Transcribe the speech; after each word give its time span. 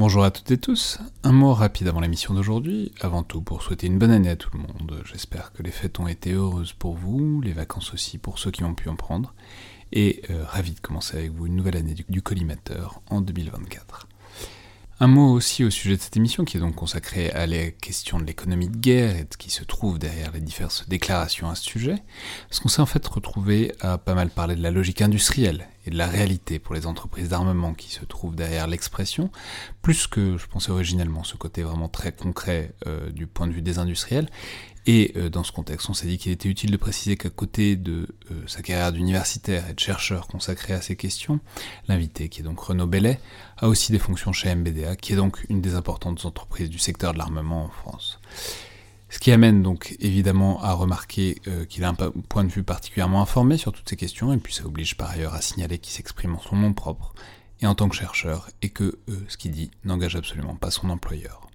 Bonjour 0.00 0.24
à 0.24 0.30
toutes 0.30 0.50
et 0.50 0.56
tous. 0.56 0.98
Un 1.24 1.32
mot 1.32 1.52
rapide 1.52 1.86
avant 1.86 2.00
l'émission 2.00 2.32
d'aujourd'hui. 2.32 2.90
Avant 3.02 3.22
tout, 3.22 3.42
pour 3.42 3.62
souhaiter 3.62 3.86
une 3.86 3.98
bonne 3.98 4.10
année 4.10 4.30
à 4.30 4.36
tout 4.36 4.48
le 4.54 4.60
monde. 4.60 5.02
J'espère 5.04 5.52
que 5.52 5.62
les 5.62 5.70
fêtes 5.70 6.00
ont 6.00 6.08
été 6.08 6.32
heureuses 6.32 6.72
pour 6.72 6.94
vous, 6.94 7.42
les 7.42 7.52
vacances 7.52 7.92
aussi 7.92 8.16
pour 8.16 8.38
ceux 8.38 8.50
qui 8.50 8.64
ont 8.64 8.72
pu 8.72 8.88
en 8.88 8.96
prendre. 8.96 9.34
Et 9.92 10.22
euh, 10.30 10.42
ravi 10.46 10.72
de 10.72 10.80
commencer 10.80 11.18
avec 11.18 11.32
vous 11.32 11.48
une 11.48 11.54
nouvelle 11.54 11.76
année 11.76 11.92
du, 11.92 12.06
du 12.08 12.22
collimateur 12.22 13.02
en 13.10 13.20
2024. 13.20 14.08
Un 15.02 15.06
mot 15.06 15.32
aussi 15.32 15.64
au 15.64 15.70
sujet 15.70 15.96
de 15.96 16.02
cette 16.02 16.18
émission 16.18 16.44
qui 16.44 16.58
est 16.58 16.60
donc 16.60 16.74
consacrée 16.74 17.30
à 17.30 17.46
la 17.46 17.70
question 17.70 18.18
de 18.18 18.24
l'économie 18.24 18.68
de 18.68 18.76
guerre 18.76 19.16
et 19.16 19.26
qui 19.38 19.48
se 19.48 19.64
trouve 19.64 19.98
derrière 19.98 20.30
les 20.32 20.42
diverses 20.42 20.86
déclarations 20.90 21.48
à 21.48 21.54
ce 21.54 21.64
sujet, 21.64 22.02
parce 22.50 22.60
qu'on 22.60 22.68
s'est 22.68 22.82
en 22.82 22.86
fait 22.86 23.06
retrouvé 23.06 23.72
à 23.80 23.96
pas 23.96 24.12
mal 24.12 24.28
parler 24.28 24.56
de 24.56 24.62
la 24.62 24.70
logique 24.70 25.00
industrielle 25.00 25.66
et 25.86 25.90
de 25.90 25.96
la 25.96 26.06
réalité 26.06 26.58
pour 26.58 26.74
les 26.74 26.86
entreprises 26.86 27.30
d'armement 27.30 27.72
qui 27.72 27.90
se 27.90 28.04
trouvent 28.04 28.36
derrière 28.36 28.66
l'expression, 28.66 29.30
plus 29.80 30.06
que 30.06 30.36
je 30.36 30.46
pensais 30.46 30.70
originellement 30.70 31.24
ce 31.24 31.38
côté 31.38 31.62
vraiment 31.62 31.88
très 31.88 32.12
concret 32.12 32.74
euh, 32.86 33.08
du 33.08 33.26
point 33.26 33.46
de 33.46 33.52
vue 33.52 33.62
des 33.62 33.78
industriels, 33.78 34.28
et 34.86 35.12
euh, 35.16 35.28
dans 35.28 35.44
ce 35.44 35.52
contexte, 35.52 35.90
on 35.90 35.94
s'est 35.94 36.06
dit 36.06 36.18
qu'il 36.18 36.32
était 36.32 36.48
utile 36.48 36.70
de 36.70 36.76
préciser 36.76 37.16
qu'à 37.16 37.30
côté 37.30 37.76
de 37.76 38.08
euh, 38.30 38.42
sa 38.46 38.62
carrière 38.62 38.92
d'universitaire 38.92 39.68
et 39.68 39.74
de 39.74 39.80
chercheur 39.80 40.26
consacrée 40.26 40.72
à 40.72 40.80
ces 40.80 40.96
questions, 40.96 41.40
l'invité, 41.88 42.28
qui 42.28 42.40
est 42.40 42.44
donc 42.44 42.60
Renaud 42.60 42.86
Bellet, 42.86 43.20
a 43.58 43.68
aussi 43.68 43.92
des 43.92 43.98
fonctions 43.98 44.32
chez 44.32 44.54
MBDA, 44.54 44.96
qui 44.96 45.12
est 45.12 45.16
donc 45.16 45.44
une 45.48 45.60
des 45.60 45.74
importantes 45.74 46.24
entreprises 46.24 46.70
du 46.70 46.78
secteur 46.78 47.12
de 47.12 47.18
l'armement 47.18 47.64
en 47.64 47.68
France. 47.68 48.20
Ce 49.10 49.18
qui 49.18 49.32
amène 49.32 49.62
donc 49.62 49.96
évidemment 49.98 50.62
à 50.62 50.72
remarquer 50.72 51.40
euh, 51.48 51.64
qu'il 51.66 51.84
a 51.84 51.88
un 51.88 51.94
point 51.94 52.44
de 52.44 52.50
vue 52.50 52.62
particulièrement 52.62 53.20
informé 53.20 53.58
sur 53.58 53.72
toutes 53.72 53.88
ces 53.88 53.96
questions, 53.96 54.32
et 54.32 54.38
puis 54.38 54.54
ça 54.54 54.64
oblige 54.64 54.96
par 54.96 55.10
ailleurs 55.10 55.34
à 55.34 55.42
signaler 55.42 55.78
qu'il 55.78 55.92
s'exprime 55.92 56.36
en 56.36 56.40
son 56.40 56.56
nom 56.56 56.72
propre 56.72 57.14
et 57.60 57.66
en 57.66 57.74
tant 57.74 57.90
que 57.90 57.96
chercheur, 57.96 58.48
et 58.62 58.70
que 58.70 58.98
ce 59.28 59.36
qu'il 59.36 59.50
dit 59.50 59.70
n'engage 59.84 60.16
absolument 60.16 60.54
pas 60.54 60.70
son 60.70 60.88
employeur. 60.88 61.50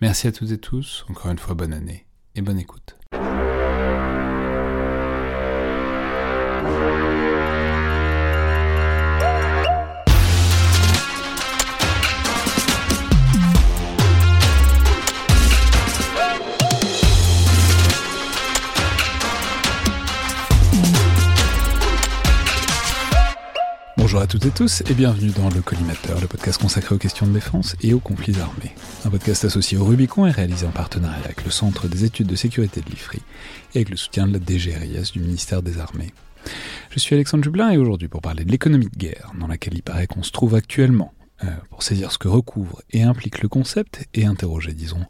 Merci 0.00 0.28
à 0.28 0.32
toutes 0.32 0.52
et 0.52 0.58
tous, 0.58 1.04
encore 1.08 1.32
une 1.32 1.38
fois 1.38 1.56
bonne 1.56 1.72
année 1.72 2.04
et 2.34 2.42
bonne 2.42 2.58
écoute. 2.58 2.96
Bonjour 24.08 24.22
à 24.22 24.26
toutes 24.26 24.46
et 24.46 24.50
tous 24.50 24.82
et 24.88 24.94
bienvenue 24.94 25.32
dans 25.32 25.50
le 25.50 25.60
Collimateur, 25.60 26.18
le 26.18 26.26
podcast 26.26 26.58
consacré 26.58 26.94
aux 26.94 26.98
questions 26.98 27.26
de 27.26 27.32
défense 27.34 27.76
et 27.82 27.92
aux 27.92 28.00
conflits 28.00 28.40
armés. 28.40 28.72
Un 29.04 29.10
podcast 29.10 29.44
associé 29.44 29.76
au 29.76 29.84
Rubicon 29.84 30.24
et 30.24 30.30
réalisé 30.30 30.64
en 30.66 30.70
partenariat 30.70 31.22
avec 31.26 31.44
le 31.44 31.50
Centre 31.50 31.88
des 31.88 32.04
études 32.04 32.26
de 32.26 32.34
sécurité 32.34 32.80
de 32.80 32.88
l'IFRI 32.88 33.20
et 33.74 33.80
avec 33.80 33.90
le 33.90 33.98
soutien 33.98 34.26
de 34.26 34.32
la 34.32 34.38
DGRIS 34.38 35.12
du 35.12 35.20
ministère 35.20 35.60
des 35.60 35.78
Armées. 35.78 36.14
Je 36.88 36.98
suis 36.98 37.16
Alexandre 37.16 37.44
Jublin 37.44 37.68
et 37.68 37.76
aujourd'hui 37.76 38.08
pour 38.08 38.22
parler 38.22 38.46
de 38.46 38.50
l'économie 38.50 38.88
de 38.88 38.96
guerre 38.96 39.32
dans 39.38 39.46
laquelle 39.46 39.74
il 39.74 39.82
paraît 39.82 40.06
qu'on 40.06 40.22
se 40.22 40.32
trouve 40.32 40.54
actuellement, 40.54 41.12
euh, 41.44 41.48
pour 41.68 41.82
saisir 41.82 42.10
ce 42.10 42.16
que 42.16 42.28
recouvre 42.28 42.80
et 42.90 43.02
implique 43.02 43.42
le 43.42 43.48
concept 43.48 44.08
et 44.14 44.24
interroger, 44.24 44.72
disons, 44.72 45.04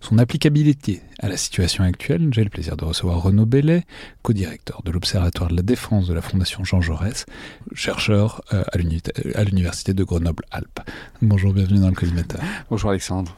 son 0.00 0.18
applicabilité 0.18 1.02
à 1.20 1.28
la 1.28 1.36
situation 1.36 1.84
actuelle, 1.84 2.28
j'ai 2.32 2.44
le 2.44 2.50
plaisir 2.50 2.76
de 2.76 2.84
recevoir 2.84 3.22
Renaud 3.22 3.46
Bellet, 3.46 3.84
co-directeur 4.22 4.82
de 4.84 4.90
l'Observatoire 4.90 5.50
de 5.50 5.56
la 5.56 5.62
défense 5.62 6.06
de 6.06 6.14
la 6.14 6.22
Fondation 6.22 6.64
Jean 6.64 6.80
Jaurès, 6.80 7.26
chercheur 7.74 8.42
euh, 8.52 8.62
à 9.34 9.44
l'Université 9.44 9.94
de 9.94 10.04
Grenoble-Alpes. 10.04 10.80
Bonjour, 11.22 11.52
bienvenue 11.52 11.80
dans 11.80 11.88
le 11.88 11.94
collimateur. 11.94 12.40
Bonjour 12.70 12.90
Alexandre. 12.90 13.36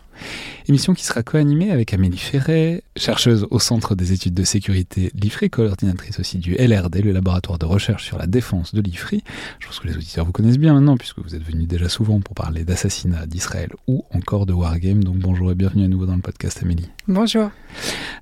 Émission 0.68 0.94
qui 0.94 1.04
sera 1.04 1.22
co-animée 1.22 1.70
avec 1.70 1.94
Amélie 1.94 2.18
Ferret, 2.18 2.82
chercheuse 2.96 3.46
au 3.50 3.58
Centre 3.58 3.94
des 3.94 4.12
études 4.12 4.34
de 4.34 4.44
sécurité 4.44 5.10
l'IFRI, 5.14 5.50
coordinatrice 5.50 6.20
aussi 6.20 6.38
du 6.38 6.54
LRD, 6.54 7.02
le 7.02 7.12
laboratoire 7.12 7.58
de 7.58 7.66
recherche 7.66 8.04
sur 8.04 8.18
la 8.18 8.26
défense 8.26 8.74
de 8.74 8.80
l'IFRI. 8.80 9.24
Je 9.58 9.66
pense 9.66 9.80
que 9.80 9.88
les 9.88 9.96
auditeurs 9.96 10.24
vous 10.24 10.32
connaissent 10.32 10.58
bien 10.58 10.74
maintenant, 10.74 10.96
puisque 10.96 11.18
vous 11.18 11.34
êtes 11.34 11.42
venus 11.42 11.66
déjà 11.66 11.88
souvent 11.88 12.20
pour 12.20 12.34
parler 12.34 12.64
d'assassinat 12.64 13.26
d'Israël 13.26 13.70
ou 13.86 14.04
encore 14.12 14.46
de 14.46 14.52
Wargame. 14.52 15.02
Donc 15.02 15.16
bonjour 15.16 15.50
et 15.50 15.54
bienvenue 15.54 15.84
à 15.84 15.88
nouveau 15.88 16.06
dans 16.06 16.14
le 16.14 16.22
podcast 16.22 16.60
Amélie. 16.62 16.88
Bonjour. 17.08 17.50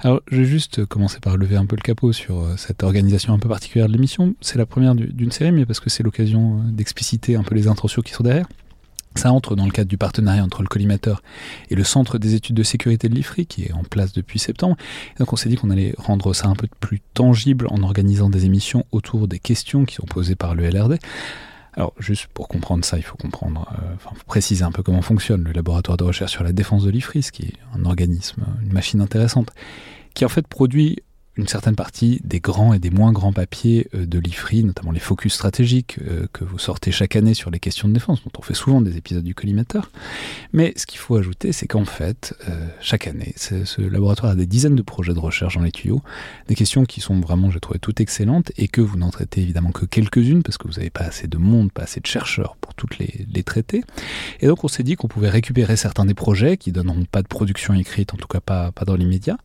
Alors 0.00 0.22
je 0.31 0.37
vais 0.38 0.44
juste 0.44 0.87
commencer 0.87 1.19
par 1.20 1.37
lever 1.37 1.56
un 1.56 1.66
peu 1.66 1.76
le 1.76 1.82
capot 1.82 2.12
sur 2.12 2.38
euh, 2.38 2.54
cette 2.56 2.82
organisation 2.82 3.34
un 3.34 3.38
peu 3.38 3.48
particulière 3.48 3.88
de 3.88 3.92
l'émission. 3.92 4.34
C'est 4.41 4.58
la 4.58 4.66
première 4.66 4.94
d'une 4.94 5.32
série, 5.32 5.53
mais 5.53 5.66
parce 5.66 5.81
que 5.81 5.91
c'est 5.91 6.03
l'occasion 6.03 6.58
euh, 6.58 6.70
d'expliciter 6.70 7.37
un 7.37 7.42
peu 7.42 7.54
les 7.54 7.69
intentions 7.69 8.03
qui 8.03 8.12
sont 8.12 8.25
derrière. 8.25 8.47
Ça 9.14 9.32
entre 9.32 9.56
dans 9.56 9.64
le 9.64 9.70
cadre 9.70 9.88
du 9.88 9.98
partenariat 9.98 10.44
entre 10.44 10.62
le 10.62 10.69
collimateur 10.69 11.22
et 11.70 11.74
le 11.74 11.84
Centre 11.84 12.19
des 12.19 12.34
études 12.34 12.56
de 12.56 12.62
sécurité 12.62 13.08
de 13.08 13.14
l'IFRI, 13.14 13.46
qui 13.46 13.64
est 13.64 13.72
en 13.72 13.82
place 13.82 14.12
depuis 14.12 14.38
septembre. 14.38 14.76
Donc 15.19 15.32
on 15.32 15.36
s'est 15.36 15.48
dit 15.48 15.56
qu'on 15.56 15.70
allait 15.70 15.94
rendre 15.98 16.32
ça 16.34 16.48
un 16.48 16.54
peu 16.54 16.69
plus 16.80 17.00
tangible 17.14 17.66
en 17.70 17.82
organisant 17.82 18.30
des 18.30 18.44
émissions 18.44 18.84
autour 18.92 19.28
des 19.28 19.38
questions 19.38 19.84
qui 19.84 19.96
sont 19.96 20.06
posées 20.06 20.36
par 20.36 20.54
le 20.54 20.69
LRD. 20.69 20.98
Alors 21.74 21.92
juste 21.98 22.26
pour 22.28 22.48
comprendre 22.48 22.84
ça, 22.84 22.96
il 22.96 23.02
faut 23.02 23.16
comprendre, 23.16 23.72
euh, 23.72 23.94
enfin 23.94 24.10
préciser 24.26 24.64
un 24.64 24.72
peu 24.72 24.82
comment 24.82 25.02
fonctionne 25.02 25.44
le 25.44 25.52
laboratoire 25.52 25.96
de 25.96 26.04
recherche 26.04 26.32
sur 26.32 26.42
la 26.42 26.52
défense 26.52 26.84
de 26.84 26.90
l'IFRI, 26.90 27.22
qui 27.32 27.42
est 27.42 27.54
un 27.75 27.84
organisme, 27.84 28.44
une 28.62 28.72
machine 28.72 29.00
intéressante, 29.00 29.50
qui 30.14 30.25
en 30.25 30.28
fait 30.28 30.46
produit 30.46 30.98
une 31.38 31.47
certaine 31.47 31.76
partie 31.76 32.21
des 32.25 32.41
grands 32.41 32.75
et 32.75 32.81
des 32.81 32.91
moins 32.91 33.12
grands 33.12 33.32
papiers 33.32 33.88
euh, 33.94 34.04
de 34.04 34.19
l'IFRI, 34.19 34.65
notamment 34.65 34.91
les 34.91 35.00
focus 35.00 35.34
stratégiques 35.34 35.99
euh, 36.03 36.26
que 36.32 36.44
vous 36.44 36.59
sortez 36.59 36.91
chaque 36.91 37.15
année 37.15 37.32
sur 37.32 37.50
les 37.50 37.60
questions 37.60 37.88
de 37.88 37.94
défense, 37.94 38.22
dont 38.25 38.32
on 38.37 38.43
fait 38.43 38.54
souvent 38.54 38.81
des 38.81 38.97
épisodes 38.97 39.22
du 39.22 39.37
collimateur. 39.37 39.91
Mais 40.53 40.75
ce 40.76 40.84
qu'il 40.84 40.99
faut 40.99 41.16
ajouter, 41.16 41.53
c'est 41.53 41.69
qu'en 41.69 41.84
fait, 41.84 42.34
euh, 42.49 42.66
chaque 42.81 43.06
année, 43.06 43.34
ce 43.37 43.81
laboratoire 43.81 44.32
a 44.32 44.34
des 44.34 44.47
dizaines 44.47 44.75
de 44.75 44.82
projets 44.82 45.15
de 45.15 45.19
recherche 45.21 45.54
dans 45.54 45.62
les 45.62 45.71
tuyaux, 45.71 46.03
des 46.49 46.56
questions 46.56 46.84
qui 46.84 47.00
sont 47.00 47.21
vraiment, 47.21 47.50
j'ai 47.50 47.60
trouvé, 47.60 47.78
toutes 47.78 48.00
excellentes 48.00 48.50
et 48.56 48.66
que 48.66 48.81
vous 48.81 48.99
n'en 48.99 49.10
traitez 49.10 49.41
évidemment 49.41 49.70
que 49.70 49.87
quelques-unes 49.87 50.43
parce 50.43 50.59
que 50.59 50.66
vous 50.66 50.75
n'avez 50.75 50.91
pas 50.91 51.05
assez 51.05 51.28
de 51.28 51.38
monde, 51.38 51.70
pas 51.70 51.82
assez 51.82 52.00
de 52.00 52.06
chercheurs 52.06 52.56
pour 52.56 52.75
toutes 52.75 52.99
les, 52.99 53.09
traiter. 53.44 53.84
Et 54.41 54.49
donc 54.49 54.65
on 54.65 54.69
s'est 54.69 54.82
dit 54.82 54.97
qu'on 54.97 55.06
pouvait 55.06 55.31
récupérer 55.31 55.76
certains 55.76 56.05
des 56.05 56.12
projets 56.12 56.56
qui 56.56 56.72
donneront 56.72 57.05
pas 57.05 57.22
de 57.22 57.28
production 57.28 57.72
écrite, 57.72 58.12
en 58.12 58.16
tout 58.16 58.26
cas 58.26 58.41
pas 58.41 58.72
dans 58.84 58.97
l'immédiat, 58.97 59.38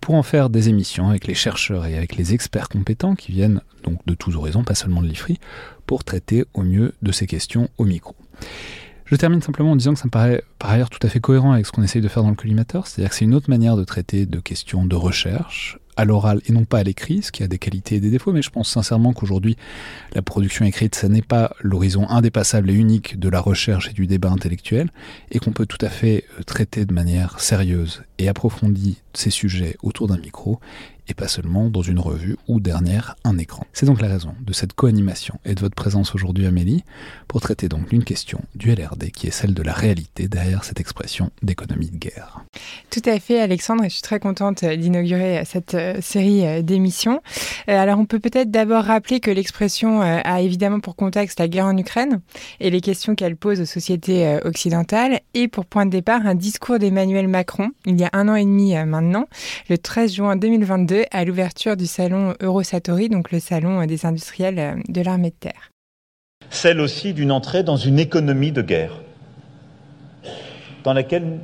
pour 0.00 0.14
en 0.14 0.22
faire 0.22 0.50
des 0.50 0.68
émissions 0.68 1.08
avec 1.08 1.26
les 1.26 1.34
chercheurs 1.34 1.86
et 1.86 1.96
avec 1.96 2.16
les 2.16 2.34
experts 2.34 2.68
compétents 2.68 3.14
qui 3.14 3.32
viennent 3.32 3.60
donc 3.82 3.98
de 4.06 4.14
tous 4.14 4.36
horizons, 4.36 4.64
pas 4.64 4.74
seulement 4.74 5.02
de 5.02 5.08
l'IFRI, 5.08 5.38
pour 5.86 6.04
traiter 6.04 6.44
au 6.54 6.62
mieux 6.62 6.94
de 7.02 7.12
ces 7.12 7.26
questions 7.26 7.68
au 7.78 7.84
micro. 7.84 8.14
Je 9.04 9.14
termine 9.14 9.40
simplement 9.40 9.72
en 9.72 9.76
disant 9.76 9.94
que 9.94 10.00
ça 10.00 10.06
me 10.06 10.10
paraît 10.10 10.42
par 10.58 10.70
ailleurs 10.70 10.90
tout 10.90 11.04
à 11.04 11.08
fait 11.08 11.20
cohérent 11.20 11.52
avec 11.52 11.64
ce 11.64 11.72
qu'on 11.72 11.82
essaye 11.82 12.02
de 12.02 12.08
faire 12.08 12.24
dans 12.24 12.30
le 12.30 12.36
collimateur, 12.36 12.86
c'est-à-dire 12.86 13.10
que 13.10 13.16
c'est 13.16 13.24
une 13.24 13.34
autre 13.34 13.50
manière 13.50 13.76
de 13.76 13.84
traiter 13.84 14.26
de 14.26 14.40
questions 14.40 14.84
de 14.84 14.96
recherche, 14.96 15.78
à 15.96 16.04
l'oral 16.04 16.40
et 16.46 16.52
non 16.52 16.64
pas 16.64 16.78
à 16.78 16.82
l'écrit, 16.82 17.22
ce 17.22 17.32
qui 17.32 17.42
a 17.42 17.48
des 17.48 17.58
qualités 17.58 17.96
et 17.96 18.00
des 18.00 18.10
défauts, 18.10 18.32
mais 18.32 18.42
je 18.42 18.50
pense 18.50 18.68
sincèrement 18.68 19.12
qu'aujourd'hui, 19.12 19.56
la 20.14 20.22
production 20.22 20.64
écrite, 20.64 20.94
ça 20.94 21.08
n'est 21.08 21.22
pas 21.22 21.54
l'horizon 21.60 22.08
indépassable 22.08 22.70
et 22.70 22.74
unique 22.74 23.18
de 23.18 23.28
la 23.28 23.40
recherche 23.40 23.88
et 23.88 23.92
du 23.92 24.06
débat 24.06 24.30
intellectuel, 24.30 24.90
et 25.30 25.38
qu'on 25.38 25.52
peut 25.52 25.66
tout 25.66 25.84
à 25.84 25.88
fait 25.88 26.24
euh, 26.38 26.42
traiter 26.42 26.84
de 26.84 26.92
manière 26.92 27.40
sérieuse 27.40 28.04
et 28.18 28.28
approfondie 28.28 28.98
ces 29.14 29.30
sujets 29.30 29.76
autour 29.82 30.08
d'un 30.08 30.18
micro, 30.18 30.60
et 31.08 31.14
pas 31.14 31.28
seulement 31.28 31.70
dans 31.70 31.82
une 31.82 31.98
revue 31.98 32.36
ou 32.48 32.60
dernière 32.60 33.16
un 33.24 33.38
écran. 33.38 33.64
C'est 33.72 33.86
donc 33.86 34.00
la 34.00 34.08
raison 34.08 34.34
de 34.40 34.52
cette 34.52 34.72
co-animation 34.72 35.38
et 35.44 35.54
de 35.54 35.60
votre 35.60 35.74
présence 35.74 36.14
aujourd'hui 36.14 36.46
Amélie 36.46 36.84
pour 37.28 37.40
traiter 37.40 37.68
donc 37.68 37.88
d'une 37.88 38.04
question 38.04 38.40
du 38.54 38.74
LRD 38.74 39.10
qui 39.10 39.26
est 39.26 39.30
celle 39.30 39.54
de 39.54 39.62
la 39.62 39.72
réalité 39.72 40.28
derrière 40.28 40.64
cette 40.64 40.80
expression 40.80 41.30
d'économie 41.42 41.90
de 41.90 41.96
guerre. 41.96 42.40
Tout 42.90 43.02
à 43.04 43.18
fait 43.18 43.40
Alexandre 43.40 43.84
et 43.84 43.88
je 43.88 43.94
suis 43.94 44.02
très 44.02 44.20
contente 44.20 44.64
d'inaugurer 44.64 45.42
cette 45.44 45.74
euh, 45.74 46.00
série 46.00 46.46
euh, 46.46 46.62
d'émissions. 46.62 47.20
Euh, 47.68 47.78
alors 47.78 47.98
on 47.98 48.06
peut 48.06 48.20
peut-être 48.20 48.50
d'abord 48.50 48.84
rappeler 48.84 49.20
que 49.20 49.30
l'expression 49.30 50.00
a 50.00 50.40
évidemment 50.40 50.80
pour 50.80 50.96
contexte 50.96 51.40
la 51.40 51.48
guerre 51.48 51.66
en 51.66 51.76
Ukraine 51.76 52.20
et 52.60 52.70
les 52.70 52.80
questions 52.80 53.14
qu'elle 53.14 53.36
pose 53.36 53.60
aux 53.60 53.66
sociétés 53.66 54.38
occidentales 54.44 55.20
et 55.34 55.48
pour 55.48 55.66
point 55.66 55.86
de 55.86 55.90
départ 55.90 56.26
un 56.26 56.34
discours 56.34 56.78
d'Emmanuel 56.78 57.28
Macron 57.28 57.70
il 57.86 57.98
y 58.00 58.04
a 58.04 58.10
un 58.12 58.28
an 58.28 58.34
et 58.34 58.44
demi 58.44 58.74
maintenant, 58.84 59.26
le 59.68 59.78
13 59.78 60.14
juin 60.14 60.36
2022 60.36 60.95
à 61.10 61.24
l'ouverture 61.24 61.76
du 61.76 61.86
salon 61.86 62.34
Eurosatori, 62.40 63.08
donc 63.08 63.32
le 63.32 63.40
salon 63.40 63.84
des 63.86 64.06
industriels 64.06 64.58
euh, 64.58 64.74
de 64.88 65.00
l'armée 65.02 65.30
de 65.30 65.36
terre. 65.36 65.70
celle 66.50 66.80
aussi 66.80 67.12
d'une 67.12 67.32
entrée 67.32 67.62
dans 67.62 67.76
une 67.76 67.98
économie 67.98 68.52
de 68.52 68.62
guerre, 68.62 69.00
dans 70.84 70.92
laquelle, 70.92 71.38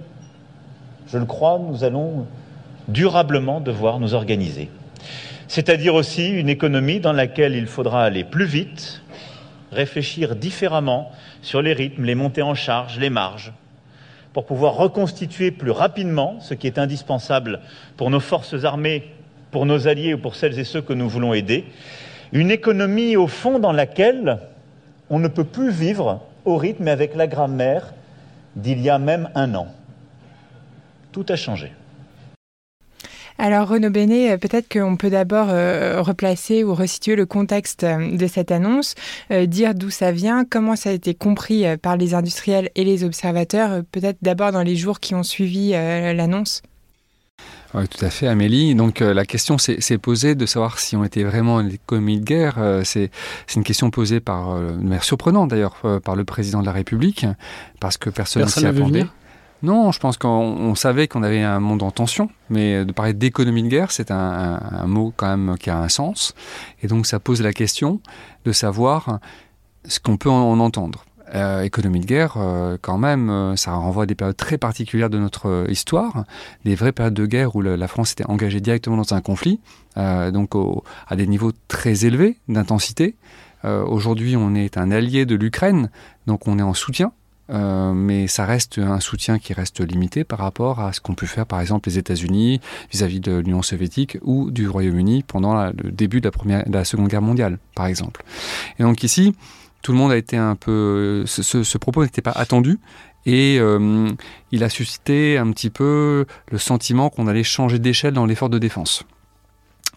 je 1.09 1.19
le 1.19 1.25
crois, 1.25 1.59
nous 1.59 1.85
allons 1.85 2.27
durablement 2.89 3.61
devoir 3.61 4.01
nous 4.01 4.15
organiser. 4.15 4.71
C'est-à-dire 5.49 5.95
aussi 5.95 6.29
une 6.29 6.49
économie 6.49 7.01
dans 7.01 7.13
laquelle 7.13 7.55
il 7.55 7.67
faudra 7.67 8.05
aller 8.05 8.25
plus 8.25 8.47
vite, 8.47 9.03
réfléchir 9.71 10.37
différemment 10.37 11.11
sur 11.43 11.61
les 11.63 11.73
rythmes, 11.73 12.05
les 12.05 12.15
montées 12.15 12.43
en 12.43 12.55
charge, 12.55 12.99
les 12.99 13.11
marges, 13.11 13.53
pour 14.33 14.47
pouvoir 14.47 14.75
reconstituer 14.75 15.51
plus 15.51 15.71
rapidement 15.71 16.39
ce 16.41 16.55
qui 16.55 16.67
est 16.67 16.79
indispensable 16.79 17.61
pour 17.97 18.11
nos 18.11 18.21
forces 18.21 18.65
armées, 18.65 19.13
pour 19.53 19.67
nos 19.67 19.87
alliés 19.87 20.15
ou 20.15 20.19
pour 20.19 20.35
celles 20.35 20.59
et 20.59 20.65
ceux 20.65 20.83
que 20.83 20.93
nous 20.93 21.09
voulons 21.09 21.35
aider. 21.35 21.65
Une 22.33 22.51
économie, 22.51 23.17
au 23.17 23.29
fond, 23.29 23.61
dans 23.61 23.73
laquelle 23.73 24.39
on 25.11 25.21
ne 25.21 25.29
peut 25.29 25.45
plus 25.45 25.71
vivre 25.71 26.21
au 26.45 26.57
rythme 26.57 26.89
et 26.89 26.91
avec 26.91 27.15
la 27.15 27.29
grammaire 27.29 27.93
d'il 28.57 28.81
y 28.81 28.91
a 28.91 28.99
même 28.99 29.29
un 29.35 29.55
an. 29.55 29.69
Tout 31.13 31.27
a 31.29 31.37
changé. 31.37 31.71
Alors 33.39 33.69
Renaud 33.69 33.91
Bénet, 33.91 34.33
euh, 34.33 34.37
peut-être 34.37 34.73
qu'on 34.73 34.97
peut 34.97 35.11
d'abord 35.11 35.49
euh, 35.51 36.01
replacer 36.01 36.65
ou 36.65 36.75
resituer 36.75 37.17
le 37.17 37.27
contexte 37.27 37.83
euh, 37.83 38.17
de 38.17 38.27
cette 38.27 38.51
annonce, 38.51 38.95
dire 39.31 39.75
d'où 39.75 39.91
ça 39.91 40.13
vient, 40.13 40.45
comment 40.45 40.77
ça 40.77 40.91
a 40.91 40.93
été 40.93 41.15
compris 41.15 41.65
par 41.79 41.97
les 41.97 42.15
industriels 42.15 42.71
et 42.75 42.85
les 42.85 43.05
observateurs, 43.05 43.83
peut-être 43.91 44.19
d'abord 44.23 44.53
dans 44.53 44.63
les 44.63 44.77
jours 44.77 45.01
qui 45.01 45.15
ont 45.15 45.23
suivi 45.23 45.71
l'annonce. 45.71 46.63
Oui, 47.75 47.89
tout 47.89 48.05
à 48.05 48.11
fait, 48.11 48.27
Amélie. 48.27 48.75
Donc 48.75 49.01
la 49.01 49.25
question 49.25 49.57
s'est 49.59 49.99
posée 49.99 50.35
de 50.35 50.45
savoir 50.47 50.79
si 50.79 50.95
on 50.95 51.05
était 51.05 51.25
vraiment 51.25 51.55
en 51.55 51.67
économie 51.67 52.21
de 52.21 52.25
guerre. 52.25 52.59
c'est 52.85 53.11
une 53.57 53.65
question 53.65 53.91
posée 53.91 54.21
par, 54.21 54.59
de 54.59 54.73
manière 54.73 55.05
surprenante 55.05 55.49
d'ailleurs, 55.49 55.77
par 56.05 56.15
le 56.15 56.25
président 56.25 56.61
de 56.61 56.67
la 56.67 56.73
République, 56.73 57.25
parce 57.81 57.97
que 57.97 58.11
personne 58.11 58.43
ne 58.43 58.49
s'y 58.49 58.67
attendait. 58.67 59.07
Non, 59.63 59.93
je 59.93 60.01
pense 60.01 60.17
qu'on 60.17 60.75
savait 60.75 61.07
qu'on 61.07 61.23
avait 61.23 61.43
un 61.43 61.61
monde 61.61 61.85
en 61.85 61.93
tension, 61.93 62.29
mais 62.51 62.85
de 62.85 62.91
parler 62.91 63.13
d'économie 63.13 63.63
de 63.63 63.69
guerre, 63.69 63.93
c'est 63.93 64.11
un, 64.11 64.59
mot 64.87 65.13
quand 65.17 65.29
même 65.29 65.57
qui 65.57 65.71
a 65.71 65.79
un 65.79 65.89
sens. 65.89 66.35
Et 66.83 66.89
donc 66.89 67.07
ça 67.07 67.21
pose 67.21 67.41
la 67.43 67.53
question 67.53 68.01
de 68.45 68.51
savoir 68.51 69.21
ce 69.87 70.01
qu'on 70.01 70.17
peut 70.17 70.31
en, 70.31 70.59
entendre. 70.59 71.05
Euh, 71.35 71.63
économie 71.63 72.01
de 72.01 72.05
guerre, 72.05 72.35
euh, 72.37 72.77
quand 72.81 72.99
même, 72.99 73.31
euh, 73.31 73.57
ça 73.57 73.73
renvoie 73.73 74.03
à 74.03 74.07
des 74.07 74.15
périodes 74.15 74.37
très 74.37 74.59
particulières 74.59 75.09
de 75.09 75.19
notre 75.19 75.65
histoire, 75.71 76.25
des 76.67 76.75
vraies 76.75 76.93
périodes 76.93 77.15
de 77.15 77.25
guerre 77.25 77.57
où 77.57 77.63
la 77.63 77.89
France 77.89 78.13
était 78.13 78.27
engagée 78.27 78.61
directement 78.61 78.99
dans 78.99 79.15
un 79.15 79.21
conflit, 79.23 79.61
donc 79.97 80.51
à 81.09 81.17
des 81.17 81.27
niveaux 81.27 81.53
très 81.69 82.05
élevés 82.05 82.37
d'intensité. 82.49 83.15
Aujourd'hui, 83.65 84.37
on 84.37 84.55
est 84.55 84.77
un 84.77 84.91
allié 84.91 85.25
de 85.25 85.35
l'Ukraine, 85.35 85.91
donc 86.27 86.49
on 86.49 86.59
est 86.59 86.63
en 86.63 86.75
soutien 86.75 87.13
mais 87.49 88.29
ça 88.29 88.47
reste 88.47 88.79
un 88.79 89.01
soutien 89.01 89.39
qui 89.39 89.53
reste 89.53 89.81
limité 89.81 90.25
par 90.25 90.39
rapport 90.39 90.81
à 90.81 90.95
ce 90.95 91.01
qu'ont 91.03 91.15
pu 91.15 91.27
faire 91.27 91.45
par 91.45 91.61
exemple 91.61 91.87
les 91.91 91.99
États-Unis 91.99 92.61
vis-à-vis 92.91 93.21
de 93.21 93.37
l'Union 93.37 93.61
soviétique 93.61 94.17
ou 94.23 94.51
du 94.51 94.69
Royaume-Uni 94.69 95.23
pendant 95.23 95.67
le 95.67 95.91
début 95.91 96.23
de 96.23 96.31
la 96.73 96.85
Seconde 96.85 97.09
Guerre 97.09 97.21
mondiale, 97.21 97.59
par 97.75 97.87
exemple. 97.87 98.25
Et 98.79 98.85
donc 98.85 99.03
ici, 99.03 99.35
tout 99.83 99.93
le 99.93 99.99
monde 99.99 100.13
a 100.13 100.17
été 100.17 100.37
un 100.37 100.57
peu... 100.57 101.25
Ce, 101.27 101.79
propos 101.79 102.05
n'était 102.05 102.23
pas 102.23 102.33
attendu 102.33 102.79
et 103.27 103.59
euh, 103.61 104.09
il 104.51 104.65
a 104.65 104.69
suscité 104.69 105.39
un 105.39 105.51
petit 105.53 105.71
peu 105.71 106.25
le 106.51 106.59
sentiment 106.59 107.11
qu'on 107.11 107.27
allait 107.27 107.45
changer 107.45 107.79
d'échelle 107.79 108.15
dans 108.15 108.27
l'effort 108.27 108.49
de 108.49 108.59
défense. 108.59 109.05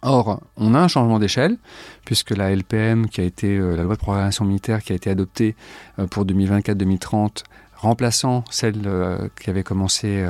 Or, 0.02 0.40
on 0.58 0.76
a 0.76 0.80
un 0.80 0.88
changement 0.88 1.18
d'échelle, 1.18 1.58
puisque 2.06 2.32
la 2.32 2.52
LPM, 2.52 3.08
qui 3.08 3.22
a 3.22 3.24
été 3.24 3.58
euh, 3.58 3.76
la 3.76 3.84
loi 3.84 3.96
de 3.96 4.00
programmation 4.00 4.46
militaire, 4.46 4.84
qui 4.84 4.92
a 4.92 4.96
été 4.96 5.10
adoptée 5.10 5.56
euh, 5.98 6.06
pour 6.06 6.26
2024-2030, 6.26 7.44
remplaçant 7.78 8.44
celle 8.50 8.82
euh, 8.86 9.28
qui 9.42 9.50
avait 9.50 9.64
commencé 9.64 10.26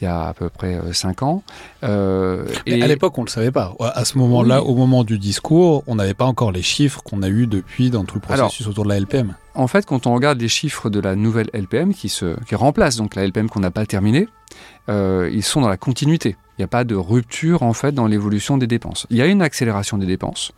il 0.00 0.04
y 0.04 0.06
a 0.06 0.28
à 0.28 0.34
peu 0.34 0.48
près 0.48 0.78
5 0.92 1.22
ans. 1.22 1.42
et... 1.82 1.86
À 1.86 2.86
l'époque, 2.86 3.16
on 3.18 3.22
ne 3.22 3.26
le 3.26 3.30
savait 3.30 3.50
pas. 3.50 3.74
À 3.80 4.04
ce 4.04 4.18
moment-là, 4.18 4.62
au 4.62 4.74
moment 4.74 5.04
du 5.04 5.18
discours, 5.18 5.82
on 5.86 5.94
n'avait 5.96 6.14
pas 6.14 6.24
encore 6.24 6.52
les 6.52 6.62
chiffres 6.62 7.02
qu'on 7.02 7.22
a 7.22 7.28
eus 7.28 7.46
depuis 7.46 7.90
dans 7.90 8.04
tout 8.04 8.16
le 8.16 8.20
processus 8.20 8.66
autour 8.66 8.84
de 8.84 8.90
la 8.90 9.00
LPM. 9.00 9.34
En 9.54 9.66
fait, 9.66 9.84
quand 9.86 10.06
on 10.06 10.14
regarde 10.14 10.40
les 10.40 10.48
chiffres 10.48 10.88
de 10.88 11.00
la 11.00 11.16
nouvelle 11.16 11.50
LPM, 11.52 11.92
qui, 11.92 12.08
se, 12.08 12.36
qui 12.44 12.54
remplace 12.54 12.96
donc 12.96 13.16
la 13.16 13.26
LPM 13.26 13.48
qu'on 13.48 13.60
n'a 13.60 13.72
pas 13.72 13.86
terminée, 13.86 14.28
ils 14.88 15.42
sont 15.42 15.60
dans 15.60 15.68
la 15.68 15.76
continuité. 15.76 16.36
Il 16.58 16.62
n'y 16.62 16.64
a 16.64 16.68
pas 16.68 16.82
de 16.82 16.96
rupture 16.96 17.62
en 17.62 17.72
fait 17.72 17.92
dans 17.92 18.08
l'évolution 18.08 18.58
des 18.58 18.66
dépenses. 18.66 19.06
Il 19.10 19.16
y 19.16 19.22
a 19.22 19.26
une 19.26 19.42
accélération 19.42 19.96
des 19.96 20.06
dépenses 20.06 20.50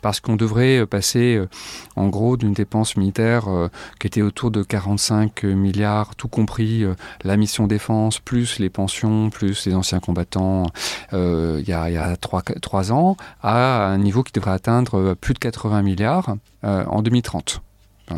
parce 0.00 0.18
qu'on 0.18 0.36
devrait 0.36 0.78
euh, 0.78 0.86
passer 0.86 1.36
euh, 1.36 1.46
en 1.94 2.08
gros 2.08 2.38
d'une 2.38 2.54
dépense 2.54 2.96
militaire 2.96 3.48
euh, 3.48 3.68
qui 4.00 4.06
était 4.06 4.22
autour 4.22 4.50
de 4.50 4.62
45 4.62 5.44
milliards, 5.44 6.16
tout 6.16 6.28
compris 6.28 6.86
la 7.22 7.36
mission 7.36 7.66
défense, 7.66 8.18
plus 8.18 8.58
les 8.60 8.70
pensions, 8.70 9.28
plus 9.28 9.66
les 9.66 9.74
anciens 9.74 10.00
combattants 10.00 10.64
il 11.12 11.64
y 11.66 11.72
a, 11.72 12.16
trois, 12.16 12.92
ans, 12.92 13.16
à 13.42 13.86
un 13.86 13.98
niveau 13.98 14.22
qui 14.22 14.32
devrait 14.32 14.52
atteindre 14.52 15.14
plus 15.14 15.34
de 15.34 15.38
80 15.38 15.82
milliards 15.82 16.36
en 16.62 17.02
2030. 17.02 17.62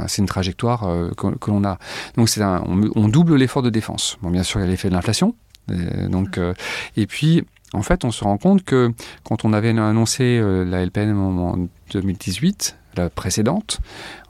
C'est 0.07 0.23
une 0.23 0.29
trajectoire 0.29 0.81
que, 1.17 1.51
l'on 1.51 1.65
a. 1.65 1.79
Donc 2.17 2.29
on, 2.39 2.91
on, 2.95 3.09
double 3.09 3.37
l'effort 3.37 3.63
de 3.63 3.71
défense. 3.71 4.19
Bon, 4.23 4.31
bien 4.31 4.43
sûr, 4.43 4.61
il 4.61 4.65
y 4.65 4.67
a 4.67 4.71
l'effet 4.71 4.89
de 4.89 4.95
l'inflation, 4.95 5.35
euh, 5.71 6.09
donc, 6.09 6.39
euh, 6.39 6.55
et 6.97 7.07
puis, 7.07 7.43
en 7.73 7.83
fait, 7.83 8.05
on 8.05 8.11
se 8.11 8.25
rend 8.25 8.39
compte 8.39 8.65
que 8.65 8.93
quand 9.25 9.45
on 9.45 9.53
avait 9.53 9.71
annoncé 9.71 10.39
euh, 10.39 10.65
la 10.65 10.85
LPM 10.85 11.19
en 11.21 11.57
2018, 11.93 12.77
la 12.97 13.11
précédente, 13.11 13.81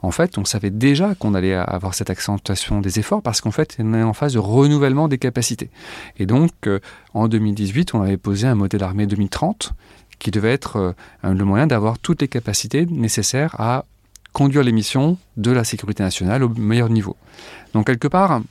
en 0.01 0.09
fait, 0.09 0.39
on 0.39 0.45
savait 0.45 0.71
déjà 0.71 1.13
qu'on 1.13 1.35
allait 1.35 1.53
avoir 1.53 1.93
cette 1.93 2.09
accentuation 2.09 2.81
des 2.81 2.97
efforts 2.97 3.21
parce 3.21 3.39
qu'en 3.41 3.51
fait, 3.51 3.77
on 3.79 3.93
est 3.93 4.01
en 4.01 4.13
phase 4.13 4.33
de 4.33 4.39
renouvellement 4.39 5.07
des 5.07 5.19
capacités. 5.19 5.69
Et 6.17 6.25
donc, 6.25 6.51
en 7.13 7.27
2018, 7.27 7.93
on 7.93 8.01
avait 8.01 8.17
posé 8.17 8.47
un 8.47 8.55
modèle 8.55 8.81
armé 8.81 9.05
2030 9.05 9.73
qui 10.17 10.31
devait 10.31 10.51
être 10.51 10.95
le 11.21 11.45
moyen 11.45 11.67
d'avoir 11.67 11.99
toutes 11.99 12.21
les 12.21 12.27
capacités 12.27 12.87
nécessaires 12.87 13.55
à 13.59 13.85
conduire 14.35 14.63
les 14.63 14.73
missions 14.73 15.17
de 15.37 15.51
la 15.51 15.63
sécurité 15.63 16.03
nationale 16.03 16.43
au 16.43 16.49
meilleur 16.49 16.89
niveau. 16.89 17.15
Donc, 17.73 17.87
quelque 17.87 18.09
part, 18.09 18.41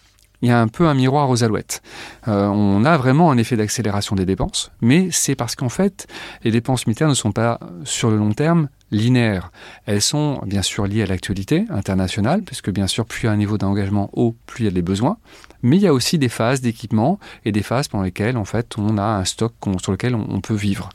il 0.40 0.48
y 0.48 0.50
a 0.50 0.58
un 0.58 0.66
peu 0.66 0.86
un 0.86 0.94
miroir 0.94 1.28
aux 1.28 1.44
alouettes. 1.44 1.82
Euh, 2.26 2.46
on 2.46 2.86
a 2.86 2.96
vraiment 2.96 3.30
un 3.30 3.36
effet 3.36 3.56
d'accélération 3.56 4.16
des 4.16 4.24
dépenses, 4.24 4.72
mais 4.80 5.08
c'est 5.10 5.34
parce 5.34 5.54
qu'en 5.56 5.68
fait, 5.68 6.06
les 6.42 6.50
dépenses 6.50 6.86
militaires 6.86 7.08
ne 7.08 7.14
sont 7.14 7.32
pas 7.32 7.60
sur 7.84 8.10
le 8.10 8.16
long 8.16 8.32
terme 8.32 8.68
linéaires. 8.90 9.50
Elles 9.84 10.00
sont 10.00 10.40
bien 10.46 10.62
sûr 10.62 10.86
liées 10.86 11.02
à 11.02 11.06
l'actualité 11.06 11.66
internationale, 11.68 12.42
puisque 12.42 12.70
bien 12.70 12.86
sûr, 12.86 13.04
plus 13.04 13.24
il 13.24 13.26
y 13.26 13.28
a 13.28 13.32
un 13.32 13.36
niveau 13.36 13.58
d'engagement 13.58 14.08
haut, 14.14 14.34
plus 14.46 14.62
il 14.62 14.64
y 14.64 14.68
a 14.68 14.74
des 14.74 14.82
besoins. 14.82 15.18
Mais 15.62 15.76
il 15.76 15.82
y 15.82 15.86
a 15.86 15.92
aussi 15.92 16.18
des 16.18 16.30
phases 16.30 16.62
d'équipement 16.62 17.18
et 17.44 17.52
des 17.52 17.62
phases 17.62 17.88
pendant 17.88 18.04
lesquelles, 18.04 18.38
en 18.38 18.44
fait, 18.46 18.78
on 18.78 18.96
a 18.96 19.02
un 19.02 19.24
stock 19.24 19.52
sur 19.82 19.92
lequel 19.92 20.14
on 20.14 20.40
peut 20.40 20.54
vivre. 20.54 20.88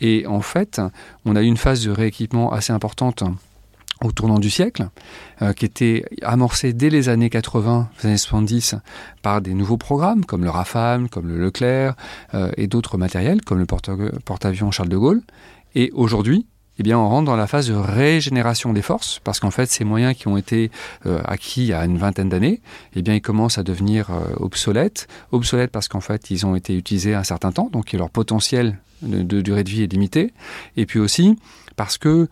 Et 0.00 0.26
en 0.26 0.42
fait, 0.42 0.80
on 1.24 1.34
a 1.34 1.42
eu 1.42 1.46
une 1.46 1.56
phase 1.56 1.84
de 1.84 1.90
rééquipement 1.90 2.52
assez 2.52 2.72
importante 2.72 3.24
au 4.02 4.12
tournant 4.12 4.38
du 4.38 4.50
siècle, 4.50 4.88
euh, 5.42 5.52
qui 5.52 5.64
était 5.64 6.04
amorcé 6.22 6.72
dès 6.72 6.90
les 6.90 7.08
années 7.08 7.30
80, 7.30 7.90
les 8.02 8.08
années 8.08 8.18
70, 8.18 8.76
par 9.22 9.40
des 9.40 9.54
nouveaux 9.54 9.76
programmes 9.76 10.24
comme 10.24 10.44
le 10.44 10.50
Rafale, 10.50 11.08
comme 11.08 11.28
le 11.28 11.38
Leclerc 11.38 11.94
euh, 12.34 12.50
et 12.56 12.66
d'autres 12.66 12.98
matériels 12.98 13.42
comme 13.42 13.58
le 13.58 13.66
porte-avions 13.66 14.70
Charles 14.70 14.88
de 14.88 14.96
Gaulle. 14.96 15.22
Et 15.74 15.90
aujourd'hui, 15.94 16.46
eh 16.80 16.84
bien, 16.84 16.96
on 16.96 17.08
rentre 17.08 17.26
dans 17.26 17.36
la 17.36 17.48
phase 17.48 17.68
de 17.68 17.74
régénération 17.74 18.72
des 18.72 18.82
forces, 18.82 19.20
parce 19.24 19.40
qu'en 19.40 19.50
fait, 19.50 19.66
ces 19.66 19.84
moyens 19.84 20.14
qui 20.14 20.28
ont 20.28 20.36
été 20.36 20.70
euh, 21.06 21.20
acquis 21.24 21.62
il 21.62 21.68
y 21.68 21.72
a 21.72 21.84
une 21.84 21.98
vingtaine 21.98 22.28
d'années, 22.28 22.60
eh 22.94 23.02
bien, 23.02 23.14
ils 23.14 23.20
commencent 23.20 23.58
à 23.58 23.64
devenir 23.64 24.10
obsolètes. 24.36 25.08
Obsolètes 25.32 25.72
parce 25.72 25.88
qu'en 25.88 26.00
fait, 26.00 26.30
ils 26.30 26.46
ont 26.46 26.54
été 26.54 26.76
utilisés 26.76 27.14
un 27.14 27.24
certain 27.24 27.50
temps, 27.50 27.68
donc 27.72 27.92
leur 27.92 28.10
potentiel 28.10 28.78
de, 29.02 29.22
de 29.22 29.40
durée 29.40 29.64
de 29.64 29.70
vie 29.70 29.82
est 29.82 29.92
limité. 29.92 30.32
Et 30.76 30.86
puis 30.86 31.00
aussi 31.00 31.36
parce 31.78 31.96
que 31.96 32.28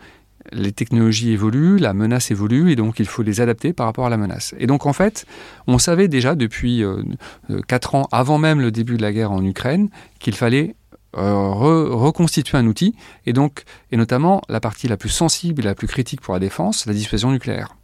les 0.53 0.73
technologies 0.73 1.33
évoluent, 1.33 1.79
la 1.79 1.93
menace 1.93 2.31
évolue, 2.31 2.71
et 2.71 2.77
donc 2.77 2.99
il 2.99 3.07
faut 3.07 3.23
les 3.23 3.41
adapter 3.41 3.73
par 3.73 3.87
rapport 3.87 4.07
à 4.07 4.11
la 4.11 4.17
menace. 4.17 4.55
Et 4.59 4.67
donc 4.67 4.87
en 4.87 4.93
fait, 4.93 5.27
on 5.67 5.79
savait 5.79 6.09
déjà 6.09 6.35
depuis 6.35 6.83
euh, 6.83 7.03
euh, 7.51 7.61
quatre 7.67 7.95
ans, 7.95 8.09
avant 8.13 8.39
même 8.39 8.61
le 8.61 8.71
début 8.71 8.97
de 8.97 9.03
la 9.03 9.13
guerre 9.13 9.33
en 9.33 9.45
Ukraine, 9.45 9.89
qu'il 10.19 10.35
fallait 10.35 10.75
euh, 11.17 11.33
reconstituer 11.33 12.59
un 12.59 12.67
outil, 12.67 12.95
et 13.25 13.33
donc, 13.33 13.65
et 13.91 13.97
notamment 13.97 14.43
la 14.49 14.61
partie 14.61 14.89
la 14.89 14.97
plus 14.97 15.09
sensible 15.09 15.63
et 15.63 15.65
la 15.65 15.75
plus 15.75 15.89
critique 15.89 16.21
pour 16.21 16.35
la 16.35 16.41
défense, 16.41 16.87
la 16.87 16.93
dissuasion 16.93 17.31
nucléaire. 17.31 17.77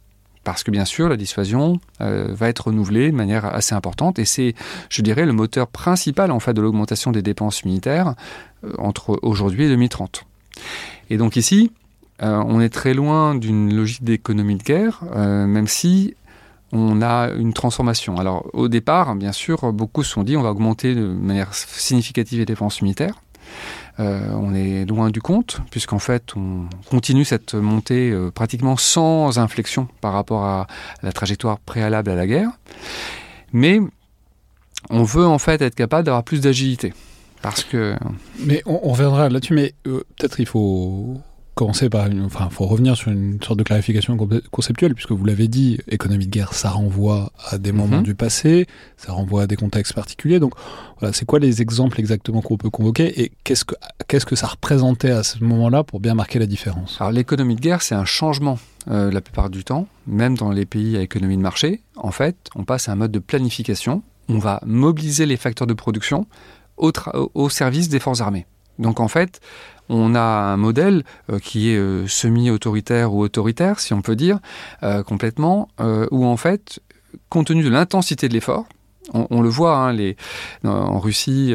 Parce 0.43 0.63
que 0.63 0.71
bien 0.71 0.83
sûr, 0.83 1.07
la 1.07 1.15
dissuasion 1.15 1.79
va 1.99 2.49
être 2.49 2.67
renouvelée 2.67 3.09
de 3.09 3.15
manière 3.15 3.45
assez 3.45 3.73
importante, 3.73 4.19
et 4.19 4.25
c'est, 4.25 4.55
je 4.89 5.01
dirais, 5.01 5.25
le 5.25 5.31
moteur 5.31 5.67
principal 5.67 6.31
en 6.31 6.41
fait 6.41 6.53
de 6.53 6.61
l'augmentation 6.61 7.13
des 7.13 7.21
dépenses 7.21 7.63
militaires 7.63 8.13
entre 8.77 9.17
aujourd'hui 9.21 9.63
et 9.63 9.69
2030. 9.69 10.25
Et 11.09 11.15
donc 11.15 11.37
ici, 11.37 11.71
euh, 12.21 12.43
on 12.45 12.61
est 12.61 12.69
très 12.69 12.93
loin 12.93 13.35
d'une 13.35 13.73
logique 13.75 14.03
d'économie 14.03 14.55
de 14.55 14.63
guerre, 14.63 15.01
euh, 15.15 15.45
même 15.47 15.67
si 15.67 16.15
on 16.71 17.01
a 17.01 17.29
une 17.29 17.53
transformation. 17.53 18.17
Alors 18.17 18.47
au 18.53 18.67
départ, 18.67 19.15
bien 19.15 19.31
sûr, 19.31 19.71
beaucoup 19.73 20.03
se 20.03 20.11
sont 20.11 20.23
dit 20.23 20.37
on 20.37 20.41
va 20.41 20.51
augmenter 20.51 20.95
de 20.95 21.05
manière 21.05 21.53
significative 21.53 22.39
les 22.39 22.45
dépenses 22.45 22.81
militaires. 22.81 23.21
on 23.99 24.55
est 24.55 24.85
loin 24.85 25.11
du 25.11 25.21
compte, 25.21 25.61
puisqu'en 25.69 25.99
fait, 25.99 26.35
on 26.35 26.67
continue 26.89 27.25
cette 27.25 27.53
montée 27.53 28.11
pratiquement 28.33 28.75
sans 28.75 29.37
inflexion 29.37 29.87
par 30.01 30.13
rapport 30.13 30.45
à 30.45 30.67
la 31.03 31.11
trajectoire 31.11 31.59
préalable 31.59 32.09
à 32.09 32.15
la 32.15 32.25
guerre. 32.25 32.49
Mais 33.51 33.79
on 34.89 35.03
veut 35.03 35.27
en 35.27 35.37
fait 35.37 35.61
être 35.61 35.75
capable 35.75 36.05
d'avoir 36.05 36.23
plus 36.23 36.41
d'agilité. 36.41 36.93
Parce 37.43 37.63
que. 37.63 37.95
Mais 38.39 38.63
on, 38.65 38.89
reviendra 38.89 39.29
là-dessus, 39.29 39.53
mais 39.53 39.73
peut-être 39.83 40.39
il 40.39 40.47
faut 40.47 41.21
commencer 41.55 41.89
par 41.89 42.07
une, 42.07 42.25
enfin, 42.25 42.49
faut 42.49 42.65
revenir 42.65 42.95
sur 42.95 43.11
une 43.11 43.41
sorte 43.41 43.59
de 43.59 43.63
clarification 43.63 44.17
conceptuelle, 44.51 44.95
puisque 44.95 45.11
vous 45.11 45.25
l'avez 45.25 45.47
dit, 45.47 45.79
économie 45.87 46.25
de 46.25 46.31
guerre, 46.31 46.53
ça 46.53 46.71
renvoie 46.71 47.31
à 47.49 47.57
des 47.57 47.71
moments 47.71 47.97
mhm. 47.97 48.03
du 48.03 48.15
passé, 48.15 48.65
ça 48.97 49.13
renvoie 49.13 49.43
à 49.43 49.47
des 49.47 49.55
contextes 49.55 49.93
particuliers. 49.93 50.39
Donc, 50.39 50.53
voilà, 50.99 51.13
c'est 51.13 51.25
quoi 51.25 51.39
les 51.39 51.61
exemples 51.61 51.99
exactement 51.99 52.41
qu'on 52.41 52.57
peut 52.57 52.69
convoquer 52.69 53.21
et 53.21 53.31
qu'est-ce 53.43 53.65
que, 53.65 53.75
qu'est-ce 54.07 54.25
que 54.25 54.35
ça 54.35 54.47
représentait 54.47 55.11
à 55.11 55.23
ce 55.23 55.43
moment-là 55.43 55.83
pour 55.83 55.99
bien 55.99 56.15
marquer 56.15 56.39
la 56.39 56.47
différence? 56.47 56.97
Alors, 56.99 57.11
l'économie 57.11 57.55
de 57.55 57.61
guerre, 57.61 57.81
c'est 57.81 57.95
un 57.95 58.05
changement 58.05 58.57
euh, 58.89 59.11
la 59.11 59.21
plupart 59.21 59.49
du 59.49 59.63
temps, 59.63 59.87
même 60.07 60.35
dans 60.35 60.51
les 60.51 60.65
pays 60.65 60.97
à 60.97 61.01
économie 61.01 61.37
de 61.37 61.41
marché. 61.41 61.81
En 61.95 62.11
fait, 62.11 62.35
on 62.55 62.63
passe 62.63 62.89
à 62.89 62.93
un 62.93 62.95
mode 62.95 63.11
de 63.11 63.19
planification. 63.19 64.01
On 64.27 64.39
va 64.39 64.59
mobiliser 64.65 65.25
les 65.25 65.37
facteurs 65.37 65.67
de 65.67 65.73
production 65.73 66.25
au, 66.77 66.91
au 67.33 67.49
service 67.49 67.89
des 67.89 67.99
forces 67.99 68.21
armées. 68.21 68.45
Donc 68.79 68.99
en 68.99 69.07
fait, 69.07 69.39
on 69.89 70.15
a 70.15 70.21
un 70.21 70.57
modèle 70.57 71.03
euh, 71.31 71.39
qui 71.39 71.71
est 71.71 71.77
euh, 71.77 72.07
semi-autoritaire 72.07 73.13
ou 73.13 73.21
autoritaire, 73.21 73.79
si 73.79 73.93
on 73.93 74.01
peut 74.01 74.15
dire, 74.15 74.39
euh, 74.83 75.03
complètement, 75.03 75.69
où 76.11 76.25
en 76.25 76.37
fait, 76.37 76.79
compte 77.29 77.47
tenu 77.47 77.63
de 77.63 77.69
l'intensité 77.69 78.27
de 78.29 78.33
l'effort, 78.33 78.65
on, 79.13 79.41
le 79.41 79.49
voit, 79.49 79.77
hein, 79.77 80.13
en 80.63 80.97
Russie 80.97 81.53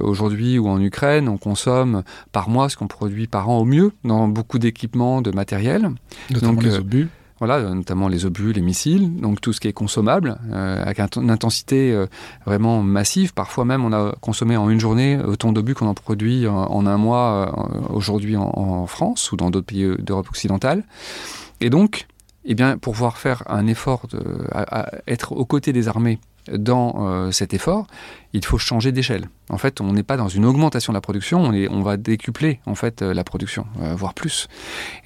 aujourd'hui 0.00 0.58
ou 0.58 0.68
en 0.68 0.78
Ukraine, 0.80 1.30
on 1.30 1.38
consomme 1.38 2.02
par 2.30 2.50
mois 2.50 2.68
ce 2.68 2.76
qu'on 2.76 2.88
produit 2.88 3.26
par 3.26 3.48
an 3.48 3.58
au 3.58 3.64
mieux 3.64 3.92
dans 4.04 4.28
beaucoup 4.28 4.58
d'équipements, 4.58 5.22
de 5.22 5.30
matériel. 5.30 5.90
Notamment 6.30 6.60
les 6.60 6.76
obus 6.76 7.08
voilà, 7.38 7.60
notamment 7.74 8.08
les 8.08 8.26
obus, 8.26 8.52
les 8.52 8.60
missiles, 8.60 9.20
donc 9.20 9.40
tout 9.40 9.52
ce 9.52 9.60
qui 9.60 9.66
est 9.66 9.72
consommable, 9.72 10.38
euh, 10.52 10.82
avec 10.84 11.00
une 11.16 11.30
intensité 11.30 11.92
euh, 11.92 12.06
vraiment 12.46 12.82
massive. 12.82 13.34
Parfois 13.34 13.64
même, 13.64 13.84
on 13.84 13.92
a 13.92 14.14
consommé 14.20 14.56
en 14.56 14.70
une 14.70 14.78
journée 14.78 15.18
autant 15.18 15.52
d'obus 15.52 15.74
qu'on 15.74 15.88
en 15.88 15.94
produit 15.94 16.46
en, 16.46 16.86
un 16.86 16.96
mois 16.96 17.54
euh, 17.56 17.92
aujourd'hui 17.92 18.36
en, 18.36 18.86
France 18.86 19.32
ou 19.32 19.36
dans 19.36 19.50
d'autres 19.50 19.66
pays 19.66 19.96
d'Europe 19.98 20.28
occidentale. 20.28 20.84
Et 21.60 21.70
donc, 21.70 22.06
eh 22.44 22.54
bien, 22.54 22.78
pour 22.78 22.92
pouvoir 22.92 23.18
faire 23.18 23.42
un 23.46 23.66
effort, 23.66 24.06
de, 24.12 24.22
être 25.08 25.32
aux 25.32 25.46
côtés 25.46 25.72
des 25.72 25.88
armées 25.88 26.18
dans 26.52 26.94
euh, 26.98 27.30
cet 27.30 27.54
effort, 27.54 27.86
il 28.32 28.44
faut 28.44 28.58
changer 28.58 28.92
d'échelle. 28.92 29.28
En 29.48 29.58
fait, 29.58 29.80
on 29.80 29.92
n'est 29.92 30.02
pas 30.02 30.16
dans 30.16 30.28
une 30.28 30.44
augmentation 30.44 30.92
de 30.92 30.96
la 30.96 31.00
production, 31.00 31.42
on, 31.42 31.82
va 31.82 31.96
décupler 31.96 32.60
en 32.66 32.74
fait 32.74 33.02
euh, 33.02 33.14
la 33.14 33.24
production, 33.24 33.66
euh, 33.80 33.94
voire 33.94 34.14
plus. 34.14 34.48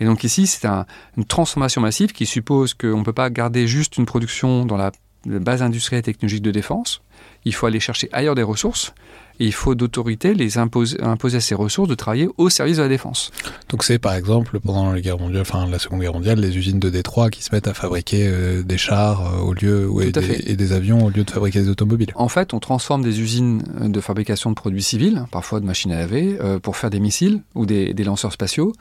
Et 0.00 0.04
donc 0.04 0.24
ici, 0.24 0.46
c'est 0.46 0.66
une 0.66 1.24
transformation 1.24 1.80
massive 1.80 2.12
qui 2.12 2.26
suppose 2.26 2.74
qu'on 2.74 2.98
ne 2.98 3.04
peut 3.04 3.12
pas 3.12 3.30
garder 3.30 3.66
juste 3.66 3.96
une 3.96 4.06
production 4.06 4.64
dans 4.64 4.76
la 4.76 4.92
base 5.26 5.62
industrielle 5.62 6.00
et 6.00 6.02
technologique 6.02 6.42
de 6.42 6.50
défense. 6.50 7.02
Il 7.44 7.54
faut 7.54 7.66
aller 7.66 7.80
chercher 7.80 8.08
ailleurs 8.12 8.34
des 8.34 8.42
ressources 8.42 8.94
et 9.40 9.46
il 9.46 9.52
faut 9.52 9.74
d'autorité 9.74 10.34
les 10.34 10.58
imposer, 10.58 11.00
imposer 11.02 11.38
à 11.38 11.40
ces 11.40 11.54
ressources 11.54 11.88
de 11.88 11.94
travailler 11.94 12.28
au 12.36 12.48
service 12.48 12.78
de 12.78 12.82
la 12.82 12.88
défense. 12.88 13.30
Donc 13.68 13.84
c'est 13.84 13.98
par 13.98 14.14
exemple 14.14 14.58
pendant 14.60 14.92
la 14.92 15.00
guerre 15.00 15.18
mondiale, 15.18 15.42
enfin 15.42 15.66
la 15.66 15.78
Seconde 15.78 16.00
Guerre 16.00 16.12
mondiale, 16.12 16.40
les 16.40 16.56
usines 16.56 16.78
de 16.78 16.90
Détroit 16.90 17.30
qui 17.30 17.42
se 17.42 17.54
mettent 17.54 17.68
à 17.68 17.74
fabriquer 17.74 18.26
euh, 18.26 18.62
des 18.62 18.78
chars 18.78 19.34
euh, 19.34 19.40
au 19.40 19.54
lieu 19.54 19.88
et 20.02 20.12
des, 20.12 20.50
et, 20.50 20.56
des, 20.56 20.72
avions 20.72 21.04
au 21.04 21.10
lieu 21.10 21.24
de 21.24 21.30
fabriquer 21.30 21.60
des 21.60 21.68
automobiles. 21.68 22.12
En 22.14 22.28
fait, 22.28 22.54
on 22.54 22.60
transforme 22.60 23.02
des 23.02 23.20
usines 23.20 23.62
de 23.80 24.00
fabrication 24.00 24.50
de 24.50 24.54
produits 24.54 24.82
civils, 24.82 25.24
parfois 25.30 25.60
de 25.60 25.66
machines 25.66 25.92
à 25.92 25.98
laver, 25.98 26.38
euh, 26.40 26.58
pour 26.58 26.76
faire 26.76 26.90
des 26.90 27.00
missiles 27.00 27.42
ou 27.54 27.66
des, 27.66 27.94
des 27.94 28.04
lanceurs 28.04 28.32
spatiaux, 28.32 28.72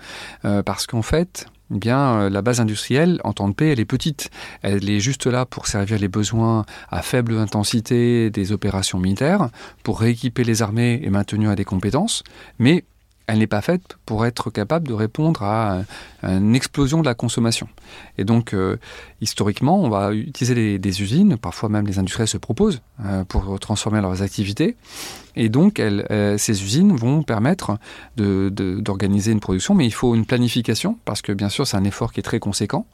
parce 0.41 0.87
qu'en 0.87 1.01
fait, 1.01 1.45
eh 1.73 1.77
bien, 1.77 2.21
euh, 2.21 2.29
la 2.29 2.41
base 2.41 2.59
industrielle, 2.59 3.19
en 3.23 3.33
temps 3.33 3.49
de 3.49 3.53
paix, 3.53 3.71
elle 3.71 3.79
est 3.79 3.85
petite. 3.85 4.29
Elle 4.61 4.89
est 4.89 4.99
juste 4.99 5.27
là 5.27 5.45
pour 5.45 5.67
servir 5.67 5.99
les 5.99 6.07
besoins 6.07 6.65
à 6.89 7.01
faible 7.01 7.37
intensité 7.37 8.29
des 8.29 8.51
opérations 8.51 8.99
militaires, 8.99 9.49
pour 9.83 9.99
rééquiper 9.99 10.43
les 10.43 10.61
armées 10.61 11.01
et 11.03 11.09
maintenir 11.09 11.55
des 11.55 11.65
compétences. 11.65 12.23
Mais 12.59 12.85
elle 13.27 13.39
n'est 13.39 13.47
pas 13.47 13.61
faite 13.61 13.97
pour 14.05 14.25
être 14.25 14.49
capable 14.49 14.87
de 14.87 14.93
répondre 14.93 15.43
à, 15.43 15.83
une 16.23 16.55
explosion 16.55 17.01
de 17.01 17.05
la 17.05 17.13
consommation. 17.13 17.67
Et 18.17 18.23
donc, 18.23 18.53
euh, 18.53 18.77
historiquement, 19.21 19.79
on 19.81 19.89
va 19.89 20.13
utiliser 20.13 20.79
des 20.79 21.01
usines, 21.01 21.37
parfois 21.37 21.67
même 21.67 21.85
les 21.85 21.99
industriels 21.99 22.29
se 22.29 22.37
proposent 22.37 22.81
euh, 23.05 23.25
pour 23.25 23.59
transformer 23.59 24.01
leurs 24.01 24.21
activités. 24.21 24.77
Et 25.35 25.49
donc, 25.49 25.79
euh, 25.79 26.37
ces 26.37 26.63
usines 26.63 26.95
vont 26.95 27.21
permettre 27.21 27.77
d'organiser 28.15 29.33
une 29.33 29.41
production, 29.41 29.75
mais 29.75 29.85
il 29.85 29.93
faut 29.93 30.15
une 30.15 30.25
planification, 30.25 30.97
parce 31.03 31.21
que 31.21 31.33
bien 31.33 31.49
sûr, 31.49 31.67
c'est 31.67 31.77
un 31.77 31.83
effort 31.83 32.13
qui 32.13 32.21
est 32.21 32.23
très 32.23 32.39
conséquent. 32.39 32.87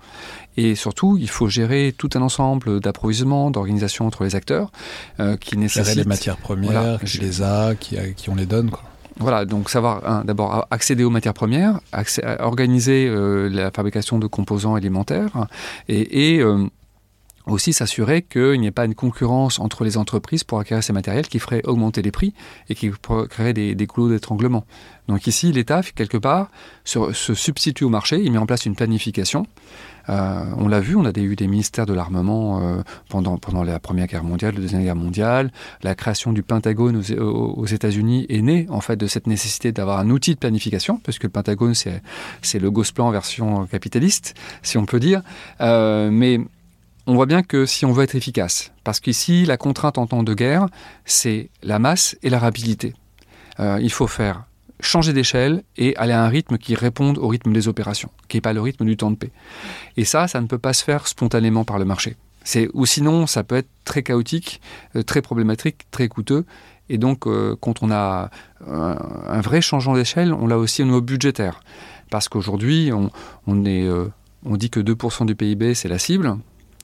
Et 0.57 0.73
surtout, 0.73 1.17
il 1.17 1.29
faut 1.29 1.47
gérer 1.47 1.93
tout 1.95 2.09
un 2.15 2.21
ensemble 2.21 2.81
d'approvisionnement, 2.81 3.51
d'organisation 3.51 4.07
entre 4.07 4.23
les 4.23 4.35
acteurs, 4.35 4.71
qui 5.39 5.57
nécessitent... 5.57 5.85
Gérer 5.85 6.03
les 6.03 6.09
matières 6.09 6.37
premières, 6.37 6.99
qui 6.99 7.19
les 7.19 7.41
a, 7.43 7.75
qui, 7.75 7.97
qui 8.17 8.29
on 8.29 8.35
les 8.35 8.47
donne, 8.47 8.71
quoi. 8.71 8.83
Voilà, 9.17 9.45
donc 9.45 9.69
savoir 9.69 10.23
d'abord 10.23 10.67
accéder 10.71 11.03
aux 11.03 11.09
matières 11.09 11.33
premières, 11.33 11.79
organiser 12.39 13.07
euh, 13.07 13.47
la 13.49 13.71
fabrication 13.71 14.17
de 14.17 14.27
composants 14.27 14.75
élémentaires 14.75 15.47
et, 15.87 16.39
euh, 16.39 16.65
aussi 17.45 17.73
s'assurer 17.73 18.21
qu'il 18.21 18.59
n'y 18.59 18.67
ait 18.67 18.71
pas 18.71 18.85
une 18.85 18.95
concurrence 18.95 19.59
entre 19.59 19.83
les 19.83 19.97
entreprises 19.97 20.43
pour 20.43 20.59
acquérir 20.59 20.83
ces 20.83 20.93
matériels 20.93 21.27
qui 21.27 21.39
ferait 21.39 21.61
augmenter 21.65 22.01
les 22.01 22.11
prix 22.11 22.33
et 22.69 22.75
qui 22.75 22.89
créerait 23.29 23.53
des, 23.53 23.75
des 23.75 23.87
d'étranglement. 24.09 24.65
Donc 25.07 25.27
ici, 25.27 25.51
l'État, 25.51 25.81
quelque 25.95 26.17
part, 26.17 26.49
se, 26.85 27.11
substitue 27.11 27.83
au 27.83 27.89
marché, 27.89 28.21
il 28.23 28.31
met 28.31 28.37
en 28.37 28.45
place 28.45 28.65
une 28.65 28.75
planification 28.75 29.45
euh, 30.09 30.43
on 30.57 30.67
l'a 30.67 30.79
vu, 30.79 30.95
on 30.95 31.05
a 31.05 31.11
eu 31.15 31.35
des 31.35 31.47
ministères 31.47 31.85
de 31.85 31.93
l'armement 31.93 32.61
euh, 32.61 32.81
pendant, 33.09 33.63
la 33.63 33.79
Première 33.79 34.07
Guerre 34.07 34.23
mondiale, 34.23 34.55
la 34.55 34.61
Deuxième 34.61 34.83
Guerre 34.83 34.95
mondiale. 34.95 35.51
La 35.81 35.95
création 35.95 36.33
du 36.33 36.43
Pentagone 36.43 37.01
aux, 37.19 37.65
États-Unis 37.65 38.25
est 38.29 38.41
née 38.41 38.67
en 38.69 38.81
fait 38.81 38.97
de 38.97 39.07
cette 39.07 39.27
nécessité 39.27 39.71
d'avoir 39.71 39.99
un 39.99 40.09
outil 40.09 40.33
de 40.33 40.39
planification, 40.39 40.99
parce 41.03 41.19
que 41.19 41.27
le 41.27 41.31
Pentagone 41.31 41.73
c'est 41.73 42.59
le 42.59 42.71
Gosplan 42.71 43.11
version 43.11 43.65
capitaliste, 43.67 44.35
si 44.61 44.77
on 44.77 44.85
peut 44.85 44.99
dire. 44.99 45.21
Euh, 45.61 46.09
mais 46.11 46.39
on 47.07 47.15
voit 47.15 47.25
bien 47.25 47.43
que 47.43 47.65
si 47.65 47.85
on 47.85 47.91
veut 47.91 48.03
être 48.03 48.15
efficace, 48.15 48.71
parce 48.83 48.99
qu'ici 48.99 49.45
la 49.45 49.57
contrainte 49.57 49.97
en 49.97 50.07
temps 50.07 50.23
de 50.23 50.33
guerre, 50.33 50.67
c'est 51.05 51.49
la 51.61 51.79
masse 51.79 52.17
et 52.23 52.29
la 52.29 52.39
rapidité. 52.39 52.93
il 53.59 53.91
faut 53.91 54.07
faire 54.07 54.45
changer 54.85 55.13
d'échelle 55.13 55.63
et 55.77 55.95
aller 55.97 56.13
à 56.13 56.23
un 56.23 56.27
rythme 56.27 56.57
qui 56.57 56.75
réponde 56.75 57.17
au 57.17 57.27
rythme 57.27 57.53
des 57.53 57.67
opérations, 57.67 58.09
qui 58.27 58.37
n'est 58.37 58.41
pas 58.41 58.53
le 58.53 58.61
rythme 58.61 58.85
du 58.85 58.97
temps 58.97 59.11
de 59.11 59.15
paix. 59.15 59.31
Et 59.97 60.05
ça, 60.05 60.27
ça 60.27 60.41
ne 60.41 60.47
peut 60.47 60.57
pas 60.57 60.73
se 60.73 60.83
faire 60.83 61.07
spontanément 61.07 61.63
par 61.63 61.79
le 61.79 61.85
marché. 61.85 62.15
Ou 62.73 62.85
sinon, 62.85 63.25
ça 63.25 63.43
peut 63.43 63.55
être 63.55 63.69
très 63.85 64.03
chaotique, 64.03 64.61
euh, 64.95 65.03
très 65.03 65.21
problématique, 65.21 65.89
très 65.91 66.07
coûteux. 66.07 66.45
Et 66.89 66.97
donc, 66.97 67.25
euh, 67.25 67.55
quand 67.59 67.81
on 67.81 67.91
a 67.91 68.29
un, 68.67 69.41
vrai 69.41 69.61
changement 69.61 69.95
d'échelle, 69.95 70.33
on 70.33 70.47
l'a 70.47 70.57
aussi 70.57 70.81
au 70.81 70.85
niveau 70.85 71.01
budgétaire. 71.01 71.61
Parce 72.09 72.27
qu'aujourd'hui, 72.27 72.91
euh, 72.91 74.07
on 74.45 74.57
dit 74.57 74.69
que 74.69 74.79
2% 74.79 75.25
du 75.25 75.35
PIB, 75.35 75.73
c'est 75.73 75.87
la 75.87 75.99
cible. 75.99 76.37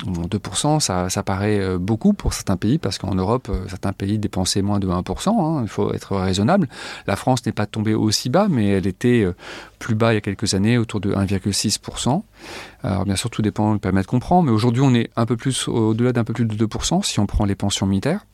2%, 0.06 0.79
ça, 1.10 1.24
paraît 1.24 1.60
euh, 1.60 1.77
beaucoup 1.77 2.13
pour 2.13 2.34
certains 2.34 2.58
pays, 2.58 2.77
parce 2.77 2.98
qu'en 2.98 3.15
Europe, 3.15 3.50
euh, 3.50 3.68
certains 3.68 3.94
pays 3.94 4.18
dépensaient 4.18 4.62
moins 4.62 4.79
de 4.79 4.88
1%, 4.88 5.29
hein, 5.29 5.62
il 5.62 5.68
faut 5.68 5.94
être 5.94 6.15
raisonnable. 6.15 6.68
La 7.08 7.15
France 7.15 7.46
n'est 7.46 7.51
pas 7.51 7.65
tombée 7.65 7.94
aussi 7.94 8.29
bas, 8.29 8.48
mais 8.50 8.70
elle 8.70 8.88
était 8.88 9.24
euh, 9.24 9.36
plus 9.77 9.96
bas 9.96 10.12
il 10.12 10.15
y 10.15 10.18
a 10.18 10.22
quelques 10.22 10.53
années, 10.53 10.77
autour 10.77 11.00
de 11.00 11.13
1,6%. 11.13 12.24
Alors 12.84 13.06
bien 13.06 13.15
sûr, 13.15 13.29
tout 13.29 13.41
dépend 13.41 13.74
du 13.74 13.79
périmètre 13.79 14.08
qu'on 14.08 14.20
prend, 14.20 14.41
mais 14.41 14.51
aujourd'hui 14.51 14.82
on 14.82 14.94
est 14.94 15.10
un 15.15 15.25
peu 15.25 15.36
plus, 15.36 15.68
au-delà 15.68 16.13
d'un 16.13 16.24
peu 16.24 16.34
plus 16.34 16.46
de 16.46 16.65
2% 16.65 17.03
si 17.03 17.20
on 17.20 17.25
prend 17.25 17.44
les 17.46 17.56
pensions 17.56 17.86
militaires, 17.86 18.25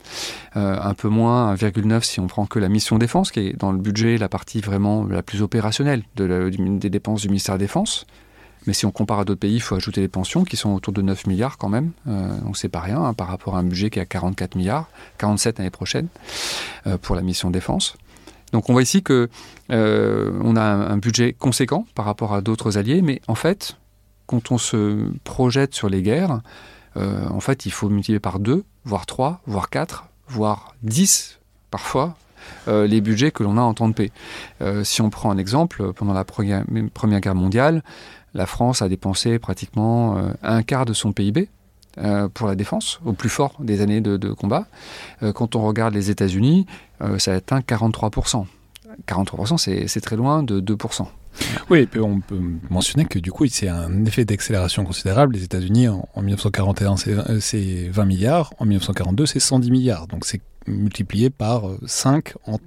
un 0.54 0.94
peu 0.94 1.08
moins, 1.08 1.54
1,9% 1.54 2.02
si 2.02 2.20
on 2.20 2.28
prend 2.28 2.46
que 2.46 2.60
la 2.60 2.68
mission 2.68 2.98
défense, 2.98 3.32
qui 3.32 3.40
est 3.40 3.58
dans 3.58 3.72
le 3.72 3.78
budget 3.78 4.18
la 4.18 4.28
partie 4.28 4.60
vraiment 4.60 5.04
la 5.04 5.22
plus 5.22 5.42
opérationnelle 5.42 6.02
de 6.14 6.50
des 6.50 6.90
dépenses 6.90 7.22
du 7.22 7.28
ministère 7.28 7.56
de 7.56 7.60
la 7.60 7.66
Défense. 7.66 8.06
Mais 8.66 8.72
si 8.72 8.84
on 8.84 8.90
compare 8.90 9.20
à 9.20 9.24
d'autres 9.24 9.40
pays, 9.40 9.54
il 9.54 9.60
faut 9.60 9.76
ajouter 9.76 10.00
les 10.00 10.08
pensions 10.08 10.44
qui 10.44 10.56
sont 10.56 10.70
autour 10.70 10.92
de 10.92 11.02
9 11.02 11.26
milliards 11.26 11.56
quand 11.56 11.68
même. 11.68 11.92
Euh, 12.08 12.36
donc 12.40 12.56
c'est 12.56 12.68
pas 12.68 12.80
rien 12.80 13.02
hein, 13.02 13.14
par 13.14 13.28
rapport 13.28 13.56
à 13.56 13.60
un 13.60 13.62
budget 13.62 13.90
qui 13.90 13.98
est 13.98 14.02
à 14.02 14.06
44 14.06 14.56
milliards, 14.56 14.88
47 15.18 15.58
l'année 15.58 15.70
prochaine 15.70 16.08
euh, 16.86 16.98
pour 16.98 17.14
la 17.14 17.22
mission 17.22 17.50
défense. 17.50 17.96
Donc 18.52 18.68
on 18.68 18.72
voit 18.72 18.82
ici 18.82 19.02
que 19.02 19.28
euh, 19.70 20.38
on 20.42 20.56
a 20.56 20.62
un, 20.62 20.96
budget 20.98 21.32
conséquent 21.32 21.86
par 21.94 22.04
rapport 22.04 22.34
à 22.34 22.40
d'autres 22.40 22.78
alliés, 22.78 23.02
mais 23.02 23.20
en 23.28 23.34
fait, 23.34 23.76
quand 24.26 24.50
on 24.50 24.58
se 24.58 25.10
projette 25.24 25.74
sur 25.74 25.88
les 25.88 26.02
guerres, 26.02 26.40
en 26.96 27.40
fait, 27.40 27.66
il 27.66 27.72
faut 27.72 27.90
multiplier 27.90 28.20
par 28.20 28.38
2, 28.38 28.64
voire 28.86 29.04
3, 29.04 29.42
voire 29.46 29.68
4, 29.68 30.06
voire 30.28 30.74
10 30.82 31.40
parfois 31.70 32.16
les 32.66 33.02
budgets 33.02 33.30
que 33.30 33.42
l'on 33.42 33.58
a 33.58 33.60
en 33.60 33.74
temps 33.74 33.88
de 33.88 33.92
paix. 33.92 34.10
si 34.82 35.02
on 35.02 35.10
prend 35.10 35.30
un 35.30 35.36
exemple, 35.36 35.92
pendant 35.92 36.14
la 36.14 36.24
Première 36.24 36.64
Guerre 37.20 37.34
mondiale, 37.34 37.82
la 38.36 38.46
France 38.46 38.82
a 38.82 38.88
dépensé 38.88 39.38
pratiquement 39.38 40.18
euh, 40.18 40.32
un 40.42 40.62
quart 40.62 40.84
de 40.84 40.92
son 40.92 41.12
PIB 41.12 41.48
euh, 41.98 42.28
pour 42.28 42.46
la 42.46 42.54
défense, 42.54 43.00
au 43.04 43.14
plus 43.14 43.30
fort 43.30 43.56
des 43.58 43.80
années 43.80 44.02
de, 44.02 44.32
combat. 44.32 44.66
Euh, 45.22 45.32
quand 45.32 45.56
on 45.56 45.62
regarde 45.62 45.94
les 45.94 46.10
États-Unis, 46.10 46.66
ça 47.18 47.34
atteint 47.34 47.60
43%. 47.60 48.44
43%, 49.08 49.86
c'est 49.88 50.00
très 50.00 50.16
loin 50.16 50.42
de 50.42 50.60
2%. 50.60 51.06
Oui, 51.68 51.86
on 51.96 52.20
peut 52.20 52.40
mentionner 52.70 53.04
que 53.04 53.18
du 53.18 53.30
coup, 53.30 53.46
c'est 53.46 53.68
un 53.68 54.06
effet 54.06 54.24
d'accélération 54.24 54.84
considérable. 54.84 55.34
Les 55.34 55.44
États-Unis, 55.44 55.88
en, 55.88 56.06
1941, 56.16 56.96
c'est 57.40 57.88
20 57.88 58.04
milliards, 58.06 58.54
en 58.58 58.64
1942, 58.64 59.26
c'est 59.26 59.40
110 59.40 59.70
milliards. 59.70 60.06
Donc 60.06 60.24
c'est 60.24 60.40
multiplié 60.66 61.28
par 61.28 61.64
5 61.84 62.34
en, 62.46 62.58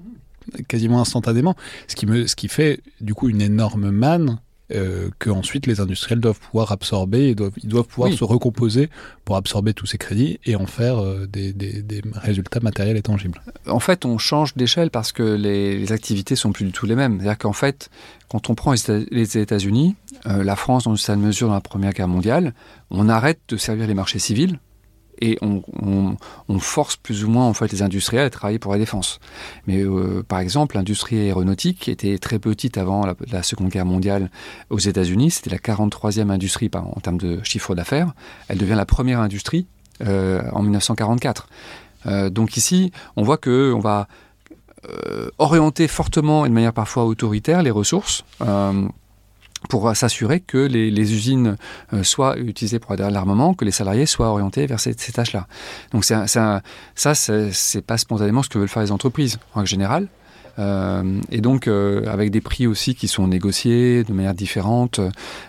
quasiment 0.68 1.02
instantanément. 1.02 1.56
Ce 1.88 1.96
qui, 1.96 2.06
me, 2.06 2.28
ce 2.28 2.36
qui 2.36 2.48
fait 2.48 2.82
du 3.02 3.16
coup 3.16 3.30
une 3.30 3.42
énorme 3.42 3.90
manne 3.90 4.40
euh, 4.72 5.10
que 5.18 5.30
ensuite 5.30 5.66
les 5.66 5.80
industriels 5.80 6.20
doivent 6.20 6.40
pouvoir 6.40 6.72
absorber, 6.72 7.30
et 7.30 7.36
doivent, 7.36 7.54
ils 7.64 7.70
doivent 7.70 7.88
pouvoir 7.88 8.14
se 8.14 8.24
recomposer 8.24 8.90
pour 9.26 9.36
absorber 9.36 9.74
tous 9.74 9.88
ces 9.88 9.98
crédits 9.98 10.40
et 10.46 10.56
en 10.56 10.68
faire 10.68 11.00
euh, 11.00 11.26
des, 11.28 11.54
des, 11.54 12.02
résultats 12.14 12.60
matériels 12.60 12.98
et 12.98 13.02
tangibles. 13.02 13.42
En 13.68 13.80
fait, 13.80 14.06
on 14.06 14.18
change 14.18 14.56
d'échelle 14.56 14.92
parce 14.92 15.12
que 15.12 15.24
les, 15.24 15.92
activités 15.92 16.36
sont 16.36 16.52
plus 16.52 16.66
du 16.66 16.72
tout 16.72 16.86
les 16.86 16.96
mêmes. 16.96 17.20
C'est-à-dire 17.20 17.38
qu'en 17.40 17.54
fait, 17.54 17.90
quand 18.30 18.50
on 18.52 18.56
prend 18.56 18.74
les 19.12 19.38
États-Unis, 19.38 19.96
euh, 20.28 20.44
la 20.44 20.56
France 20.56 20.84
dans 20.84 20.92
une 20.92 20.98
certaine 20.98 21.26
mesure 21.26 21.48
dans 21.48 21.56
la 21.56 21.62
Première 21.62 21.94
Guerre 21.94 22.08
mondiale, 22.08 22.54
on 22.92 23.10
arrête 23.10 23.40
de 23.50 23.58
servir 23.58 23.88
les 23.88 23.96
marchés 23.96 24.20
civils 24.20 24.60
et 25.22 25.38
on, 25.42 26.60
force 26.60 26.98
plus 26.98 27.24
ou 27.24 27.30
moins 27.30 27.46
en 27.46 27.54
fait 27.54 27.72
les 27.72 27.82
industriels 27.82 28.26
à 28.26 28.30
travailler 28.30 28.60
pour 28.60 28.72
la 28.72 28.78
défense. 28.78 29.20
Mais 29.66 29.82
euh, 29.82 30.24
par 30.28 30.40
exemple, 30.40 30.76
l'industrie 30.76 31.18
aéronautique 31.18 31.88
était 31.88 32.18
très 32.18 32.40
petite 32.40 32.78
avant 32.78 33.06
la, 33.32 33.44
Seconde 33.44 33.70
Guerre 33.70 33.86
mondiale 33.86 34.30
aux 34.70 34.80
États-Unis, 34.80 35.32
c'était 35.32 35.50
la 35.50 35.58
43e 35.58 36.30
industrie 36.30 36.70
en 36.74 37.00
termes 37.00 37.18
de 37.18 37.40
chiffre 37.44 37.76
d'affaires. 37.76 38.14
Elle 38.48 38.58
devient 38.58 38.76
la 38.76 38.86
première 38.86 39.20
industrie 39.22 39.68
euh, 40.06 40.42
en 40.52 40.62
1944. 40.62 41.48
Euh, 42.06 42.30
donc 42.30 42.58
ici, 42.58 42.92
on 43.16 43.24
voit 43.24 43.38
que 43.38 43.74
on 43.74 43.80
va 43.80 44.08
orienter 45.38 45.90
fortement 45.90 46.46
et 46.46 46.50
de 46.50 46.54
manière 46.54 46.72
parfois 46.72 47.04
autoritaire 47.04 47.62
les 47.62 47.70
ressources 47.70 48.24
pour 49.68 49.94
s'assurer 49.96 50.40
que 50.40 50.58
les, 50.58 51.14
usines 51.14 51.58
euh, 51.94 52.04
soient 52.04 52.38
utilisées 52.38 52.80
pour 52.80 52.96
l'armement, 52.96 53.54
que 53.54 53.66
les 53.66 53.72
salariés 53.72 54.06
soient 54.06 54.30
orientés 54.30 54.66
vers 54.66 54.80
ces, 54.80 54.96
tâches-là. 54.96 55.48
Donc 55.92 56.06
c'est 56.06 56.16
ça, 56.28 56.62
c'est 57.16 57.82
pas 57.82 57.98
spontanément 57.98 58.44
ce 58.44 58.50
que 58.50 58.58
veulent 58.58 58.70
faire 58.70 58.84
les 58.84 58.92
entreprises 58.92 59.38
en 59.56 59.66
général. 59.66 60.08
Euh, 60.58 61.22
et 61.32 61.40
donc, 61.40 61.68
euh, 61.68 62.06
avec 62.08 62.32
des 62.32 62.42
prix 62.42 62.68
aussi 62.68 62.94
qui 62.94 63.08
sont 63.08 63.28
négociés 63.28 64.04
de 64.04 64.12
manière 64.12 64.34
différente, 64.34 65.00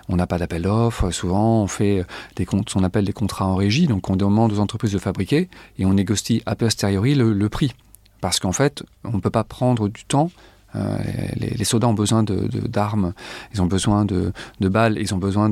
on 0.08 0.16
n'a 0.16 0.26
pas 0.26 0.38
d'appel 0.38 0.62
d'offres. 0.62 1.10
Souvent, 1.10 1.62
on 1.62 1.66
fait 1.66 2.04
des 2.36 2.44
comptes, 2.44 2.72
appelle 2.82 3.06
des 3.06 3.12
contrats 3.12 3.46
en 3.46 3.56
régie. 3.56 3.86
Donc, 3.88 4.08
on 4.08 4.16
demande 4.16 4.52
aux 4.52 4.60
entreprises 4.60 4.92
de 4.92 4.98
fabriquer 4.98 5.48
et 5.78 5.86
on 5.86 5.94
négocie 5.94 6.42
a 6.46 6.54
posteriori 6.54 7.14
le 7.16 7.48
prix. 7.48 7.72
Parce 8.20 8.38
qu'en 8.38 8.52
fait, 8.52 8.84
on 9.04 9.12
ne 9.12 9.20
peut 9.20 9.30
pas 9.30 9.44
prendre 9.44 9.88
du 9.88 10.04
temps 10.04 10.30
euh, 10.76 10.96
les, 11.36 11.64
soldats 11.64 11.88
ont 11.88 11.94
besoin 11.94 12.22
d'armes, 12.22 13.08
de, 13.08 13.14
ils 13.54 13.62
ont 13.62 13.66
besoin 13.66 14.04
de, 14.04 14.32
balles, 14.60 14.96
ils 14.98 15.14
ont 15.14 15.18
besoin 15.18 15.50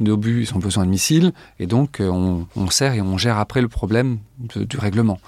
d'obus, 0.00 0.46
ils 0.48 0.54
ont 0.54 0.58
besoin 0.58 0.84
de 0.84 0.90
missiles, 0.90 1.32
et 1.58 1.66
donc 1.66 2.00
euh, 2.00 2.08
on, 2.08 2.70
sert 2.70 2.94
et 2.94 3.02
on 3.02 3.18
gère 3.18 3.38
après 3.38 3.60
le 3.60 3.68
problème 3.68 4.18
du 4.38 4.78
règlement. 4.78 5.20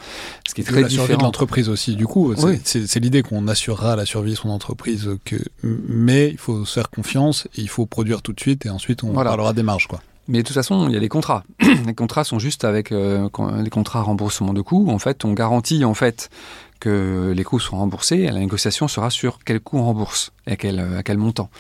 Ce 0.49 0.55
qui 0.55 0.63
est 0.63 0.65
très 0.65 0.83
la 0.83 0.89
survie 0.89 1.17
de 1.17 1.23
l'entreprise 1.23 1.69
aussi, 1.69 1.97
du 1.97 2.07
coup, 2.07 2.35
c'est 2.65 3.01
l'idée 3.01 3.23
qu'on 3.23 3.47
assurera 3.49 3.97
la 3.97 4.07
survie 4.07 4.33
de 4.33 4.37
son 4.37 4.49
entreprise, 4.49 5.11
que, 5.25 5.37
mais 5.63 6.29
il 6.31 6.39
faut 6.39 6.65
se 6.65 6.75
faire 6.75 6.91
confiance, 6.91 7.47
et 7.57 7.61
il 7.61 7.69
faut 7.69 7.87
produire 7.87 8.23
tout 8.23 8.33
de 8.33 8.41
suite, 8.41 8.67
et 8.67 8.71
ensuite 8.71 9.05
on 9.05 9.13
parlera 9.13 9.53
des 9.53 9.63
marges. 9.63 9.87
Quoi. 9.87 10.01
Mais 10.29 10.39
de 10.39 10.43
toute 10.43 10.55
façon, 10.55 10.89
il 10.89 10.95
y 10.95 10.97
a 10.97 11.01
les 11.01 11.09
contrats. 11.09 11.45
les 11.87 11.95
contrats 11.95 12.25
sont 12.25 12.39
juste 12.39 12.65
avec 12.65 12.91
euh, 12.91 13.29
les 13.63 13.71
contrats 13.71 14.03
remboursement 14.03 14.53
de 14.53 14.61
coûts. 14.61 14.89
En 14.91 14.99
fait, 14.99 15.25
on 15.25 15.33
garantit 15.33 15.85
en 15.85 15.95
fait 15.95 16.31
que 16.81 17.33
les 17.35 17.45
coûts 17.45 17.61
sont 17.61 17.77
remboursés, 17.77 18.27
la 18.27 18.41
négociation 18.41 18.89
sera 18.89 19.11
sur 19.11 19.39
quel 19.45 19.61
coût 19.61 19.79
on 19.79 19.85
rembourse 19.85 20.33
et 20.47 20.53
à 20.53 20.57
quel, 20.57 20.81
à 20.81 21.03
quel 21.03 21.19
montant. 21.19 21.51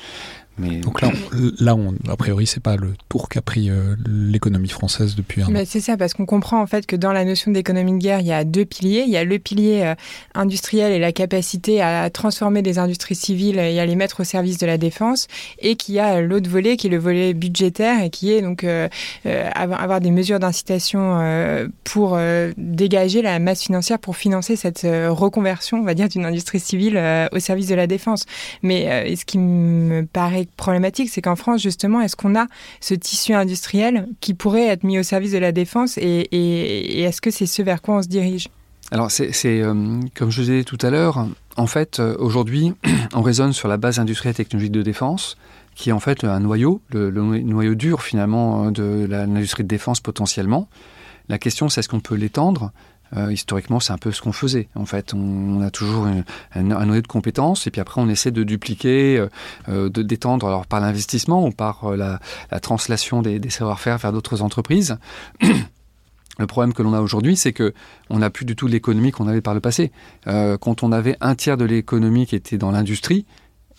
Donc 0.58 1.02
là, 1.02 1.10
on, 1.12 1.52
là 1.62 1.76
on, 1.76 1.94
a 2.10 2.16
priori, 2.16 2.46
c'est 2.46 2.62
pas 2.62 2.76
le 2.76 2.94
tour 3.10 3.28
qu'a 3.28 3.42
pris 3.42 3.68
euh, 3.68 3.94
l'économie 4.06 4.68
française 4.68 5.14
depuis 5.14 5.42
un 5.42 5.48
Mais 5.50 5.66
C'est 5.66 5.80
ça, 5.80 5.96
parce 5.96 6.14
qu'on 6.14 6.24
comprend 6.24 6.62
en 6.62 6.66
fait 6.66 6.86
que 6.86 6.96
dans 6.96 7.12
la 7.12 7.24
notion 7.24 7.50
d'économie 7.50 7.92
de 7.92 7.98
guerre, 7.98 8.20
il 8.20 8.26
y 8.26 8.32
a 8.32 8.44
deux 8.44 8.64
piliers. 8.64 9.04
Il 9.06 9.12
y 9.12 9.18
a 9.18 9.24
le 9.24 9.38
pilier 9.38 9.82
euh, 9.84 9.94
industriel 10.34 10.92
et 10.92 10.98
la 10.98 11.12
capacité 11.12 11.82
à 11.82 12.08
transformer 12.08 12.62
des 12.62 12.78
industries 12.78 13.14
civiles 13.14 13.58
et 13.58 13.78
à 13.78 13.86
les 13.86 13.96
mettre 13.96 14.20
au 14.20 14.24
service 14.24 14.56
de 14.56 14.66
la 14.66 14.78
défense, 14.78 15.28
et 15.58 15.76
qu'il 15.76 15.94
y 15.94 15.98
a 15.98 16.22
l'autre 16.22 16.48
volet 16.48 16.76
qui 16.76 16.86
est 16.86 16.90
le 16.90 16.98
volet 16.98 17.34
budgétaire 17.34 18.02
et 18.02 18.10
qui 18.10 18.32
est 18.32 18.40
donc 18.40 18.64
euh, 18.64 18.88
avoir, 19.24 20.00
des 20.00 20.10
mesures 20.10 20.38
d'incitation 20.38 21.66
pour 21.84 22.18
dégager 22.56 23.22
la 23.22 23.38
masse 23.38 23.62
financière 23.62 23.98
pour 23.98 24.16
financer 24.16 24.56
cette 24.56 24.82
reconversion, 24.82 25.78
on 25.78 25.84
va 25.84 25.94
dire, 25.94 26.08
d'une 26.08 26.24
industrie 26.24 26.60
civile 26.60 27.00
au 27.32 27.38
service 27.38 27.68
de 27.68 27.74
la 27.74 27.86
défense. 27.86 28.26
Mais 28.62 29.14
ce 29.16 29.24
qui 29.24 29.38
me 29.38 30.04
paraît 30.04 30.45
problématique, 30.56 31.10
c'est 31.10 31.22
qu'en 31.22 31.36
France, 31.36 31.62
justement, 31.62 32.00
est-ce 32.00 32.16
qu'on 32.16 32.34
a 32.38 32.46
ce 32.80 32.94
tissu 32.94 33.34
industriel 33.34 34.08
qui 34.20 34.34
pourrait 34.34 34.66
être 34.66 34.84
mis 34.84 34.98
au 34.98 35.02
service 35.02 35.32
de 35.32 35.38
la 35.38 35.52
défense 35.52 35.98
et, 35.98 37.02
est-ce 37.02 37.20
que 37.20 37.30
c'est 37.30 37.46
ce 37.46 37.62
vers 37.62 37.82
quoi 37.82 37.96
on 37.96 38.02
se 38.02 38.08
dirige? 38.08 38.48
Alors, 38.90 39.10
c'est 39.10 39.32
euh, 39.44 40.00
comme 40.14 40.30
je 40.30 40.42
disais 40.42 40.64
tout 40.64 40.78
à 40.82 40.90
l'heure, 40.90 41.26
en 41.56 41.66
fait, 41.66 41.98
euh, 41.98 42.16
aujourd'hui, 42.18 42.72
on 43.14 43.22
raisonne 43.22 43.52
sur 43.52 43.68
la 43.68 43.76
base 43.76 43.98
industrielle 43.98 44.32
et 44.32 44.36
technologique 44.36 44.72
de 44.72 44.82
défense, 44.82 45.36
qui 45.74 45.90
est 45.90 45.92
en 45.92 46.00
fait 46.00 46.24
un 46.24 46.40
noyau, 46.40 46.80
le 46.90 47.10
noyau 47.10 47.74
dur 47.74 48.02
finalement 48.02 48.70
de 48.70 49.06
l'industrie 49.08 49.62
de 49.62 49.68
défense 49.68 50.00
potentiellement. 50.00 50.68
La 51.28 51.38
question, 51.38 51.68
c'est 51.68 51.80
est-ce 51.80 51.88
qu'on 51.88 52.00
peut 52.00 52.14
l'étendre? 52.14 52.70
Euh, 53.16 53.32
historiquement, 53.32 53.80
c'est 53.80 53.92
un 53.92 53.98
peu 53.98 54.12
ce 54.12 54.20
qu'on 54.20 54.32
faisait. 54.32 54.68
En 54.74 54.86
fait, 54.86 55.14
on, 55.14 55.60
a 55.62 55.70
toujours 55.70 56.06
un, 56.54 56.62
noyau 56.62 57.02
de 57.02 57.06
compétences 57.06 57.66
et 57.66 57.70
puis 57.70 57.80
après, 57.80 58.00
on 58.00 58.08
essaie 58.08 58.30
de 58.30 58.42
dupliquer, 58.42 59.18
euh, 59.18 59.28
euh, 59.68 59.88
de 59.88 60.02
d'étendre 60.02 60.46
alors 60.46 60.66
par 60.66 60.80
l'investissement 60.80 61.46
ou 61.46 61.50
par 61.50 61.96
la, 61.96 62.20
translation 62.60 63.22
des, 63.22 63.50
savoir-faire 63.50 63.98
vers 63.98 64.12
d'autres 64.12 64.42
entreprises. 64.42 64.98
Le 66.38 66.46
problème 66.46 66.74
que 66.74 66.82
l'on 66.82 66.92
a 66.92 67.00
aujourd'hui, 67.00 67.34
c'est 67.34 67.54
que 67.54 67.72
on 68.10 68.18
n'a 68.18 68.28
plus 68.28 68.44
du 68.44 68.56
tout 68.56 68.66
l'économie 68.66 69.10
qu'on 69.10 69.26
avait 69.26 69.40
par 69.40 69.54
le 69.54 69.60
passé. 69.60 69.90
quand 70.26 70.82
on 70.82 70.92
avait 70.92 71.16
un 71.22 71.34
tiers 71.34 71.56
de 71.56 71.64
l'économie 71.64 72.26
qui 72.26 72.36
était 72.36 72.58
dans 72.58 72.70
l'industrie, 72.70 73.24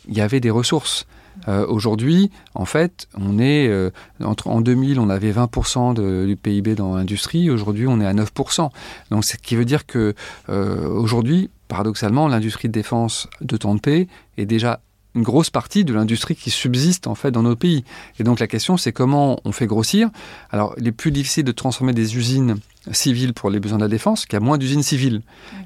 il 0.07 0.17
y 0.17 0.21
avait 0.21 0.39
des 0.39 0.49
ressources. 0.49 1.05
Euh, 1.47 1.65
aujourd'hui, 1.67 2.31
en 2.55 2.65
fait, 2.65 3.07
on 3.17 3.39
est 3.39 3.67
euh, 3.67 3.91
entre 4.23 4.47
en 4.47 4.61
2000, 4.61 4.99
on 4.99 5.09
avait 5.09 5.31
20% 5.31 6.25
du 6.25 6.35
PIB 6.35 6.75
dans 6.75 6.95
l'industrie. 6.95 7.49
Aujourd'hui, 7.49 7.87
on 7.87 7.99
est 7.99 8.05
à 8.05 8.13
9%. 8.13 8.69
Donc, 9.11 9.25
ce 9.25 9.37
qui 9.37 9.55
veut 9.55 9.65
dire 9.65 9.85
que 9.85 10.13
euh, 10.49 10.87
aujourd'hui, 10.87 11.49
paradoxalement, 11.67 12.27
l'industrie 12.27 12.67
de 12.67 12.73
défense 12.73 13.27
de 13.41 13.57
temps 13.57 13.75
de 13.75 13.79
paix 13.79 14.07
est 14.37 14.45
déjà 14.45 14.81
une 15.17 15.23
grosse 15.23 15.49
partie 15.49 15.83
de 15.83 15.93
l'industrie 15.93 16.35
qui 16.35 16.51
subsiste 16.51 17.07
en 17.07 17.15
fait 17.15 17.31
dans 17.31 17.41
nos 17.41 17.55
pays. 17.55 17.83
Et 18.19 18.23
donc 18.23 18.39
la 18.39 18.45
question 18.45 18.77
c'est 18.77 18.91
comment 18.91 19.39
on 19.45 19.51
fait 19.51 19.65
grossir. 19.65 20.09
Alors 20.51 20.75
il 20.77 20.87
est 20.87 20.91
plus 20.91 21.11
difficile 21.11 21.43
de 21.43 21.51
transformer 21.51 21.93
des 21.93 22.17
usines 22.17 22.57
civiles 22.91 23.33
pour 23.33 23.49
les 23.49 23.59
besoins 23.59 23.79
de 23.79 23.83
la 23.83 23.89
défense 23.89 24.27
qu'il 24.27 24.33
y 24.33 24.41
a 24.41 24.45
moins 24.45 24.59
d'usines 24.59 24.83
civiles. 24.83 25.21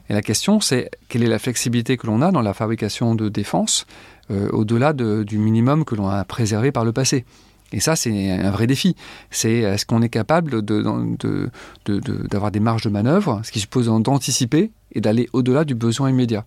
Et 0.09 0.13
la 0.13 0.21
question 0.21 0.61
c'est 0.61 0.89
quelle 1.09 1.23
est 1.23 1.27
la 1.27 1.39
flexibilité 1.39 1.97
que 1.97 2.07
l'on 2.07 2.21
a 2.21 2.31
dans 2.31 2.41
la 2.41 2.53
fabrication 2.53 3.13
de 3.13 3.27
défense 3.27 3.85
euh, 4.31 4.49
au-delà 4.51 4.93
du 4.93 5.37
minimum 5.37 5.85
que 5.85 5.95
l'on 5.95 6.07
a 6.07 6.23
préservé 6.23 6.71
par 6.71 6.85
le 6.85 6.91
passé. 6.91 7.25
Et 7.73 7.79
ça, 7.79 7.95
c'est 7.95 8.31
un 8.31 8.51
vrai 8.51 8.67
défi. 8.67 8.95
C'est 9.29 9.59
est-ce 9.59 9.85
qu'on 9.85 10.01
est 10.01 10.09
capable 10.09 10.61
d'avoir 10.61 12.51
des 12.51 12.59
marges 12.59 12.83
de 12.83 12.89
manœuvre, 12.89 13.39
ce 13.43 13.51
qui 13.51 13.59
suppose 13.59 13.87
d'anticiper 13.87 14.71
et 14.93 15.01
d'aller 15.01 15.29
au-delà 15.33 15.63
du 15.63 15.75
besoin 15.75 16.09
immédiat. 16.09 16.43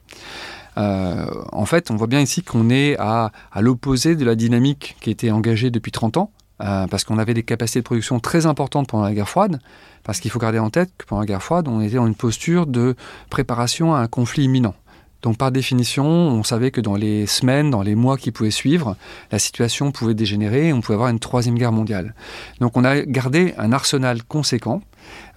Euh, 0.76 1.26
en 1.52 1.66
fait, 1.66 1.90
on 1.90 1.96
voit 1.96 2.06
bien 2.06 2.20
ici 2.20 2.42
qu'on 2.42 2.68
est 2.70 2.96
à, 2.98 3.30
l'opposé 3.60 4.16
de 4.16 4.24
la 4.24 4.34
dynamique 4.34 4.96
qui 5.00 5.10
était 5.10 5.30
engagée 5.30 5.70
depuis 5.70 5.92
30 5.92 6.16
ans, 6.16 6.30
euh, 6.60 6.86
parce 6.86 7.04
qu'on 7.04 7.18
avait 7.18 7.34
des 7.34 7.42
capacités 7.42 7.80
de 7.80 7.84
production 7.84 8.20
très 8.20 8.46
importantes 8.46 8.88
pendant 8.88 9.04
la 9.04 9.14
guerre 9.14 9.28
froide, 9.28 9.60
parce 10.02 10.20
qu'il 10.20 10.30
faut 10.30 10.38
garder 10.38 10.58
en 10.58 10.70
tête 10.70 10.90
que 10.98 11.06
pendant 11.06 11.20
la 11.20 11.26
guerre 11.26 11.42
froide, 11.42 11.68
on 11.68 11.80
était 11.80 11.96
dans 11.96 12.06
une 12.06 12.14
posture 12.14 12.66
de 12.66 12.96
préparation 13.30 13.94
à 13.94 13.98
un 13.98 14.06
conflit 14.06 14.44
imminent. 14.44 14.74
Donc 15.24 15.38
par 15.38 15.50
définition, 15.50 16.04
on 16.04 16.42
savait 16.42 16.70
que 16.70 16.82
dans 16.82 16.96
les 16.96 17.26
semaines, 17.26 17.70
dans 17.70 17.80
les 17.80 17.94
mois 17.94 18.18
qui 18.18 18.30
pouvaient 18.30 18.50
suivre, 18.50 18.94
la 19.32 19.38
situation 19.38 19.90
pouvait 19.90 20.12
dégénérer 20.12 20.68
et 20.68 20.72
on 20.74 20.82
pouvait 20.82 20.96
avoir 20.96 21.08
une 21.08 21.18
troisième 21.18 21.56
guerre 21.56 21.72
mondiale. 21.72 22.14
Donc 22.60 22.76
on 22.76 22.84
a 22.84 23.00
gardé 23.00 23.54
un 23.56 23.72
arsenal 23.72 24.22
conséquent. 24.22 24.82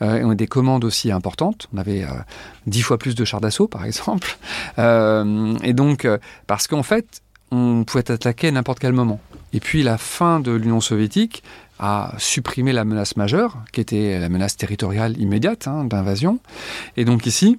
Euh, 0.02 0.17
et 0.17 0.23
on 0.23 0.32
a 0.32 0.36
des 0.36 0.47
commandes 0.47 0.84
aussi 0.84 1.12
importantes. 1.12 1.67
On 1.73 1.78
avait 1.78 2.04
euh, 2.04 2.08
dix 2.67 2.82
fois 2.82 2.97
plus 2.97 3.15
de 3.15 3.26
chars 3.26 3.41
d'assaut, 3.41 3.67
par 3.67 3.86
exemple. 3.86 4.38
Euh, 4.80 5.58
et 5.63 5.73
donc, 5.73 6.08
parce 6.45 6.67
qu'en 6.67 6.84
fait, 6.84 7.21
on 7.52 7.84
pouvait 7.84 8.12
attaquer 8.12 8.50
à 8.50 8.52
n'importe 8.52 8.78
quel 8.80 8.93
moment. 8.93 9.19
Et 9.54 9.60
puis 9.60 9.82
la 9.82 9.97
fin 9.97 10.39
de 10.39 10.52
l'Union 10.52 10.82
soviétique 10.82 11.41
a 11.80 12.13
supprimé 12.19 12.73
la 12.73 12.86
menace 12.86 13.17
majeure, 13.17 13.58
qui 13.71 13.82
était 13.82 14.19
la 14.19 14.30
menace 14.30 14.56
territoriale 14.56 15.17
immédiate 15.19 15.67
hein, 15.67 15.84
d'invasion. 15.84 16.39
Et 16.95 17.06
donc 17.06 17.26
ici, 17.26 17.58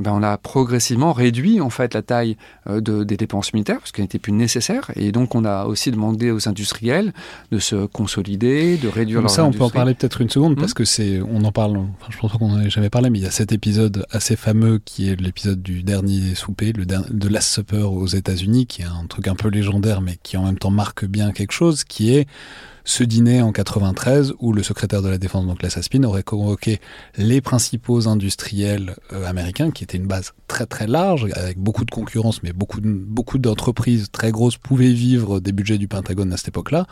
ben, 0.00 0.12
on 0.12 0.22
a 0.22 0.36
progressivement 0.36 1.12
réduit 1.12 1.60
en 1.60 1.70
fait 1.70 1.94
la 1.94 2.02
taille 2.02 2.36
euh, 2.68 2.80
de, 2.80 3.02
des 3.04 3.16
dépenses 3.16 3.52
militaires 3.54 3.78
parce 3.78 3.92
qu'elles 3.92 4.04
n'étaient 4.04 4.18
plus 4.18 4.32
nécessaires 4.32 4.90
et 4.94 5.10
donc 5.12 5.34
on 5.34 5.44
a 5.44 5.64
aussi 5.64 5.90
demandé 5.90 6.30
aux 6.30 6.48
industriels 6.48 7.12
de 7.50 7.58
se 7.58 7.86
consolider, 7.86 8.76
de 8.76 8.88
réduire 8.88 9.20
leur 9.22 9.30
Ça, 9.30 9.44
on 9.44 9.52
peut 9.52 9.62
en 9.64 9.70
parler 9.70 9.94
peut-être 9.94 10.20
une 10.20 10.30
seconde 10.30 10.52
Hmm. 10.56 10.60
parce 10.60 10.74
que 10.74 10.84
c'est, 10.84 11.20
on 11.20 11.44
en 11.44 11.52
parle. 11.52 11.76
Enfin, 11.76 12.08
je 12.10 12.18
pense 12.18 12.32
pas 12.32 12.38
qu'on 12.38 12.52
en 12.52 12.60
ait 12.60 12.70
jamais 12.70 12.90
parlé, 12.90 13.10
mais 13.10 13.18
il 13.18 13.22
y 13.24 13.26
a 13.26 13.30
cet 13.30 13.52
épisode 13.52 14.06
assez 14.10 14.36
fameux 14.36 14.80
qui 14.84 15.08
est 15.08 15.20
l'épisode 15.20 15.62
du 15.62 15.82
dernier 15.82 16.34
souper, 16.34 16.72
le 16.72 16.84
der- 16.86 17.04
de 17.10 17.28
Last 17.28 17.48
Supper 17.52 17.82
aux 17.82 18.06
États-Unis, 18.06 18.66
qui 18.66 18.82
est 18.82 18.86
un 18.86 19.06
truc 19.08 19.28
un 19.28 19.34
peu 19.34 19.48
légendaire, 19.48 20.00
mais 20.02 20.18
qui 20.22 20.36
en 20.36 20.44
même 20.44 20.58
temps 20.58 20.70
marque 20.70 21.04
bien 21.06 21.32
quelque 21.32 21.52
chose, 21.52 21.84
qui 21.84 22.14
est 22.14 22.26
ce 22.86 23.02
dîner 23.02 23.42
en 23.42 23.52
93 23.52 24.34
où 24.38 24.52
le 24.52 24.62
secrétaire 24.62 25.02
de 25.02 25.08
la 25.08 25.18
défense, 25.18 25.44
donc 25.44 25.60
l'Assaspin, 25.60 26.02
aurait 26.04 26.22
convoqué 26.22 26.80
les 27.18 27.40
principaux 27.40 28.08
industriels 28.08 28.96
euh, 29.12 29.26
américains, 29.26 29.72
qui 29.72 29.84
était 29.84 29.98
une 29.98 30.06
base 30.06 30.32
très 30.46 30.66
très 30.66 30.86
large, 30.86 31.26
avec 31.34 31.58
beaucoup 31.58 31.84
de 31.84 31.90
concurrence, 31.90 32.42
mais 32.44 32.52
beaucoup, 32.52 32.80
beaucoup 32.82 33.38
d'entreprises 33.38 34.08
très 34.12 34.30
grosses 34.30 34.56
pouvaient 34.56 34.92
vivre 34.92 35.40
des 35.40 35.52
budgets 35.52 35.78
du 35.78 35.88
Pentagone 35.88 36.32
à 36.32 36.36
cette 36.36 36.48
époque-là, 36.48 36.86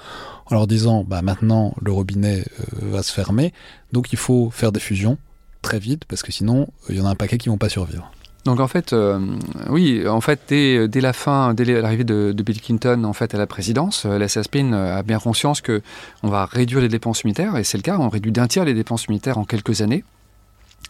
en 0.46 0.54
leur 0.56 0.66
disant, 0.66 1.04
bah 1.04 1.22
maintenant 1.22 1.74
le 1.80 1.92
robinet 1.92 2.44
euh, 2.60 2.90
va 2.90 3.02
se 3.04 3.12
fermer, 3.12 3.52
donc 3.92 4.12
il 4.12 4.18
faut 4.18 4.50
faire 4.50 4.72
des 4.72 4.80
fusions 4.80 5.16
très 5.62 5.78
vite, 5.78 6.04
parce 6.06 6.22
que 6.22 6.32
sinon, 6.32 6.68
il 6.88 6.96
y 6.96 7.00
en 7.00 7.06
a 7.06 7.10
un 7.10 7.14
paquet 7.14 7.38
qui 7.38 7.48
vont 7.48 7.56
pas 7.56 7.68
survivre. 7.68 8.10
Donc 8.44 8.60
en 8.60 8.68
fait, 8.68 8.92
euh, 8.92 9.18
oui, 9.70 10.06
en 10.06 10.20
fait, 10.20 10.40
dès, 10.48 11.00
la 11.00 11.12
fin, 11.14 11.54
dès 11.54 11.64
l'arrivée 11.64 12.04
de, 12.04 12.34
Bill 12.44 12.60
Clinton 12.60 13.04
en 13.04 13.14
fait 13.14 13.34
à 13.34 13.38
la 13.38 13.46
présidence, 13.46 14.04
euh, 14.04 14.18
la 14.18 14.28
SASPIN 14.28 14.72
a 14.72 15.02
bien 15.02 15.18
conscience 15.18 15.62
que 15.62 15.80
on 16.22 16.28
va 16.28 16.44
réduire 16.44 16.80
les 16.82 16.88
dépenses 16.88 17.24
militaires 17.24 17.56
et 17.56 17.64
c'est 17.64 17.78
le 17.78 17.82
cas. 17.82 17.96
On 17.98 18.10
réduit 18.10 18.32
d'un 18.32 18.46
tiers 18.46 18.66
les 18.66 18.74
dépenses 18.74 19.08
militaires 19.08 19.38
en 19.38 19.44
quelques 19.44 19.80
années. 19.80 20.04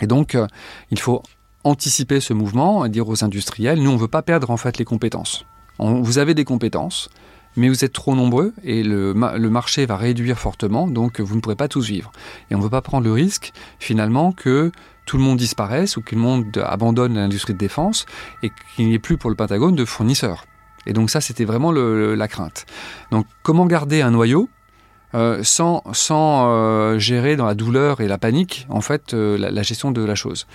Et 0.00 0.08
donc, 0.08 0.34
euh, 0.34 0.48
il 0.90 0.98
faut 0.98 1.22
anticiper 1.62 2.18
ce 2.18 2.32
mouvement 2.32 2.84
et 2.84 2.88
dire 2.88 3.08
aux 3.08 3.22
industriels, 3.24 3.80
nous, 3.80 3.90
on 3.90 3.96
veut 3.96 4.08
pas 4.08 4.22
perdre 4.22 4.50
en 4.50 4.56
fait 4.56 4.76
les 4.78 4.84
compétences. 4.84 5.44
Vous 5.78 6.18
avez 6.18 6.34
des 6.34 6.44
compétences, 6.44 7.08
mais 7.56 7.68
vous 7.68 7.84
êtes 7.84 7.92
trop 7.92 8.14
nombreux 8.14 8.52
et 8.62 8.82
le, 8.82 9.14
ma- 9.14 9.36
le 9.38 9.50
marché 9.50 9.86
va 9.86 9.96
réduire 9.96 10.38
fortement, 10.38 10.86
donc 10.86 11.20
vous 11.20 11.36
ne 11.36 11.40
pourrez 11.40 11.56
pas 11.56 11.68
tous 11.68 11.86
vivre. 11.86 12.12
Et 12.50 12.54
on 12.54 12.58
ne 12.58 12.62
veut 12.64 12.70
pas 12.70 12.82
prendre 12.82 13.04
le 13.04 13.12
risque, 13.12 13.52
finalement, 13.78 14.32
que 14.32 14.72
tout 15.06 15.16
le 15.18 15.22
monde 15.22 15.38
disparaisse 15.38 15.96
ou 15.96 16.02
que 16.02 16.14
le 16.14 16.20
monde 16.20 16.64
abandonne 16.66 17.14
l'industrie 17.14 17.52
de 17.52 17.58
défense 17.58 18.06
et 18.42 18.50
qu'il 18.74 18.86
n'y 18.88 18.94
ait 18.94 18.98
plus 18.98 19.18
pour 19.18 19.30
le 19.30 19.36
Pentagone 19.36 19.74
de 19.74 19.84
fournisseurs. 19.84 20.46
Et 20.86 20.92
donc 20.92 21.10
ça, 21.10 21.20
c'était 21.20 21.44
vraiment 21.44 21.72
la 21.72 22.28
crainte. 22.28 22.66
Donc 23.10 23.26
comment 23.42 23.66
garder 23.66 24.02
un 24.02 24.10
noyau 24.10 24.48
euh, 25.14 25.42
sans, 25.44 25.82
euh, 25.86 26.98
gérer 26.98 27.36
dans 27.36 27.46
la 27.46 27.54
douleur 27.54 28.00
et 28.00 28.08
la 28.08 28.18
panique, 28.18 28.66
en 28.68 28.80
fait, 28.80 29.14
euh, 29.14 29.38
la, 29.38 29.62
gestion 29.62 29.92
de 29.92 30.02
la 30.02 30.16
chose. 30.16 30.46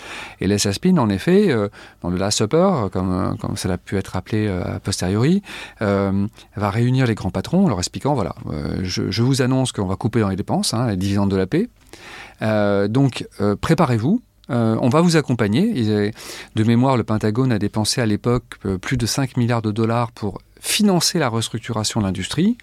Et 0.41 0.47
l'SASPIN, 0.47 0.97
en 0.97 1.09
effet, 1.09 1.55
dans 2.01 2.09
le 2.09 2.17
Last 2.17 2.39
Supper, 2.39 2.87
comme, 2.91 3.37
comme 3.39 3.55
ça 3.55 3.71
a 3.71 3.77
pu 3.77 3.97
être 3.97 4.15
appelé 4.15 4.47
a 4.47 4.79
posteriori, 4.79 5.41
va 5.79 6.69
réunir 6.69 7.05
les 7.07 7.15
grands 7.15 7.31
patrons 7.31 7.65
en 7.65 7.69
leur 7.69 7.79
expliquant, 7.79 8.13
voilà, 8.13 8.35
je, 8.81 9.21
vous 9.21 9.41
annonce 9.41 9.71
qu'on 9.71 9.85
va 9.85 9.95
couper 9.95 10.19
dans 10.19 10.29
les 10.29 10.35
dépenses, 10.35 10.73
hein, 10.73 10.87
les 10.87 10.97
dividendes 10.97 11.31
de 11.31 11.37
la 11.37 11.47
paix. 11.47 11.69
Donc, 12.41 13.27
préparez-vous. 13.61 14.21
On 14.49 14.89
va 14.89 15.01
vous 15.01 15.15
accompagner. 15.15 16.11
De 16.55 16.63
mémoire, 16.63 16.97
le 16.97 17.03
Pentagone 17.03 17.51
a 17.51 17.59
dépensé 17.59 18.01
à 18.01 18.05
l'époque 18.05 18.59
plus 18.81 18.97
de 18.97 19.05
5 19.05 19.37
milliards 19.37 19.61
de 19.61 19.71
dollars 19.71 20.11
pour 20.11 20.39
financer 20.59 21.19
la 21.19 21.29
restructuration 21.29 22.01
de 22.01 22.05
l'industrie. 22.05 22.57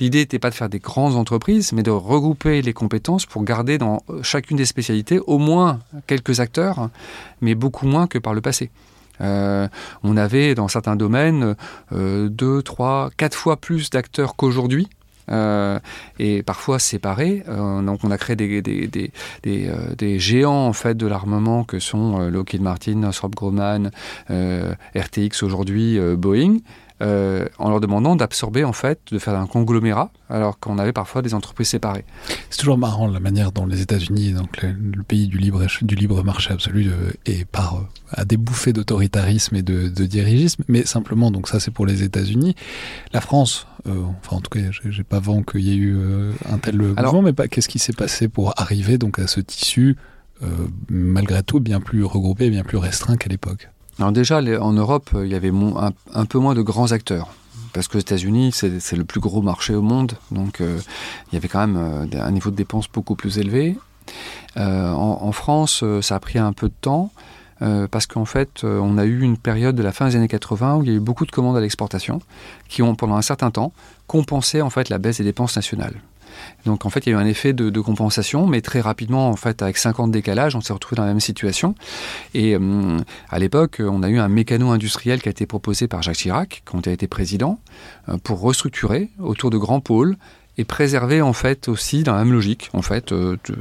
L'idée 0.00 0.18
n'était 0.18 0.38
pas 0.38 0.50
de 0.50 0.54
faire 0.54 0.68
des 0.68 0.78
grandes 0.78 1.14
entreprises, 1.14 1.72
mais 1.72 1.82
de 1.82 1.90
regrouper 1.90 2.62
les 2.62 2.72
compétences 2.72 3.26
pour 3.26 3.44
garder 3.44 3.78
dans 3.78 4.02
chacune 4.22 4.56
des 4.56 4.66
spécialités 4.66 5.20
au 5.26 5.38
moins 5.38 5.80
quelques 6.06 6.40
acteurs, 6.40 6.90
mais 7.40 7.54
beaucoup 7.54 7.86
moins 7.86 8.06
que 8.06 8.18
par 8.18 8.34
le 8.34 8.40
passé. 8.40 8.70
Euh, 9.20 9.66
on 10.02 10.16
avait 10.16 10.54
dans 10.54 10.68
certains 10.68 10.96
domaines 10.96 11.56
euh, 11.92 12.28
deux, 12.28 12.62
trois, 12.62 13.10
quatre 13.16 13.36
fois 13.36 13.56
plus 13.56 13.90
d'acteurs 13.90 14.36
qu'aujourd'hui. 14.36 14.88
Euh, 15.30 15.78
et 16.18 16.42
parfois 16.42 16.78
séparés. 16.78 17.42
Euh, 17.48 17.82
donc 17.82 18.00
on 18.02 18.10
a 18.10 18.16
créé 18.16 18.34
des, 18.34 19.10
euh, 19.46 20.18
géants 20.18 20.66
en 20.66 20.72
fait 20.72 20.96
de 20.96 21.06
l'armement 21.06 21.64
que 21.64 21.78
sont 21.78 22.20
euh, 22.20 22.30
Lockheed 22.30 22.62
Martin, 22.62 22.94
Northrop 22.94 23.30
Grumman, 23.34 23.90
euh, 24.30 24.72
RTX 24.96 25.42
aujourd'hui, 25.42 25.98
euh, 25.98 26.16
Boeing. 26.16 26.58
Euh, 27.00 27.46
en 27.58 27.70
leur 27.70 27.78
demandant 27.78 28.16
d'absorber 28.16 28.64
en 28.64 28.72
fait, 28.72 28.98
de 29.12 29.20
faire 29.20 29.36
un 29.36 29.46
conglomérat, 29.46 30.10
alors 30.28 30.58
qu'on 30.58 30.78
avait 30.78 30.92
parfois 30.92 31.22
des 31.22 31.32
entreprises 31.32 31.68
séparées. 31.68 32.04
C'est 32.50 32.58
toujours 32.58 32.76
marrant 32.76 33.06
la 33.06 33.20
manière 33.20 33.52
dont 33.52 33.66
les 33.66 33.80
États-Unis, 33.82 34.32
donc 34.32 34.60
le, 34.62 34.72
le 34.72 35.02
pays 35.04 35.28
du 35.28 35.38
libre, 35.38 35.64
du 35.82 35.94
libre 35.94 36.24
marché 36.24 36.52
absolu, 36.52 36.88
euh, 36.90 37.12
et 37.24 37.44
par 37.44 37.76
euh, 37.76 37.80
à 38.10 38.24
des 38.24 38.36
bouffées 38.36 38.72
d'autoritarisme 38.72 39.54
et 39.54 39.62
de, 39.62 39.86
de 39.88 40.06
dirigisme, 40.06 40.64
mais 40.66 40.84
simplement, 40.84 41.30
donc 41.30 41.46
ça 41.46 41.60
c'est 41.60 41.70
pour 41.70 41.86
les 41.86 42.02
États-Unis. 42.02 42.56
La 43.12 43.20
France, 43.20 43.68
euh, 43.86 43.92
enfin 44.24 44.38
en 44.38 44.40
tout 44.40 44.50
cas, 44.50 44.58
j'ai 44.72 44.90
j'ai 44.90 45.04
pas 45.04 45.20
vent 45.20 45.44
qu'il 45.44 45.60
y 45.60 45.70
ait 45.70 45.76
eu 45.76 45.94
euh, 45.96 46.32
un 46.50 46.58
tel 46.58 46.80
Alors- 46.96 47.12
mouvement, 47.12 47.22
mais 47.28 47.32
pas 47.32 47.46
qu'est-ce 47.46 47.68
qui 47.68 47.78
s'est 47.78 47.92
passé 47.92 48.26
pour 48.26 48.54
arriver 48.56 48.98
donc 48.98 49.20
à 49.20 49.28
ce 49.28 49.38
tissu 49.40 49.96
euh, 50.42 50.46
malgré 50.88 51.44
tout 51.44 51.60
bien 51.60 51.80
plus 51.80 52.02
regroupé, 52.04 52.50
bien 52.50 52.64
plus 52.64 52.76
restreint 52.78 53.16
qu'à 53.16 53.28
l'époque? 53.28 53.68
Alors 53.98 54.12
déjà, 54.12 54.38
en 54.38 54.72
Europe, 54.72 55.10
il 55.14 55.28
y 55.28 55.34
avait 55.34 55.52
un, 56.14 56.24
peu 56.24 56.38
moins 56.38 56.54
de 56.54 56.62
grands 56.62 56.92
acteurs. 56.92 57.28
Parce 57.72 57.88
que 57.88 57.94
les 57.94 58.00
États-Unis, 58.00 58.52
c'est 58.52 58.96
le 58.96 59.04
plus 59.04 59.20
gros 59.20 59.42
marché 59.42 59.74
au 59.74 59.82
monde, 59.82 60.12
donc 60.30 60.60
euh, 60.60 60.78
il 61.30 61.34
y 61.34 61.36
avait 61.36 61.48
quand 61.48 61.66
même 61.66 61.76
euh, 61.76 62.22
un 62.22 62.30
niveau 62.30 62.50
de 62.50 62.56
dépenses 62.56 62.88
beaucoup 62.88 63.14
plus 63.14 63.38
élevé. 63.38 63.76
Euh, 64.56 64.90
en, 64.90 65.32
France, 65.32 65.84
ça 66.00 66.16
a 66.16 66.20
pris 66.20 66.38
un 66.38 66.52
peu 66.52 66.68
de 66.68 66.74
temps, 66.80 67.10
parce 67.90 68.06
qu'en 68.06 68.24
fait, 68.24 68.62
on 68.62 68.98
a 68.98 69.04
eu 69.04 69.20
une 69.20 69.36
période 69.36 69.74
de 69.74 69.82
la 69.82 69.92
fin 69.92 70.08
des 70.08 70.16
années 70.16 70.28
80 70.28 70.76
où 70.76 70.82
il 70.84 70.88
y 70.88 70.92
a 70.92 70.96
eu 70.96 71.00
beaucoup 71.00 71.26
de 71.26 71.32
commandes 71.32 71.56
à 71.56 71.60
l'exportation, 71.60 72.20
qui 72.68 72.82
ont 72.82 72.94
pendant 72.94 73.16
un 73.16 73.22
certain 73.22 73.50
temps 73.50 73.72
compensé 74.06 74.62
en 74.62 74.70
fait 74.70 74.88
la 74.88 74.98
baisse 74.98 75.18
des 75.18 75.24
dépenses 75.24 75.56
nationales. 75.56 76.00
Donc 76.66 76.86
en 76.86 76.90
fait, 76.90 77.06
il 77.06 77.10
y 77.10 77.14
a 77.14 77.18
eu 77.18 77.20
un 77.20 77.26
effet 77.26 77.52
de, 77.52 77.80
compensation, 77.80 78.46
mais 78.46 78.60
très 78.60 78.80
rapidement, 78.80 79.28
en 79.28 79.36
fait, 79.36 79.62
avec 79.62 79.78
50 79.78 80.10
décalages, 80.10 80.56
on 80.56 80.60
s'est 80.60 80.72
retrouvé 80.72 80.96
dans 80.96 81.04
la 81.04 81.08
même 81.08 81.20
situation. 81.20 81.74
Et 82.34 82.56
hum, 82.56 83.02
à 83.30 83.38
l'époque, 83.38 83.80
on 83.80 84.02
a 84.02 84.08
eu 84.08 84.18
un 84.18 84.28
mécano 84.28 84.70
industriel 84.70 85.22
qui 85.22 85.28
a 85.28 85.30
été 85.30 85.46
proposé 85.46 85.88
par 85.88 86.02
Jacques 86.02 86.16
Chirac, 86.16 86.62
quand 86.64 86.86
il 86.86 86.90
a 86.90 86.92
été 86.92 87.06
président, 87.06 87.60
euh, 88.08 88.18
pour 88.18 88.40
restructurer 88.40 89.10
autour 89.18 89.50
de 89.50 89.58
grands 89.58 89.80
pôles 89.80 90.16
et 90.58 90.64
préserver 90.64 91.22
en 91.22 91.32
fait 91.32 91.68
aussi 91.68 92.02
dans 92.02 92.12
la 92.14 92.24
même 92.24 92.32
logique 92.34 92.68
en 92.74 92.82
fait 92.82 93.12
euh, 93.12 93.36
de- 93.48 93.56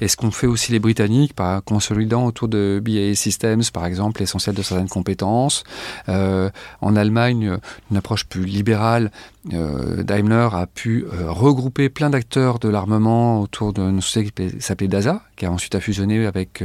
et 0.00 0.06
ce 0.08 0.16
qu'ont 0.16 0.30
fait 0.30 0.46
aussi 0.46 0.70
les 0.72 0.78
Britanniques 0.78 1.34
par 1.34 1.64
consolidant 1.64 2.26
autour 2.26 2.46
de 2.48 2.80
BAE 2.84 3.14
Systems 3.14 3.62
par 3.72 3.86
exemple 3.86 4.20
l'essentiel 4.20 4.54
de 4.54 4.62
certaines 4.62 4.88
compétences 4.88 5.64
Euh, 6.08 6.50
en 6.82 6.94
Allemagne 6.96 7.58
une 7.90 7.96
approche 7.96 8.24
plus 8.26 8.44
libérale 8.44 9.10
euh, 9.52 10.02
Daimler 10.02 10.48
a 10.52 10.66
pu 10.66 11.06
regrouper 11.26 11.88
plein 11.88 12.10
d'acteurs 12.10 12.58
de 12.58 12.68
l'armement 12.68 13.40
autour 13.40 13.72
d'une 13.72 14.00
société 14.02 14.50
qui 14.50 14.60
s'appelait 14.60 14.88
DASA 14.88 15.22
qui 15.36 15.46
a 15.46 15.50
ensuite 15.50 15.78
fusionné 15.80 16.26
avec 16.26 16.62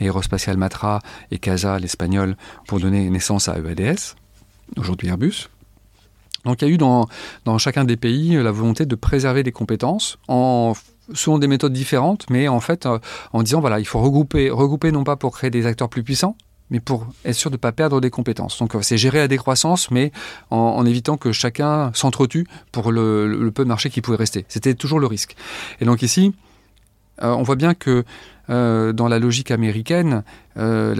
Aerospatial 0.00 0.56
Matra 0.56 1.00
et 1.30 1.38
CASA 1.38 1.78
l'espagnol 1.78 2.36
pour 2.66 2.80
donner 2.80 3.08
naissance 3.10 3.48
à 3.48 3.56
EADS 3.58 4.16
aujourd'hui 4.76 5.08
Airbus 5.08 5.48
donc 6.44 6.62
il 6.62 6.68
y 6.68 6.70
a 6.70 6.74
eu 6.74 6.78
dans, 6.78 7.08
chacun 7.58 7.84
des 7.84 7.96
pays 7.96 8.36
euh, 8.36 8.42
la 8.42 8.50
volonté 8.50 8.86
de 8.86 8.94
préserver 8.94 9.42
des 9.42 9.52
compétences 9.52 10.18
en 10.28 10.72
selon 11.14 11.38
des 11.38 11.48
méthodes 11.48 11.72
différentes, 11.72 12.26
mais 12.30 12.48
en 12.48 12.60
fait 12.60 12.86
euh, 12.86 12.98
en 13.32 13.42
disant 13.42 13.60
voilà 13.60 13.80
il 13.80 13.84
faut 13.84 14.00
regrouper, 14.00 14.50
regrouper 14.50 14.92
non 14.92 15.04
pas 15.04 15.16
pour 15.16 15.32
créer 15.32 15.50
des 15.50 15.66
acteurs 15.66 15.88
plus 15.88 16.02
puissants, 16.02 16.36
mais 16.70 16.80
pour 16.80 17.06
être 17.24 17.34
sûr 17.34 17.50
de 17.50 17.56
ne 17.56 17.58
pas 17.58 17.72
perdre 17.72 18.00
des 18.00 18.10
compétences. 18.10 18.58
Donc 18.58 18.74
euh, 18.74 18.82
c'est 18.82 18.96
gérer 18.96 19.18
la 19.18 19.28
décroissance, 19.28 19.90
mais 19.90 20.12
en, 20.50 20.84
évitant 20.86 21.16
que 21.16 21.32
chacun 21.32 21.90
s'entretue 21.94 22.46
pour 22.70 22.92
le, 22.92 23.50
peu 23.54 23.64
de 23.64 23.68
marché 23.68 23.90
qui 23.90 24.00
pouvait 24.00 24.16
rester. 24.16 24.44
C'était 24.48 24.74
toujours 24.74 25.00
le 25.00 25.06
risque. 25.06 25.36
Et 25.80 25.84
donc 25.84 26.02
ici, 26.02 26.34
on 27.20 27.42
voit 27.42 27.56
bien 27.56 27.74
que 27.74 28.04
euh, 28.50 28.92
dans 28.92 29.08
la 29.08 29.18
logique 29.18 29.50
américaine, 29.50 30.24
euh, 30.58 30.94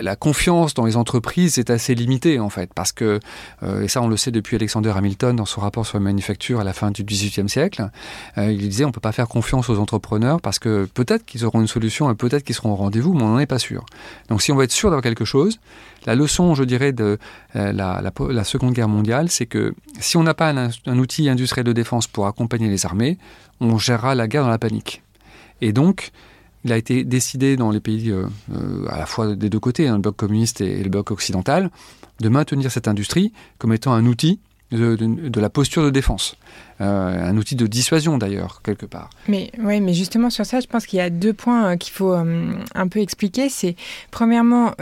la, 0.00 0.16
confiance 0.16 0.74
dans 0.74 0.84
les 0.84 0.96
entreprises 0.96 1.58
est 1.58 1.68
assez 1.68 1.94
limitée 1.94 2.38
en 2.38 2.48
fait, 2.48 2.70
parce 2.74 2.92
que, 2.92 3.18
euh, 3.62 3.82
et 3.82 3.88
ça 3.88 4.00
on 4.02 4.08
le 4.08 4.16
sait 4.16 4.30
depuis 4.30 4.56
Alexander 4.56 4.92
Hamilton 4.94 5.34
dans 5.34 5.44
son 5.44 5.60
rapport 5.60 5.84
sur 5.84 5.98
la 5.98 6.04
manufacture 6.04 6.60
à 6.60 6.64
la 6.64 6.72
fin 6.72 6.90
du 6.90 7.02
XVIIIe 7.02 7.48
siècle, 7.48 7.88
il 8.36 8.68
disait 8.68 8.84
on 8.84 8.88
ne 8.88 8.92
peut 8.92 9.00
pas 9.00 9.12
faire 9.12 9.28
confiance 9.28 9.68
aux 9.68 9.78
entrepreneurs 9.78 10.40
parce 10.40 10.58
que 10.58 10.88
peut-être 10.94 11.24
qu'ils 11.24 11.44
auront 11.44 11.60
une 11.60 11.66
solution 11.66 12.10
et 12.10 12.14
peut-être 12.14 12.44
qu'ils 12.44 12.54
seront 12.54 12.72
au 12.72 12.76
rendez-vous, 12.76 13.14
mais 13.14 13.22
on 13.24 13.30
n'en 13.30 13.38
est 13.38 13.46
pas 13.46 13.58
sûr. 13.58 13.84
Donc 14.28 14.42
si 14.42 14.52
on 14.52 14.56
veut 14.56 14.64
être 14.64 14.72
sûr 14.72 14.90
d'avoir 14.90 15.02
quelque 15.02 15.24
chose, 15.24 15.58
la 16.06 16.14
leçon, 16.14 16.54
je 16.54 16.64
dirais, 16.64 16.92
de 16.92 17.18
la, 17.54 18.00
Seconde 18.44 18.74
Guerre 18.74 18.88
mondiale, 18.88 19.28
c'est 19.28 19.46
que 19.46 19.74
si 19.98 20.16
on 20.16 20.22
n'a 20.22 20.34
pas 20.34 20.52
un 20.52 20.98
outil 20.98 21.28
industriel 21.28 21.64
de 21.64 21.72
défense 21.72 22.06
pour 22.06 22.26
accompagner 22.26 22.68
les 22.68 22.86
armées, 22.86 23.18
on 23.60 23.78
gérera 23.78 24.14
la 24.14 24.28
guerre 24.28 24.44
dans 24.44 24.50
la 24.50 24.58
panique. 24.58 25.02
Et 25.60 25.72
donc, 25.72 26.10
il 26.64 26.72
a 26.72 26.76
été 26.76 27.04
décidé 27.04 27.56
dans 27.56 27.70
les 27.70 27.80
pays, 27.80 28.10
euh, 28.10 28.26
euh, 28.54 28.86
à 28.88 28.98
la 28.98 29.06
fois 29.06 29.34
des 29.34 29.50
deux 29.50 29.60
côtés, 29.60 29.88
hein, 29.88 29.96
le 29.96 30.02
bloc 30.02 30.16
communiste 30.16 30.60
et, 30.60 30.80
et 30.80 30.82
le 30.82 30.90
bloc 30.90 31.10
occidental, 31.10 31.70
de 32.20 32.28
maintenir 32.28 32.70
cette 32.70 32.88
industrie 32.88 33.32
comme 33.58 33.72
étant 33.72 33.92
un 33.92 34.06
outil 34.06 34.40
de, 34.76 35.40
la 35.40 35.50
posture 35.50 35.84
de 35.84 35.90
défense. 35.90 36.36
Euh, 36.80 37.30
un 37.30 37.36
outil 37.36 37.54
de 37.54 37.66
dissuasion 37.66 38.18
d'ailleurs, 38.18 38.60
quelque 38.64 38.86
part. 38.86 39.10
Mais, 39.28 39.52
ouais, 39.62 39.78
mais 39.78 39.94
justement 39.94 40.30
sur 40.30 40.44
ça, 40.44 40.58
je 40.58 40.66
pense 40.66 40.86
qu'il 40.86 40.98
y 40.98 41.02
a 41.02 41.10
deux 41.10 41.32
points 41.32 41.72
euh, 41.72 41.76
qu'il 41.76 41.92
faut 41.92 42.12
euh, 42.12 42.54
un 42.74 42.88
peu 42.88 42.98
expliquer. 42.98 43.48
C'est 43.48 43.76
premièrement, 44.10 44.72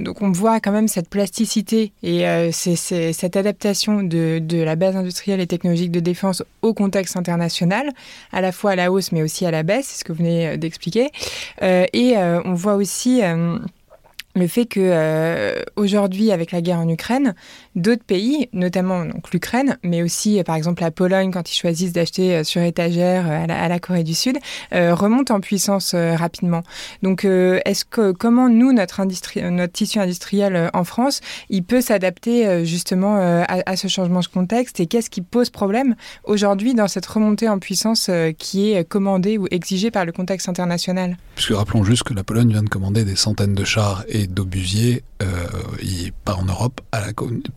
donc 0.00 0.22
on 0.22 0.32
voit 0.32 0.60
quand 0.60 0.72
même 0.72 0.88
cette 0.88 1.08
plasticité 1.08 1.92
et 2.02 2.50
cette 2.52 3.36
adaptation 3.36 4.02
de, 4.02 4.42
la 4.64 4.76
base 4.76 4.96
industrielle 4.96 5.40
et 5.40 5.46
technologique 5.46 5.92
de 5.92 6.00
défense 6.00 6.42
au 6.62 6.74
contexte 6.74 7.16
international, 7.16 7.90
à 8.32 8.40
la 8.40 8.50
fois 8.50 8.72
à 8.72 8.76
la 8.76 8.90
hausse 8.90 9.12
mais 9.12 9.22
aussi 9.22 9.46
à 9.46 9.50
la 9.50 9.62
baisse, 9.62 9.86
c'est 9.86 10.00
ce 10.00 10.04
que 10.04 10.12
vous 10.12 10.18
venez 10.18 10.56
d'expliquer. 10.56 11.10
et 11.62 12.16
on 12.16 12.54
voit 12.54 12.74
aussi 12.74 13.20
le 14.34 14.46
fait 14.46 14.66
que 14.66 15.64
aujourd'hui, 15.76 16.32
avec 16.32 16.52
la 16.52 16.60
guerre 16.60 16.78
en 16.78 16.88
Ukraine, 16.88 17.34
d'autres 17.76 18.04
pays, 18.04 18.48
notamment 18.52 19.04
l'Ukraine, 19.32 19.78
mais 19.82 20.02
aussi 20.02 20.38
euh, 20.38 20.42
par 20.42 20.56
exemple 20.56 20.82
la 20.82 20.90
Pologne 20.90 21.30
quand 21.30 21.50
ils 21.50 21.56
choisissent 21.56 21.92
d'acheter 21.92 22.36
euh, 22.36 22.44
sur 22.44 22.62
étagère 22.62 23.26
à 23.26 23.68
la, 23.68 23.78
Corée 23.78 24.04
du 24.04 24.14
Sud, 24.14 24.38
remontent 24.72 25.34
en 25.34 25.40
puissance 25.40 25.94
rapidement. 25.94 26.62
Donc, 27.02 27.24
est-ce 27.24 27.84
que 27.84 28.12
comment 28.12 28.48
nous, 28.48 28.72
notre 28.72 29.00
industrie, 29.00 29.42
notre 29.42 29.74
tissu 29.74 29.98
industriel 29.98 30.70
en 30.72 30.84
France, 30.84 31.20
il 31.50 31.62
peut 31.62 31.82
s'adapter 31.82 32.64
justement 32.64 33.16
à, 33.46 33.76
ce 33.76 33.88
changement 33.88 34.20
de 34.20 34.26
contexte 34.26 34.80
et 34.80 34.86
qu'est-ce 34.86 35.10
qui 35.10 35.20
pose 35.20 35.50
problème 35.50 35.94
aujourd'hui 36.24 36.74
dans 36.74 36.88
cette 36.88 37.04
remontée 37.04 37.50
en 37.50 37.58
puissance 37.58 38.10
qui 38.38 38.72
est 38.72 38.88
commandée 38.88 39.36
ou 39.36 39.46
exigée 39.50 39.90
par 39.90 40.06
le 40.06 40.12
contexte 40.12 40.48
international? 40.48 41.18
Puisque 41.34 41.52
rappelons 41.52 41.84
juste 41.84 42.04
que 42.04 42.14
la 42.14 42.24
Pologne 42.24 42.50
vient 42.50 42.62
de 42.62 42.68
commander 42.70 43.04
des 43.04 43.16
centaines 43.16 43.54
de 43.54 43.64
chars 43.64 44.04
et 44.08 44.26
d'obusiers, 44.26 45.02
euh, 45.22 45.46
pas 46.24 46.34
en 46.34 46.44
Europe, 46.44 46.80
à 46.92 47.00
la, 47.00 47.12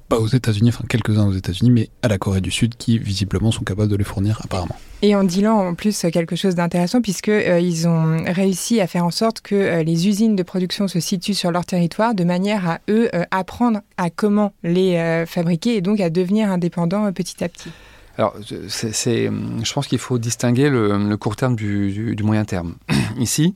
pas 0.09 0.19
aux 0.19 0.27
États-Unis, 0.27 0.69
enfin 0.69 0.83
quelques-uns 0.89 1.27
aux 1.27 1.33
États-Unis, 1.33 1.71
mais 1.71 1.89
à 2.01 2.07
la 2.07 2.17
Corée 2.17 2.41
du 2.41 2.51
Sud 2.51 2.75
qui 2.75 2.97
visiblement 2.97 3.51
sont 3.51 3.63
capables 3.63 3.89
de 3.89 3.95
les 3.95 4.03
fournir 4.03 4.41
apparemment. 4.43 4.75
Et 5.01 5.15
en 5.15 5.23
disant 5.23 5.67
en 5.67 5.75
plus 5.75 6.05
quelque 6.11 6.35
chose 6.35 6.55
d'intéressant 6.55 7.01
puisque 7.01 7.29
euh, 7.29 7.59
ils 7.59 7.87
ont 7.87 8.23
réussi 8.25 8.81
à 8.81 8.87
faire 8.87 9.05
en 9.05 9.11
sorte 9.11 9.41
que 9.41 9.55
euh, 9.55 9.83
les 9.83 10.07
usines 10.07 10.35
de 10.35 10.43
production 10.43 10.87
se 10.87 10.99
situent 10.99 11.35
sur 11.35 11.51
leur 11.51 11.65
territoire 11.65 12.15
de 12.15 12.23
manière 12.23 12.67
à 12.67 12.79
eux 12.89 13.09
apprendre 13.31 13.79
à 13.97 14.09
comment 14.09 14.51
les 14.63 15.23
fabriquer 15.27 15.75
et 15.75 15.81
donc 15.81 15.99
à 15.99 16.09
devenir 16.09 16.51
indépendants 16.51 17.11
petit 17.13 17.43
à 17.43 17.49
petit. 17.49 17.69
Alors, 18.17 18.35
c'est, 18.67 19.29
je 19.63 19.73
pense 19.73 19.87
qu'il 19.87 19.99
faut 19.99 20.17
distinguer 20.17 20.69
le, 20.69 21.15
court 21.15 21.35
terme 21.35 21.55
du, 21.55 22.15
du 22.15 22.23
moyen 22.23 22.43
terme. 22.43 22.75
Ici, 23.17 23.55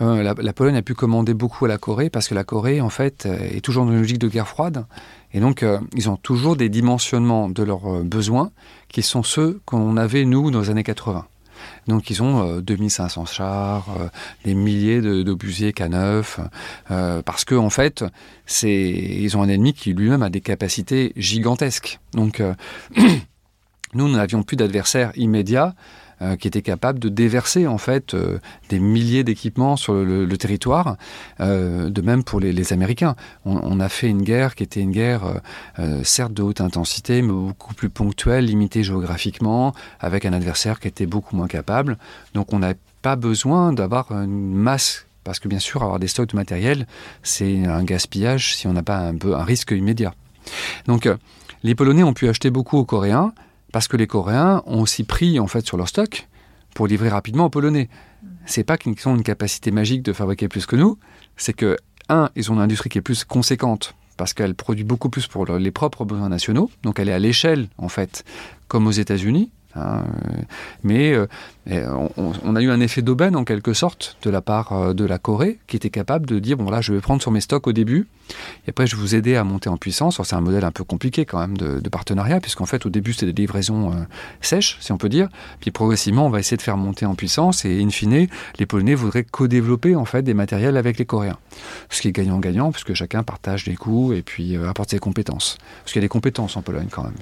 euh, 0.00 0.34
la, 0.36 0.52
Pologne 0.52 0.76
a 0.76 0.82
pu 0.82 0.94
commander 0.94 1.34
beaucoup 1.34 1.64
à 1.64 1.68
la 1.68 1.78
Corée 1.78 2.10
parce 2.10 2.28
que 2.28 2.34
la 2.34 2.44
Corée, 2.44 2.80
en 2.80 2.90
fait, 2.90 3.26
euh, 3.26 3.38
est 3.38 3.60
toujours 3.60 3.84
dans 3.84 3.92
une 3.92 3.98
logique 3.98 4.18
de 4.18 4.28
guerre 4.28 4.48
froide. 4.48 4.86
Et 5.34 5.40
donc, 5.40 5.62
euh, 5.62 5.78
ils 5.94 6.08
ont 6.08 6.16
toujours 6.16 6.56
des 6.56 6.70
dimensionnements 6.70 7.50
de 7.50 7.62
leurs 7.62 8.02
besoins 8.02 8.50
qui 8.88 9.02
sont 9.02 9.22
ceux 9.22 9.60
qu'on 9.66 9.96
avait, 9.98 10.24
nous, 10.24 10.50
dans 10.50 10.60
les 10.60 10.70
années 10.70 10.84
80. 10.84 11.26
Donc 11.86 12.10
ils 12.10 12.22
ont 12.22 12.60
2500 12.60 13.26
chars, 13.26 13.86
des 14.44 14.54
milliers 14.54 15.00
d'obusiers 15.00 15.70
K9, 15.72 17.22
parce 17.22 17.44
qu'en 17.44 17.64
en 17.64 17.70
fait, 17.70 18.04
ils 18.62 19.36
ont 19.36 19.42
un 19.42 19.48
ennemi 19.48 19.72
qui 19.72 19.94
lui-même 19.94 20.22
a 20.22 20.30
des 20.30 20.40
capacités 20.40 21.12
gigantesques. 21.16 22.00
Donc 22.12 22.42
nous, 22.96 24.08
nous 24.08 24.16
n'avions 24.16 24.42
plus 24.42 24.56
d'adversaires 24.56 25.12
immédiats 25.16 25.74
euh, 26.22 26.36
qui 26.36 26.46
était 26.46 26.62
capable 26.62 26.98
de 26.98 27.08
déverser 27.08 27.66
en 27.66 27.78
fait 27.78 28.14
euh, 28.14 28.38
des 28.68 28.78
milliers 28.78 29.24
d'équipements 29.24 29.76
sur 29.76 29.94
le, 29.94 30.36
territoire. 30.36 30.96
Euh, 31.40 31.90
de 31.90 32.00
même 32.02 32.22
pour 32.22 32.40
les, 32.40 32.72
Américains, 32.72 33.16
on, 33.44 33.80
a 33.80 33.88
fait 33.88 34.08
une 34.08 34.22
guerre 34.22 34.54
qui 34.54 34.62
était 34.62 34.80
une 34.80 34.90
guerre 34.90 35.40
certes 36.02 36.32
de 36.32 36.42
haute 36.42 36.60
intensité, 36.60 37.20
mais 37.20 37.32
beaucoup 37.32 37.74
plus 37.74 37.90
ponctuelle, 37.90 38.46
limitée 38.46 38.82
géographiquement, 38.82 39.74
avec 40.00 40.24
un 40.24 40.32
adversaire 40.32 40.80
qui 40.80 40.88
était 40.88 41.06
beaucoup 41.06 41.36
moins 41.36 41.46
capable. 41.46 41.98
Donc 42.32 42.52
on 42.52 42.58
n'a 42.58 42.74
pas 43.02 43.16
besoin 43.16 43.72
d'avoir 43.72 44.10
une 44.12 44.54
masse 44.54 45.06
parce 45.24 45.38
que 45.38 45.48
bien 45.48 45.58
sûr, 45.58 45.82
avoir 45.82 45.98
des 45.98 46.08
stocks 46.08 46.30
de 46.30 46.36
matériel, 46.36 46.86
c'est 47.22 47.66
un 47.66 47.82
gaspillage 47.84 48.56
si 48.56 48.66
on 48.66 48.72
n'a 48.72 48.82
pas 48.82 48.98
un, 48.98 49.16
peu, 49.16 49.34
un 49.34 49.44
risque 49.44 49.72
immédiat. 49.72 50.14
Donc, 50.86 51.08
les 51.62 51.74
Polonais 51.74 52.02
ont 52.02 52.12
pu 52.12 52.28
acheter 52.28 52.50
beaucoup 52.50 52.76
aux 52.76 52.84
Coréens, 52.84 53.32
parce 53.74 53.88
que 53.88 53.96
les 53.96 54.06
Coréens 54.06 54.62
ont 54.66 54.82
aussi 54.82 55.02
pris 55.02 55.40
en 55.40 55.48
fait 55.48 55.66
sur 55.66 55.76
leur 55.76 55.88
stock 55.88 56.28
pour 56.76 56.86
livrer 56.86 57.08
rapidement 57.08 57.46
aux 57.46 57.50
Polonais. 57.50 57.88
C'est 58.46 58.62
pas 58.62 58.78
qu'ils 58.78 58.94
ont 59.08 59.16
une 59.16 59.24
capacité 59.24 59.72
magique 59.72 60.02
de 60.02 60.12
fabriquer 60.12 60.46
plus 60.46 60.64
que 60.64 60.76
nous, 60.76 60.96
c'est 61.36 61.54
que 61.54 61.76
un, 62.08 62.30
ils 62.36 62.52
ont 62.52 62.54
une 62.54 62.60
industrie 62.60 62.88
qui 62.88 62.98
est 62.98 63.02
plus 63.02 63.24
conséquente 63.24 63.96
parce 64.16 64.32
qu'elle 64.32 64.54
produit 64.54 64.84
beaucoup 64.84 65.08
plus 65.08 65.26
pour 65.26 65.44
les 65.44 65.72
propres 65.72 66.04
besoins 66.04 66.28
nationaux, 66.28 66.70
donc 66.84 67.00
elle 67.00 67.08
est 67.08 67.12
à 67.12 67.18
l'échelle 67.18 67.66
en 67.76 67.88
fait 67.88 68.24
comme 68.68 68.86
aux 68.86 68.92
États-Unis, 68.92 69.50
Hein, 69.76 70.04
euh, 70.04 70.42
mais 70.82 71.14
euh, 71.14 72.06
on, 72.16 72.56
a 72.56 72.60
eu 72.60 72.70
un 72.70 72.80
effet 72.80 73.02
d'aubaine 73.02 73.34
en 73.34 73.44
quelque 73.44 73.72
sorte 73.72 74.16
de 74.22 74.30
la 74.30 74.40
part 74.40 74.72
euh, 74.72 74.94
de 74.94 75.04
la 75.04 75.18
Corée 75.18 75.58
qui 75.66 75.76
était 75.76 75.90
capable 75.90 76.26
de 76.26 76.38
dire 76.38 76.56
bon 76.56 76.70
là 76.70 76.80
je 76.80 76.92
vais 76.92 77.00
prendre 77.00 77.20
sur 77.20 77.30
mes 77.30 77.40
stocks 77.40 77.66
au 77.66 77.72
début 77.72 78.06
et 78.66 78.70
après 78.70 78.86
je 78.86 78.94
vais 78.94 79.02
vous 79.02 79.14
aider 79.14 79.34
à 79.36 79.42
monter 79.42 79.68
en 79.68 79.76
puissance. 79.76 80.20
C'est 80.22 80.36
un 80.36 80.40
modèle 80.40 80.64
un 80.64 80.70
peu 80.70 80.84
compliqué 80.84 81.24
quand 81.24 81.40
même 81.40 81.56
de, 81.56 81.88
partenariat 81.88 82.40
puisqu'en 82.40 82.66
fait 82.66 82.86
au 82.86 82.90
début 82.90 83.12
c'était 83.12 83.32
des 83.32 83.42
livraisons 83.42 83.92
sèches 84.40 84.78
si 84.80 84.92
on 84.92 84.98
peut 84.98 85.08
dire. 85.08 85.28
Puis 85.60 85.70
progressivement 85.70 86.26
on 86.26 86.30
va 86.30 86.40
essayer 86.40 86.56
de 86.56 86.62
faire 86.62 86.76
monter 86.76 87.06
en 87.06 87.14
puissance 87.14 87.64
et 87.64 87.82
in 87.82 87.90
fine 87.90 88.26
les 88.58 88.66
Polonais 88.66 88.94
voudraient 88.94 89.24
co-développer 89.24 89.96
en 89.96 90.04
fait 90.04 90.22
des 90.22 90.34
matériels 90.34 90.76
avec 90.76 90.98
les 90.98 91.04
Coréens. 91.04 91.38
Ce 91.90 92.00
qui 92.00 92.08
est 92.08 92.12
gagnant-gagnant 92.12 92.72
puisque 92.72 92.94
chacun 92.94 93.22
partage 93.22 93.66
les 93.66 93.76
coûts 93.76 94.12
et 94.12 94.22
puis 94.22 94.56
apporte 94.56 94.90
ses 94.90 94.98
compétences. 94.98 95.58
Parce 95.82 95.92
qu'il 95.92 96.00
y 96.00 96.04
a 96.04 96.06
des 96.06 96.08
compétences 96.08 96.56
en 96.56 96.62
Pologne 96.62 96.88
quand 96.90 97.04
même. 97.04 97.14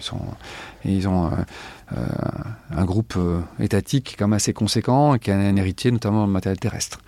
Ils, 0.84 1.08
ont 1.08 1.30
un 2.70 2.84
groupe 2.84 3.14
euh, 3.16 3.40
étatique 3.58 4.16
assez 4.32 4.52
conséquent 4.52 5.14
et 5.14 5.18
qui 5.18 5.30
a 5.30 5.36
un 5.36 5.56
héritier 5.56 5.90
notamment 5.90 6.20
dans 6.20 6.26
le 6.26 6.32
matériel 6.32 6.58
terrestre. 6.58 6.98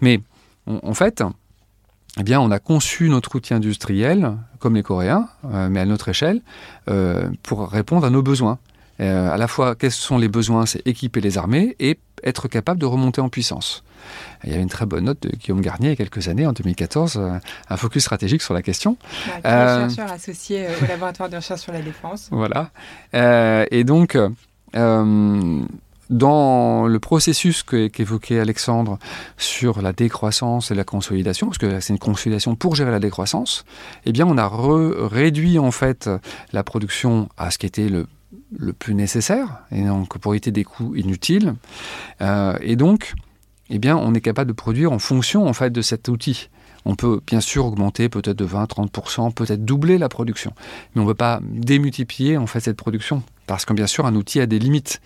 Mais 0.00 0.20
en 0.66 0.94
fait, 0.94 1.22
eh 2.18 2.36
on 2.36 2.50
a 2.50 2.58
conçu 2.58 3.08
notre 3.08 3.34
outil 3.36 3.54
industriel, 3.54 4.36
comme 4.58 4.74
les 4.74 4.82
Coréens, 4.82 5.28
euh, 5.44 5.68
mais 5.68 5.80
à 5.80 5.86
notre 5.86 6.08
échelle, 6.08 6.42
pour 7.42 7.68
répondre 7.68 8.06
à 8.06 8.10
nos 8.10 8.22
besoins. 8.22 8.58
À 8.98 9.36
la 9.36 9.48
fois, 9.48 9.74
quels 9.74 9.90
sont 9.90 10.18
les 10.18 10.28
besoins 10.28 10.66
C'est 10.66 10.86
équiper 10.86 11.20
les 11.20 11.38
armées 11.38 11.76
et 11.80 11.98
être 12.22 12.48
capable 12.48 12.80
de 12.80 12.86
remonter 12.86 13.20
en 13.20 13.28
puissance. 13.28 13.82
Il 14.44 14.50
y 14.50 14.54
avait 14.54 14.62
une 14.62 14.68
très 14.68 14.86
bonne 14.86 15.04
note 15.04 15.22
de 15.22 15.30
Guillaume 15.30 15.60
Garnier 15.60 15.88
il 15.88 15.90
y 15.90 15.92
a 15.92 15.96
quelques 15.96 16.28
années, 16.28 16.46
en 16.46 16.52
2014, 16.52 17.16
euh, 17.16 17.38
un 17.68 17.76
focus 17.76 18.02
stratégique 18.02 18.42
sur 18.42 18.54
la 18.54 18.62
question. 18.62 18.96
Ouais, 19.26 19.46
euh, 19.46 19.88
chercheur 19.88 20.10
associé 20.12 20.66
euh, 20.66 20.70
au 20.82 20.86
laboratoire 20.86 21.28
de 21.28 21.36
recherche 21.36 21.60
sur 21.60 21.72
la 21.72 21.82
défense. 21.82 22.28
Voilà. 22.30 22.70
et 23.12 23.84
donc, 23.84 24.18
dans 26.10 26.86
le 26.86 26.98
processus 26.98 27.62
qu'évoquait 27.62 28.40
Alexandre 28.40 28.98
sur 29.38 29.80
la 29.80 29.92
décroissance 29.92 30.70
et 30.70 30.74
la 30.74 30.84
consolidation, 30.84 31.46
parce 31.46 31.58
que 31.58 31.80
c'est 31.80 31.92
une 31.92 31.98
consolidation 31.98 32.54
pour 32.54 32.74
gérer 32.74 32.90
la 32.90 33.00
décroissance, 33.00 33.64
eh 34.04 34.12
bien, 34.12 34.26
on 34.26 34.36
a 34.36 34.50
réduit 34.50 35.58
en 35.58 35.70
fait 35.70 36.10
la 36.52 36.64
production 36.64 37.28
à 37.38 37.50
ce 37.50 37.58
qui 37.58 37.66
était 37.66 37.88
le 37.88 38.06
le 38.56 38.72
plus 38.72 38.94
nécessaire, 38.94 39.62
et 39.70 39.82
donc 39.82 40.18
pour 40.18 40.32
éviter 40.32 40.50
des 40.50 40.64
coûts 40.64 40.94
inutiles. 40.94 41.54
et 42.20 42.76
donc, 42.76 43.14
eh 43.70 43.78
bien, 43.78 43.96
on 43.96 44.14
est 44.14 44.20
capable 44.20 44.48
de 44.48 44.54
produire 44.54 44.92
en 44.92 44.98
fonction 44.98 45.46
en 45.46 45.52
fait 45.52 45.70
de 45.70 45.82
cet 45.82 46.08
outil. 46.08 46.48
On 46.84 46.96
peut 46.96 47.20
bien 47.26 47.40
sûr 47.40 47.64
augmenter 47.64 48.08
peut-être 48.08 48.36
de 48.36 48.46
20-30%, 48.46 49.32
peut-être 49.32 49.64
doubler 49.64 49.98
la 49.98 50.08
production, 50.08 50.52
mais 50.94 51.00
on 51.00 51.04
ne 51.04 51.10
peut 51.10 51.16
pas 51.16 51.40
démultiplier 51.42 52.36
en 52.36 52.46
fait 52.46 52.60
cette 52.60 52.76
production 52.76 53.22
parce 53.46 53.64
que 53.64 53.72
bien 53.72 53.86
sûr 53.86 54.06
un 54.06 54.14
outil 54.14 54.40
a 54.40 54.46
des 54.46 54.58
limites. 54.58 55.00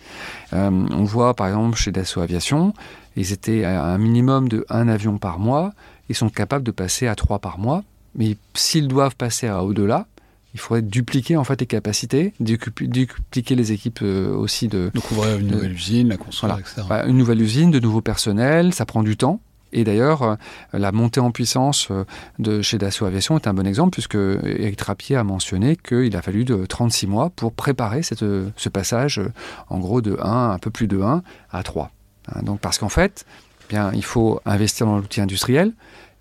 Euh, 0.53 0.69
on 0.71 1.03
voit 1.03 1.33
par 1.33 1.47
exemple 1.47 1.77
chez 1.77 1.91
Dassault 1.91 2.21
Aviation, 2.21 2.73
ils 3.15 3.31
étaient 3.31 3.63
à 3.63 3.85
un 3.85 3.97
minimum 3.97 4.49
de 4.49 4.65
un 4.69 4.87
avion 4.87 5.17
par 5.17 5.39
mois, 5.39 5.73
ils 6.09 6.15
sont 6.15 6.29
capables 6.29 6.63
de 6.63 6.71
passer 6.71 7.07
à 7.07 7.15
trois 7.15 7.39
par 7.39 7.59
mois, 7.59 7.83
mais 8.15 8.37
s'ils 8.53 8.87
doivent 8.87 9.15
passer 9.15 9.47
à 9.47 9.63
au-delà, 9.63 10.07
il 10.53 10.59
faudrait 10.59 10.81
dupliquer 10.81 11.37
en 11.37 11.43
fait 11.43 11.59
les 11.61 11.67
capacités, 11.67 12.33
dupliquer 12.39 13.55
les 13.55 13.71
équipes 13.71 13.99
euh, 14.01 14.35
aussi 14.35 14.67
de. 14.67 14.91
Donc 14.93 15.11
ouvrir 15.11 15.37
une 15.37 15.47
nouvelle 15.47 15.73
usine, 15.73 16.09
la 16.09 16.17
construire, 16.17 16.57
etc. 16.57 16.83
Bah, 16.87 17.05
une 17.05 17.17
nouvelle 17.17 17.41
usine, 17.41 17.71
de 17.71 17.79
nouveaux 17.79 18.01
personnels, 18.01 18.73
ça 18.73 18.85
prend 18.85 19.03
du 19.03 19.17
temps. 19.17 19.39
Et 19.73 19.83
d'ailleurs, 19.83 20.23
euh, 20.23 20.35
la 20.71 20.91
montée 20.91 21.19
en 21.19 21.31
puissance 21.31 21.89
euh, 21.91 22.05
de 22.39 22.61
chez 22.61 22.77
Dassault 22.77 23.05
Aviation 23.05 23.35
est 23.35 23.47
un 23.47 23.53
bon 23.53 23.67
exemple, 23.67 23.91
puisque 23.91 24.15
Eric 24.15 24.77
Trappier 24.77 25.17
a 25.17 25.23
mentionné 25.23 25.75
qu'il 25.75 26.15
a 26.15 26.21
fallu 26.21 26.45
de 26.45 26.65
36 26.65 27.05
mois 27.07 27.29
pour 27.29 27.51
préparer 27.51 28.01
cette, 28.01 28.23
ce 28.55 28.69
passage, 28.69 29.21
en 29.69 29.79
gros, 29.79 30.01
de 30.01 30.17
1, 30.21 30.51
un 30.51 30.57
peu 30.57 30.71
plus 30.71 30.87
de 30.87 31.01
1 31.01 31.21
à 31.51 31.63
3. 31.63 31.91
Hein, 32.29 32.41
donc, 32.43 32.61
parce 32.61 32.77
qu'en 32.77 32.89
fait, 32.89 33.25
eh 33.65 33.73
bien, 33.73 33.91
il 33.93 34.05
faut 34.05 34.39
investir 34.45 34.87
dans 34.87 34.97
l'outil 34.97 35.19
industriel, 35.19 35.73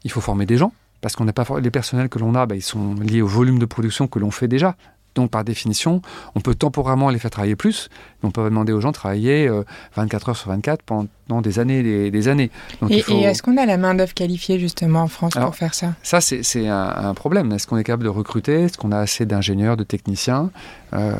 il 0.03 0.11
faut 0.11 0.21
former 0.21 0.45
des 0.45 0.57
gens, 0.57 0.73
parce 1.07 1.15
qu'on 1.15 1.25
n'a 1.25 1.33
pas 1.33 1.47
les 1.61 1.71
personnels 1.71 2.09
que 2.09 2.19
l'on 2.19 2.35
a, 2.35 2.47
bah, 2.47 2.57
ils 2.57 2.63
sont 2.63 2.95
liés 2.97 3.23
au 3.23 3.29
volume 3.29 3.61
de 3.61 3.65
production 3.65 4.09
que 4.09 4.19
l'on 4.19 4.33
fait 4.33 4.49
déjà. 4.49 4.75
Donc 5.15 5.31
par 5.31 5.45
définition, 5.45 6.03
on 6.35 6.41
peut 6.41 6.57
temporairement 6.57 7.11
les 7.11 7.21
faire 7.21 7.31
travailler 7.31 7.55
plus, 7.55 7.91
mais 8.21 8.29
on 8.29 8.33
peut 8.33 8.43
demander 8.43 8.73
aux 8.73 8.81
gens 8.81 8.89
de 8.89 8.95
travailler 8.95 9.49
24 9.95 10.31
heures 10.31 10.37
sur 10.37 10.51
24 10.51 10.83
pendant 10.83 11.41
des 11.43 11.61
années 11.61 11.79
et 11.79 12.11
des, 12.11 12.27
années. 12.27 12.51
et, 12.91 12.99
est-ce 12.99 13.41
qu'on 13.41 13.57
a 13.57 13.67
la 13.67 13.77
main-d'œuvre 13.77 14.15
qualifiée 14.15 14.59
justement 14.59 15.03
en 15.03 15.07
France 15.07 15.35
pour 15.35 15.55
faire 15.55 15.75
ça? 15.75 15.95
Ça, 16.03 16.21
c'est 16.21 16.67
un, 16.67 16.89
un, 16.97 17.15
problème. 17.15 17.53
Est-ce 17.53 17.69
qu'on 17.69 17.77
est 17.79 17.85
capable 17.85 18.03
de 18.03 18.09
recruter? 18.09 18.65
Est-ce 18.65 18.77
qu'on 18.77 18.91
a 18.91 18.99
assez 18.99 19.27
d'ingénieurs, 19.27 19.77
de 19.77 19.85
techniciens? 19.85 20.51
Euh, 20.93 21.15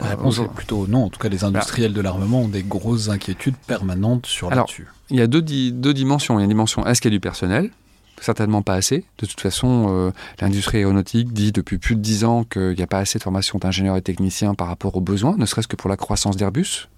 La 0.00 0.10
réponse 0.10 0.38
est 0.38 0.48
plutôt 0.54 0.86
non. 0.86 1.06
En 1.06 1.08
tout 1.08 1.18
cas, 1.18 1.28
les 1.28 1.42
industriels 1.42 1.92
de 1.92 2.00
l'armement 2.00 2.42
ont 2.42 2.48
des 2.48 2.62
grosses 2.62 3.08
inquiétudes 3.08 3.56
permanentes 3.66 4.26
sur 4.26 4.48
là-dessus. 4.48 4.86
Il 5.10 5.16
y 5.16 5.22
a 5.22 5.26
deux, 5.26 5.42
deux 5.42 5.92
dimensions. 5.92 6.38
Il 6.38 6.42
y 6.42 6.42
a 6.42 6.44
une 6.44 6.50
dimension 6.50 6.86
est-ce 6.86 7.00
qu'il 7.00 7.10
y 7.10 7.14
a 7.14 7.16
du 7.16 7.20
personnel? 7.20 7.72
Certainement 8.20 8.62
pas 8.62 8.74
assez. 8.74 9.04
De 9.18 9.26
toute 9.26 9.40
façon, 9.40 9.86
euh, 9.88 10.10
l'industrie 10.40 10.78
aéronautique 10.78 11.32
dit 11.32 11.52
depuis 11.52 11.78
plus 11.78 11.96
de 11.96 12.00
dix 12.00 12.24
ans 12.24 12.44
qu'il 12.44 12.74
n'y 12.74 12.82
a 12.82 12.86
pas 12.86 12.98
assez 12.98 13.18
de 13.18 13.22
formation 13.22 13.58
d'ingénieurs 13.58 13.96
et 13.96 14.02
techniciens 14.02 14.54
par 14.54 14.68
rapport 14.68 14.96
aux 14.96 15.00
besoins, 15.00 15.36
ne 15.36 15.46
serait-ce 15.46 15.68
que 15.68 15.76
pour 15.76 15.88
la 15.88 15.96
croissance 15.96 16.36
d'Airbus. 16.36 16.88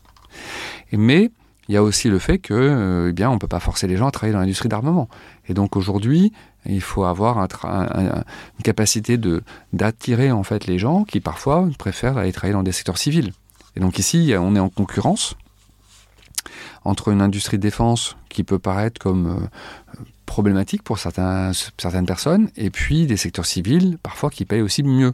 Mais 0.92 1.30
il 1.68 1.74
y 1.74 1.76
a 1.76 1.83
aussi 1.83 2.09
le 2.09 2.18
fait 2.18 2.38
que, 2.38 2.54
euh, 2.54 3.11
eh 3.11 3.12
bien, 3.12 3.30
on 3.30 3.38
peut 3.38 3.46
pas 3.46 3.61
forcer 3.61 3.87
les 3.87 3.96
gens 3.96 4.09
à 4.09 4.11
travailler 4.11 4.33
dans 4.33 4.40
l'industrie 4.40 4.68
d'armement. 4.68 5.09
Et 5.48 5.54
donc 5.54 5.76
aujourd'hui, 5.76 6.33
il 6.66 6.80
faut 6.80 7.04
avoir 7.04 7.38
une 7.38 8.62
capacité 8.62 9.18
d'attirer 9.72 10.30
en 10.33 10.42
fait 10.42 10.66
les 10.66 10.78
gens 10.78 11.04
qui 11.04 11.20
parfois 11.20 11.68
préfèrent 11.78 12.18
aller 12.18 12.33
travailler 12.33 12.54
dans 12.54 12.62
des 12.62 12.72
secteurs 12.72 12.98
civils. 12.98 13.33
Et 13.76 13.80
donc 13.80 13.98
ici, 13.98 14.35
on 14.37 14.56
est 14.56 14.61
en 14.61 14.68
concurrence 14.68 15.37
entre 16.85 17.09
une 17.09 17.20
industrie 17.20 17.59
de 17.59 17.62
défense 17.62 18.16
qui 18.28 18.44
peut 18.44 18.59
paraître 18.59 19.00
comme 19.00 19.26
euh, 19.26 19.94
problématique 20.31 20.85
pour 20.85 20.99
certaines 21.01 22.07
personnes, 22.07 22.51
et 22.57 22.71
puis 22.71 23.07
des 23.07 23.16
secteurs 23.16 23.47
civils, 23.47 23.99
parfois 24.01 24.31
qui 24.31 24.45
payent 24.45 24.62
aussi 24.62 24.85
mieux. 24.85 25.12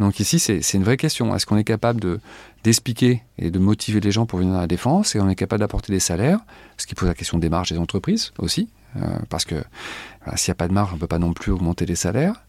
Donc 0.00 0.20
ici, 0.20 0.38
c'est 0.38 0.74
une 0.74 0.84
vraie 0.84 0.96
question. 0.96 1.34
Est-ce 1.34 1.44
qu'on 1.44 1.58
est 1.58 1.64
capable 1.64 2.18
d'expliquer 2.64 3.22
et 3.36 3.50
de 3.50 3.58
motiver 3.58 4.00
les 4.00 4.10
gens 4.10 4.24
pour 4.24 4.38
venir 4.38 4.54
dans 4.54 4.60
la 4.60 4.66
défense, 4.66 5.14
et 5.14 5.20
on 5.20 5.28
est 5.28 5.34
capable 5.34 5.60
d'apporter 5.60 5.92
des 5.92 6.00
salaires, 6.00 6.40
ce 6.78 6.86
qui 6.86 6.94
pose 6.94 7.08
la 7.08 7.14
question 7.14 7.36
des 7.36 7.50
marges 7.50 7.70
des 7.72 7.78
entreprises 7.78 8.32
aussi, 8.38 8.70
euh, 8.96 9.18
parce 9.28 9.44
que 9.44 9.56
s'il 10.36 10.50
n'y 10.50 10.52
a 10.52 10.60
pas 10.62 10.68
de 10.68 10.72
marge, 10.72 10.90
on 10.92 10.96
ne 10.96 11.00
peut 11.00 11.06
pas 11.06 11.18
non 11.18 11.34
plus 11.34 11.52
augmenter 11.52 11.84
les 11.84 11.96
salaires. 11.96 12.42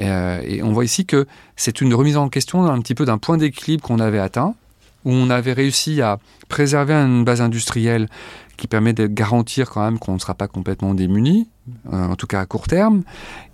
Euh, 0.00 0.40
et 0.44 0.62
on 0.62 0.72
voit 0.72 0.86
ici 0.86 1.04
que 1.04 1.26
c'est 1.56 1.82
une 1.82 1.92
remise 1.92 2.16
en 2.16 2.30
question 2.30 2.64
un 2.64 2.80
petit 2.80 2.94
peu 2.94 3.04
d'un 3.04 3.18
point 3.18 3.36
d'équilibre 3.36 3.82
qu'on 3.82 4.00
avait 4.00 4.20
atteint, 4.20 4.54
où 5.04 5.10
on 5.12 5.28
avait 5.28 5.52
réussi 5.52 6.00
à 6.00 6.18
préserver 6.48 6.94
une 6.94 7.24
base 7.24 7.40
industrielle 7.40 8.08
qui 8.56 8.66
permet 8.66 8.92
de 8.92 9.06
garantir 9.06 9.70
quand 9.70 9.82
même 9.82 9.98
qu'on 9.98 10.14
ne 10.14 10.18
sera 10.18 10.34
pas 10.34 10.48
complètement 10.48 10.94
démuni, 10.94 11.48
en 11.90 12.16
tout 12.16 12.26
cas 12.26 12.40
à 12.40 12.46
court 12.46 12.66
terme. 12.66 13.02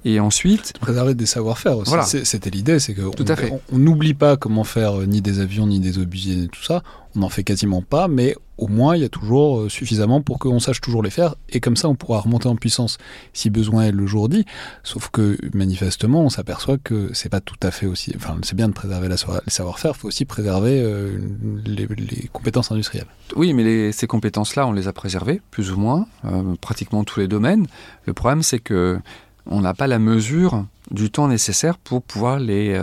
Et 0.04 0.20
ensuite... 0.20 0.72
Préserver 0.80 1.14
des 1.14 1.26
savoir-faire 1.26 1.78
aussi. 1.78 2.24
C'était 2.24 2.50
l'idée, 2.50 2.78
c'est 2.78 2.94
qu'on 2.94 3.60
n'oublie 3.72 4.14
pas 4.14 4.36
comment 4.36 4.64
faire 4.64 5.00
euh, 5.00 5.06
ni 5.06 5.20
des 5.20 5.40
avions, 5.40 5.66
ni 5.66 5.80
des 5.80 5.98
obusiers, 5.98 6.44
et 6.44 6.48
tout 6.48 6.62
ça. 6.62 6.82
On 7.16 7.20
n'en 7.20 7.28
fait 7.28 7.44
quasiment 7.44 7.82
pas, 7.82 8.06
mais 8.06 8.36
au 8.58 8.66
moins 8.66 8.96
il 8.96 9.02
y 9.02 9.04
a 9.04 9.08
toujours 9.08 9.60
euh, 9.60 9.68
suffisamment 9.68 10.20
pour 10.20 10.38
qu'on 10.38 10.58
sache 10.58 10.80
toujours 10.80 11.02
les 11.02 11.10
faire 11.10 11.36
et 11.48 11.60
comme 11.60 11.76
ça 11.76 11.88
on 11.88 11.94
pourra 11.94 12.20
remonter 12.20 12.48
en 12.48 12.56
puissance 12.56 12.98
si 13.32 13.50
besoin 13.50 13.84
est 13.84 13.92
le 13.92 14.06
jour 14.06 14.28
dit. 14.28 14.44
Sauf 14.82 15.08
que 15.10 15.38
manifestement 15.54 16.22
on 16.22 16.28
s'aperçoit 16.28 16.76
que 16.76 17.10
c'est 17.14 17.28
pas 17.28 17.40
tout 17.40 17.56
à 17.62 17.70
fait 17.70 17.86
aussi. 17.86 18.12
Enfin 18.16 18.36
c'est 18.42 18.56
bien 18.56 18.68
de 18.68 18.74
préserver 18.74 19.08
la 19.08 19.14
le 19.14 19.50
savoir-faire, 19.50 19.92
il 19.94 19.98
faut 19.98 20.08
aussi 20.08 20.24
préserver 20.24 20.80
euh, 20.82 21.18
les, 21.64 21.86
compétences 22.32 22.72
industrielles. 22.72 23.06
Oui, 23.36 23.52
mais 23.54 23.92
ces 23.92 24.06
compétences-là 24.06 24.66
on 24.66 24.72
les 24.72 24.88
a 24.88 24.92
préservées 24.92 25.40
plus 25.50 25.70
ou 25.70 25.78
moins, 25.78 26.06
euh, 26.24 26.54
pratiquement 26.60 27.04
tous 27.04 27.20
les 27.20 27.28
domaines. 27.28 27.66
Le 28.08 28.14
problème 28.14 28.42
c'est 28.42 28.58
que 28.58 28.98
on 29.44 29.60
n'a 29.60 29.74
pas 29.74 29.86
la 29.86 29.98
mesure 29.98 30.64
du 30.90 31.10
temps 31.10 31.28
nécessaire 31.28 31.76
pour 31.76 32.02
pouvoir 32.02 32.38
les 32.38 32.80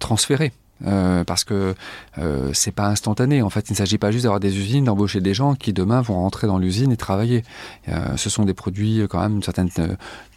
transférer. 0.00 0.52
Euh, 0.84 1.24
parce 1.24 1.44
que 1.44 1.74
euh, 2.18 2.50
c'est 2.52 2.72
pas 2.72 2.88
instantané. 2.88 3.42
En 3.42 3.50
fait, 3.50 3.70
il 3.70 3.72
ne 3.72 3.76
s'agit 3.76 3.98
pas 3.98 4.10
juste 4.10 4.24
d'avoir 4.24 4.40
des 4.40 4.58
usines, 4.58 4.84
d'embaucher 4.84 5.20
des 5.20 5.32
gens 5.32 5.54
qui 5.54 5.72
demain 5.72 6.02
vont 6.02 6.14
rentrer 6.14 6.46
dans 6.46 6.58
l'usine 6.58 6.92
et 6.92 6.96
travailler. 6.96 7.44
Euh, 7.88 8.16
ce 8.16 8.28
sont 8.28 8.44
des 8.44 8.54
produits 8.54 9.02
quand 9.08 9.20
même 9.20 9.32
d'une 9.32 9.42
certaine 9.42 9.70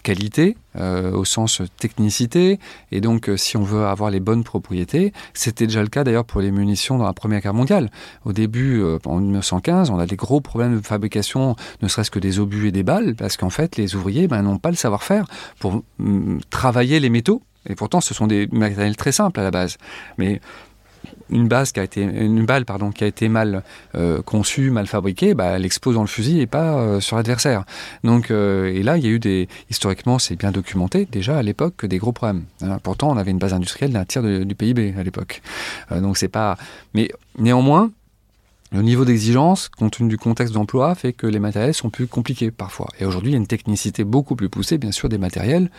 qualité, 0.02 0.56
au 0.80 1.26
sens 1.26 1.62
technicité. 1.78 2.58
Et 2.92 3.02
donc, 3.02 3.30
si 3.36 3.58
on 3.58 3.64
veut 3.64 3.86
avoir 3.86 4.10
les 4.10 4.22
bonnes 4.22 4.46
propriétés, 4.46 5.12
c'était 5.34 5.68
déjà 5.68 5.82
le 5.82 5.90
cas 5.90 6.06
d'ailleurs 6.06 6.24
pour 6.24 6.40
les 6.40 6.52
munitions 6.52 6.98
dans 6.98 7.06
la 7.06 7.14
Première 7.14 7.42
Guerre 7.42 7.54
mondiale. 7.54 7.92
Au 8.24 8.32
début, 8.32 8.82
en 9.06 9.20
1915, 9.20 9.90
on 9.90 10.00
a 10.00 10.06
des 10.06 10.16
gros 10.16 10.40
problèmes 10.40 10.78
de 10.78 10.86
fabrication, 10.86 11.58
ne 11.82 11.88
serait-ce 11.90 12.12
que 12.12 12.20
des 12.20 12.40
obus 12.40 12.70
et 12.70 12.72
des 12.72 12.84
balles, 12.84 13.14
parce 13.16 13.36
qu'en 13.36 13.50
fait, 13.50 13.76
les 13.76 13.96
ouvriers 13.96 14.30
ben, 14.30 14.42
n'ont 14.42 14.58
pas 14.58 14.70
le 14.70 14.78
savoir-faire 14.78 15.26
pour 15.60 15.84
mm, 15.98 16.40
travailler 16.50 17.02
les 17.02 17.10
métaux 17.10 17.42
et 17.68 17.76
pourtant, 17.76 18.02
ce 18.02 18.14
sont 18.14 18.28
des 18.28 18.48
matériels 18.52 18.96
très 18.96 19.12
simples 19.12 19.40
à 19.40 19.44
la 19.44 19.52
base. 19.52 19.78
Mais 20.18 20.42
une 21.30 21.48
base 21.48 21.72
qui 21.72 21.80
a 21.80 21.84
été 21.84 22.02
une 22.02 22.46
balle 22.46 22.66
pardon 22.66 22.92
qui 22.92 23.04
a 23.04 23.08
été 23.08 23.30
mal 23.30 23.64
euh, 23.96 24.22
conçue 24.22 24.72
mal 24.72 24.88
fabriquée 24.88 25.34
bah, 25.34 25.46
elle 25.56 25.66
explose 25.66 25.96
dans 25.96 26.02
le 26.02 26.08
fusil 26.08 26.42
et 26.42 26.48
pas 26.48 26.78
euh, 26.78 27.00
sur 27.00 27.16
l'adversaire 27.16 27.64
donc 28.04 28.32
euh, 28.32 28.74
et 28.74 28.84
là 28.84 28.98
il 28.98 29.04
y 29.04 29.08
a 29.08 29.10
eu 29.10 29.20
des 29.20 29.48
historiquement 29.70 30.20
c'est 30.20 30.36
bien 30.36 30.52
documenté 30.52 31.08
déjà 31.10 31.38
à 31.38 31.44
l'époque 31.44 31.86
des 31.86 31.98
gros 31.98 32.12
problèmes 32.12 32.44
hein. 32.62 32.80
pourtant 32.84 33.10
on 33.12 33.18
avait 33.18 33.32
une 33.32 33.38
base 33.38 33.54
industrielle 33.54 33.94
d'un 33.94 34.06
tiers 34.06 34.24
du 34.24 34.56
PIB 34.56 34.96
à 34.98 35.04
l'époque 35.04 35.42
donc 35.92 36.18
c'est 36.18 36.28
pas 36.28 36.58
mais 36.94 37.10
néanmoins 37.38 37.92
le 38.72 38.84
niveau 38.84 39.04
d'exigence, 39.04 39.68
compte 39.68 39.98
tenu 39.98 40.10
du 40.10 40.20
contexte 40.20 40.54
d'emploi, 40.54 40.94
fait 40.94 41.12
que 41.12 41.26
les 41.26 41.40
matériels 41.40 41.74
sont 41.74 41.90
plus 41.90 42.06
compliqués 42.06 42.52
parfois. 42.52 42.88
Et 43.00 43.06
aujourd'hui, 43.06 43.32
il 43.32 43.34
y 43.34 43.36
a 43.36 43.40
une 43.40 43.48
technicité 43.48 44.04
beaucoup 44.04 44.36
plus 44.36 44.48
poussée, 44.48 44.78
bien 44.78 44.92
sûr, 44.92 45.10
des 45.10 45.18
matériels. 45.18 45.72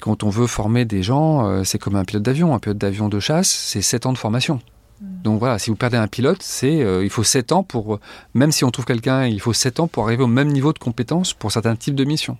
Quand 0.00 0.22
on 0.22 0.30
veut 0.30 0.46
former 0.46 0.84
des 0.84 1.02
gens, 1.02 1.46
euh, 1.46 1.64
c'est 1.64 1.78
comme 1.78 1.96
un 1.96 2.04
pilote 2.04 2.22
d'avion. 2.22 2.54
Un 2.54 2.58
pilote 2.58 2.78
d'avion 2.78 3.08
de 3.08 3.20
chasse, 3.20 3.48
c'est 3.48 3.82
7 3.82 4.06
ans 4.06 4.12
de 4.12 4.18
formation. 4.18 4.60
Mm. 5.00 5.22
Donc 5.22 5.38
voilà, 5.38 5.58
si 5.58 5.70
vous 5.70 5.76
perdez 5.76 5.96
un 5.96 6.08
pilote, 6.08 6.38
c'est 6.40 6.82
euh, 6.82 7.04
il 7.04 7.10
faut 7.10 7.24
7 7.24 7.52
ans 7.52 7.62
pour 7.62 8.00
même 8.34 8.52
si 8.52 8.64
on 8.64 8.70
trouve 8.70 8.84
quelqu'un, 8.84 9.26
il 9.26 9.40
faut 9.40 9.52
7 9.52 9.80
ans 9.80 9.88
pour 9.88 10.04
arriver 10.04 10.22
au 10.22 10.28
même 10.28 10.48
niveau 10.48 10.72
de 10.72 10.78
compétence 10.78 11.32
pour 11.32 11.52
certains 11.52 11.76
types 11.76 11.94
de 11.94 12.04
missions. 12.04 12.38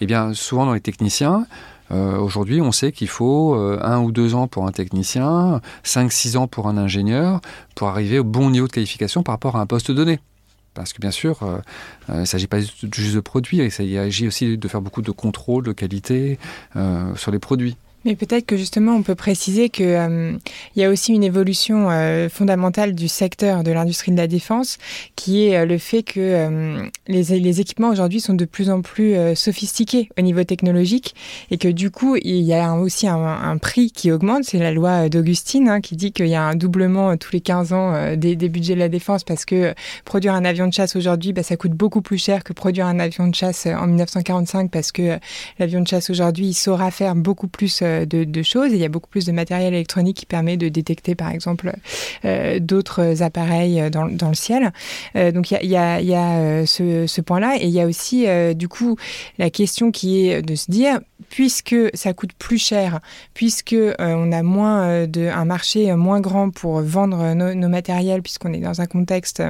Eh 0.00 0.06
bien, 0.06 0.34
souvent 0.34 0.66
dans 0.66 0.74
les 0.74 0.80
techniciens, 0.80 1.46
euh, 1.90 2.18
aujourd'hui, 2.18 2.60
on 2.60 2.70
sait 2.70 2.92
qu'il 2.92 3.08
faut 3.08 3.54
un 3.54 4.00
ou 4.00 4.12
deux 4.12 4.34
ans 4.34 4.46
pour 4.46 4.66
un 4.66 4.72
technicien, 4.72 5.60
5-6 5.84 6.36
ans 6.36 6.46
pour 6.46 6.68
un 6.68 6.76
ingénieur, 6.76 7.40
pour 7.74 7.88
arriver 7.88 8.20
au 8.20 8.24
bon 8.24 8.50
niveau 8.50 8.68
de 8.68 8.72
qualification 8.72 9.22
par 9.22 9.34
rapport 9.34 9.56
à 9.56 9.60
un 9.60 9.66
poste 9.66 9.90
donné. 9.90 10.20
Parce 10.74 10.92
que 10.92 11.00
bien 11.00 11.10
sûr, 11.10 11.42
euh, 11.42 11.58
euh, 12.08 12.14
il 12.14 12.20
ne 12.20 12.24
s'agit 12.24 12.46
pas 12.46 12.60
juste 12.60 13.14
de 13.14 13.20
produire, 13.20 13.64
il 13.64 13.72
s'agit 13.72 14.26
aussi 14.26 14.56
de 14.56 14.68
faire 14.68 14.80
beaucoup 14.80 15.02
de 15.02 15.10
contrôle 15.10 15.64
de 15.64 15.72
qualité 15.72 16.38
euh, 16.76 17.14
sur 17.16 17.30
les 17.32 17.38
produits. 17.38 17.76
Mais 18.04 18.16
peut-être 18.16 18.46
que 18.46 18.56
justement, 18.56 18.92
on 18.92 19.02
peut 19.02 19.14
préciser 19.14 19.68
qu'il 19.68 19.86
euh, 19.86 20.32
y 20.74 20.84
a 20.84 20.88
aussi 20.88 21.12
une 21.12 21.22
évolution 21.22 21.88
euh, 21.90 22.30
fondamentale 22.30 22.94
du 22.94 23.08
secteur 23.08 23.62
de 23.62 23.72
l'industrie 23.72 24.12
de 24.12 24.16
la 24.16 24.26
défense, 24.26 24.78
qui 25.16 25.44
est 25.44 25.56
euh, 25.58 25.66
le 25.66 25.76
fait 25.76 26.02
que 26.02 26.88
les, 27.08 27.60
équipements 27.60 27.90
aujourd'hui 27.90 28.20
sont 28.20 28.34
de 28.34 28.44
plus 28.44 28.70
en 28.70 28.80
plus 28.80 29.14
sophistiqués 29.34 30.08
au 30.16 30.22
niveau 30.22 30.44
technologique, 30.44 31.14
et 31.50 31.58
que 31.58 31.68
du 31.68 31.90
coup, 31.90 32.16
il 32.16 32.42
y 32.42 32.54
a 32.54 32.74
aussi 32.74 33.06
un, 33.06 33.58
prix 33.58 33.90
qui 33.90 34.10
augmente. 34.12 34.44
C'est 34.44 34.58
la 34.58 34.72
loi 34.72 35.08
d'Augustine 35.08 35.68
hein, 35.68 35.80
qui 35.80 35.96
dit 35.96 36.12
qu'il 36.12 36.28
y 36.28 36.34
a 36.34 36.42
un 36.42 36.54
doublement 36.54 37.16
tous 37.16 37.32
les 37.32 37.40
15 37.40 37.72
ans 37.72 38.16
des, 38.16 38.36
des, 38.36 38.48
budgets 38.48 38.74
de 38.74 38.78
la 38.78 38.88
défense, 38.88 39.24
parce 39.24 39.44
que 39.44 39.74
produire 40.04 40.34
un 40.34 40.44
avion 40.44 40.68
de 40.68 40.72
chasse 40.72 40.96
aujourd'hui, 40.96 41.32
bah, 41.32 41.42
ça 41.42 41.56
coûte 41.56 41.72
beaucoup 41.72 42.02
plus 42.02 42.18
cher 42.18 42.44
que 42.44 42.52
produire 42.52 42.86
un 42.86 43.00
avion 43.00 43.26
de 43.26 43.34
chasse 43.34 43.66
en 43.66 43.86
1945, 43.86 44.70
parce 44.70 44.92
que 44.92 45.18
l'avion 45.58 45.80
de 45.80 45.88
chasse 45.88 46.08
aujourd'hui, 46.10 46.48
il 46.48 46.54
saura 46.54 46.90
faire 46.90 47.14
beaucoup 47.16 47.48
plus 47.48 47.82
euh, 47.90 48.06
de, 48.06 48.42
choses. 48.42 48.72
il 48.72 48.78
y 48.78 48.84
a 48.84 48.88
beaucoup 48.88 49.08
plus 49.08 49.26
de 49.26 49.32
matériel 49.32 49.74
électronique 49.74 50.16
qui 50.18 50.26
permet 50.26 50.56
de 50.56 50.68
détecter, 50.68 51.14
par 51.14 51.30
exemple, 51.30 51.72
euh, 52.24 52.58
d'autres 52.58 53.22
appareils 53.22 53.90
dans, 53.90 54.04
le 54.04 54.34
ciel. 54.34 54.72
Euh, 55.16 55.32
donc 55.32 55.50
il 55.50 55.68
y 55.68 55.76
a, 55.76 56.66
ce, 56.66 57.20
point-là. 57.20 57.56
Et 57.60 57.66
il 57.66 57.70
y 57.70 57.80
a 57.80 57.86
aussi, 57.86 58.26
du 58.54 58.68
coup, 58.68 58.96
la 59.38 59.50
question 59.50 59.90
qui 59.90 60.28
est 60.28 60.42
de 60.42 60.54
se 60.54 60.70
dire, 60.70 61.00
puisque 61.28 61.76
ça 61.94 62.12
coûte 62.12 62.32
plus 62.38 62.58
cher, 62.58 63.00
puisque 63.34 63.76
on 63.98 64.32
a 64.32 64.42
moins 64.42 65.06
de, 65.06 65.28
un 65.28 65.44
marché 65.44 65.94
moins 65.94 66.20
grand 66.20 66.50
pour 66.50 66.80
vendre 66.80 67.34
nos, 67.34 67.54
nos 67.54 67.68
matériels, 67.68 68.22
puisqu'on 68.22 68.52
est 68.52 68.60
dans 68.60 68.80
un 68.80 68.86
contexte 68.86 69.42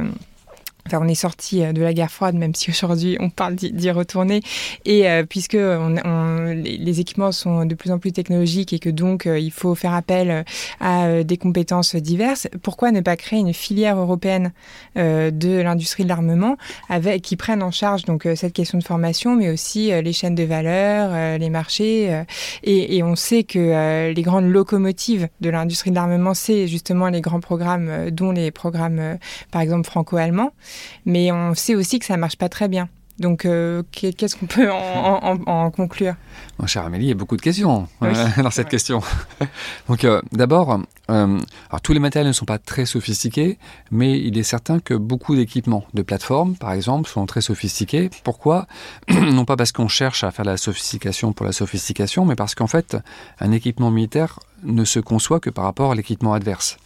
on 0.99 1.09
est 1.09 1.15
sorti 1.15 1.63
euh, 1.63 1.73
de 1.73 1.83
la 1.83 1.93
guerre 1.93 2.11
froide, 2.11 2.35
même 2.35 2.55
si 2.55 2.71
aujourd'hui 2.71 3.17
on 3.21 3.31
parle 3.31 3.55
d'y 3.55 3.91
retourner. 3.91 4.43
Et 4.85 5.09
euh, 5.09 5.25
puisque 5.25 5.55
les, 5.55 7.01
équipements 7.01 7.33
sont 7.33 7.65
de 7.65 7.75
plus 7.75 7.91
en 7.91 7.99
plus 7.99 8.13
technologiques 8.13 8.73
et 8.73 8.79
que 8.79 8.91
donc 8.91 9.27
euh, 9.27 9.39
il 9.39 9.53
faut 9.53 9.75
faire 9.75 9.95
appel 9.95 10.45
à 10.81 11.23
des 11.23 11.37
compétences 11.37 11.95
diverses, 11.95 12.49
pourquoi 12.63 12.91
ne 12.91 13.01
pas 13.01 13.17
créer 13.17 13.39
une 13.39 13.55
filière 13.55 13.97
européenne 13.99 14.53
de 14.97 15.61
l'industrie 15.61 16.05
de 16.05 16.09
l'armement 16.09 16.57
avec 16.89 17.23
qui 17.23 17.37
prenne 17.37 17.63
en 17.63 17.71
charge 17.71 18.05
donc 18.05 18.27
cette 18.35 18.53
question 18.53 18.79
de 18.79 18.85
formation, 18.85 19.37
mais 19.37 19.51
aussi 19.51 19.91
les 19.91 20.13
chaînes 20.13 20.35
de 20.35 20.43
valeur, 20.43 21.39
les 21.39 21.51
marchés. 21.51 22.23
Et, 22.65 22.97
et, 22.97 23.03
on 23.03 23.17
sait 23.17 23.45
que 23.45 24.13
les 24.13 24.23
grandes 24.23 24.51
locomotives 24.51 25.29
de 25.41 25.51
l'industrie 25.51 25.91
de 25.91 25.97
l'armement, 25.97 26.35
c'est 26.35 26.67
justement 26.67 27.09
les 27.09 27.21
grands 27.21 27.41
programmes, 27.41 28.11
dont 28.11 28.33
les 28.33 28.51
programmes, 28.51 29.19
par 29.51 29.63
exemple 29.63 29.89
franco-allemands. 29.89 30.53
Mais 31.07 31.33
on 31.33 31.55
sait 31.55 31.75
aussi 31.75 31.99
que 31.99 32.07
ça 32.07 32.17
marche 32.17 32.37
pas 32.37 32.49
très 32.49 32.69
bien. 32.69 32.89
Donc, 33.21 33.47
qu'est-ce 33.93 34.35
qu'on 34.35 34.47
peut 34.47 34.71
en, 34.73 35.71
conclure? 35.71 36.15
Mon 36.59 36.67
cher 36.67 36.85
Amélie, 36.87 37.05
il 37.05 37.09
y 37.09 37.13
a 37.13 37.15
beaucoup 37.15 37.37
de 37.37 37.43
questions 37.43 37.87
dans 38.39 38.51
cette 38.51 38.71
question. 38.71 39.03
Donc, 39.89 40.07
d'abord, 40.33 40.81
tous 41.83 41.93
les 41.93 41.99
matériels 41.99 42.29
ne 42.29 42.33
sont 42.33 42.47
pas 42.47 42.59
très 42.59 42.87
sophistiqués, 42.87 43.59
mais 43.91 44.19
il 44.19 44.39
est 44.39 44.43
certain 44.43 44.81
que 44.81 44.95
beaucoup 44.95 45.37
d'équipements 45.37 45.85
de 45.93 46.01
plateforme, 46.01 46.57
par 46.57 46.73
exemple, 46.73 47.11
sont 47.11 47.27
très 47.27 47.43
sophistiqués. 47.43 48.09
Pourquoi 48.25 48.67
Non 49.11 49.45
pas 49.45 49.57
parce 49.57 49.73
qu'on 49.73 49.89
cherche 49.89 50.25
à 50.25 50.31
faire 50.31 50.47
la 50.47 50.57
sophistication 50.57 51.35
pour 51.35 51.45
la 51.45 51.53
sophistication, 51.53 52.25
mais 52.25 52.37
parce 52.37 52.55
qu'en 52.55 52.69
fait, 52.69 52.97
un 53.39 53.53
équipement 53.53 53.91
militaire 53.91 54.41
ne 54.63 54.85
se 54.85 54.99
conçoit 54.99 55.41
que 55.41 55.51
par 55.51 55.65
rapport 55.65 55.93
à 55.93 55.95
l'équipement 55.95 56.33
adverse. 56.33 56.79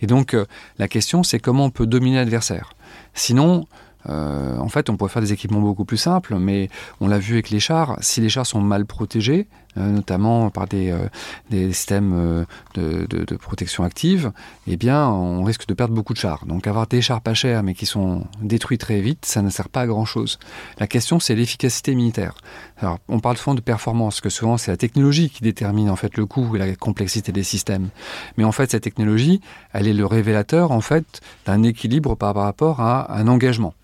Et 0.00 0.06
donc, 0.06 0.34
euh, 0.34 0.46
la 0.78 0.88
question, 0.88 1.22
c'est 1.22 1.38
comment 1.38 1.66
on 1.66 1.70
peut 1.70 1.86
dominer 1.86 2.16
l'adversaire. 2.16 2.70
Sinon, 3.14 3.66
euh, 4.08 4.56
en 4.58 4.68
fait, 4.68 4.90
on 4.90 4.96
pourrait 4.96 5.10
faire 5.10 5.22
des 5.22 5.32
équipements 5.32 5.60
beaucoup 5.60 5.84
plus 5.84 5.96
simples, 5.96 6.36
mais 6.36 6.70
on 7.00 7.08
l'a 7.08 7.18
vu 7.18 7.34
avec 7.34 7.50
les 7.50 7.60
chars. 7.60 7.96
Si 8.00 8.20
les 8.20 8.28
chars 8.28 8.46
sont 8.46 8.60
mal 8.60 8.86
protégés, 8.86 9.48
notamment 9.78 10.50
par 10.50 10.66
des, 10.66 10.90
euh, 10.90 11.72
systèmes 11.72 12.46
de, 12.74 13.36
protection 13.36 13.84
active, 13.84 14.32
eh 14.66 14.76
bien, 14.76 15.08
on 15.08 15.44
risque 15.44 15.66
de 15.66 15.74
perdre 15.74 15.94
beaucoup 15.94 16.12
de 16.12 16.18
chars. 16.18 16.44
Donc, 16.46 16.66
avoir 16.66 16.86
des 16.86 17.00
chars 17.00 17.20
pas 17.20 17.34
chers, 17.34 17.62
mais 17.62 17.74
qui 17.74 17.86
sont 17.86 18.24
détruits 18.42 18.78
très 18.78 19.00
vite, 19.00 19.24
ça 19.24 19.42
ne 19.42 19.50
sert 19.50 19.68
pas 19.68 19.82
à 19.82 19.86
grand 19.86 20.04
chose. 20.04 20.38
La 20.78 20.86
question, 20.86 21.20
c'est 21.20 21.34
l'efficacité 21.34 21.94
militaire. 21.94 22.34
Alors, 22.78 22.98
on 23.08 23.20
parle 23.20 23.36
souvent 23.36 23.54
de 23.54 23.60
performance, 23.60 24.20
que 24.20 24.28
souvent 24.28 24.56
c'est 24.56 24.70
la 24.70 24.76
technologie 24.76 25.30
qui 25.30 25.42
détermine 25.42 25.90
en 25.90 25.96
fait 25.96 26.16
le 26.16 26.26
coût 26.26 26.56
et 26.56 26.58
la 26.58 26.74
complexité 26.74 27.32
des 27.32 27.42
systèmes. 27.42 27.88
Mais 28.36 28.44
en 28.44 28.52
fait, 28.52 28.70
cette 28.70 28.82
technologie, 28.82 29.40
elle 29.72 29.88
est 29.88 29.94
le 29.94 30.06
révélateur 30.06 30.72
en 30.72 30.80
fait 30.80 31.20
d'un 31.46 31.62
équilibre 31.62 32.14
par 32.14 32.34
rapport 32.34 32.80
à 32.80 33.18
un 33.18 33.28
engagement. 33.28 33.74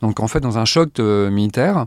Donc 0.00 0.20
en 0.20 0.28
fait, 0.28 0.40
dans 0.40 0.58
un 0.58 0.64
choc 0.64 0.98
militaire, 0.98 1.86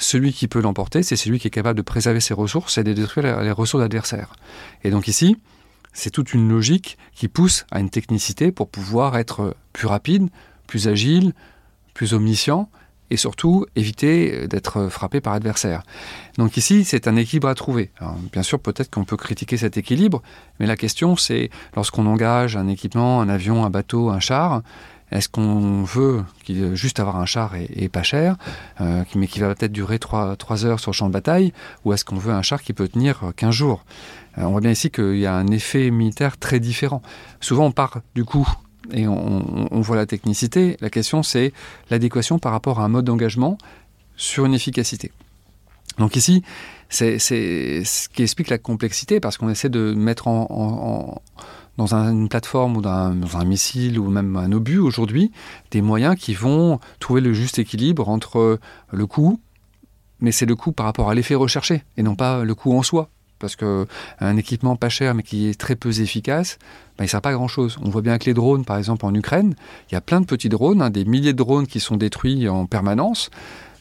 celui 0.00 0.32
qui 0.32 0.48
peut 0.48 0.60
l'emporter, 0.60 1.02
c'est 1.02 1.16
celui 1.16 1.38
qui 1.38 1.46
est 1.46 1.50
capable 1.50 1.76
de 1.76 1.82
préserver 1.82 2.20
ses 2.20 2.34
ressources 2.34 2.78
et 2.78 2.84
de 2.84 2.92
détruire 2.92 3.42
les 3.42 3.52
ressources 3.52 3.84
adversaires. 3.84 4.32
Et 4.82 4.90
donc 4.90 5.08
ici, 5.08 5.36
c'est 5.92 6.10
toute 6.10 6.34
une 6.34 6.48
logique 6.48 6.98
qui 7.14 7.28
pousse 7.28 7.66
à 7.70 7.80
une 7.80 7.90
technicité 7.90 8.50
pour 8.50 8.68
pouvoir 8.68 9.16
être 9.16 9.54
plus 9.72 9.86
rapide, 9.86 10.28
plus 10.66 10.88
agile, 10.88 11.32
plus 11.94 12.14
omniscient 12.14 12.70
et 13.10 13.16
surtout 13.16 13.66
éviter 13.74 14.46
d'être 14.46 14.88
frappé 14.88 15.20
par 15.20 15.32
adversaire. 15.32 15.82
Donc 16.38 16.56
ici, 16.56 16.84
c'est 16.84 17.08
un 17.08 17.16
équilibre 17.16 17.48
à 17.48 17.54
trouver. 17.54 17.90
bien 18.32 18.44
sûr, 18.44 18.60
peut-être 18.60 18.88
qu'on 18.88 19.04
peut 19.04 19.16
critiquer 19.16 19.56
cet 19.56 19.76
équilibre, 19.76 20.22
mais 20.60 20.66
la 20.66 20.76
question, 20.76 21.16
c'est 21.16 21.50
lorsqu'on 21.74 22.06
engage 22.06 22.56
un 22.56 22.68
équipement, 22.68 23.20
un 23.20 23.28
avion, 23.28 23.64
un 23.64 23.70
bateau, 23.70 24.10
un 24.10 24.20
char, 24.20 24.62
est-ce 25.12 25.28
qu'on 25.28 25.82
veut 25.82 26.24
juste 26.74 27.00
avoir 27.00 27.16
un 27.16 27.26
char 27.26 27.54
et, 27.56 27.88
pas 27.88 28.02
cher, 28.02 28.36
euh, 28.80 29.04
mais 29.14 29.26
qui 29.26 29.40
va 29.40 29.54
peut-être 29.54 29.72
durer 29.72 29.98
3, 29.98 30.36
heures 30.64 30.80
sur 30.80 30.92
le 30.92 30.94
champ 30.94 31.08
de 31.08 31.12
bataille, 31.12 31.52
ou 31.84 31.92
est-ce 31.92 32.04
qu'on 32.04 32.16
veut 32.16 32.32
un 32.32 32.42
char 32.42 32.62
qui 32.62 32.72
peut 32.72 32.88
tenir 32.88 33.32
15 33.36 33.52
jours? 33.52 33.84
Euh, 34.38 34.42
On 34.42 34.52
voit 34.52 34.60
bien 34.60 34.70
ici 34.70 34.90
qu'il 34.90 35.18
y 35.18 35.26
a 35.26 35.34
un 35.34 35.48
effet 35.48 35.90
militaire 35.90 36.38
très 36.38 36.60
différent. 36.60 37.02
Souvent 37.40 37.66
on 37.66 37.72
part 37.72 38.00
du 38.14 38.24
coup 38.24 38.48
et 38.92 39.06
on, 39.06 39.80
voit 39.80 39.96
la 39.96 40.06
technicité. 40.06 40.76
La 40.80 40.90
question 40.90 41.22
c'est 41.22 41.52
l'adéquation 41.90 42.38
par 42.38 42.52
rapport 42.52 42.80
à 42.80 42.84
un 42.84 42.88
mode 42.88 43.04
d'engagement 43.04 43.58
sur 44.16 44.44
une 44.44 44.54
efficacité. 44.54 45.12
Donc 45.98 46.16
ici, 46.16 46.42
c'est 46.88 47.18
ce 47.18 48.08
qui 48.08 48.22
explique 48.22 48.48
la 48.48 48.58
complexité, 48.58 49.20
parce 49.20 49.36
qu'on 49.36 49.50
essaie 49.50 49.68
de 49.68 49.92
mettre 49.92 50.28
en 50.28 51.20
dans 51.80 51.94
une 51.94 52.28
plateforme 52.28 52.76
ou 52.76 52.82
dans 52.82 53.38
un, 53.38 53.44
missile 53.44 53.98
ou 53.98 54.10
même 54.10 54.36
un 54.36 54.52
obus 54.52 54.78
aujourd'hui, 54.78 55.32
des 55.70 55.80
moyens 55.80 56.14
qui 56.14 56.34
vont 56.34 56.78
trouver 56.98 57.22
le 57.22 57.32
juste 57.32 57.58
équilibre 57.58 58.10
entre 58.10 58.58
le 58.90 59.06
coût, 59.06 59.40
mais 60.20 60.30
c'est 60.30 60.44
le 60.44 60.56
coût 60.56 60.72
par 60.72 60.84
rapport 60.84 61.08
à 61.08 61.14
l'effet 61.14 61.34
recherché 61.34 61.82
et 61.96 62.02
non 62.02 62.16
pas 62.16 62.44
le 62.44 62.54
coût 62.54 62.76
en 62.76 62.82
soi. 62.82 63.08
Parce 63.38 63.56
qu'un 63.56 64.36
équipement 64.36 64.76
pas 64.76 64.90
cher 64.90 65.14
mais 65.14 65.22
qui 65.22 65.48
est 65.48 65.58
très 65.58 65.74
peu 65.74 65.98
efficace, 66.00 66.58
ben, 66.98 67.04
il 67.04 67.06
ne 67.06 67.10
sert 67.10 67.22
pas 67.22 67.30
à 67.30 67.32
grand 67.32 67.48
chose. 67.48 67.78
On 67.80 67.88
voit 67.88 68.02
bien 68.02 68.12
avec 68.12 68.26
les 68.26 68.34
drones, 68.34 68.66
par 68.66 68.76
exemple 68.76 69.06
en 69.06 69.14
Ukraine, 69.14 69.54
il 69.90 69.94
y 69.94 69.96
a 69.96 70.02
plein 70.02 70.20
de 70.20 70.26
petits 70.26 70.50
drones, 70.50 70.82
hein, 70.82 70.90
des 70.90 71.06
milliers 71.06 71.32
de 71.32 71.38
drones 71.38 71.66
qui 71.66 71.80
sont 71.80 71.96
détruits 71.96 72.46
en 72.50 72.66
permanence. 72.66 73.30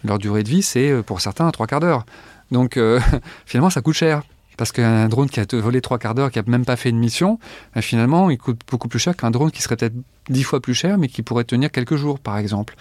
Leur 0.05 0.19
durée 0.19 0.43
de 0.43 0.49
vie, 0.49 0.61
c'est 0.61 0.89
euh, 0.89 1.03
pour 1.03 1.19
certains 1.19 1.51
trois 1.51 1.67
quarts 1.67 1.81
d'heure. 1.81 2.05
Donc 2.51 2.77
euh, 2.77 3.01
finalement, 3.45 3.69
ça 3.69 3.81
coûte 3.81 3.95
cher. 3.95 4.23
Parce 4.59 4.73
qu'un 4.73 5.07
drone 5.07 5.29
qui 5.29 5.39
a 5.39 5.45
volé 5.53 5.79
trois 5.79 5.97
quarts 5.97 6.15
d'heure, 6.15 6.31
qui 6.31 6.37
n'a 6.37 6.43
même 6.45 6.65
pas 6.65 6.75
fait 6.75 6.89
une 6.89 6.99
mission, 6.99 7.39
ben, 7.73 7.81
finalement, 7.81 8.29
il 8.29 8.37
coûte 8.37 8.59
beaucoup 8.69 8.89
plus 8.89 8.99
cher 8.99 9.15
qu'un 9.15 9.31
drone 9.31 9.51
qui 9.51 9.61
serait 9.61 9.77
peut-être 9.77 9.93
dix 10.29 10.43
fois 10.43 10.59
plus 10.59 10.73
cher, 10.73 10.97
mais 10.97 11.07
qui 11.07 11.21
pourrait 11.21 11.45
tenir 11.45 11.71
quelques 11.71 11.95
jours, 11.95 12.19
par 12.19 12.37
exemple. 12.37 12.75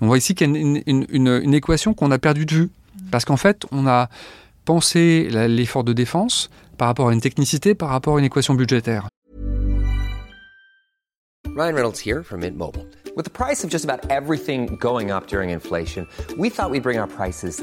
On 0.00 0.08
voit 0.08 0.18
ici 0.18 0.34
qu'il 0.34 0.50
y 0.50 0.58
a 0.58 0.82
une, 0.86 1.54
équation 1.54 1.94
qu'on 1.94 2.10
a 2.10 2.18
perdue 2.18 2.46
de 2.46 2.52
vue. 2.52 2.70
Parce 3.12 3.24
qu'en 3.24 3.36
fait, 3.36 3.64
on 3.70 3.86
a 3.86 4.08
pensé 4.64 5.28
l'effort 5.30 5.84
de 5.84 5.92
défense 5.92 6.50
par 6.78 6.88
rapport 6.88 7.10
à 7.10 7.12
une 7.12 7.20
technicité, 7.20 7.76
par 7.76 7.90
rapport 7.90 8.16
à 8.16 8.18
une 8.18 8.24
équation 8.24 8.54
budgétaire. 8.54 9.06
Ryan 11.56 11.74
Reynolds 11.76 12.00
here 12.04 12.24
from 12.24 12.40
Mint 12.40 12.56
Mobile. 12.56 12.84
With 13.16 13.24
the 13.24 13.30
price 13.30 13.62
of 13.62 13.70
just 13.70 13.84
about 13.84 14.00
everything 14.10 14.76
going 14.80 15.12
up 15.12 15.28
during 15.28 15.50
inflation, 15.50 16.08
we 16.36 16.50
thought 16.50 16.72
we'd 16.72 16.82
bring 16.82 16.98
our 16.98 17.06
prices 17.06 17.62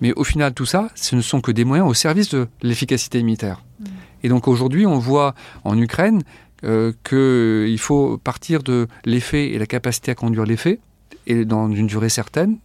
Mais 0.00 0.12
au 0.14 0.24
final, 0.24 0.54
tout 0.54 0.66
ça, 0.66 0.88
ce 0.94 1.16
ne 1.16 1.20
sont 1.20 1.40
que 1.40 1.52
des 1.52 1.64
moyens 1.64 1.88
au 1.88 1.94
service 1.94 2.30
de 2.30 2.48
l'efficacité 2.62 3.22
militaire. 3.22 3.62
Mm. 3.78 3.84
Et 4.22 4.28
donc 4.28 4.48
aujourd'hui, 4.48 4.86
on 4.86 4.98
voit 4.98 5.34
en 5.64 5.78
Ukraine 5.78 6.22
euh, 6.64 6.92
qu'il 7.04 7.78
faut 7.78 8.18
partir 8.18 8.62
de 8.62 8.86
l'effet 9.06 9.50
et 9.52 9.58
la 9.58 9.64
capacité 9.66 10.10
à 10.10 10.14
conduire 10.14 10.44
l'effet, 10.44 10.78
et 11.26 11.46
dans 11.46 11.70
une 11.70 11.86
durée 11.86 12.10
certaine, 12.10 12.58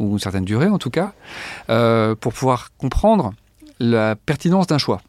ou 0.00 0.12
une 0.12 0.18
certaine 0.18 0.44
durée 0.44 0.68
en 0.68 0.78
tout 0.78 0.90
cas, 0.90 1.14
euh, 1.70 2.16
pour 2.16 2.32
pouvoir 2.32 2.70
comprendre 2.76 3.34
la 3.78 4.16
pertinence 4.16 4.66
d'un 4.66 4.78
choix. 4.78 5.00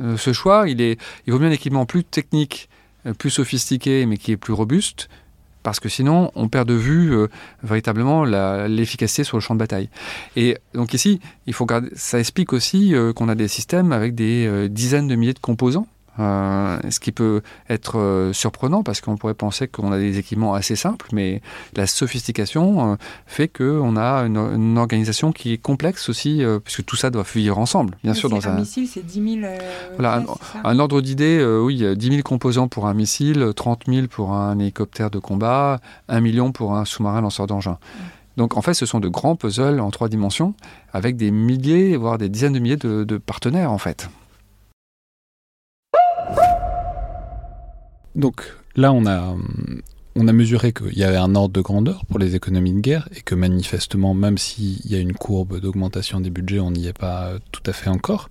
Euh, 0.00 0.16
ce 0.16 0.32
choix, 0.32 0.68
il, 0.68 0.80
est, 0.80 1.00
il 1.26 1.32
vaut 1.32 1.38
mieux 1.38 1.46
un 1.46 1.52
équipement 1.52 1.86
plus 1.86 2.02
technique, 2.02 2.68
plus 3.18 3.30
sophistiqué, 3.30 4.04
mais 4.04 4.16
qui 4.16 4.32
est 4.32 4.36
plus 4.36 4.52
robuste, 4.52 5.08
parce 5.66 5.80
que 5.80 5.88
sinon 5.88 6.30
on 6.36 6.48
perd 6.48 6.68
de 6.68 6.74
vue 6.74 7.12
euh, 7.12 7.26
véritablement 7.64 8.24
l'efficacité 8.24 9.24
sur 9.24 9.36
le 9.36 9.40
champ 9.40 9.54
de 9.54 9.58
bataille. 9.58 9.88
Et 10.36 10.58
donc 10.74 10.94
ici, 10.94 11.18
il 11.48 11.54
faut 11.54 11.66
garder, 11.66 11.88
ça 11.96 12.20
explique 12.20 12.52
aussi 12.52 12.94
euh, 12.94 13.12
qu'on 13.12 13.28
a 13.28 13.34
des 13.34 13.48
systèmes 13.48 13.90
avec 13.90 14.14
des 14.14 14.46
euh, 14.46 14.68
dizaines 14.68 15.08
de 15.08 15.16
milliers 15.16 15.34
de 15.34 15.40
composants 15.40 15.88
euh, 16.18 16.78
ce 16.90 17.00
qui 17.00 17.12
peut 17.12 17.42
être 17.68 17.98
euh, 17.98 18.32
surprenant 18.32 18.82
parce 18.82 19.00
qu'on 19.00 19.16
pourrait 19.16 19.34
penser 19.34 19.68
qu'on 19.68 19.92
a 19.92 19.98
des 19.98 20.18
équipements 20.18 20.54
assez 20.54 20.76
simples, 20.76 21.08
mais 21.12 21.42
la 21.74 21.86
sophistication 21.86 22.92
euh, 22.92 22.96
fait 23.26 23.48
qu'on 23.48 23.96
a 23.96 24.20
une, 24.20 24.78
organisation 24.78 25.32
qui 25.32 25.52
est 25.52 25.58
complexe 25.58 26.08
aussi, 26.08 26.42
puisque 26.64 26.84
tout 26.84 26.96
ça 26.96 27.10
doit 27.10 27.24
vivre 27.34 27.58
ensemble, 27.58 27.96
bien 28.04 28.14
sûr. 28.14 28.28
Dans 28.28 28.46
un, 28.48 28.58
missile, 28.58 28.86
c'est 28.86 29.04
10 29.04 29.40
000. 29.40 29.52
voilà, 29.94 30.22
un, 30.64 30.78
ordre 30.78 31.00
d'idée, 31.00 31.44
oui, 31.44 31.84
10 31.96 32.08
000 32.08 32.22
composants 32.22 32.68
pour 32.68 32.86
un 32.86 32.94
missile, 32.94 33.52
30 33.54 33.84
000 33.88 34.06
pour 34.08 34.32
un 34.32 34.58
hélicoptère 34.58 35.10
de 35.10 35.18
combat, 35.18 35.80
1 36.08 36.20
million 36.20 36.52
pour 36.52 36.76
un 36.76 36.84
sous-marin 36.84 37.20
lanceur 37.20 37.46
d'engins. 37.46 37.78
Donc 38.36 38.56
en 38.56 38.62
fait, 38.62 38.74
ce 38.74 38.84
sont 38.84 39.00
de 39.00 39.08
grands 39.08 39.36
puzzles 39.36 39.80
en 39.80 39.90
trois 39.90 40.08
dimensions 40.08 40.54
avec 40.92 41.16
des 41.16 41.30
milliers, 41.30 41.96
voire 41.96 42.18
des 42.18 42.28
dizaines 42.28 42.52
de 42.52 42.58
milliers 42.58 42.76
de, 42.76 43.04
de 43.04 43.16
partenaires 43.16 43.72
en 43.72 43.78
fait. 43.78 44.08
Donc 48.16 48.52
là, 48.74 48.92
on 48.92 49.06
a, 49.06 49.36
on 50.16 50.26
a 50.26 50.32
mesuré 50.32 50.72
qu'il 50.72 50.98
y 50.98 51.04
avait 51.04 51.16
un 51.16 51.34
ordre 51.34 51.52
de 51.52 51.60
grandeur 51.60 52.04
pour 52.06 52.18
les 52.18 52.34
économies 52.34 52.72
de 52.72 52.80
guerre 52.80 53.08
et 53.14 53.20
que 53.20 53.34
manifestement, 53.34 54.14
même 54.14 54.38
s'il 54.38 54.84
y 54.90 54.94
a 54.94 54.98
une 54.98 55.12
courbe 55.12 55.60
d'augmentation 55.60 56.20
des 56.20 56.30
budgets, 56.30 56.58
on 56.60 56.70
n'y 56.70 56.86
est 56.86 56.98
pas 56.98 57.34
tout 57.52 57.62
à 57.66 57.72
fait 57.72 57.90
encore. 57.90 58.30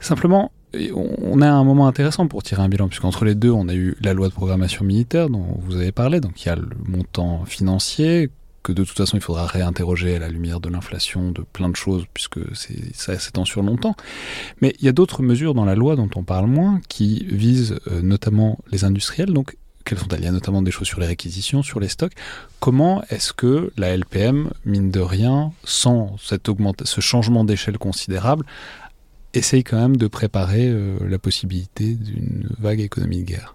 Simplement, 0.00 0.50
on 0.74 1.40
a 1.40 1.48
un 1.48 1.64
moment 1.64 1.86
intéressant 1.86 2.26
pour 2.26 2.42
tirer 2.42 2.62
un 2.62 2.68
bilan, 2.68 2.88
puisqu'entre 2.88 3.24
les 3.24 3.34
deux, 3.34 3.50
on 3.50 3.68
a 3.68 3.74
eu 3.74 3.96
la 4.02 4.12
loi 4.12 4.28
de 4.28 4.34
programmation 4.34 4.84
militaire 4.84 5.30
dont 5.30 5.46
vous 5.60 5.76
avez 5.76 5.92
parlé, 5.92 6.20
donc 6.20 6.44
il 6.44 6.48
y 6.48 6.50
a 6.50 6.56
le 6.56 6.68
montant 6.84 7.44
financier 7.46 8.28
que 8.66 8.72
de 8.72 8.82
toute 8.82 8.96
façon 8.96 9.16
il 9.16 9.22
faudra 9.22 9.46
réinterroger 9.46 10.16
à 10.16 10.18
la 10.18 10.28
lumière 10.28 10.58
de 10.58 10.68
l'inflation, 10.68 11.30
de 11.30 11.42
plein 11.42 11.68
de 11.68 11.76
choses, 11.76 12.04
puisque 12.12 12.40
ça 12.94 13.16
s'étend 13.16 13.44
sur 13.44 13.62
longtemps. 13.62 13.94
Mais 14.60 14.74
il 14.80 14.86
y 14.86 14.88
a 14.88 14.92
d'autres 14.92 15.22
mesures 15.22 15.54
dans 15.54 15.64
la 15.64 15.76
loi 15.76 15.94
dont 15.94 16.10
on 16.16 16.24
parle 16.24 16.46
moins, 16.46 16.80
qui 16.88 17.24
visent 17.30 17.78
euh, 17.86 18.02
notamment 18.02 18.58
les 18.72 18.82
industriels. 18.82 19.32
Donc, 19.32 19.56
quelles 19.84 20.00
sont-elles? 20.00 20.18
Il 20.18 20.24
y 20.24 20.28
a 20.28 20.32
notamment 20.32 20.62
des 20.62 20.72
choses 20.72 20.88
sur 20.88 20.98
les 20.98 21.06
réquisitions, 21.06 21.62
sur 21.62 21.78
les 21.78 21.86
stocks. 21.86 22.14
Comment 22.58 23.04
est-ce 23.08 23.32
que 23.32 23.70
la 23.76 23.96
LPM, 23.96 24.50
mine 24.64 24.90
de 24.90 24.98
rien, 24.98 25.52
sans 25.62 26.16
ce 26.18 27.00
changement 27.00 27.44
d'échelle 27.44 27.78
considérable, 27.78 28.44
essaye 29.32 29.62
quand 29.62 29.78
même 29.78 29.96
de 29.96 30.08
préparer 30.08 30.74
la 31.08 31.18
possibilité 31.20 31.94
d'une 31.94 32.48
vague 32.58 32.80
économie 32.80 33.18
de 33.18 33.26
guerre? 33.26 33.54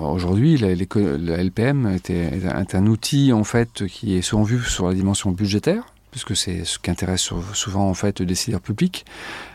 Aujourd'hui, 0.00 0.56
la, 0.56 0.68
LPM 0.70 1.98
est, 2.08 2.74
un 2.74 2.86
outil 2.86 3.32
en 3.32 3.44
fait 3.44 3.86
qui 3.86 4.16
est 4.16 4.22
souvent 4.22 4.42
vu 4.42 4.62
sur 4.62 4.88
la 4.88 4.94
dimension 4.94 5.30
budgétaire, 5.30 5.84
puisque 6.10 6.34
c'est 6.34 6.64
ce 6.64 6.78
qui 6.78 6.90
intéresse 6.90 7.30
souvent 7.52 7.88
en 7.88 7.94
fait 7.94 8.20
les 8.20 8.26
décideurs 8.26 8.62
publics, 8.62 9.04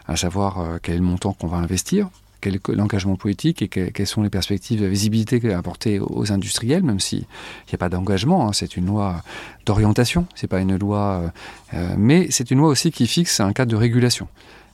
à 0.08 0.16
savoir 0.16 0.80
quel 0.84 0.96
est 0.96 1.00
le 1.00 1.04
montant 1.04 1.34
qu'on 1.34 1.48
va 1.48 1.58
investir 1.58 2.10
quel 2.42 2.56
est 2.56 2.68
l'engagement 2.70 3.16
politique 3.16 3.62
et 3.62 3.68
quelles 3.68 4.08
sont 4.08 4.24
les 4.24 4.30
perspectives 4.30 4.82
de 4.82 4.88
visibilité 4.88 5.54
à 5.54 5.60
apporter 5.60 6.00
aux 6.00 6.32
industriels, 6.32 6.84
même 6.84 7.00
s'il 7.00 7.20
n'y 7.20 7.76
a 7.76 7.78
pas 7.78 7.90
d'engagement. 7.90 8.48
Hein. 8.48 8.54
c'est 8.54 8.76
une 8.76 8.88
loi 8.88 9.24
d'orientation, 9.66 10.26
c'est 10.36 10.48
pas 10.48 10.60
une 10.60 10.76
loi, 10.76 11.22
euh, 11.24 11.30
euh, 11.76 11.96
mais 11.98 12.28
c'est 12.32 12.52
une 12.52 12.58
loi 12.58 12.68
aussi 12.68 12.92
qui 12.92 13.08
fixe 13.08 13.40
un 13.40 13.54
cadre 13.54 13.72
de 13.72 13.78
régulation. 13.78 14.28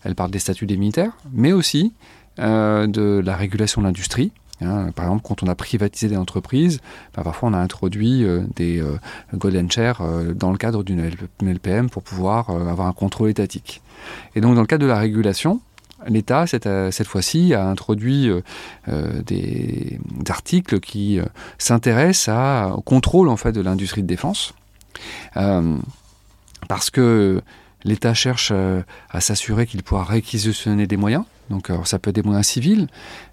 Elle 0.03 0.15
parle 0.15 0.31
des 0.31 0.39
statuts 0.39 0.65
des 0.65 0.77
militaires, 0.77 1.11
mais 1.33 1.51
aussi 1.51 1.93
euh, 2.39 2.87
de 2.87 3.21
la 3.23 3.35
régulation 3.35 3.81
de 3.81 3.87
l'industrie. 3.87 4.31
Hein. 4.61 4.91
par 4.95 5.05
exemple, 5.05 5.23
quand 5.23 5.43
on 5.43 5.47
a 5.47 5.55
privatisé 5.55 6.07
des 6.07 6.17
entreprises, 6.17 6.79
bah, 7.15 7.23
parfois 7.23 7.49
on 7.49 7.53
a 7.53 7.59
introduit 7.59 8.25
des 8.55 8.83
golden 9.33 9.69
shares 9.69 10.01
dans 10.35 10.51
le 10.51 10.57
cadre 10.57 10.83
d'une 10.83 11.11
LPM 11.41 11.89
pour 11.89 12.03
pouvoir 12.03 12.49
avoir 12.49 12.87
un 12.87 12.93
contrôle 12.93 13.29
étatique. 13.29 13.81
Et 14.35 14.41
donc, 14.41 14.55
dans 14.55 14.61
le 14.61 14.67
cadre 14.67 14.83
de 14.83 14.87
la 14.87 14.97
régulation, 14.97 15.61
l'État, 16.07 16.45
euh, 16.65 16.91
cette, 16.91 17.07
fois-ci, 17.07 17.53
a 17.53 17.67
introduit 17.67 18.29
euh, 18.29 18.41
euh, 18.89 19.21
des, 19.23 19.99
articles 20.29 20.79
qui 20.79 21.19
s'intéressent 21.57 22.71
au 22.75 22.81
contrôle 22.81 23.29
en 23.29 23.37
fait, 23.37 23.51
de 23.51 23.61
l'industrie 23.61 24.01
de 24.03 24.07
défense. 24.07 24.53
parce 25.33 26.89
que 26.89 27.41
l'État 27.87 28.13
cherche 28.13 28.51
à 29.09 29.21
s'assurer 29.21 29.65
qu'il 29.65 29.81
pourra 29.81 30.03
réquisitionner 30.03 30.85
des 30.85 30.97
moyens. 30.97 31.23
Donc 31.49 31.71
ça 31.85 31.97
peut 31.97 32.09
être 32.09 32.15
des 32.15 32.23
moyens 32.23 32.45
civils. 32.45 32.87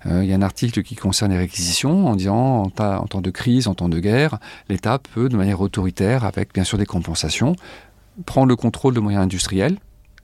il 0.07 0.25
y 0.25 0.33
a 0.33 0.37
un 0.37 0.43
article 0.43 0.83
qui 0.83 0.95
concerne 0.95 1.33
les 1.33 1.39
réquisitions 1.39 2.07
en 2.07 2.15
disant 2.15 2.63
en, 2.63 2.83
en 2.83 3.07
temps 3.07 3.21
de 3.21 3.31
crise, 3.31 3.67
en 3.67 3.75
temps 3.75 3.89
de 3.89 3.99
guerre, 3.99 4.39
l'État 4.69 4.99
peut, 4.99 5.29
de 5.29 5.37
manière 5.37 5.61
autoritaire, 5.61 6.25
avec 6.25 6.55
bien 6.55 6.65
sûr 6.65 6.79
des 6.79 6.87
compensations, 6.87 7.57
prendre 8.25 8.47
le 8.47 8.57
contrôle 8.57 8.95
de 8.95 9.01
moyens 9.01 9.25
industriels 9.25 9.77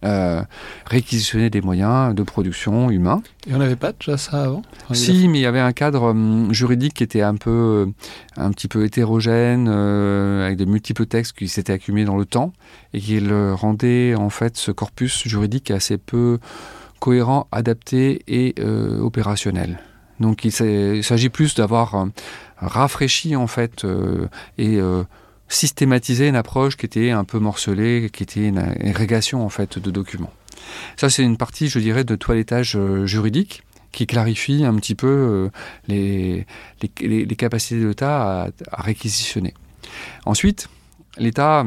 euh, 0.03 0.43
réquisitionner 0.87 1.51
des 1.51 1.61
moyens 1.61 2.15
de 2.15 2.23
production 2.23 2.91
humains. 2.91 3.23
Et 3.47 3.55
on 3.55 3.59
n'avait 3.59 3.77
pas 3.77 3.93
déjà 3.93 4.17
ça 4.17 4.45
avant 4.45 4.63
Si, 4.93 5.29
mais 5.29 5.41
il 5.41 5.43
y 5.43 5.47
avait 5.47 5.61
un 5.61 5.73
cadre 5.73 6.05
hum, 6.05 6.53
juridique 6.55 6.95
qui 6.95 7.03
était 7.03 7.21
un 7.21 7.35
peu, 7.35 7.51
euh, 7.51 7.87
un 8.39 8.51
petit 8.51 8.67
peu 8.67 8.85
hétérogène, 8.85 9.69
euh, 9.69 10.47
avec 10.47 10.57
de 10.57 10.65
multiples 10.65 11.05
textes 11.05 11.37
qui 11.37 11.49
s'étaient 11.49 11.75
accumulés 11.75 12.07
dans 12.07 12.17
le 12.17 12.25
temps 12.25 12.55
et 12.95 13.01
qui 13.01 13.21
le 13.21 13.53
rendait 13.53 14.15
en 14.15 14.31
fait 14.31 14.57
ce 14.57 14.71
corpus 14.71 15.29
juridique 15.29 15.71
assez 15.71 15.99
peu 15.99 16.39
cohérent, 16.99 17.47
adapté 17.53 18.23
et 18.27 18.55
opérationnel. 19.01 19.81
Donc 20.19 20.45
il 20.45 20.53
s'agit 21.03 21.31
plus 21.31 21.55
d'avoir 21.55 22.07
rafraîchi 22.59 23.37
en 23.37 23.47
fait 23.47 23.87
et 24.59 24.79
systématiser 25.51 26.29
une 26.29 26.37
approche 26.37 26.77
qui 26.77 26.87
était 26.87 27.11
un 27.11 27.25
peu 27.25 27.39
morcelée, 27.39 28.09
qui 28.13 28.23
était 28.23 28.47
une 28.47 28.59
agrégation 28.59 29.45
en 29.45 29.51
fait 29.51 29.79
de 29.79 29.91
documents. 29.91 30.33
Ça, 30.97 31.11
c'est 31.11 31.23
une 31.23 31.37
partie, 31.37 31.69
je 31.69 31.79
dirais, 31.79 32.05
de 32.05 32.17
toilettage 32.17 32.77
euh, 32.77 33.05
juridique 33.05 33.63
qui 33.93 34.07
clarifie 34.07 34.65
un 34.65 34.77
petit 34.77 34.95
peu 34.95 35.09
euh, 35.09 35.51
les, 35.89 36.47
les, 37.01 37.37
capacités 37.37 37.81
de 37.81 37.89
l'État 37.89 38.45
à, 38.71 38.83
réquisitionner. 38.83 39.53
Ensuite, 40.25 40.69
l'État, 41.19 41.67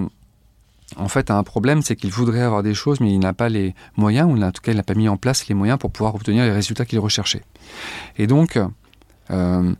en 0.95 1.07
fait, 1.09 1.29
a 1.29 1.37
un 1.37 1.43
problème, 1.43 1.81
c'est 1.81 1.97
qu'il 1.97 2.11
voudrait 2.11 2.41
avoir 2.41 2.63
des 2.63 2.73
choses, 2.73 3.01
mais 3.01 3.11
il 3.11 3.19
n'a 3.19 3.33
pas 3.33 3.49
les 3.49 3.75
moyens, 3.97 4.29
ou 4.31 4.41
en 4.41 4.51
tout 4.51 4.61
cas, 4.61 4.71
il 4.71 4.77
n'a 4.77 4.83
pas 4.83 4.93
mis 4.93 5.09
en 5.09 5.17
place 5.17 5.49
les 5.49 5.55
moyens 5.55 5.77
pour 5.77 5.91
pouvoir 5.91 6.15
obtenir 6.15 6.45
les 6.45 6.53
résultats 6.53 6.85
qu'il 6.85 6.99
recherchait. 6.99 7.43
Et 8.17 8.25
donc, 8.25 8.57
euh, 9.29 9.73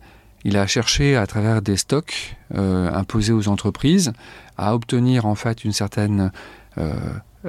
il 0.44 0.58
a 0.58 0.66
cherché 0.66 1.16
à 1.16 1.26
travers 1.26 1.62
des 1.62 1.76
stocks 1.76 2.36
euh, 2.54 2.92
imposés 2.92 3.32
aux 3.32 3.48
entreprises 3.48 4.12
à 4.56 4.74
obtenir 4.74 5.26
en 5.26 5.34
fait 5.34 5.64
une 5.64 5.72
certaine 5.72 6.30
euh, 6.78 6.92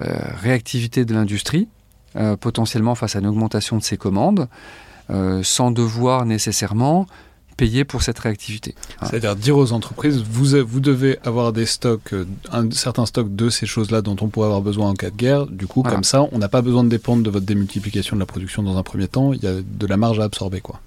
euh, 0.01 0.17
réactivité 0.41 1.05
de 1.05 1.13
l'industrie, 1.13 1.67
potentiellement 2.39 2.95
face 2.95 3.17
à 3.17 3.19
une 3.19 3.27
augmentation 3.27 3.77
de 3.77 3.83
ses 3.83 3.97
commandes, 3.97 4.47
sans 5.43 5.71
devoir 5.71 6.25
nécessairement 6.25 7.07
payer 7.57 7.83
pour 7.83 8.03
cette 8.03 8.17
réactivité. 8.19 8.73
C'est-à-dire 9.01 9.35
dire 9.35 9.57
aux 9.57 9.73
entreprises, 9.73 10.23
vous, 10.23 10.65
vous 10.65 10.79
devez 10.79 11.19
avoir 11.25 11.51
des 11.51 11.65
stocks, 11.65 12.15
un 12.53 12.71
certain 12.71 13.05
stock 13.05 13.35
de 13.35 13.49
ces 13.49 13.65
choses-là 13.65 14.01
dont 14.01 14.15
on 14.21 14.29
pourrait 14.29 14.45
avoir 14.45 14.61
besoin 14.61 14.91
en 14.91 14.93
cas 14.93 15.09
de 15.09 15.17
guerre. 15.17 15.45
Du 15.45 15.67
coup, 15.67 15.83
comme 15.83 16.05
ça, 16.05 16.25
on 16.31 16.37
n'a 16.37 16.47
pas 16.47 16.61
besoin 16.61 16.85
de 16.85 16.89
dépendre 16.89 17.21
de 17.23 17.29
votre 17.29 17.45
démultiplication 17.45 18.15
de 18.15 18.21
la 18.21 18.25
production 18.25 18.63
dans 18.63 18.77
un 18.77 18.83
premier 18.83 19.09
temps. 19.09 19.33
Il 19.33 19.43
y 19.43 19.47
a 19.47 19.55
de 19.61 19.85
la 19.85 19.97
marge 19.97 20.21
à 20.21 20.23
absorber, 20.23 20.61
quoi. 20.61 20.79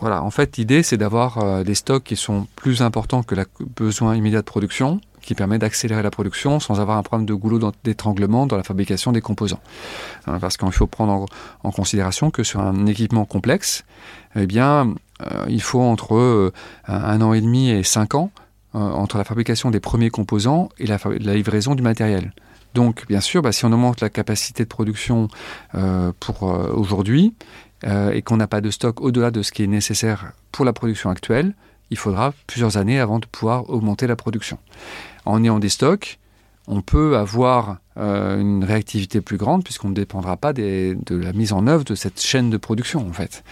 Voilà, 0.00 0.22
en 0.22 0.30
fait, 0.30 0.56
l'idée, 0.56 0.82
c'est 0.82 0.96
d'avoir 0.96 1.38
euh, 1.38 1.62
des 1.62 1.74
stocks 1.74 2.04
qui 2.04 2.16
sont 2.16 2.46
plus 2.56 2.80
importants 2.80 3.22
que 3.22 3.34
le 3.34 3.44
besoin 3.76 4.16
immédiat 4.16 4.40
de 4.40 4.46
production, 4.46 4.98
qui 5.20 5.34
permet 5.34 5.58
d'accélérer 5.58 6.02
la 6.02 6.10
production 6.10 6.58
sans 6.58 6.80
avoir 6.80 6.96
un 6.96 7.02
problème 7.02 7.26
de 7.26 7.34
goulot 7.34 7.70
d'étranglement 7.84 8.46
dans 8.46 8.56
la 8.56 8.62
fabrication 8.62 9.12
des 9.12 9.20
composants. 9.20 9.60
Euh, 10.26 10.38
parce 10.38 10.56
qu'il 10.56 10.72
faut 10.72 10.86
prendre 10.86 11.26
en, 11.62 11.70
considération 11.70 12.30
que 12.30 12.42
sur 12.42 12.60
un 12.60 12.86
équipement 12.86 13.26
complexe, 13.26 13.84
eh 14.36 14.46
bien, 14.46 14.94
euh, 15.20 15.44
il 15.48 15.60
faut 15.60 15.82
entre 15.82 16.50
un 16.86 17.20
an 17.20 17.34
et 17.34 17.42
demi 17.42 17.68
et 17.68 17.82
cinq 17.82 18.14
ans 18.14 18.30
entre 18.72 19.18
la 19.18 19.24
fabrication 19.24 19.70
des 19.70 19.80
premiers 19.80 20.10
composants 20.10 20.68
et 20.78 20.86
la, 20.86 20.98
livraison 21.34 21.74
du 21.74 21.82
matériel. 21.82 22.32
Donc, 22.72 23.04
bien 23.08 23.20
sûr, 23.20 23.42
bah, 23.42 23.50
si 23.50 23.64
on 23.64 23.72
augmente 23.72 24.00
la 24.00 24.08
capacité 24.08 24.62
de 24.62 24.68
production 24.68 25.26
pour 26.20 26.42
aujourd'hui, 26.74 27.34
euh, 27.84 28.12
et 28.12 28.22
qu'on 28.22 28.36
n'a 28.36 28.46
pas 28.46 28.60
de 28.60 28.70
stock 28.70 29.00
au-delà 29.00 29.30
de 29.30 29.42
ce 29.42 29.52
qui 29.52 29.62
est 29.62 29.68
nécessaire 29.68 30.32
pour 30.52 30.64
la 30.64 30.72
production 30.72 31.10
actuelle, 31.10 31.54
il 31.90 31.96
faudra 31.96 32.32
plusieurs 32.46 32.76
années 32.76 33.00
avant 33.00 33.18
de 33.18 33.26
pouvoir 33.26 33.68
augmenter 33.70 34.06
la 34.06 34.16
production. 34.16 34.58
En 35.24 35.42
ayant 35.42 35.58
des 35.58 35.68
stocks, 35.68 36.18
on 36.66 36.82
peut 36.82 37.16
avoir 37.16 37.78
euh, 37.96 38.38
une 38.38 38.64
réactivité 38.64 39.20
plus 39.20 39.38
grande 39.38 39.64
puisqu'on 39.64 39.88
ne 39.88 39.94
dépendra 39.94 40.36
pas 40.36 40.52
de 40.52 40.96
la 41.10 41.32
mise 41.32 41.52
en 41.52 41.66
œuvre 41.66 41.84
de 41.84 41.94
cette 41.94 42.20
chaîne 42.20 42.50
de 42.50 42.56
production 42.56 43.06
en 43.08 43.12
fait. 43.12 43.42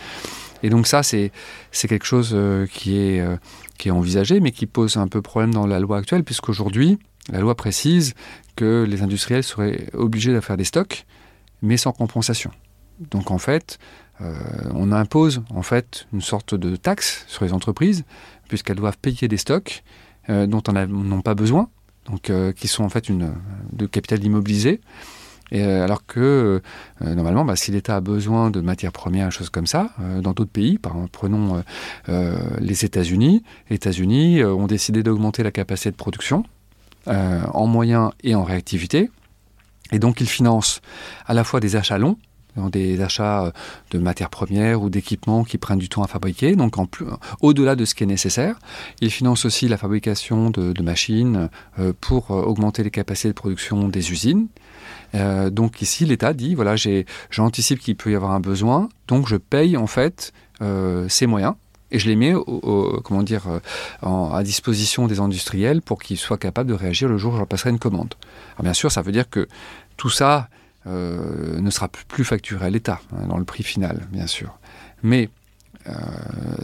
Et 0.62 0.70
donc 0.70 0.86
ça, 0.86 1.02
c'est 1.02 1.30
quelque 1.72 2.06
chose 2.06 2.30
euh, 2.32 2.66
qui, 2.66 2.96
est, 2.96 3.24
qui 3.78 3.88
est 3.88 3.92
envisagé, 3.92 4.40
mais 4.40 4.50
qui 4.50 4.66
pose 4.66 4.96
un 4.96 5.08
peu 5.08 5.22
problème 5.22 5.54
dans 5.54 5.66
la 5.66 5.78
loi 5.78 5.98
actuelle, 5.98 6.24
puisqu'aujourd'hui, 6.24 6.98
la 7.30 7.40
loi 7.40 7.54
précise 7.54 8.14
que 8.56 8.84
les 8.88 9.02
industriels 9.02 9.44
seraient 9.44 9.88
obligés 9.92 10.32
de 10.32 10.40
faire 10.40 10.56
des 10.56 10.64
stocks, 10.64 11.06
mais 11.62 11.76
sans 11.76 11.92
compensation. 11.92 12.50
Donc 13.10 13.30
en 13.30 13.38
fait, 13.38 13.78
euh, 14.20 14.34
on 14.74 14.92
impose 14.92 15.42
en 15.50 15.62
fait 15.62 16.06
une 16.12 16.20
sorte 16.20 16.54
de 16.54 16.76
taxe 16.76 17.24
sur 17.28 17.44
les 17.44 17.52
entreprises, 17.52 18.04
puisqu'elles 18.48 18.76
doivent 18.76 18.98
payer 18.98 19.28
des 19.28 19.36
stocks 19.36 19.82
euh, 20.28 20.46
dont 20.46 20.62
elles 20.62 20.88
n'ont 20.88 21.22
pas 21.22 21.34
besoin, 21.34 21.68
donc 22.06 22.30
euh, 22.30 22.52
qui 22.52 22.68
sont 22.68 22.84
en 22.84 22.88
fait 22.88 23.08
une, 23.08 23.32
de 23.72 23.86
capital 23.86 24.22
immobilisé. 24.22 24.80
Alors 25.50 26.04
que 26.04 26.60
normalement, 27.00 27.42
bah, 27.42 27.56
si 27.56 27.70
l'État 27.70 27.96
a 27.96 28.00
besoin 28.02 28.50
de 28.50 28.60
matières 28.60 28.92
premières, 28.92 29.32
choses 29.32 29.48
comme 29.48 29.66
ça, 29.66 29.88
dans 30.20 30.32
d'autres 30.32 30.50
pays, 30.50 30.78
prenons 31.10 31.64
les 32.06 32.84
États-Unis, 32.84 33.42
les 33.70 33.76
États-Unis 33.76 34.44
ont 34.44 34.66
décidé 34.66 35.02
d'augmenter 35.02 35.42
la 35.42 35.50
capacité 35.50 35.90
de 35.90 35.96
production 35.96 36.44
en 37.06 37.66
moyens 37.66 38.10
et 38.22 38.34
en 38.34 38.44
réactivité. 38.44 39.10
Et 39.90 39.98
donc, 39.98 40.20
ils 40.20 40.28
financent 40.28 40.82
à 41.24 41.32
la 41.32 41.44
fois 41.44 41.60
des 41.60 41.76
achats 41.76 41.96
longs, 41.96 42.18
des 42.66 43.00
achats 43.00 43.44
euh, 43.44 43.50
de 43.90 43.98
matières 43.98 44.30
premières 44.30 44.82
ou 44.82 44.90
d'équipements 44.90 45.44
qui 45.44 45.58
prennent 45.58 45.78
du 45.78 45.88
temps 45.88 46.02
à 46.02 46.08
fabriquer, 46.08 46.56
donc 46.56 46.74
au-delà 47.40 47.76
de 47.76 47.84
ce 47.84 47.94
qui 47.94 48.04
est 48.04 48.06
nécessaire. 48.06 48.58
Ils 49.00 49.10
financent 49.10 49.44
aussi 49.44 49.68
la 49.68 49.76
fabrication 49.76 50.50
de, 50.50 50.82
machines 50.82 51.48
euh, 51.78 51.92
pour 52.00 52.30
euh, 52.30 52.42
augmenter 52.42 52.82
les 52.82 52.90
capacités 52.90 53.28
de 53.28 53.34
production 53.34 53.88
des 53.88 54.10
usines. 54.12 54.48
donc 55.50 55.82
ici, 55.82 56.04
l'État 56.04 56.32
dit, 56.32 56.54
voilà, 56.54 56.74
j'anticipe 57.30 57.80
qu'il 57.80 57.96
peut 57.96 58.10
y 58.12 58.14
avoir 58.14 58.32
un 58.32 58.40
besoin, 58.40 58.88
donc 59.06 59.26
je 59.28 59.36
paye 59.36 59.76
en 59.76 59.86
fait 59.86 60.32
ces 61.08 61.26
moyens 61.26 61.54
et 61.90 61.98
je 61.98 62.08
les 62.08 62.16
mets 62.16 62.34
comment 63.04 63.22
dire, 63.22 63.44
à 64.02 64.42
disposition 64.42 65.06
des 65.06 65.20
industriels 65.20 65.82
pour 65.82 65.98
qu'ils 66.02 66.18
soient 66.18 66.38
capables 66.38 66.68
de 66.68 66.74
réagir 66.74 67.08
le 67.08 67.16
jour 67.16 67.32
où 67.32 67.36
je 67.36 67.40
leur 67.40 67.48
passerai 67.48 67.70
une 67.70 67.78
commande. 67.78 68.14
Alors 68.54 68.64
bien 68.64 68.74
sûr, 68.74 68.90
ça 68.92 69.02
veut 69.02 69.12
dire 69.12 69.28
que 69.28 69.48
tout 69.96 70.10
ça 70.10 70.48
euh, 70.88 71.60
ne 71.60 71.70
sera 71.70 71.88
plus 71.88 72.24
facturé 72.24 72.66
à 72.66 72.70
l'État 72.70 73.00
hein, 73.12 73.26
dans 73.28 73.36
le 73.38 73.44
prix 73.44 73.62
final, 73.62 74.06
bien 74.10 74.26
sûr. 74.26 74.58
Mais 75.02 75.28
euh, 75.88 75.92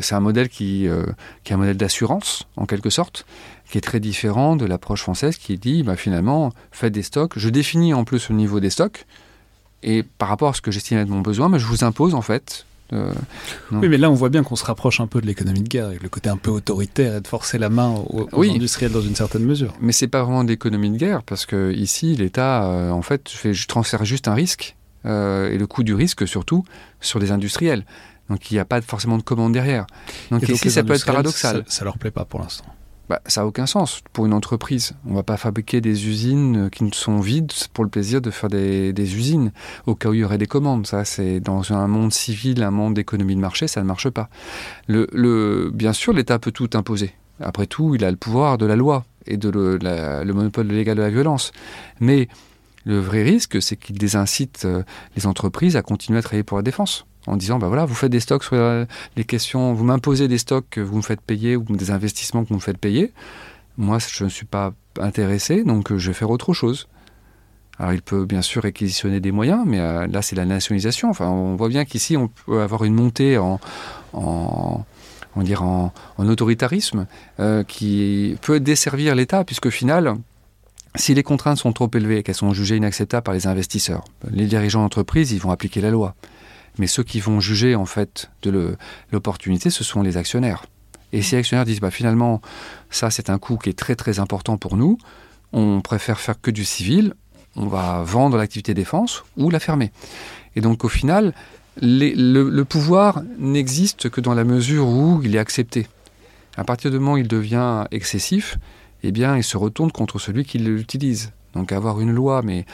c'est 0.01 0.15
un 0.15 0.21
modèle 0.21 0.49
qui, 0.49 0.89
euh, 0.89 1.05
qui, 1.43 1.53
est 1.53 1.55
un 1.55 1.59
modèle 1.59 1.77
d'assurance, 1.77 2.47
en 2.57 2.67
quelque 2.67 2.91
sorte, 2.91 3.27
qui 3.71 3.79
est 3.79 3.83
très 3.83 4.01
différent 4.01 4.57
de 4.57 4.67
l'approche 4.67 5.03
française 5.03 5.37
qui 5.37 5.59
dit 5.59 5.83
bah, 5.83 5.97
finalement, 5.97 6.53
faites 6.73 6.93
des 6.93 7.03
stocks. 7.03 7.39
Je 7.39 7.49
définis 7.49 7.95
en 7.95 8.05
plus 8.05 8.29
le 8.31 8.37
niveau 8.37 8.61
des 8.61 8.71
stocks, 8.71 9.07
et 9.83 10.03
par 10.03 10.29
rapport 10.29 10.51
à 10.51 10.55
ce 10.55 10.63
que 10.63 10.71
j'estime 10.71 10.99
être 10.99 11.09
mon 11.09 11.21
besoin, 11.21 11.57
je 11.59 11.67
vous 11.67 11.85
impose 11.85 12.15
en 12.15 12.23
fait 12.23 12.67
euh, 12.93 13.13
oui, 13.73 13.89
mais 13.89 13.97
là, 13.97 14.11
on 14.11 14.15
voit 14.15 14.29
bien 14.29 14.43
qu'on 14.43 14.57
se 14.57 14.65
rapproche 14.65 15.01
un 15.01 15.07
peu 15.07 15.21
de 15.21 15.27
l'économie 15.27 15.63
de 15.63 15.69
guerre, 15.69 15.87
avec 15.87 16.03
le 16.03 16.09
côté 16.09 16.29
un 16.29 16.37
peu 16.37 16.51
autoritaire 16.51 17.17
et 17.17 17.21
de 17.21 17.27
forcer 17.27 17.59
la 17.59 17.71
main 17.71 17.95
aux, 18.11 18.45
industriels 18.45 18.93
dans 18.93 19.01
une 19.01 19.15
certaine 19.15 19.45
mesure. 19.45 19.73
Mais 19.81 19.93
c'est 19.93 20.07
pas 20.07 20.23
vraiment 20.23 20.45
d'économie 20.45 20.91
de 20.91 20.99
guerre, 20.99 21.23
parce 21.23 21.47
que 21.47 21.73
ici, 21.73 22.15
l'État, 22.15 22.65
euh, 22.65 22.91
en 22.91 23.03
fait, 23.03 23.29
fait, 23.29 23.53
je 23.53 23.67
transfère 23.67 24.05
juste 24.05 24.29
un 24.29 24.35
risque 24.35 24.77
et 25.07 25.59
le 25.59 25.67
coût 25.67 25.83
du 25.83 25.93
risque 25.93 26.27
surtout 26.27 26.65
sur 26.99 27.19
les 27.19 27.31
industriels. 27.31 27.85
Donc 28.31 28.51
il 28.51 28.55
n'y 28.55 28.61
a 28.61 28.65
pas 28.65 28.81
forcément 28.81 29.19
de 29.19 29.23
commande 29.23 29.53
derrière. 29.53 29.87
Donc 30.31 30.49
ici, 30.49 30.71
ça 30.71 30.83
peut 30.83 30.95
être 30.95 31.05
paradoxal. 31.05 31.63
Ça, 31.67 31.83
ne 31.83 31.85
leur 31.85 31.99
plaît 31.99 32.11
pas 32.11 32.25
pour 32.25 32.41
l'instant. 32.41 32.65
Bah, 33.09 33.21
ça 33.27 33.43
n'a 33.43 33.47
aucun 33.47 33.67
sens 33.67 34.01
pour 34.13 34.27
une 34.27 34.33
entreprise. 34.33 34.93
On 35.07 35.11
ne 35.11 35.17
va 35.17 35.23
pas 35.23 35.37
fabriquer 35.37 35.81
des 35.81 36.09
usines 36.09 36.71
qui 36.71 36.89
sont 36.93 37.21
vides 37.21 37.53
pour 37.73 37.85
le 37.85 37.91
plaisir 37.91 38.21
de 38.21 38.31
faire 38.31 38.49
des, 38.49 38.93
usines, 39.17 39.53
au 39.87 39.95
cas 39.95 40.09
où 40.09 40.15
il 40.15 40.21
y 40.21 40.25
aurait 40.25 40.39
des 40.39 40.47
commandes. 40.47 40.87
Ça, 40.87 41.05
c'est 41.05 41.41
dans 41.41 41.73
un 41.73 41.87
monde 41.87 42.13
civil, 42.13 42.63
un 42.63 42.71
monde 42.71 42.95
d'économie 42.95 43.37
de 43.37 43.41
marché, 43.41 43.69
ça 43.69 43.81
ne 43.83 43.87
marche 43.87 44.09
pas. 44.09 44.29
Bien 44.89 45.93
sûr, 45.93 46.13
l'État 46.13 46.39
peut 46.39 46.53
tout 46.53 46.71
imposer. 46.75 47.15
Après 47.41 47.67
tout, 47.67 47.95
il 47.95 48.05
a 48.05 48.11
le 48.11 48.17
pouvoir 48.17 48.59
de 48.59 48.67
la 48.67 48.77
loi 48.77 49.05
et 49.27 49.37
de 49.37 49.51
le, 49.51 49.77
le 49.79 50.33
monopole 50.33 50.69
légal 50.69 50.97
de 50.97 51.03
la 51.03 51.11
violence. 51.11 51.53
Mais 52.01 52.29
le 52.85 53.01
vrai 53.01 53.23
risque, 53.23 53.61
c'est 53.63 53.77
qu'il 53.77 53.97
désincite 53.99 54.63
euh, 54.65 54.83
les 55.17 55.27
entreprises 55.27 55.77
à 55.77 55.83
continuer 55.83 56.19
à 56.19 56.23
travailler 56.23 56.43
pour 56.43 56.59
la 56.59 56.63
défense 56.63 57.07
en 57.27 57.37
disant 57.37 57.59
bah 57.59 57.69
voilà, 57.69 57.85
vous 57.85 57.95
faites 57.95 58.11
des 58.11 58.21
stocks 58.21 58.45
sur 58.45 58.55
euh, 58.55 58.85
les 59.17 59.25
questions, 59.25 59.73
vous 59.73 59.85
m'imposez 59.85 60.29
des 60.29 60.39
stocks 60.39 60.67
que 60.71 60.81
vous 60.81 60.97
me 60.97 61.03
faites 61.03 61.21
payer 61.21 61.57
ou 61.57 61.65
des 61.65 61.91
investissements 61.91 62.45
que 62.45 62.49
vous 62.51 62.57
me 62.57 62.61
faites 62.61 62.79
payer. 62.79 63.13
Moi, 63.77 63.99
je 63.99 64.25
ne 64.25 64.29
suis 64.29 64.47
pas 64.47 64.73
intéressé, 65.01 65.65
donc 65.65 65.91
euh, 65.91 65.99
je 65.99 66.09
vais 66.09 66.15
faire 66.15 66.31
autre 66.31 66.53
chose. 66.53 66.89
Alors, 67.79 67.93
il 67.93 68.03
peut 68.03 68.25
bien 68.25 68.43
sûr 68.43 68.63
réquisitionner 68.63 69.19
des 69.19 69.33
moyens, 69.33 69.65
mais 69.67 69.81
euh, 69.81 70.07
là, 70.07 70.23
c'est 70.23 70.37
la 70.37 70.45
nationalisation. 70.45 71.11
On 71.19 71.57
voit 71.57 71.69
bien 71.69 71.85
qu'ici, 71.85 72.17
on 72.17 72.29
peut 72.29 72.63
avoir 72.63 72.85
une 72.85 72.95
montée 72.95 73.37
en, 73.37 73.59
on 74.13 74.85
autoritarisme 76.19 77.07
qui 77.67 78.39
peut 78.43 78.61
desservir 78.61 79.17
l'État, 79.17 79.43
puisque 79.43 79.67
au 79.67 79.73
final, 79.73 80.15
si 80.95 81.15
les 81.15 81.25
contraintes 81.25 81.59
sont 81.59 81.73
trop 81.73 81.91
élevées 81.93 82.19
et 82.19 82.23
qu'elles 82.23 82.37
sont 82.37 82.53
jugées 82.53 82.77
inacceptables 82.77 83.25
par 83.25 83.35
les 83.35 83.49
investisseurs, 83.49 84.05
les 84.31 84.47
dirigeants 84.47 84.83
d'entreprise, 84.83 85.33
ils 85.33 85.41
vont 85.41 85.51
appliquer 85.51 85.81
la 85.81 85.91
loi. 85.91 86.15
Mais 86.79 86.87
ceux 86.87 87.03
qui 87.03 87.21
vont 87.21 87.41
juger 87.41 87.75
en 87.75 87.87
fait 87.87 88.31
de 88.43 88.77
l'opportunité, 89.13 89.71
ce 89.71 89.85
sont 89.85 90.03
les 90.03 90.17
actionnaires. 90.17 90.67
Et 91.13 91.23
si 91.23 91.35
les 91.35 91.41
actionnaires 91.41 91.65
disent 91.65 91.81
bah, 91.81 91.91
finalement, 91.91 92.41
ça 92.91 93.11
c'est 93.11 93.31
un 93.31 93.39
coût 93.39 93.57
qui 93.57 93.71
est 93.71 93.79
très 93.79 93.95
très 93.95 94.19
important 94.19 94.57
pour 94.57 94.77
nous, 94.77 94.99
on 95.53 95.81
préfère 95.81 96.19
faire 96.19 96.41
que 96.41 96.51
du 96.51 96.65
civil, 96.65 97.15
on 97.57 97.67
va 97.67 98.03
vendre 98.03 98.37
l'activité 98.37 98.75
défense 98.75 99.25
ou 99.37 99.51
la 99.51 99.61
fermer. 99.61 99.93
Et 100.57 100.61
donc 100.61 100.85
au 100.85 100.89
final, 100.89 101.33
le, 101.81 102.63
pouvoir 102.63 103.23
n'existe 103.39 104.11
que 104.11 104.21
dans 104.21 104.35
la 104.35 104.45
mesure 104.45 104.89
où 104.89 105.21
il 105.23 105.35
est 105.35 105.39
accepté. 105.39 105.87
À 106.57 106.65
partir 106.65 106.91
du 106.91 106.99
moment 106.99 107.15
où 107.15 107.19
il 107.19 107.29
devient 107.29 107.85
excessif, 107.91 108.59
eh 109.03 109.13
bien, 109.13 109.37
il 109.37 109.43
se 109.43 109.57
retourne 109.57 109.91
contre 109.91 110.19
celui 110.19 110.45
qui 110.45 110.59
l'utilise. 110.59 111.33
Donc 111.55 111.73
avoir 111.73 112.01
une 112.01 112.13
loi, 112.13 112.43
mais 112.43 112.65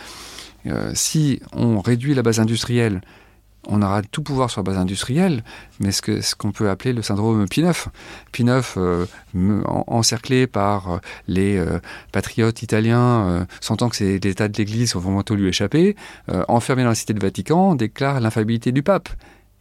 euh, 0.66 0.92
si 0.94 1.40
on 1.53 1.80
réduit 1.80 2.14
la 2.14 2.22
base 2.22 2.40
industrielle 2.40 3.01
on 3.68 3.82
aura 3.82 4.02
tout 4.02 4.22
pouvoir 4.22 4.50
sur 4.50 4.61
la 4.61 4.64
base 4.64 4.78
industrielle, 4.78 5.44
mais 5.80 5.92
ce 5.92 6.34
qu'on 6.34 6.52
peut 6.52 6.70
appeler 6.70 6.92
le 6.92 7.02
syndrome 7.02 7.44
P9. 7.44 7.86
P9, 8.32 8.74
euh, 8.76 9.06
encerclé 9.86 10.46
par 10.46 10.92
euh, 10.94 10.98
les 11.28 11.56
euh, 11.56 11.78
patriotes 12.12 12.62
italiens, 12.62 13.46
sentant 13.61 13.88
que 13.88 13.96
c'est 13.96 14.18
l'état 14.24 14.48
de 14.48 14.56
l'Église, 14.56 14.94
vont 14.94 15.12
bientôt 15.12 15.34
lui 15.34 15.48
échapper, 15.48 15.96
enfermé 16.48 16.82
dans 16.82 16.88
la 16.90 16.94
cité 16.94 17.12
de 17.12 17.20
Vatican, 17.20 17.74
déclare 17.74 18.20
l'infabilité 18.20 18.72
du 18.72 18.82
pape. 18.82 19.08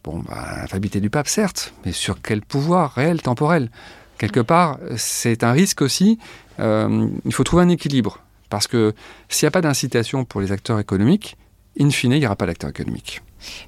Bon, 0.02 0.20
bah, 0.20 0.56
l'infabilité 0.60 1.00
du 1.00 1.10
pape, 1.10 1.28
certes, 1.28 1.74
mais 1.84 1.92
sur 1.92 2.20
quel 2.22 2.40
pouvoir 2.40 2.92
réel, 2.92 3.20
temporel? 3.20 3.70
Quelque 4.18 4.40
part, 4.40 4.78
c'est 4.96 5.44
un 5.44 5.52
risque 5.52 5.82
aussi. 5.82 6.18
il 6.58 7.32
faut 7.32 7.44
trouver 7.44 7.62
un 7.62 7.68
équilibre. 7.68 8.20
Parce 8.48 8.66
que 8.66 8.94
s'il 9.28 9.46
n'y 9.46 9.48
a 9.48 9.52
pas 9.52 9.60
d'incitation 9.60 10.24
pour 10.24 10.40
les 10.40 10.52
acteurs 10.52 10.80
économiques, 10.80 11.36
in 11.78 11.90
fine, 11.90 12.12
il 12.12 12.18
n'y 12.18 12.26
aura 12.26 12.36
pas 12.36 12.46
d'acteurs 12.46 12.70
économiques. 12.70 13.22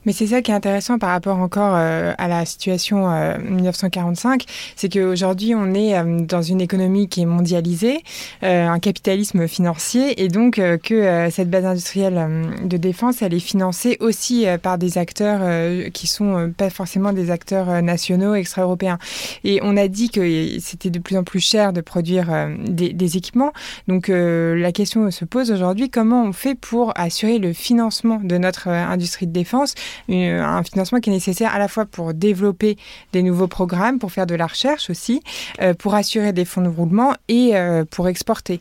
Mais 0.04 0.12
c'est 0.12 0.28
ça 0.28 0.42
qui 0.42 0.50
est 0.50 0.54
intéressant 0.54 0.98
par 0.98 1.10
rapport 1.10 1.38
encore 1.38 1.74
euh, 1.74 2.12
à 2.18 2.28
la 2.28 2.44
situation 2.44 3.08
1945, 3.38 4.42
euh, 4.42 4.44
c'est 4.76 4.92
qu'aujourd'hui 4.92 5.54
on 5.54 5.74
est 5.74 5.96
euh, 5.96 6.20
dans 6.20 6.42
une 6.42 6.60
économie 6.60 7.08
qui 7.08 7.22
est 7.22 7.26
mondialisée, 7.26 8.02
un 8.42 8.78
capitalisme 8.78 9.46
financier, 9.48 10.22
et 10.22 10.28
donc 10.28 10.60
que 10.82 11.28
cette 11.30 11.50
base 11.50 11.64
industrielle 11.64 12.48
de 12.64 12.76
défense, 12.76 13.22
elle 13.22 13.34
est 13.34 13.40
financée 13.40 13.96
aussi 14.00 14.46
par 14.62 14.78
des 14.78 14.98
acteurs 14.98 15.90
qui 15.92 16.06
sont 16.06 16.52
pas 16.56 16.70
forcément 16.70 17.12
des 17.12 17.30
acteurs 17.30 17.82
nationaux, 17.82 18.34
extra-européens. 18.34 18.98
Et 19.44 19.60
on 19.62 19.76
a 19.76 19.88
dit 19.88 20.10
que 20.10 20.58
c'était 20.58 20.90
de 20.90 20.98
plus 20.98 21.16
en 21.16 21.24
plus 21.24 21.40
cher 21.40 21.72
de 21.72 21.80
produire 21.80 22.48
des, 22.66 22.92
des, 22.92 23.16
équipements. 23.16 23.52
Donc 23.88 24.08
la 24.08 24.72
question 24.72 25.10
se 25.10 25.24
pose 25.24 25.50
aujourd'hui, 25.50 25.90
comment 25.90 26.24
on 26.24 26.32
fait 26.32 26.54
pour 26.54 26.92
assurer 26.96 27.38
le 27.38 27.52
financement 27.52 28.20
de 28.22 28.38
notre 28.38 28.68
industrie 28.68 29.26
de 29.26 29.32
défense 29.32 29.61
un 30.08 30.62
financement 30.62 31.00
qui 31.00 31.10
est 31.10 31.12
nécessaire 31.12 31.54
à 31.54 31.58
la 31.58 31.68
fois 31.68 31.86
pour 31.86 32.14
développer 32.14 32.76
des 33.12 33.22
nouveaux 33.22 33.48
programmes, 33.48 33.98
pour 33.98 34.12
faire 34.12 34.26
de 34.26 34.34
la 34.34 34.46
recherche 34.46 34.90
aussi, 34.90 35.22
euh, 35.60 35.74
pour 35.74 35.94
assurer 35.94 36.32
des 36.32 36.44
fonds 36.44 36.62
de 36.62 36.68
roulement 36.68 37.14
et 37.28 37.50
euh, 37.54 37.84
pour 37.84 38.08
exporter. 38.08 38.60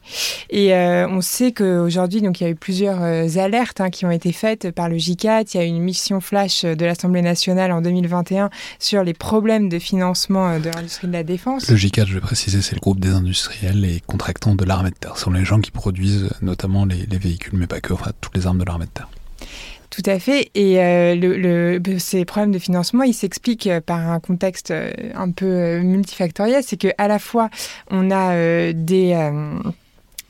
Et 0.50 0.74
euh, 0.74 1.08
on 1.08 1.22
sait 1.22 1.52
qu'aujourd'hui, 1.52 2.22
donc 2.22 2.42
il 2.42 2.44
y 2.44 2.48
a 2.48 2.50
eu 2.50 2.56
plusieurs 2.56 3.02
alertes 3.02 3.82
hein, 3.82 3.90
qui 3.90 4.06
ont 4.06 4.12
été 4.12 4.32
faites 4.32 4.72
par 4.72 4.90
le 4.90 4.98
J4. 4.98 5.52
Il 5.54 5.58
y 5.58 5.60
a 5.60 5.66
eu 5.66 5.68
une 5.68 5.82
mission 5.82 6.20
flash 6.22 6.64
de 6.64 6.86
l'Assemblée 6.86 7.22
nationale 7.22 7.72
en 7.72 7.82
2021 7.82 8.50
sur 8.80 9.04
les 9.04 9.14
problèmes 9.14 9.70
de 9.70 9.80
financement 9.80 10.60
de 10.60 10.70
l'industrie 10.70 11.08
de 11.08 11.14
la 11.14 11.24
défense. 11.24 11.70
Le 11.70 11.78
J4, 11.78 12.08
je 12.08 12.14
vais 12.16 12.22
préciser, 12.22 12.62
c'est 12.62 12.76
le 12.76 12.82
groupe 12.82 13.00
des 13.00 13.10
industriels 13.10 13.84
et 13.86 14.02
contractants 14.06 14.56
de 14.56 14.66
l'armée 14.66 14.90
de 14.90 14.96
terre. 14.96 15.18
Ce 15.18 15.24
sont 15.24 15.32
les 15.32 15.46
gens 15.46 15.60
qui 15.60 15.72
produisent 15.72 16.30
notamment 16.42 16.86
les, 16.86 17.06
les 17.06 17.18
véhicules, 17.18 17.58
mais 17.58 17.68
pas 17.68 17.80
que, 17.80 17.94
enfin 17.94 18.12
toutes 18.20 18.36
les 18.36 18.48
armes 18.48 18.60
de 18.60 18.66
l'armée 18.66 18.86
de 18.86 18.92
terre. 18.92 19.10
Tout 19.92 20.04
à 20.06 20.20
fait. 20.20 20.50
Et 20.56 20.80
euh, 20.80 21.16
le, 21.16 22.00
ces 22.00 22.24
problèmes 22.24 22.54
de 22.54 22.60
financement, 22.60 23.04
ils 23.04 23.14
s'expliquent 23.14 23.68
euh, 23.68 23.82
par 23.82 24.00
un 24.10 24.22
contexte 24.22 24.72
euh, 24.72 24.90
un 25.16 25.32
peu 25.32 25.80
multifactoriel. 25.82 26.64
C'est 26.64 26.78
qu'à 26.78 27.08
la 27.10 27.20
fois, 27.20 27.50
on 27.90 28.10
a 28.10 28.72
des 28.72 29.14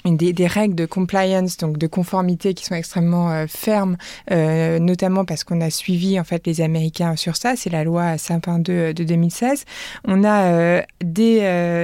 des, 0.06 0.34
des, 0.34 0.48
règles 0.48 0.76
de 0.76 0.86
compliance, 0.86 1.58
donc 1.58 1.78
de 1.78 1.88
conformité, 1.88 2.54
qui 2.54 2.66
sont 2.66 2.76
extrêmement 2.76 3.32
euh, 3.32 3.46
fermes, 3.48 3.98
euh, 4.32 4.80
notamment 4.80 5.26
parce 5.26 5.44
qu'on 5.44 5.62
a 5.62 5.70
suivi 5.70 6.20
en 6.20 6.24
fait 6.24 6.46
les 6.48 6.62
Américains 6.62 7.16
sur 7.16 7.36
ça. 7.36 7.56
C'est 7.56 7.70
la 7.70 7.84
loi 7.84 8.16
5.2 8.16 8.94
de 8.94 9.04
2016. 9.04 9.66
On 10.06 10.24
a 10.24 10.46
euh, 10.46 10.82
des, 11.04 11.42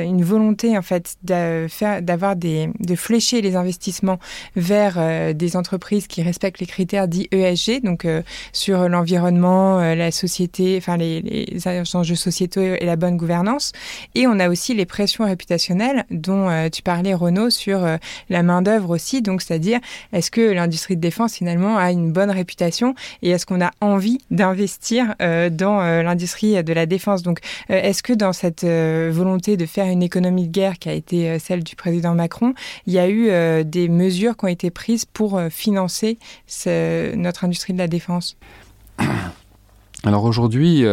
une 0.07 0.23
volonté 0.23 0.77
en 0.77 0.81
fait 0.81 1.17
d'avoir 1.23 2.35
des 2.35 2.69
de 2.79 2.95
flécher 2.95 3.41
les 3.41 3.55
investissements 3.55 4.19
vers 4.55 5.33
des 5.33 5.55
entreprises 5.55 6.07
qui 6.07 6.21
respectent 6.21 6.59
les 6.59 6.65
critères 6.65 7.07
dits 7.07 7.27
ESG, 7.31 7.83
donc 7.83 8.07
sur 8.51 8.89
l'environnement, 8.89 9.79
la 9.79 10.11
société, 10.11 10.75
enfin 10.77 10.97
les, 10.97 11.21
les, 11.21 11.67
enjeux 11.93 12.15
sociétaux 12.15 12.61
et 12.61 12.85
la 12.85 12.95
bonne 12.95 13.17
gouvernance. 13.17 13.71
Et 14.15 14.27
on 14.27 14.39
a 14.39 14.49
aussi 14.49 14.73
les 14.73 14.85
pressions 14.85 15.25
réputationnelles 15.25 16.05
dont 16.11 16.69
tu 16.71 16.81
parlais 16.81 17.13
Renaud 17.13 17.49
sur 17.49 17.85
la 18.29 18.43
main-d'œuvre 18.43 18.89
aussi. 18.89 19.21
Donc, 19.21 19.41
c'est-à-dire, 19.41 19.79
est-ce 20.13 20.31
que 20.31 20.41
l'industrie 20.41 20.95
de 20.95 21.01
défense, 21.01 21.35
finalement, 21.35 21.77
a 21.77 21.91
une 21.91 22.11
bonne 22.11 22.31
réputation 22.31 22.95
et 23.21 23.29
est-ce 23.29 23.45
qu'on 23.45 23.61
a 23.61 23.71
envie 23.81 24.19
d'investir 24.31 25.15
euh, 25.21 25.49
dans 25.49 25.81
euh, 25.81 26.03
l'industrie 26.03 26.63
de 26.63 26.73
la 26.73 26.85
défense? 26.85 27.23
Donc, 27.23 27.39
euh, 27.69 27.81
est-ce 27.81 28.03
que 28.03 28.13
dans 28.13 28.33
cette 28.33 28.65
volonté 28.65 29.57
de 29.57 29.65
faire 29.65 29.87
une 29.87 30.03
économie 30.03 30.47
de 30.47 30.51
guerre 30.51 30.79
qui 30.79 30.89
a 30.89 30.93
été 30.93 31.39
celle 31.39 31.63
du 31.63 31.75
président 31.75 32.13
Macron, 32.13 32.53
il 32.85 32.93
y 32.93 32.99
a 32.99 33.09
eu 33.09 33.63
des 33.63 33.89
mesures 33.89 34.37
qui 34.37 34.45
ont 34.45 34.49
été 34.49 34.71
prises 34.71 35.05
pour 35.05 35.39
financer 35.49 36.17
notre 37.15 37.45
industrie 37.45 37.73
de 37.73 37.77
la 37.77 37.87
défense? 37.87 38.37
Alors 40.03 40.23
aujourd'hui, 40.23 40.85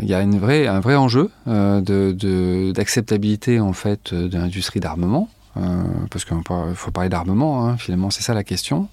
il 0.00 0.08
y 0.08 0.14
a 0.14 0.18
un 0.18 0.80
vrai 0.80 0.96
enjeu 0.96 1.30
d'acceptabilité 1.46 3.60
en 3.60 3.72
fait 3.72 4.12
de 4.14 4.36
l'industrie 4.36 4.80
d'armement. 4.80 5.28
Euh, 5.56 5.82
parce 6.10 6.24
qu'il 6.24 6.36
faut 6.74 6.90
parler 6.90 7.08
d'armement, 7.08 7.66
hein, 7.66 7.76
finalement, 7.76 8.10
c'est 8.10 8.22
ça 8.22 8.34
la 8.34 8.44
question. 8.44 8.88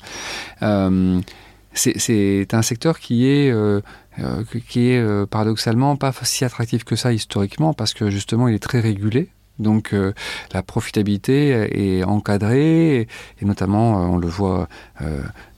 Euh, 0.61 1.19
c'est 1.73 2.53
un 2.53 2.63
secteur 2.63 2.99
qui 2.99 3.27
est, 3.27 3.51
euh, 3.51 3.81
qui 4.67 4.89
est 4.89 5.25
paradoxalement 5.27 5.95
pas 5.95 6.11
si 6.23 6.43
attractif 6.43 6.83
que 6.83 6.95
ça 6.95 7.13
historiquement, 7.13 7.73
parce 7.73 7.93
que 7.93 8.09
justement, 8.09 8.47
il 8.47 8.55
est 8.55 8.63
très 8.63 8.79
régulé. 8.79 9.29
Donc 9.59 9.93
la 10.53 10.63
profitabilité 10.63 11.99
est 11.99 12.03
encadrée, 12.03 13.01
et, 13.41 13.45
notamment, 13.45 14.11
on 14.11 14.17
le 14.17 14.27
voit 14.27 14.67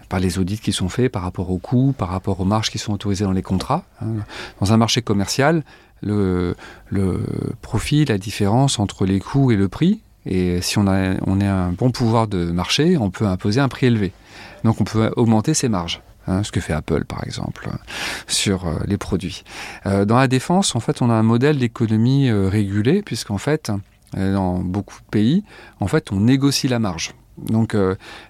par 0.09 0.19
les 0.19 0.39
audits 0.39 0.59
qui 0.59 0.73
sont 0.73 0.89
faits 0.89 1.09
par 1.09 1.21
rapport 1.21 1.49
aux 1.51 1.57
coûts, 1.57 1.93
par 1.97 2.09
rapport 2.09 2.41
aux 2.41 2.45
marges 2.45 2.69
qui 2.69 2.79
sont 2.79 2.91
autorisées 2.91 3.23
dans 3.23 3.31
les 3.31 3.43
contrats. 3.43 3.85
Hein. 4.01 4.15
Dans 4.59 4.73
un 4.73 4.77
marché 4.77 5.01
commercial, 5.01 5.63
le, 6.01 6.55
le 6.89 7.23
profit, 7.61 8.03
la 8.03 8.17
différence 8.17 8.79
entre 8.79 9.05
les 9.05 9.19
coûts 9.19 9.51
et 9.51 9.55
le 9.55 9.69
prix, 9.69 10.01
et 10.25 10.61
si 10.61 10.77
on 10.77 10.87
a, 10.87 11.15
on 11.25 11.41
a 11.41 11.49
un 11.49 11.71
bon 11.71 11.91
pouvoir 11.91 12.27
de 12.27 12.45
marché, 12.45 12.97
on 12.97 13.09
peut 13.09 13.25
imposer 13.25 13.59
un 13.59 13.69
prix 13.69 13.87
élevé. 13.87 14.11
Donc 14.63 14.81
on 14.81 14.83
peut 14.83 15.11
augmenter 15.15 15.53
ses 15.53 15.69
marges. 15.69 16.01
Hein, 16.29 16.43
ce 16.43 16.51
que 16.51 16.59
fait 16.59 16.73
Apple 16.73 17.05
par 17.05 17.23
exemple 17.23 17.69
sur 18.27 18.67
euh, 18.67 18.75
les 18.85 18.97
produits. 18.97 19.43
Euh, 19.87 20.05
dans 20.05 20.17
la 20.17 20.27
défense, 20.27 20.75
en 20.75 20.79
fait, 20.79 21.01
on 21.01 21.09
a 21.09 21.13
un 21.13 21.23
modèle 21.23 21.57
d'économie 21.57 22.29
euh, 22.29 22.49
régulé 22.49 23.01
puisqu'en 23.01 23.39
fait, 23.39 23.71
dans 24.15 24.59
beaucoup 24.59 24.99
de 24.99 25.09
pays, 25.09 25.43
en 25.79 25.87
fait, 25.87 26.11
on 26.11 26.19
négocie 26.21 26.67
la 26.67 26.79
marge. 26.79 27.13
Donc 27.37 27.77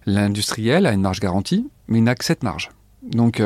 l'industriel 0.05 0.85
a 0.85 0.91
une 0.91 0.99
marge 0.99 1.21
garantie, 1.21 1.69
mais 1.87 1.99
il 1.99 2.03
n'a 2.03 2.15
que 2.15 2.25
cette 2.25 2.43
marge. 2.43 2.69
Donc 3.01 3.41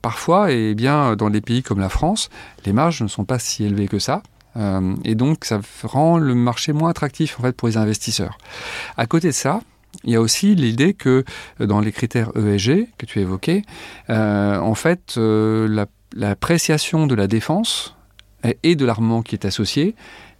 parfois, 0.00 0.52
et 0.52 0.70
eh 0.70 0.74
bien, 0.76 1.16
dans 1.16 1.30
des 1.30 1.40
pays 1.40 1.64
comme 1.64 1.80
la 1.80 1.88
France, 1.88 2.30
les 2.64 2.72
marges 2.72 3.02
ne 3.02 3.08
sont 3.08 3.24
pas 3.24 3.40
si 3.40 3.64
élevées 3.64 3.88
que 3.88 3.98
ça. 3.98 4.22
Et 5.04 5.14
donc, 5.14 5.44
ça 5.44 5.60
rend 5.82 6.18
le 6.18 6.34
marché 6.34 6.72
moins 6.72 6.90
attractif 6.90 7.38
en 7.40 7.42
fait 7.42 7.56
pour 7.56 7.68
les 7.68 7.76
investisseurs. 7.76 8.36
À 8.96 9.06
côté 9.06 9.28
de 9.28 9.32
ça, 9.32 9.60
il 10.04 10.10
y 10.10 10.16
a 10.16 10.20
aussi 10.20 10.54
l'idée 10.54 10.94
que 10.94 11.24
dans 11.58 11.80
les 11.80 11.92
critères 11.92 12.30
ESG 12.36 12.88
que 12.98 13.06
tu 13.06 13.20
évoquais, 13.20 13.62
en 14.08 14.74
fait, 14.74 15.18
l'appréciation 16.14 17.06
de 17.06 17.14
la 17.14 17.26
défense 17.26 17.96
et 18.62 18.76
de 18.76 18.84
l'armement 18.84 19.22
qui 19.22 19.34
est 19.34 19.44
associé 19.44 19.94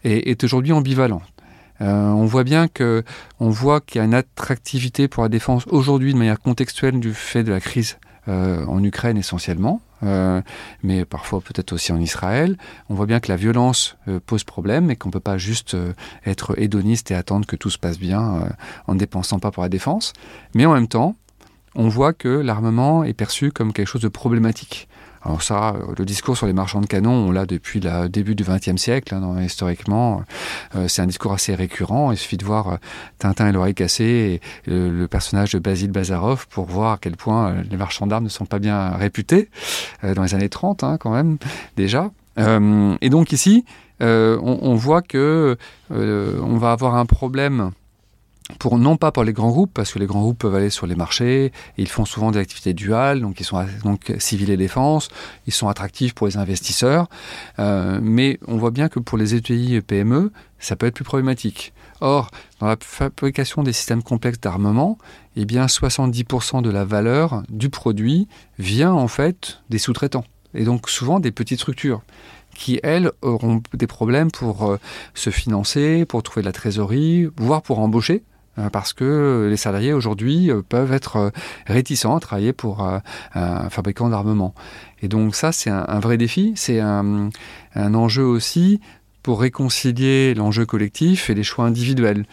est, 0.05 0.45
aujourd'hui 0.45 0.73
ambivalent. 0.73 1.23
Euh, 1.81 2.07
on 2.09 2.27
voit 2.27 2.45
bien 2.45 2.69
que, 2.69 3.03
voit 3.39 3.81
qu'il 3.81 3.99
y 3.99 4.03
a 4.03 4.05
une 4.05 4.15
attractivité 4.15 5.09
pour 5.09 5.23
la 5.23 5.29
défense 5.29 5.65
aujourd'hui 5.69 6.13
de 6.13 6.19
manière 6.19 6.41
contextuelle 6.41 7.01
du 7.01 7.15
fait 7.15 7.45
de 7.45 7.51
la 7.51 7.61
crise 7.61 7.99
euh, 8.29 8.65
en 8.67 8.83
Ukraine 8.85 9.17
essentiellement, 9.17 9.81
euh, 9.81 9.92
mais 10.03 11.05
parfois 11.05 11.41
peut-être 11.41 11.73
aussi 11.73 11.93
en 11.93 12.01
Israël. 12.01 12.57
On 12.89 12.95
voit 12.95 13.07
bien 13.07 13.21
que 13.21 13.29
la 13.29 13.37
violence 13.37 13.97
pose 14.27 14.45
problème 14.45 14.91
et 14.91 14.97
qu'on 14.97 15.09
ne 15.09 15.13
peut 15.13 15.21
pas 15.21 15.39
juste 15.39 15.77
être 16.27 16.59
hédoniste 16.59 17.11
et 17.11 17.15
attendre 17.15 17.47
que 17.47 17.57
tout 17.57 17.71
se 17.71 17.79
passe 17.79 17.99
bien 17.99 18.49
en 18.87 18.95
ne 18.95 18.99
dépensant 18.99 19.39
pas 19.39 19.51
pour 19.51 19.63
la 19.63 19.69
défense. 19.69 20.13
Mais 20.55 20.67
en 20.67 20.75
même 20.75 20.89
temps, 20.89 21.17
on 21.75 21.89
voit 21.89 22.13
que 22.13 22.29
l'armement 22.29 23.05
est 23.05 23.15
perçu 23.15 23.51
comme 23.51 23.73
quelque 23.73 23.89
chose 23.89 24.03
de 24.03 24.09
problématique. 24.09 24.89
Alors 25.25 25.43
ça, 25.43 25.71
euh, 25.71 25.95
le 25.97 26.05
discours 26.05 26.37
sur 26.37 26.47
les 26.47 26.53
marchands 26.53 26.81
de 26.81 26.87
canons, 26.87 27.29
on 27.29 27.31
l'a 27.31 27.47
depuis 27.47 27.81
le 27.81 28.09
début 28.09 28.35
du 28.35 28.45
XXe 28.45 28.77
siècle, 28.77 29.15
hein, 29.15 29.43
historiquement. 29.43 30.23
Euh, 30.75 30.89
c'est 30.89 31.03
un 31.03 31.07
discours 31.07 31.33
assez 31.33 31.55
récurrent. 31.55 32.11
Il 32.11 32.19
suffit 32.19 32.37
de 32.37 32.45
voir 32.45 32.69
euh, 32.69 32.77
Tintin 33.19 33.49
et 33.49 33.53
l'oreille 33.53 33.75
cassée 33.75 34.41
et 34.67 34.71
le, 34.71 35.07
personnage 35.07 35.53
de 35.53 35.59
Basile 35.59 35.91
Bazarov 35.91 36.47
pour 36.49 36.67
voir 36.67 36.93
à 36.93 36.99
quel 36.99 37.17
point 37.17 37.55
les 37.71 37.77
marchands 37.77 38.07
d'armes 38.07 38.25
ne 38.25 38.29
sont 38.29 38.47
pas 38.47 38.59
bien 38.59 38.91
réputés 38.91 39.51
dans 40.03 40.23
les 40.23 40.35
années 40.35 40.49
30 40.49 40.85
hein, 40.85 40.97
quand 40.99 41.11
même 41.11 41.37
déjà. 41.77 42.11
et 42.39 43.11
donc 43.11 43.33
ici, 43.33 43.65
on, 44.01 44.59
on, 44.63 44.75
voit 44.75 45.03
que 45.03 45.59
on 45.91 46.57
va 46.57 46.73
avoir 46.73 46.95
un 46.95 47.05
problème 47.05 47.73
pour, 48.59 48.79
non 48.79 48.97
pas 48.97 49.13
pour 49.13 49.25
les 49.25 49.33
grands 49.33 49.51
groupes, 49.51 49.73
parce 49.73 49.93
que 49.93 49.99
les 49.99 50.07
grands 50.07 50.23
groupes 50.23 50.39
peuvent 50.39 50.55
aller 50.55 50.71
sur 50.71 50.87
les 50.87 50.95
marchés, 50.95 51.47
et 51.47 51.53
ils 51.79 51.89
font 51.89 52.05
souvent 52.05 52.31
des 52.31 52.39
activités 52.39 52.75
duales, 52.75 53.21
donc 53.21 53.41
ils 53.41 53.45
sont 53.45 53.65
donc 53.85 54.13
civil 54.19 54.51
et 54.51 54.57
défense, 54.57 55.09
ils 55.47 55.53
sont 55.53 55.69
attractifs 55.69 56.15
pour 56.15 56.27
les 56.27 56.37
investisseurs, 56.37 57.09
euh, 57.59 57.99
mais 58.03 58.39
on 58.47 58.57
voit 58.57 58.71
bien 58.71 58.89
que 58.89 58.99
pour 58.99 59.19
les 59.19 59.35
ETI 59.35 59.77
et 59.77 59.83
PME, 59.83 60.33
ça 60.59 60.77
peut 60.77 60.87
être 60.87 60.95
plus 60.95 61.05
problématique. 61.05 61.73
Or, 62.01 62.31
dans 62.59 62.67
la 62.67 62.77
fabrication 62.81 63.63
des 63.63 63.73
systèmes 63.73 64.03
complexes 64.03 64.41
d'armement, 64.41 64.99
eh 65.37 65.45
bien 65.45 65.67
70% 65.67 66.63
de 66.63 66.71
la 66.71 66.85
valeur 66.85 67.43
du 67.49 67.71
produit 67.71 68.27
vient 68.59 68.93
en 68.93 69.09
fait 69.09 69.61
des 69.71 69.79
sous-traitants, 69.79 70.25
et 70.55 70.65
donc 70.65 70.89
souvent 70.89 71.21
des 71.21 71.31
petites 71.31 71.61
structures 71.61 72.03
qui, 72.55 72.81
elles, 72.83 73.11
auront 73.23 73.63
des 73.73 73.87
problèmes 73.87 74.31
pour 74.31 74.71
euh, 74.71 74.79
se 75.15 75.31
financer, 75.31 76.05
pour 76.05 76.23
trouver 76.23 76.43
de 76.43 76.47
la 76.47 76.53
trésorerie, 76.53 77.29
voire 77.37 77.63
pour 77.63 77.79
embaucher, 77.79 78.25
parce 78.71 78.93
que 78.93 79.49
les 79.49 79.57
salariés 79.57 79.93
aujourd'hui 79.93 80.51
euh, 80.51 80.63
peuvent 80.63 80.93
être 80.93 81.17
euh, 81.17 81.31
réticents 81.67 82.17
à 82.17 82.21
travailler 82.21 82.53
pour 82.53 82.83
un 83.35 83.71
fabricant 83.71 84.09
d'armement. 84.09 84.55
Et 85.01 85.09
donc 85.09 85.35
ça, 85.35 85.53
c'est 85.53 85.71
un, 85.71 86.01
vrai 86.01 86.17
défi, 86.17 86.53
c'est 86.57 86.81
un, 86.81 87.31
enjeu 87.75 88.25
aussi 88.25 88.81
pour 89.23 89.41
réconcilier 89.41 90.35
l'enjeu 90.35 90.67
collectif 90.67 91.31
et 91.31 91.35
les 91.35 91.43
choix 91.43 91.65
individuels. 91.65 92.27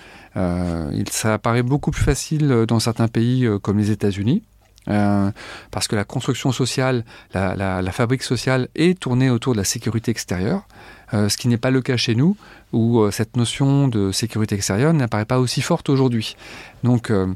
ça 1.09 1.37
paraît 1.37 1.63
beaucoup 1.63 1.91
plus 1.91 2.03
facile 2.03 2.65
dans 2.67 2.79
certains 2.79 3.07
pays 3.07 3.47
comme 3.61 3.77
les 3.77 3.91
États-Unis, 3.91 4.43
parce 4.85 5.87
que 5.87 5.95
la 5.95 6.03
construction 6.03 6.51
sociale, 6.51 7.05
la, 7.33 7.91
fabrique 7.91 8.23
sociale 8.23 8.69
est 8.75 8.99
tournée 8.99 9.29
autour 9.29 9.53
de 9.53 9.59
la 9.59 9.65
sécurité 9.65 10.11
extérieure. 10.11 10.67
Euh, 11.13 11.29
ce 11.29 11.37
qui 11.37 11.47
n'est 11.47 11.57
pas 11.57 11.71
le 11.71 11.81
cas 11.81 11.97
chez 11.97 12.15
nous, 12.15 12.35
où 12.71 12.99
euh, 12.99 13.11
cette 13.11 13.35
notion 13.35 13.87
de 13.87 14.11
sécurité 14.11 14.55
extérieure 14.55 14.93
n'apparaît 14.93 15.25
pas 15.25 15.39
aussi 15.39 15.61
forte 15.61 15.89
aujourd'hui. 15.89 16.35
Donc 16.83 17.09
euh, 17.09 17.27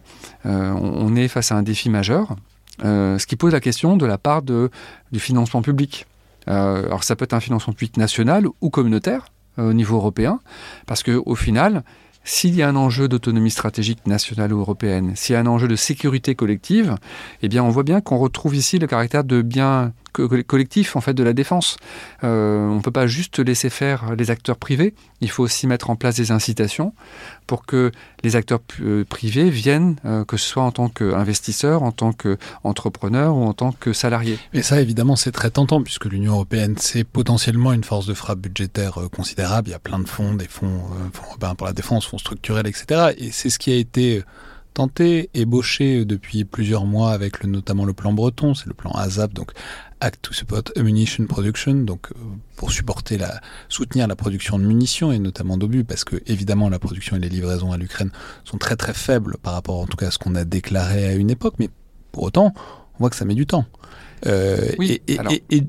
on 0.45 1.15
est 1.15 1.27
face 1.27 1.51
à 1.51 1.55
un 1.55 1.63
défi 1.63 1.89
majeur, 1.89 2.35
ce 2.81 3.25
qui 3.25 3.35
pose 3.35 3.53
la 3.53 3.59
question 3.59 3.97
de 3.97 4.05
la 4.05 4.17
part 4.17 4.41
du 4.41 5.19
financement 5.19 5.61
public. 5.61 6.05
alors 6.47 7.03
ça 7.03 7.15
peut 7.15 7.23
être 7.23 7.33
un 7.33 7.39
financement 7.39 7.73
public 7.73 7.97
national 7.97 8.47
ou 8.61 8.69
communautaire 8.69 9.25
au 9.57 9.73
niveau 9.73 9.95
européen, 9.95 10.39
parce 10.87 11.03
qu'au 11.03 11.35
final, 11.35 11.83
s'il 12.23 12.55
y 12.55 12.63
a 12.63 12.69
un 12.69 12.75
enjeu 12.75 13.07
d'autonomie 13.07 13.51
stratégique 13.51 14.05
nationale 14.07 14.53
ou 14.53 14.59
européenne, 14.59 15.13
s'il 15.15 15.33
y 15.33 15.35
a 15.35 15.39
un 15.39 15.47
enjeu 15.47 15.67
de 15.67 15.75
sécurité 15.75 16.35
collective, 16.35 16.95
eh 17.41 17.47
bien 17.47 17.63
on 17.63 17.69
voit 17.69 17.83
bien 17.83 18.01
qu'on 18.01 18.17
retrouve 18.17 18.55
ici 18.55 18.79
le 18.79 18.87
caractère 18.87 19.23
de 19.23 19.41
bien 19.41 19.93
collectif 20.13 20.95
en 20.95 21.01
fait 21.01 21.13
de 21.13 21.23
la 21.23 21.33
défense. 21.33 21.77
Euh, 22.23 22.67
on 22.67 22.75
ne 22.75 22.81
peut 22.81 22.91
pas 22.91 23.07
juste 23.07 23.39
laisser 23.39 23.69
faire 23.69 24.15
les 24.15 24.31
acteurs 24.31 24.57
privés. 24.57 24.93
Il 25.21 25.29
faut 25.29 25.43
aussi 25.43 25.67
mettre 25.67 25.89
en 25.89 25.95
place 25.95 26.15
des 26.15 26.31
incitations 26.31 26.93
pour 27.47 27.65
que 27.65 27.91
les 28.23 28.35
acteurs 28.35 28.59
euh, 28.81 29.03
privés 29.05 29.49
viennent, 29.49 29.95
euh, 30.05 30.23
que 30.25 30.37
ce 30.37 30.47
soit 30.47 30.63
en 30.63 30.71
tant 30.71 30.89
qu'investisseurs, 30.89 31.83
en 31.83 31.91
tant 31.91 32.13
qu'entrepreneurs 32.13 33.35
ou 33.35 33.43
en 33.43 33.53
tant 33.53 33.71
que 33.71 33.93
salariés. 33.93 34.37
Et 34.53 34.61
ça, 34.61 34.81
évidemment, 34.81 35.15
c'est 35.15 35.31
très 35.31 35.49
tentant 35.49 35.81
puisque 35.81 36.05
l'Union 36.05 36.33
européenne, 36.33 36.75
c'est 36.77 37.03
potentiellement 37.03 37.73
une 37.73 37.83
force 37.83 38.05
de 38.05 38.13
frappe 38.13 38.39
budgétaire 38.39 38.99
considérable. 39.15 39.69
Il 39.69 39.71
y 39.71 39.75
a 39.75 39.79
plein 39.79 39.99
de 39.99 40.07
fonds, 40.07 40.35
des 40.35 40.47
fonds, 40.47 40.83
fonds 41.13 41.55
pour 41.55 41.67
la 41.67 41.73
défense, 41.73 42.05
fonds 42.05 42.17
structurels, 42.17 42.67
etc. 42.67 43.13
Et 43.17 43.31
c'est 43.31 43.49
ce 43.49 43.59
qui 43.59 43.71
a 43.71 43.75
été 43.75 44.23
tenté, 44.73 45.29
ébauché 45.33 46.05
depuis 46.05 46.45
plusieurs 46.45 46.85
mois 46.85 47.11
avec 47.11 47.43
notamment 47.43 47.85
le 47.85 47.93
plan 47.93 48.13
breton, 48.13 48.53
c'est 48.53 48.67
le 48.67 48.73
plan 48.73 48.91
ASAP, 48.91 49.33
donc 49.33 49.51
Act 49.99 50.21
to 50.21 50.33
Support 50.33 50.63
Ammunition 50.75 51.25
Production, 51.27 51.75
donc 51.75 52.11
euh, 52.11 52.15
pour 52.55 52.71
soutenir 52.71 54.07
la 54.07 54.15
production 54.15 54.59
de 54.59 54.63
munitions 54.63 55.11
et 55.11 55.19
notamment 55.19 55.57
d'obus, 55.57 55.83
parce 55.83 56.03
que 56.03 56.17
évidemment 56.27 56.69
la 56.69 56.79
production 56.79 57.15
et 57.15 57.19
les 57.19 57.29
livraisons 57.29 57.71
à 57.71 57.77
l'Ukraine 57.77 58.11
sont 58.43 58.57
très 58.57 58.75
très 58.75 58.93
faibles 58.93 59.37
par 59.41 59.53
rapport 59.53 59.79
en 59.79 59.85
tout 59.85 59.97
cas 59.97 60.07
à 60.07 60.11
ce 60.11 60.17
qu'on 60.17 60.35
a 60.35 60.43
déclaré 60.43 61.05
à 61.05 61.13
une 61.13 61.29
époque, 61.29 61.55
mais 61.59 61.69
pour 62.11 62.23
autant, 62.23 62.53
on 62.95 62.99
voit 62.99 63.09
que 63.09 63.15
ça 63.15 63.25
met 63.25 63.35
du 63.35 63.45
temps. 63.45 63.65
Euh, 64.25 64.71
oui, 64.79 65.01
et, 65.07 65.17
et, 65.49 65.63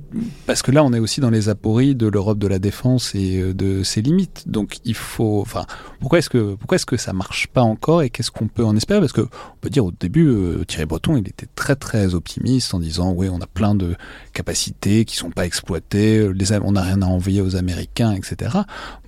parce 0.47 0.63
que 0.63 0.71
là, 0.71 0.85
on 0.85 0.93
est 0.93 0.99
aussi 0.99 1.21
dans 1.21 1.31
les 1.31 1.49
apories 1.49 1.95
de 1.95 2.07
l'Europe 2.07 2.39
de 2.39 2.47
la 2.47 2.59
défense 2.59 3.15
et 3.15 3.41
euh, 3.41 3.55
de 3.55 3.83
ses 3.83 4.03
limites. 4.03 4.45
Donc, 4.47 4.79
il 4.85 4.95
faut. 4.95 5.41
Enfin, 5.41 5.67
pourquoi 6.01 6.19
est-ce 6.19 6.31
que 6.31 6.55
pourquoi 6.55 6.77
est-ce 6.77 6.87
que 6.87 6.97
ça 6.97 7.13
marche 7.13 7.49
pas 7.49 7.63
encore 7.63 8.03
et 8.03 8.11
qu'est-ce 8.11 8.31
qu'on 8.31 8.47
peut 8.47 8.65
en 8.65 8.77
espérer? 8.77 9.01
Parce 9.01 9.13
que 9.13 9.23
on 9.23 9.57
peut 9.61 9.71
dire 9.71 9.85
au 9.85 9.93
début, 9.93 10.29
euh, 10.29 10.65
Thierry 10.65 10.87
Breton, 10.87 11.17
il 11.17 11.29
était 11.29 11.49
très 11.55 11.77
très 11.77 12.15
optimiste 12.15 12.75
en 12.75 12.79
disant 12.79 13.13
oui, 13.13 13.29
on 13.31 13.41
a 13.41 13.47
plein 13.47 13.75
de 13.75 13.97
capacités 14.33 15.05
qui 15.05 15.17
sont 15.17 15.31
pas 15.31 15.47
exploitées, 15.47 16.33
les, 16.33 16.53
on 16.63 16.73
n'a 16.73 16.83
rien 16.83 17.03
à 17.03 17.07
envoyer 17.07 17.41
aux 17.41 17.57
Américains, 17.57 18.13
etc. 18.13 18.59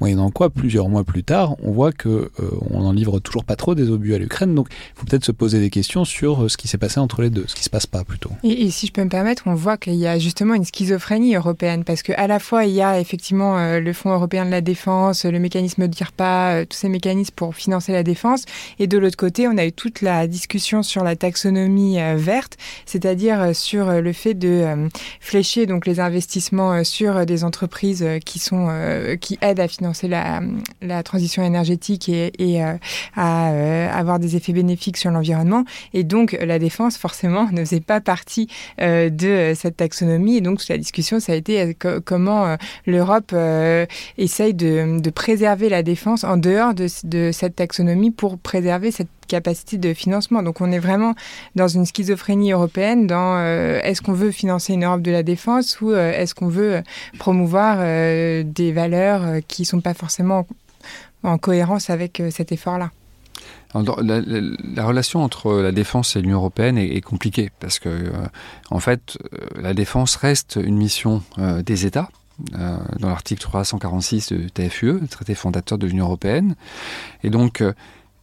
Moyennant 0.00 0.30
quoi, 0.30 0.50
plusieurs 0.50 0.88
mois 0.88 1.04
plus 1.04 1.22
tard, 1.22 1.56
on 1.62 1.70
voit 1.72 1.92
que 1.92 2.30
on 2.70 2.84
en 2.84 2.92
livre 2.92 3.20
toujours 3.20 3.44
pas 3.44 3.56
trop 3.56 3.74
des 3.74 3.90
obus 3.90 4.14
à 4.14 4.18
l'Ukraine. 4.18 4.54
Donc, 4.54 4.68
il 4.70 5.00
faut 5.00 5.06
peut-être 5.06 5.24
se 5.24 5.32
poser 5.32 5.60
des 5.60 5.70
questions 5.70 6.04
sur 6.04 6.50
ce 6.50 6.56
qui 6.56 6.68
s'est 6.68 6.78
passé 6.78 7.00
entre 7.00 7.22
les 7.22 7.30
deux, 7.30 7.44
ce 7.46 7.54
qui 7.54 7.64
se 7.64 7.70
passe 7.70 7.86
pas 7.86 8.04
plutôt. 8.04 8.30
Et, 8.42 8.64
et 8.64 8.70
si 8.70 8.86
je 8.86 8.92
peux 8.92 9.04
me 9.04 9.08
permettre 9.08 9.35
on 9.46 9.54
voit 9.54 9.76
qu'il 9.76 9.94
y 9.94 10.06
a 10.06 10.18
justement 10.18 10.54
une 10.54 10.64
schizophrénie 10.64 11.34
européenne, 11.36 11.84
parce 11.84 12.02
qu'à 12.02 12.26
la 12.26 12.38
fois, 12.38 12.64
il 12.64 12.72
y 12.72 12.82
a 12.82 13.00
effectivement 13.00 13.58
euh, 13.58 13.80
le 13.80 13.92
Fonds 13.92 14.12
européen 14.12 14.44
de 14.44 14.50
la 14.50 14.60
défense, 14.60 15.24
le 15.24 15.38
mécanisme 15.38 15.88
DIRPA, 15.88 16.52
euh, 16.52 16.64
tous 16.64 16.76
ces 16.76 16.88
mécanismes 16.88 17.34
pour 17.34 17.54
financer 17.54 17.92
la 17.92 18.02
défense, 18.02 18.44
et 18.78 18.86
de 18.86 18.98
l'autre 18.98 19.16
côté, 19.16 19.48
on 19.48 19.58
a 19.58 19.66
eu 19.66 19.72
toute 19.72 20.00
la 20.00 20.26
discussion 20.26 20.82
sur 20.82 21.04
la 21.04 21.16
taxonomie 21.16 22.00
euh, 22.00 22.14
verte, 22.16 22.56
c'est-à-dire 22.86 23.54
sur 23.54 23.90
le 23.90 24.12
fait 24.12 24.34
de 24.34 24.88
flécher 25.20 25.66
donc 25.66 25.86
les 25.86 26.00
investissements 26.00 26.84
sur 26.84 27.26
des 27.26 27.44
entreprises 27.44 28.04
qui 28.24 28.38
sont 28.38 28.68
qui 29.20 29.38
aident 29.40 29.60
à 29.60 29.68
financer 29.68 30.08
la, 30.08 30.40
la 30.80 31.02
transition 31.02 31.42
énergétique 31.42 32.08
et, 32.08 32.32
et 32.38 32.62
à 33.16 33.96
avoir 33.96 34.18
des 34.18 34.36
effets 34.36 34.52
bénéfiques 34.52 34.96
sur 34.96 35.10
l'environnement. 35.10 35.64
Et 35.94 36.04
donc, 36.04 36.36
la 36.40 36.58
défense, 36.58 36.96
forcément, 36.96 37.48
ne 37.52 37.60
faisait 37.60 37.80
pas 37.80 38.00
partie 38.00 38.48
de 38.78 39.25
euh, 39.28 39.54
cette 39.54 39.76
taxonomie. 39.76 40.36
Et 40.36 40.40
donc, 40.40 40.60
la 40.68 40.78
discussion, 40.78 41.20
ça 41.20 41.32
a 41.32 41.34
été 41.34 41.74
euh, 41.84 42.00
comment 42.04 42.46
euh, 42.46 42.56
l'Europe 42.86 43.34
essaye 44.18 44.54
de, 44.54 45.10
préserver 45.10 45.68
la 45.68 45.82
défense 45.82 46.24
en 46.24 46.36
dehors 46.36 46.74
de, 46.74 47.30
cette 47.32 47.56
taxonomie 47.56 48.10
pour 48.10 48.38
préserver 48.38 48.90
cette 48.90 49.08
capacité 49.28 49.78
de 49.78 49.94
financement. 49.94 50.42
Donc 50.42 50.60
on 50.60 50.70
est 50.70 50.78
vraiment 50.78 51.14
dans 51.54 51.68
une 51.68 51.86
schizophrénie 51.86 52.52
européenne 52.52 53.10
est-ce 53.82 54.02
qu'on 54.02 54.12
veut 54.12 54.30
financer 54.30 54.74
une 54.74 54.84
Europe 54.84 55.02
de 55.02 55.10
la 55.10 55.22
défense 55.22 55.80
ou 55.80 55.94
est-ce 55.94 56.34
qu'on 56.34 56.48
veut 56.48 56.82
promouvoir 57.18 57.78
des 57.78 58.72
valeurs 58.72 59.40
qui 59.48 59.62
ne 59.62 59.66
sont 59.66 59.80
pas 59.80 59.94
forcément 59.94 60.46
en 61.22 61.38
cohérence 61.38 61.90
avec 61.90 62.22
cet 62.30 62.52
effort-là. 62.52 62.90
La, 63.74 64.86
relation 64.86 65.22
entre 65.22 65.54
la 65.54 65.72
défense 65.72 66.16
et 66.16 66.22
l'Union 66.22 66.38
européenne 66.38 66.78
est, 66.78 67.00
compliquée 67.00 67.50
parce 67.60 67.78
que, 67.78 67.88
euh, 67.88 68.10
en 68.70 68.80
fait, 68.80 69.18
euh, 69.34 69.38
la 69.60 69.74
défense 69.74 70.16
reste 70.16 70.58
une 70.62 70.76
mission 70.76 71.22
euh, 71.38 71.62
des 71.62 71.86
États. 71.86 72.08
dans 72.98 73.08
l'article 73.08 73.40
346 73.40 74.32
du 74.32 74.50
TFUE, 74.50 75.06
traité 75.08 75.34
fondateur 75.34 75.78
de 75.78 75.86
l'Union 75.86 76.04
européenne. 76.04 76.54
Et 77.22 77.30
donc, 77.30 77.64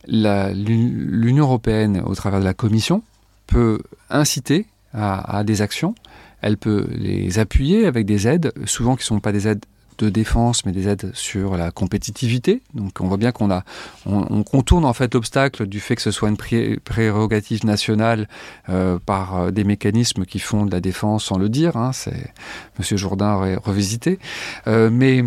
l'Union 0.08 1.46
européenne, 1.46 2.04
au 2.06 2.14
travers 2.14 2.40
de 2.40 2.46
la 2.46 2.54
Commission, 2.54 3.02
peut 3.48 3.80
inciter 4.12 4.68
à, 4.94 5.38
à, 5.38 5.44
des 5.44 5.64
actions, 5.64 5.96
elle 6.42 6.58
peut 6.58 6.88
les 6.92 7.40
appuyer 7.40 7.88
avec 7.88 8.06
des 8.06 8.28
aides, 8.28 8.54
souvent 8.66 8.96
qui 8.96 9.02
ne 9.02 9.06
sont 9.06 9.20
pas 9.20 9.32
des 9.32 9.48
aides 9.48 9.66
de 10.04 10.10
défense, 10.10 10.66
mais 10.66 10.72
des 10.72 10.88
aides 10.88 11.12
sur 11.14 11.58
la 11.58 11.72
compétitivité. 11.72 12.62
Donc 12.74 13.00
on 13.00 13.08
voit 13.08 13.18
bien 13.18 13.32
qu'on 13.32 13.50
a, 13.50 13.64
on, 14.06 14.44
contourne 14.44 14.86
en 14.86 14.94
fait 14.94 15.14
l'obstacle 15.14 15.66
du 15.66 15.80
fait 15.80 15.96
que 15.96 16.02
ce 16.02 16.12
soit 16.12 16.30
une 16.30 16.38
prérogative 16.84 17.66
nationale 17.66 18.28
euh, 18.70 19.00
par 19.04 19.36
euh, 19.36 19.52
des 19.52 19.64
mécanismes 19.64 20.26
qui 20.26 20.40
font 20.40 20.66
de 20.66 20.72
la 20.72 20.82
défense 20.82 21.26
sans 21.26 21.38
le 21.38 21.50
dire. 21.50 21.78
Hein, 21.78 21.92
c'est 21.94 22.34
Monsieur 22.78 22.98
Jourdain 22.98 23.36
aurait 23.36 23.56
revisité. 23.56 24.20
Euh, 24.68 24.90
mais 24.92 25.24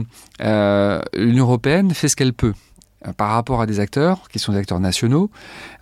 l'Union 1.15 1.45
européenne 1.45 1.93
fait 1.93 2.09
ce 2.09 2.17
qu'elle 2.17 2.35
peut. 2.35 2.53
Euh, 3.07 3.13
par 3.13 3.31
rapport 3.31 3.61
à 3.61 3.67
des 3.67 3.81
acteurs 3.81 4.29
qui 4.29 4.39
sont 4.39 4.53
des 4.53 4.59
acteurs 4.59 4.81
nationaux, 4.81 5.31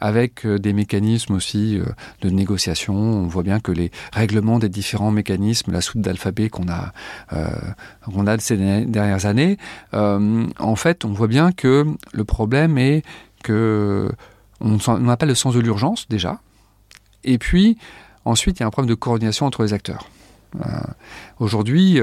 avec 0.00 0.46
euh, 0.46 0.58
des 0.58 0.72
mécanismes 0.72 1.34
aussi 1.34 1.78
euh, 1.78 1.84
de 2.22 2.30
négociation. 2.30 2.94
On 2.94 3.26
voit 3.26 3.42
bien 3.42 3.60
que 3.60 3.72
les 3.72 3.90
règlements 4.12 4.58
des 4.58 4.68
différents 4.68 5.10
mécanismes, 5.10 5.72
la 5.72 5.80
soude 5.80 6.00
d'alphabet 6.00 6.48
qu'on 6.48 6.68
a, 6.68 6.92
a 7.30 8.38
ces 8.38 8.56
dernières 8.56 9.26
années, 9.26 9.58
en 9.92 10.76
fait, 10.76 11.04
on 11.04 11.12
voit 11.12 11.26
bien 11.26 11.52
que 11.52 11.86
le 12.12 12.24
problème 12.24 12.78
est 12.78 13.02
que 13.42 14.10
on 14.60 14.78
n'a 14.98 15.16
pas 15.16 15.26
le 15.26 15.34
sens 15.34 15.54
de 15.54 15.60
l'urgence 15.60 16.08
déjà, 16.08 16.40
et 17.22 17.38
puis 17.38 17.76
ensuite 18.24 18.58
il 18.58 18.60
y 18.60 18.64
a 18.64 18.66
un 18.66 18.70
problème 18.70 18.88
de 18.88 18.94
coordination 18.94 19.46
entre 19.46 19.62
les 19.62 19.72
acteurs. 19.72 20.08
Aujourd'hui, 21.38 22.00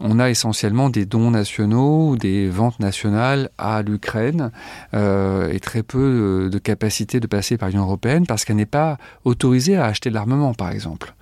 on 0.00 0.18
a 0.18 0.30
essentiellement 0.30 0.88
des 0.88 1.04
dons 1.04 1.30
nationaux, 1.30 2.16
des 2.16 2.48
ventes 2.48 2.80
nationales 2.80 3.50
à 3.58 3.82
l'Ukraine 3.82 4.50
euh, 4.94 5.52
et 5.52 5.60
très 5.60 5.82
peu 5.82 6.48
de 6.50 6.58
capacité 6.58 7.20
de 7.20 7.26
passer 7.26 7.58
par 7.58 7.68
l'Union 7.68 7.82
européenne 7.82 8.26
parce 8.26 8.44
qu'elle 8.44 8.56
n'est 8.56 8.66
pas 8.66 8.96
autorisée 9.24 9.76
à 9.76 9.84
acheter 9.84 10.08
de 10.08 10.14
l'armement, 10.14 10.54
par 10.54 10.70
exemple. 10.70 11.14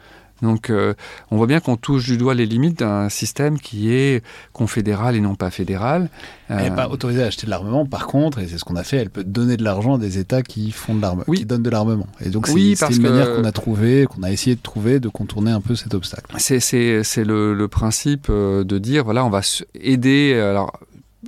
Donc 0.42 0.70
euh, 0.70 0.94
on 1.30 1.36
voit 1.36 1.46
bien 1.46 1.60
qu'on 1.60 1.76
touche 1.76 2.04
du 2.04 2.16
doigt 2.16 2.34
les 2.34 2.46
limites 2.46 2.78
d'un 2.78 3.08
système 3.08 3.58
qui 3.58 3.92
est 3.92 4.22
confédéral 4.52 5.16
et 5.16 5.20
non 5.20 5.34
pas 5.34 5.50
fédéral. 5.50 6.08
Elle 6.48 6.62
n'est 6.62 6.74
pas 6.74 6.88
autorisée 6.88 7.22
à 7.22 7.26
acheter 7.26 7.44
de 7.46 7.50
l'armement, 7.50 7.84
par 7.84 8.06
contre, 8.06 8.38
et 8.38 8.48
c'est 8.48 8.56
ce 8.56 8.64
qu'on 8.64 8.76
a 8.76 8.84
fait, 8.84 8.96
elle 8.96 9.10
peut 9.10 9.24
donner 9.24 9.56
de 9.58 9.64
l'argent 9.64 9.96
à 9.96 9.98
des 9.98 10.18
États 10.18 10.42
qui 10.42 10.70
font 10.70 10.94
de 10.94 11.02
l'armement, 11.02 11.24
qui 11.24 11.44
donnent 11.44 11.62
de 11.62 11.70
l'armement. 11.70 12.06
Et 12.24 12.30
donc 12.30 12.46
c'est 12.46 12.54
une 12.54 13.02
manière 13.02 13.34
qu'on 13.34 13.44
a 13.44 13.52
trouvé, 13.52 14.06
qu'on 14.06 14.22
a 14.22 14.30
essayé 14.30 14.56
de 14.56 14.62
trouver, 14.62 14.98
de 15.00 15.08
contourner 15.08 15.50
un 15.50 15.60
peu 15.60 15.74
cet 15.74 15.94
obstacle. 15.94 16.34
C'est 16.38 17.24
le, 17.24 17.54
le, 17.54 17.68
principe 17.68 18.28
euh, 18.30 18.64
de 18.64 18.78
dire, 18.78 19.04
voilà, 19.04 19.24
on 19.24 19.30
va 19.30 19.40
aider... 19.74 20.34
Alors, 20.34 20.78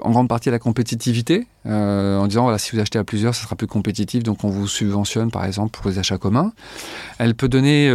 en 0.03 0.11
grande 0.11 0.29
partie 0.29 0.49
à 0.49 0.53
la 0.53 0.61
compétitivité, 0.61 1.49
euh, 1.67 2.17
en 2.17 2.29
disant 2.29 2.45
voilà, 2.45 2.59
si 2.59 2.71
vous 2.73 2.81
achetez 2.81 2.99
à 2.99 3.05
plusieurs, 3.05 3.35
ça 3.35 3.43
sera 3.43 3.57
plus 3.57 3.67
compétitif, 3.67 4.23
donc 4.23 4.45
on 4.45 4.49
vous 4.49 4.69
subventionne 4.69 5.31
par 5.33 5.45
exemple 5.45 5.77
pour 5.77 5.91
les 5.91 5.99
achats 5.99 6.17
communs. 6.17 6.53
Elle 7.19 7.35
peut 7.35 7.49
donner 7.49 7.93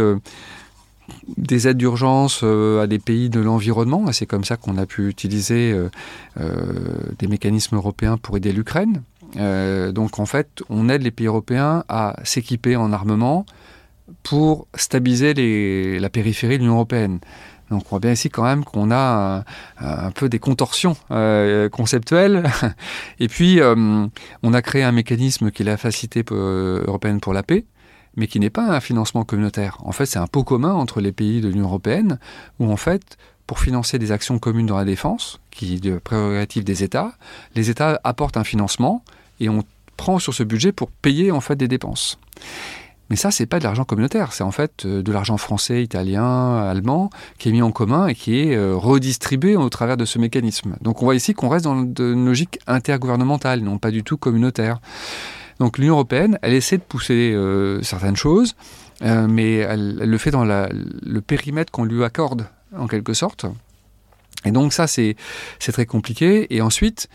des 1.36 1.68
aides 1.68 1.76
d'urgence 1.76 2.40
euh, 2.42 2.82
à 2.82 2.86
des 2.86 2.98
pays 2.98 3.30
de 3.30 3.40
l'environnement. 3.40 4.10
C'est 4.12 4.26
comme 4.26 4.44
ça 4.44 4.56
qu'on 4.56 4.78
a 4.78 4.86
pu 4.86 5.08
utiliser 5.08 5.72
euh, 5.72 5.88
euh, 6.40 6.72
des 7.18 7.26
mécanismes 7.26 7.76
européens 7.76 8.16
pour 8.16 8.36
aider 8.36 8.52
l'Ukraine. 8.52 9.02
donc 9.92 10.18
en 10.18 10.26
fait, 10.26 10.62
on 10.68 10.88
aide 10.88 11.02
les 11.02 11.10
pays 11.10 11.26
européens 11.26 11.84
à 11.88 12.16
s'équiper 12.24 12.76
en 12.76 12.92
armement 12.92 13.44
pour 14.22 14.66
stabiliser 14.74 15.34
la 15.98 16.10
périphérie 16.10 16.56
de 16.56 16.62
l'Union 16.62 16.74
européenne. 16.74 17.18
Donc 17.70 17.82
on 17.86 17.90
voit 17.90 17.98
bien 17.98 18.12
ici 18.12 18.30
quand 18.30 18.44
même 18.44 18.64
qu'on 18.64 18.92
a 18.92 19.42
un, 19.80 20.10
peu 20.12 20.28
des 20.28 20.38
contorsions 20.38 20.96
conceptuelles. 21.72 22.44
Et 23.18 23.26
puis 23.26 23.60
on 23.62 24.54
a 24.54 24.62
créé 24.62 24.84
un 24.84 24.92
mécanisme 24.92 25.50
qui 25.50 25.62
est 25.62 25.66
la 25.66 25.76
Facilité 25.76 26.24
européenne 26.30 27.18
pour 27.18 27.34
la 27.34 27.42
paix, 27.42 27.64
mais 28.16 28.26
qui 28.26 28.40
n'est 28.40 28.50
pas 28.50 28.74
un 28.74 28.80
financement 28.80 29.24
communautaire. 29.24 29.78
En 29.84 29.92
fait, 29.92 30.06
c'est 30.06 30.18
un 30.18 30.26
pot 30.26 30.44
commun 30.44 30.72
entre 30.72 31.00
les 31.00 31.12
pays 31.12 31.40
de 31.40 31.48
l'Union 31.48 31.66
européenne, 31.66 32.18
où 32.58 32.70
en 32.70 32.76
fait, 32.76 33.18
pour 33.46 33.60
financer 33.60 33.98
des 33.98 34.10
actions 34.10 34.38
communes 34.38 34.66
dans 34.66 34.76
la 34.76 34.84
défense, 34.84 35.40
qui 35.50 35.74
est 35.74 35.80
de 35.80 35.98
prérogative 35.98 36.64
des 36.64 36.82
États, 36.82 37.12
les 37.54 37.70
États 37.70 38.00
apportent 38.02 38.36
un 38.36 38.44
financement 38.44 39.04
et 39.40 39.48
on 39.48 39.62
prend 39.96 40.18
sur 40.18 40.34
ce 40.34 40.42
budget 40.42 40.72
pour 40.72 40.90
payer 40.90 41.30
en 41.30 41.40
fait 41.40 41.56
des 41.56 41.68
dépenses. 41.68 42.18
Mais 43.08 43.16
ça, 43.16 43.30
c'est 43.30 43.46
pas 43.46 43.60
de 43.60 43.64
l'argent 43.64 43.84
communautaire, 43.84 44.32
c'est 44.32 44.42
en 44.42 44.50
fait 44.50 44.84
euh, 44.84 45.00
de 45.00 45.12
l'argent 45.12 45.36
français, 45.36 45.82
italien, 45.82 46.56
allemand, 46.56 47.10
qui 47.38 47.50
est 47.50 47.52
mis 47.52 47.62
en 47.62 47.70
commun 47.70 48.08
et 48.08 48.14
qui 48.16 48.40
est 48.40 48.56
euh, 48.56 48.74
redistribué 48.74 49.56
au 49.56 49.68
travers 49.68 49.96
de 49.96 50.04
ce 50.04 50.18
mécanisme. 50.18 50.76
Donc 50.80 51.02
on 51.02 51.04
voit 51.04 51.14
ici 51.14 51.32
qu'on 51.32 51.48
reste 51.48 51.64
dans 51.64 51.76
une 51.76 52.26
logique 52.26 52.58
intergouvernementale, 52.66 53.60
non 53.60 53.78
pas 53.78 53.92
du 53.92 54.02
tout 54.02 54.16
communautaire. 54.16 54.80
Donc 55.58 55.78
l'Union 55.78 55.94
européenne, 55.94 56.38
elle 56.42 56.52
essaie 56.52 56.78
de 56.78 56.82
pousser 56.82 57.32
euh, 57.34 57.82
certaines 57.82 58.16
choses, 58.16 58.54
euh, 59.02 59.26
mais 59.28 59.56
elle, 59.56 59.96
le 59.96 60.18
fait 60.18 60.30
dans 60.30 60.44
le 60.44 61.20
périmètre 61.20 61.72
qu'on 61.72 61.84
lui 61.84 62.04
accorde, 62.04 62.46
en 62.76 62.86
quelque 62.86 63.14
sorte. 63.14 63.46
Et 64.44 64.50
donc 64.50 64.72
ça, 64.72 64.86
c'est 64.86 65.16
très 65.58 65.86
compliqué. 65.86 66.54
Et 66.54 66.60
ensuite, 66.60 67.08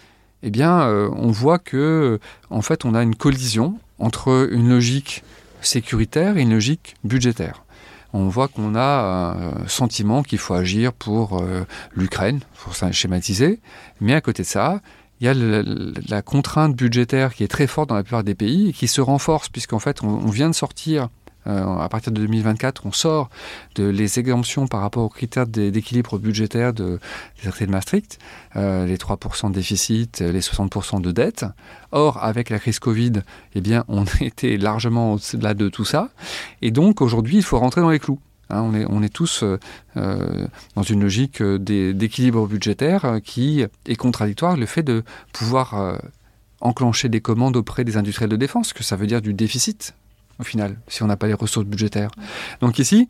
eh 0.43 0.49
bien, 0.49 0.81
euh, 0.81 1.09
on 1.15 1.29
voit 1.29 1.59
que, 1.59 2.19
en 2.49 2.61
fait, 2.61 2.83
on 2.83 2.95
a 2.95 3.03
une 3.03 3.15
collision 3.15 3.79
entre 3.99 4.49
une 4.51 4.69
logique 4.69 5.23
sécuritaire 5.61 6.37
et 6.37 6.41
une 6.41 6.51
logique 6.51 6.95
budgétaire 7.03 7.63
on 8.13 8.27
voit 8.27 8.49
qu'on 8.49 8.75
a 8.75 9.37
un 9.63 9.67
sentiment 9.69 10.21
qu'il 10.21 10.37
faut 10.37 10.53
agir 10.53 10.91
pour 10.91 11.41
l'Ukraine, 11.93 12.41
pour 12.57 12.75
schématiser, 12.91 13.61
mais 14.01 14.13
à 14.13 14.19
côté 14.19 14.43
de 14.43 14.47
ça, 14.49 14.81
il 15.21 15.25
y 15.25 15.27
a 15.29 15.33
la 16.09 16.21
contrainte 16.23 16.75
budgétaire 16.75 17.35
qui 17.35 17.43
est 17.43 17.47
très 17.47 17.67
forte 17.67 17.89
dans 17.89 17.95
la 17.95 18.03
plupart 18.03 18.23
des 18.23 18.33
pays 18.33 18.69
et 18.69 18.73
qui 18.73 18.87
se 18.87 19.01
renforce 19.01 19.49
puisqu'en 19.49 19.77
fait 19.77 20.03
on, 20.03 20.27
vient 20.27 20.49
de 20.49 20.55
sortir 20.55 21.09
euh, 21.47 21.77
à 21.77 21.89
partir 21.89 22.11
de 22.11 22.21
2024, 22.21 22.85
on 22.85 22.91
sort 22.91 23.29
de 23.75 23.87
les 23.87 24.19
exemptions 24.19 24.67
par 24.67 24.81
rapport 24.81 25.03
aux 25.03 25.09
critères 25.09 25.45
d'équilibre 25.47 26.17
budgétaire 26.17 26.73
de, 26.73 26.99
des 27.43 27.49
traités 27.49 27.65
de 27.67 27.71
Maastricht, 27.71 28.19
euh, 28.55 28.85
les 28.85 28.97
3% 28.97 29.49
de 29.49 29.53
déficit, 29.53 30.21
les 30.21 30.39
60% 30.39 31.01
de 31.01 31.11
dette. 31.11 31.45
Or, 31.91 32.23
avec 32.23 32.51
la 32.51 32.59
crise 32.59 32.77
Covid, 32.77 33.23
eh 33.55 33.61
bien, 33.61 33.85
on 33.87 34.05
était 34.21 34.57
largement 34.57 35.13
au-delà 35.13 35.55
de 35.55 35.67
tout 35.67 35.85
ça. 35.85 36.09
Et 36.61 36.69
donc, 36.69 37.01
aujourd'hui, 37.01 37.37
il 37.37 37.43
faut 37.43 37.57
rentrer 37.57 37.81
dans 37.81 37.89
les 37.89 37.99
clous. 37.99 38.19
Hein, 38.51 38.85
on, 38.89 39.01
est, 39.01 39.09
tous 39.09 39.43
euh, 39.43 39.57
euh, 39.95 40.45
dans 40.75 40.83
une 40.83 41.01
logique 41.01 41.41
euh, 41.41 41.57
d'équilibre 41.57 42.45
budgétaire 42.47 43.19
qui 43.23 43.65
est 43.85 43.95
contradictoire. 43.95 44.57
Le 44.57 44.65
fait 44.65 44.83
de 44.83 45.03
pouvoir 45.31 45.99
enclencher 46.59 47.09
des 47.09 47.21
commandes 47.21 47.55
auprès 47.55 47.83
des 47.83 47.97
industriels 47.97 48.29
de 48.29 48.35
défense, 48.35 48.73
que 48.73 48.83
ça 48.83 48.95
veut 48.95 49.07
dire 49.07 49.21
du 49.21 49.33
déficit 49.33 49.93
au 50.39 50.43
final, 50.43 50.77
si 50.87 51.03
on 51.03 51.07
n'a 51.07 51.17
pas 51.17 51.27
les 51.27 51.33
ressources 51.33 51.67
budgétaires. 51.67 52.09
Donc 52.61 52.79
ici, 52.79 53.07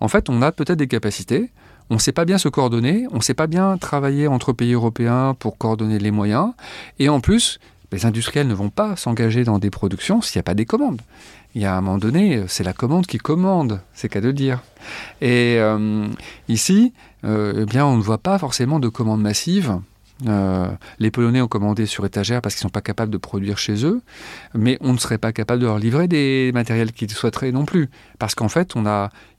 en 0.00 0.08
fait, 0.08 0.28
on 0.28 0.42
a 0.42 0.50
peut-être 0.50 0.78
des 0.78 0.88
capacités, 0.88 1.50
on 1.88 1.94
ne 1.94 2.00
sait 2.00 2.12
pas 2.12 2.24
bien 2.24 2.36
se 2.36 2.48
coordonner, 2.48 3.06
on 3.12 3.16
ne 3.16 3.22
sait 3.22 3.34
pas 3.34 3.46
bien 3.46 3.78
travailler 3.78 4.26
entre 4.26 4.52
pays 4.52 4.72
européens 4.72 5.34
pour 5.38 5.56
coordonner 5.56 6.00
les 6.00 6.10
moyens, 6.10 6.52
et 6.98 7.08
en 7.08 7.20
plus, 7.20 7.60
les 7.94 8.06
industriels 8.06 8.48
ne 8.48 8.54
vont 8.54 8.70
pas 8.70 8.96
s'engager 8.96 9.44
dans 9.44 9.58
des 9.58 9.70
productions 9.70 10.20
s'il 10.20 10.38
n'y 10.38 10.40
a 10.40 10.44
pas 10.44 10.54
des 10.54 10.66
commandes 10.66 11.00
il 11.54 11.62
y 11.62 11.64
a 11.64 11.76
un 11.76 11.80
moment 11.80 11.98
donné, 11.98 12.44
c'est 12.48 12.64
la 12.64 12.72
commande 12.72 13.06
qui 13.06 13.18
commande, 13.18 13.80
c'est 13.94 14.08
qu'à 14.08 14.20
de 14.20 14.32
dire. 14.32 14.60
Et 15.20 15.56
euh, 15.58 16.08
ici, 16.48 16.92
euh, 17.24 17.60
eh 17.62 17.64
bien, 17.64 17.86
on 17.86 17.96
ne 17.96 18.02
voit 18.02 18.18
pas 18.18 18.38
forcément 18.38 18.80
de 18.80 18.88
commandes 18.88 19.22
massives. 19.22 19.78
Euh, 20.26 20.68
les 20.98 21.10
Polonais 21.10 21.40
ont 21.40 21.48
commandé 21.48 21.86
sur 21.86 22.04
étagère 22.06 22.40
parce 22.40 22.54
qu'ils 22.54 22.64
ne 22.64 22.70
sont 22.70 22.72
pas 22.72 22.80
capables 22.80 23.12
de 23.12 23.18
produire 23.18 23.58
chez 23.58 23.84
eux, 23.84 24.00
mais 24.54 24.78
on 24.80 24.92
ne 24.92 24.98
serait 24.98 25.18
pas 25.18 25.32
capable 25.32 25.60
de 25.60 25.66
leur 25.66 25.78
livrer 25.78 26.08
des 26.08 26.50
matériels 26.54 26.92
qu'ils 26.92 27.10
souhaiteraient 27.10 27.52
non 27.52 27.64
plus. 27.64 27.88
Parce 28.18 28.34
qu'en 28.34 28.48
fait, 28.48 28.74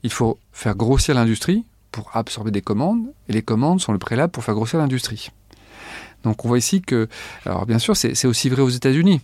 il 0.02 0.10
faut 0.10 0.38
faire 0.52 0.74
grossir 0.74 1.14
l'industrie 1.14 1.64
pour 1.92 2.10
absorber 2.14 2.50
des 2.50 2.62
commandes, 2.62 3.06
et 3.28 3.32
les 3.32 3.42
commandes 3.42 3.80
sont 3.80 3.92
le 3.92 3.98
préalable 3.98 4.30
pour 4.30 4.44
faire 4.44 4.54
grossir 4.54 4.78
l'industrie. 4.78 5.30
Donc 6.26 6.44
on 6.44 6.48
voit 6.48 6.58
ici 6.58 6.82
que, 6.82 7.08
alors 7.44 7.66
bien 7.66 7.78
sûr, 7.78 7.96
c'est 7.96 8.26
aussi 8.26 8.48
vrai 8.48 8.60
aux 8.60 8.68
États-Unis. 8.68 9.20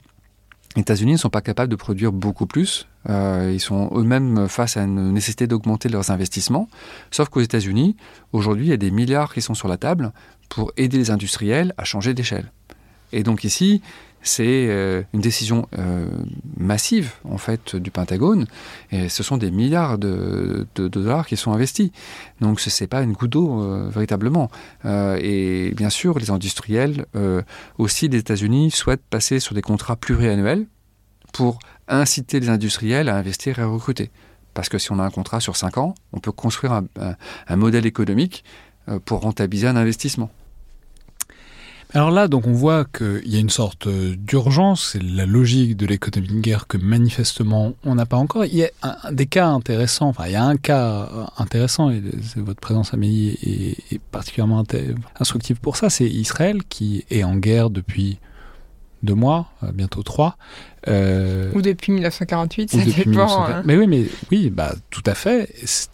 Les 0.77 0.83
États-Unis 0.83 1.13
ne 1.13 1.17
sont 1.19 1.31
pas 1.31 1.43
capables 1.43 1.71
de 1.71 1.77
produire 1.77 2.13
beaucoup 2.13 2.47
plus. 2.47 2.87
Euh, 3.11 3.51
ils 3.53 3.61
sont 3.61 3.91
eux-mêmes 3.95 4.49
face 4.49 4.77
à 4.77 4.85
une 4.85 5.13
nécessité 5.13 5.49
d'augmenter 5.49 5.89
leurs 5.89 6.11
investissements. 6.11 6.69
Sauf 7.11 7.29
qu'aux 7.29 7.41
États-Unis, 7.41 7.97
aujourd'hui, 8.33 8.67
il 8.67 8.71
y 8.71 8.73
a 8.73 8.79
des 8.79 8.93
milliards 8.93 9.35
qui 9.35 9.43
sont 9.43 9.55
sur 9.55 9.67
la 9.67 9.77
table 9.77 10.13
pour 10.49 10.73
aider 10.77 10.97
les 10.97 11.11
industriels 11.11 11.75
à 11.77 11.85
changer 11.85 12.15
d'échelle. 12.15 12.53
Et 13.11 13.25
donc 13.25 13.43
ici, 13.43 13.83
c'est 14.23 14.69
euh, 14.69 15.03
une 15.13 15.21
décision 15.21 15.67
euh, 15.79 16.09
massive 16.57 17.13
en 17.25 17.39
fait 17.39 17.75
du 17.77 17.91
Pentagone 17.91 18.47
et 18.91 19.09
ce 19.09 19.23
sont 19.23 19.37
des 19.37 19.51
milliards 19.51 19.99
de, 19.99 20.67
dollars 20.77 21.27
qui 21.27 21.37
sont 21.37 21.53
investis. 21.53 21.91
Donc 22.41 22.61
ce 22.61 22.83
n'est 22.83 22.89
pas 22.89 23.03
une 23.03 23.13
goutte 23.13 23.33
d'eau 23.33 23.63
euh, 23.63 23.89
véritablement. 23.91 24.51
et 24.85 25.73
bien 25.77 25.91
sûr, 25.91 26.19
les 26.19 26.31
industriels 26.31 27.07
aussi 27.79 28.09
des 28.09 28.19
États-Unis 28.19 28.71
souhaitent 28.71 29.05
passer 29.11 29.41
sur 29.41 29.55
des 29.55 29.63
contrats 29.63 29.97
pluriannuels 29.97 30.67
pour 31.33 31.59
inciter 31.89 32.41
les 32.41 32.49
industriels 32.49 33.09
à 33.09 33.17
investir 33.17 33.59
et 33.59 33.63
à 33.63 33.67
recruter. 33.67 34.11
Parce 34.55 34.69
que 34.69 34.79
si 34.79 34.93
on 34.93 34.99
a 34.99 35.03
un 35.03 35.11
contrat 35.11 35.41
sur 35.41 35.57
5 35.57 35.79
ans, 35.79 35.95
on 36.13 36.21
peut 36.21 36.33
construire 36.33 36.73
un 36.73 37.57
modèle 37.57 37.87
économique 37.87 38.45
pour 39.05 39.21
rentabiliser 39.21 39.67
un 39.67 39.77
investissement. 39.77 40.31
Alors 41.95 42.11
là, 42.11 42.27
donc 42.27 42.47
on 42.47 42.53
voit 42.53 42.87
qu'il 42.87 43.27
y 43.27 43.37
a 43.37 43.39
une 43.39 43.51
sorte 43.51 43.87
euh, 43.87 44.17
d'urgence, 44.17 44.93
c'est 44.93 45.03
la 45.03 45.27
logique 45.27 45.77
de 45.77 45.85
l'économie 45.85 46.29
de 46.29 46.41
guerre 46.41 46.67
que 46.67 46.79
manifestement 46.79 47.75
on 47.85 47.95
n'a 47.95 48.07
pas 48.07 48.17
encore. 48.17 48.47
Il 48.47 48.55
y 48.55 48.65
a 48.65 48.71
un, 48.83 49.13
des 49.13 49.27
cas 49.27 49.49
intéressants, 49.49 50.09
enfin 50.09 50.25
il 50.27 50.33
y 50.33 50.37
a 50.37 50.45
un 50.45 50.57
cas 50.57 51.11
euh, 51.13 51.25
intéressant, 51.37 51.91
et 51.91 52.03
votre 52.37 52.61
présence 52.61 52.95
Amélie 52.95 53.39
est, 53.43 53.95
est 53.95 54.01
particulièrement 54.11 54.65
instructive 55.21 55.61
pour 55.61 55.77
ça, 55.77 55.91
c'est 55.91 56.07
Israël 56.07 56.63
qui 56.69 57.05
est 57.11 57.25
en 57.25 57.37
guerre 57.37 57.69
depuis 57.69 58.19
deux 59.03 59.15
mois, 59.15 59.47
euh, 59.63 59.73
bientôt 59.73 60.03
trois. 60.03 60.37
Euh, 60.89 61.51
ou 61.55 61.63
depuis 61.63 61.93
1948, 61.93 62.71
ça 62.71 62.79
dépend. 62.79 63.45
Hein. 63.45 63.63
Mais 63.65 63.77
oui, 63.77 63.87
mais 63.87 64.05
oui, 64.31 64.51
bah 64.51 64.75
tout 64.91 65.03
à 65.07 65.15
fait. 65.15 65.53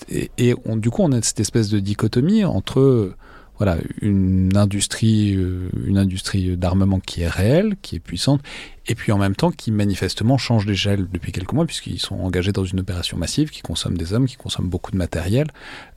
Et, 0.09 0.31
et 0.39 0.55
on, 0.65 0.77
du 0.77 0.91
coup, 0.91 1.03
on 1.03 1.13
a 1.13 1.23
cette 1.23 1.41
espèce 1.41 1.69
de 1.71 1.81
dichotomie 1.81 2.45
entre 2.45 3.15
voilà, 3.59 3.77
une 4.01 4.57
industrie, 4.57 5.35
euh, 5.35 5.69
une 5.85 5.99
industrie 5.99 6.57
d'armement 6.57 7.01
qui 7.01 7.23
est 7.23 7.29
réelle, 7.29 7.75
qui 7.83 7.97
est 7.97 8.01
puissante, 8.01 8.41
et 8.87 8.95
puis 8.95 9.11
en 9.11 9.19
même 9.19 9.35
temps 9.35 9.51
qui 9.51 9.73
manifestement 9.73 10.39
change 10.39 10.65
d'échelle 10.65 11.09
depuis 11.13 11.33
quelques 11.33 11.53
mois, 11.53 11.67
puisqu'ils 11.67 11.99
sont 11.99 12.15
engagés 12.21 12.53
dans 12.53 12.65
une 12.65 12.81
opération 12.81 13.19
massive 13.19 13.51
qui 13.51 13.61
consomme 13.63 13.99
des 13.99 14.13
hommes, 14.13 14.27
qui 14.27 14.37
consomme 14.37 14.69
beaucoup 14.69 14.93
de 14.93 14.97
matériel. 14.97 15.49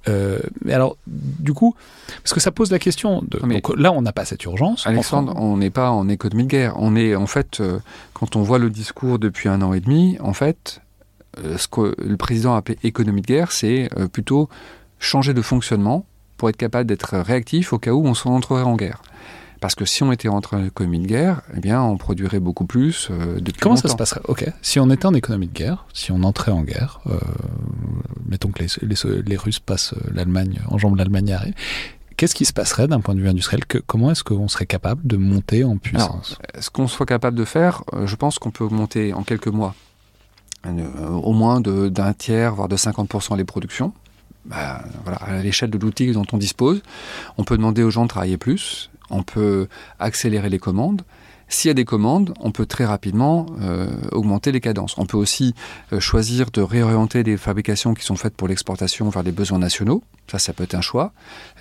Euh, 0.10 0.40
mais 0.66 0.74
alors, 0.74 0.98
du 1.06 1.54
coup, 1.54 1.76
parce 2.24 2.34
que 2.34 2.40
ça 2.40 2.52
pose 2.52 2.72
la 2.72 2.80
question. 2.80 3.22
De, 3.22 3.38
donc 3.38 3.78
là, 3.78 3.92
on 3.92 4.02
n'a 4.02 4.12
pas 4.12 4.26
cette 4.26 4.44
urgence. 4.44 4.88
Alexandre, 4.88 5.34
on 5.36 5.58
n'est 5.58 5.70
pas 5.70 5.92
en 5.92 6.10
économie 6.10 6.46
de 6.46 6.50
guerre. 6.50 6.74
On 6.78 6.96
est, 6.96 7.16
en 7.16 7.28
fait, 7.28 7.60
euh, 7.60 7.80
quand 8.14 8.36
on 8.36 8.42
voit 8.42 8.58
le 8.58 8.72
discours 8.72 9.20
depuis 9.20 9.50
un 9.50 9.62
an 9.62 9.74
et 9.74 9.82
demi, 9.82 10.18
en 10.20 10.34
fait, 10.34 10.82
ce 11.38 11.68
que 11.68 11.96
le 11.98 12.18
président 12.18 12.56
a 12.56 12.58
appelé 12.58 12.78
économie 12.84 13.22
de 13.22 13.28
guerre, 13.28 13.52
c'est 13.54 13.90
plutôt 14.12 14.50
changer 15.00 15.34
de 15.34 15.42
fonctionnement 15.42 16.06
pour 16.42 16.50
être 16.50 16.58
capable 16.58 16.88
d'être 16.88 17.20
réactif 17.20 17.72
au 17.72 17.78
cas 17.78 17.92
où 17.92 18.04
on 18.04 18.16
s'entrerait 18.16 18.64
en 18.64 18.76
guerre. 18.76 19.04
Parce 19.60 19.76
que 19.76 19.86
si 19.86 20.02
on 20.02 20.12
était 20.12 20.28
rentré 20.28 20.58
en 20.58 20.66
économie 20.66 20.98
de 20.98 21.06
guerre, 21.06 21.44
eh 21.56 21.60
bien, 21.60 21.84
on 21.84 21.98
produirait 21.98 22.40
beaucoup 22.40 22.66
plus 22.66 23.10
euh, 23.12 23.40
depuis 23.40 23.62
Comment 23.62 23.76
ça 23.76 23.90
se 23.90 23.96
passerait? 23.96 24.22
Ok. 24.28 24.52
Si 24.64 24.80
on 24.80 24.90
était 24.90 25.06
en 25.06 25.14
économie 25.14 25.46
de 25.46 25.54
guerre, 25.54 25.86
si 25.94 26.12
on 26.12 26.24
entrait 26.24 26.52
en 26.52 26.64
guerre, 26.64 27.00
euh, 27.06 27.20
mettons 28.28 28.50
que 28.50 28.64
les, 28.64 29.22
les, 29.24 29.38
Russes 29.38 29.60
passent 29.60 29.94
euh, 29.94 30.10
l'Allemagne, 30.12 30.60
en 30.68 30.78
enjambent 30.78 30.96
l'Allemagne 30.96 31.32
arrive, 31.32 31.54
qu'est-ce 32.18 32.34
qui 32.34 32.46
se 32.46 32.54
passerait 32.54 32.88
d'un 32.88 33.02
point 33.02 33.14
de 33.14 33.20
vue 33.20 33.30
industriel? 33.30 33.64
Que, 33.68 33.78
Comment 33.78 34.10
est-ce 34.10 34.24
qu'on 34.24 34.48
serait 34.48 34.66
capable 34.66 35.06
de 35.06 35.18
monter 35.18 35.64
en 35.64 35.78
puissance? 35.78 36.40
Ce 36.60 36.72
qu'on 36.72 36.88
soit 36.88 37.06
capable 37.06 37.38
de 37.38 37.46
faire, 37.46 37.84
je 38.04 38.16
pense 38.16 38.40
qu'on 38.40 38.50
peut 38.50 38.64
augmenter 38.64 39.14
en 39.14 39.22
quelques 39.22 39.46
mois 39.46 39.76
au 40.66 41.34
moins 41.34 41.62
d'un 41.62 42.14
tiers, 42.14 42.56
voire 42.56 42.68
de 42.68 42.78
50% 42.78 43.38
les 43.38 43.44
productions. 43.44 43.94
Bah, 44.46 44.84
voilà, 45.04 45.18
à 45.18 45.42
l'échelle 45.42 45.70
de 45.70 45.78
l'outil 45.78 46.12
dont 46.12 46.26
on 46.32 46.38
dispose. 46.38 46.82
On 47.38 47.44
peut 47.44 47.58
demander 47.58 47.84
aux 47.84 47.92
gens 47.92 48.04
de 48.04 48.10
travailler 48.10 48.38
plus, 48.38 48.90
on 49.10 49.24
peut 49.24 49.68
accélérer 50.00 50.50
les 50.50 50.60
commandes. 50.60 51.04
S'il 51.52 51.68
y 51.68 51.72
a 51.72 51.74
des 51.74 51.84
commandes, 51.84 52.34
on 52.40 52.52
peut 52.52 52.66
très 52.66 52.86
rapidement 52.86 53.46
euh, 53.62 53.90
augmenter 54.14 54.54
les 54.54 54.62
cadences. 54.62 54.98
On 54.98 55.06
peut 55.06 55.18
aussi 55.18 55.54
euh, 55.92 56.00
choisir 56.00 56.50
de 56.50 56.62
réorienter 56.62 57.24
des 57.24 57.36
fabrications 57.36 57.94
qui 57.94 58.06
sont 58.06 58.16
faites 58.16 58.38
pour 58.38 58.48
l'exportation 58.48 59.10
vers 59.10 59.22
les 59.22 59.34
besoins 59.34 59.60
nationaux. 59.60 60.02
Ça, 60.32 60.40
ça 60.40 60.54
peut 60.54 60.64
être 60.64 60.76
un 60.76 60.82
choix. 60.82 61.12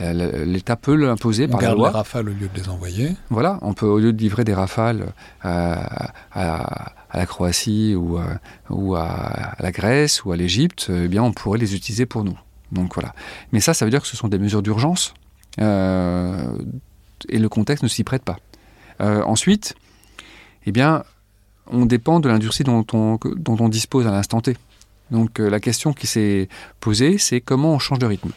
Euh, 0.00 0.44
L'État 0.44 0.76
peut 0.76 0.94
l'imposer 0.94 1.48
par 1.48 1.60
la 1.60 1.74
loi. 1.74 1.88
les 1.88 1.94
rafales 1.96 2.28
au 2.28 2.32
lieu 2.32 2.48
de 2.54 2.60
les 2.60 2.68
envoyer. 2.68 3.16
Voilà, 3.30 3.58
on 3.62 3.74
peut 3.74 3.86
au 3.86 3.98
lieu 3.98 4.12
de 4.12 4.18
livrer 4.18 4.44
des 4.44 4.54
rafales 4.54 5.12
à, 5.42 6.92
la 7.12 7.26
Croatie 7.26 7.96
ou, 7.96 8.20
ou 8.68 8.94
à, 8.94 9.56
la 9.58 9.72
Grèce 9.72 10.24
ou 10.24 10.30
à 10.30 10.36
l'Égypte, 10.36 10.86
eh 10.88 11.08
bien, 11.08 11.24
on 11.24 11.32
pourrait 11.32 11.58
les 11.58 11.74
utiliser 11.74 12.06
pour 12.06 12.22
nous. 12.22 12.38
Donc 12.72 12.94
voilà. 12.94 13.14
Mais 13.52 13.60
ça, 13.60 13.74
ça 13.74 13.84
veut 13.84 13.90
dire 13.90 14.00
que 14.00 14.06
ce 14.06 14.16
sont 14.16 14.28
des 14.28 14.38
mesures 14.38 14.62
d'urgence 14.62 15.14
euh, 15.60 16.56
et 17.28 17.38
le 17.38 17.48
contexte 17.48 17.82
ne 17.82 17.88
s'y 17.88 18.04
prête 18.04 18.22
pas. 18.22 18.38
Euh, 19.00 19.22
ensuite, 19.22 19.74
eh 20.66 20.72
bien, 20.72 21.04
on 21.66 21.86
dépend 21.86 22.20
de 22.20 22.28
l'industrie 22.28 22.64
dont 22.64 22.84
on, 22.92 23.68
dispose 23.68 24.06
à 24.06 24.10
l'instant 24.10 24.40
T. 24.40 24.56
Donc 25.10 25.40
euh, 25.40 25.50
la 25.50 25.58
question 25.58 25.92
qui 25.92 26.06
s'est 26.06 26.48
posée, 26.78 27.18
c'est 27.18 27.40
comment 27.40 27.72
on 27.74 27.78
change 27.78 27.98
de 27.98 28.06
rythme. 28.06 28.30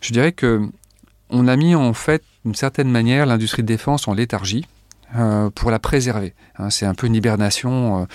Je 0.00 0.12
dirais 0.12 0.32
que 0.32 0.62
on 1.30 1.48
a 1.48 1.56
mis 1.56 1.74
en 1.74 1.92
fait, 1.92 2.22
d'une 2.44 2.54
certaine 2.54 2.90
manière, 2.90 3.26
l'industrie 3.26 3.62
de 3.62 3.68
défense 3.68 4.08
en 4.08 4.14
léthargie 4.14 4.66
pour 5.54 5.70
la 5.70 5.78
préserver. 5.78 6.34
Hein. 6.58 6.70
c'est 6.70 6.86
un 6.86 6.94
peu 6.94 7.06
une 7.06 7.14
hibernation 7.14 8.08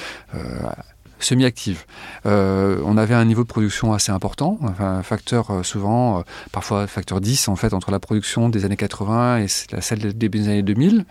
semi-active. 1.20 1.86
Euh, 2.26 2.82
on 2.86 2.98
avait 2.98 3.14
un 3.14 3.26
niveau 3.26 3.44
de 3.44 3.48
production 3.48 3.94
assez 3.94 4.12
important, 4.12 4.60
un 4.80 5.04
facteur 5.04 5.52
euh, 5.52 5.64
souvent, 5.64 6.20
euh, 6.20 6.22
parfois 6.52 6.88
facteur 6.88 7.22
10 7.22 7.48
en 7.48 7.56
fait, 7.56 7.74
entre 7.74 7.92
la 7.92 8.00
production 8.00 8.50
des 8.50 8.66
années 8.66 8.78
80 8.78 9.40
et 9.40 9.48
celle 9.48 10.18
des 10.18 10.48
années 10.48 10.64
2000. 10.64 11.06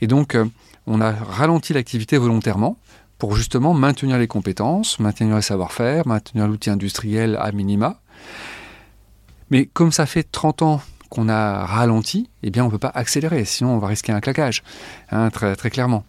Et 0.00 0.06
donc, 0.06 0.36
on 0.86 1.00
a 1.00 1.12
ralenti 1.12 1.72
l'activité 1.72 2.18
volontairement 2.18 2.78
pour 3.18 3.36
justement 3.36 3.74
maintenir 3.74 4.18
les 4.18 4.26
compétences, 4.26 4.98
maintenir 4.98 5.36
le 5.36 5.42
savoir-faire, 5.42 6.06
maintenir 6.06 6.46
l'outil 6.48 6.70
industriel 6.70 7.38
à 7.40 7.52
minima. 7.52 8.00
Mais 9.50 9.66
comme 9.66 9.92
ça 9.92 10.06
fait 10.06 10.24
30 10.24 10.62
ans 10.62 10.82
qu'on 11.10 11.28
a 11.28 11.64
ralenti, 11.64 12.28
eh 12.42 12.50
bien 12.50 12.64
on 12.64 12.66
ne 12.66 12.72
peut 12.72 12.78
pas 12.78 12.90
accélérer, 12.92 13.44
sinon 13.44 13.70
on 13.70 13.78
va 13.78 13.86
risquer 13.86 14.10
un 14.10 14.20
claquage, 14.20 14.64
hein, 15.12 15.30
très, 15.30 15.54
très 15.54 15.70
clairement. 15.70 16.04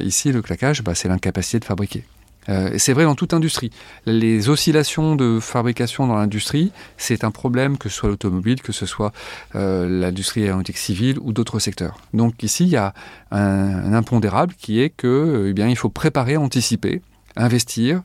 ici, 0.00 0.32
le 0.32 0.40
claquage, 0.40 0.82
bah, 0.82 0.94
c'est 0.94 1.08
l'incapacité 1.08 1.60
de 1.60 1.64
fabriquer. 1.66 2.04
Euh, 2.48 2.74
c'est 2.78 2.92
vrai 2.92 3.04
dans 3.04 3.14
toute 3.14 3.34
industrie. 3.34 3.70
Les 4.06 4.48
oscillations 4.48 5.16
de 5.16 5.40
fabrication 5.40 6.06
dans 6.06 6.16
l'industrie, 6.16 6.72
c'est 6.96 7.24
un 7.24 7.30
problème 7.30 7.78
que 7.78 7.88
ce 7.88 7.96
soit 7.96 8.08
l'automobile, 8.08 8.62
que 8.62 8.72
ce 8.72 8.86
soit 8.86 9.12
euh, 9.54 9.88
l'industrie 9.88 10.44
aéronautique 10.44 10.78
civile 10.78 11.18
ou 11.20 11.32
d'autres 11.32 11.58
secteurs. 11.58 11.98
Donc 12.14 12.42
ici, 12.42 12.64
il 12.64 12.70
y 12.70 12.76
a 12.76 12.94
un, 13.30 13.92
impondérable 13.92 14.54
qui 14.58 14.80
est 14.80 14.90
que, 14.90 15.46
eh 15.48 15.52
bien, 15.52 15.68
il 15.68 15.76
faut 15.76 15.88
préparer, 15.88 16.36
anticiper, 16.36 17.00
investir, 17.36 18.02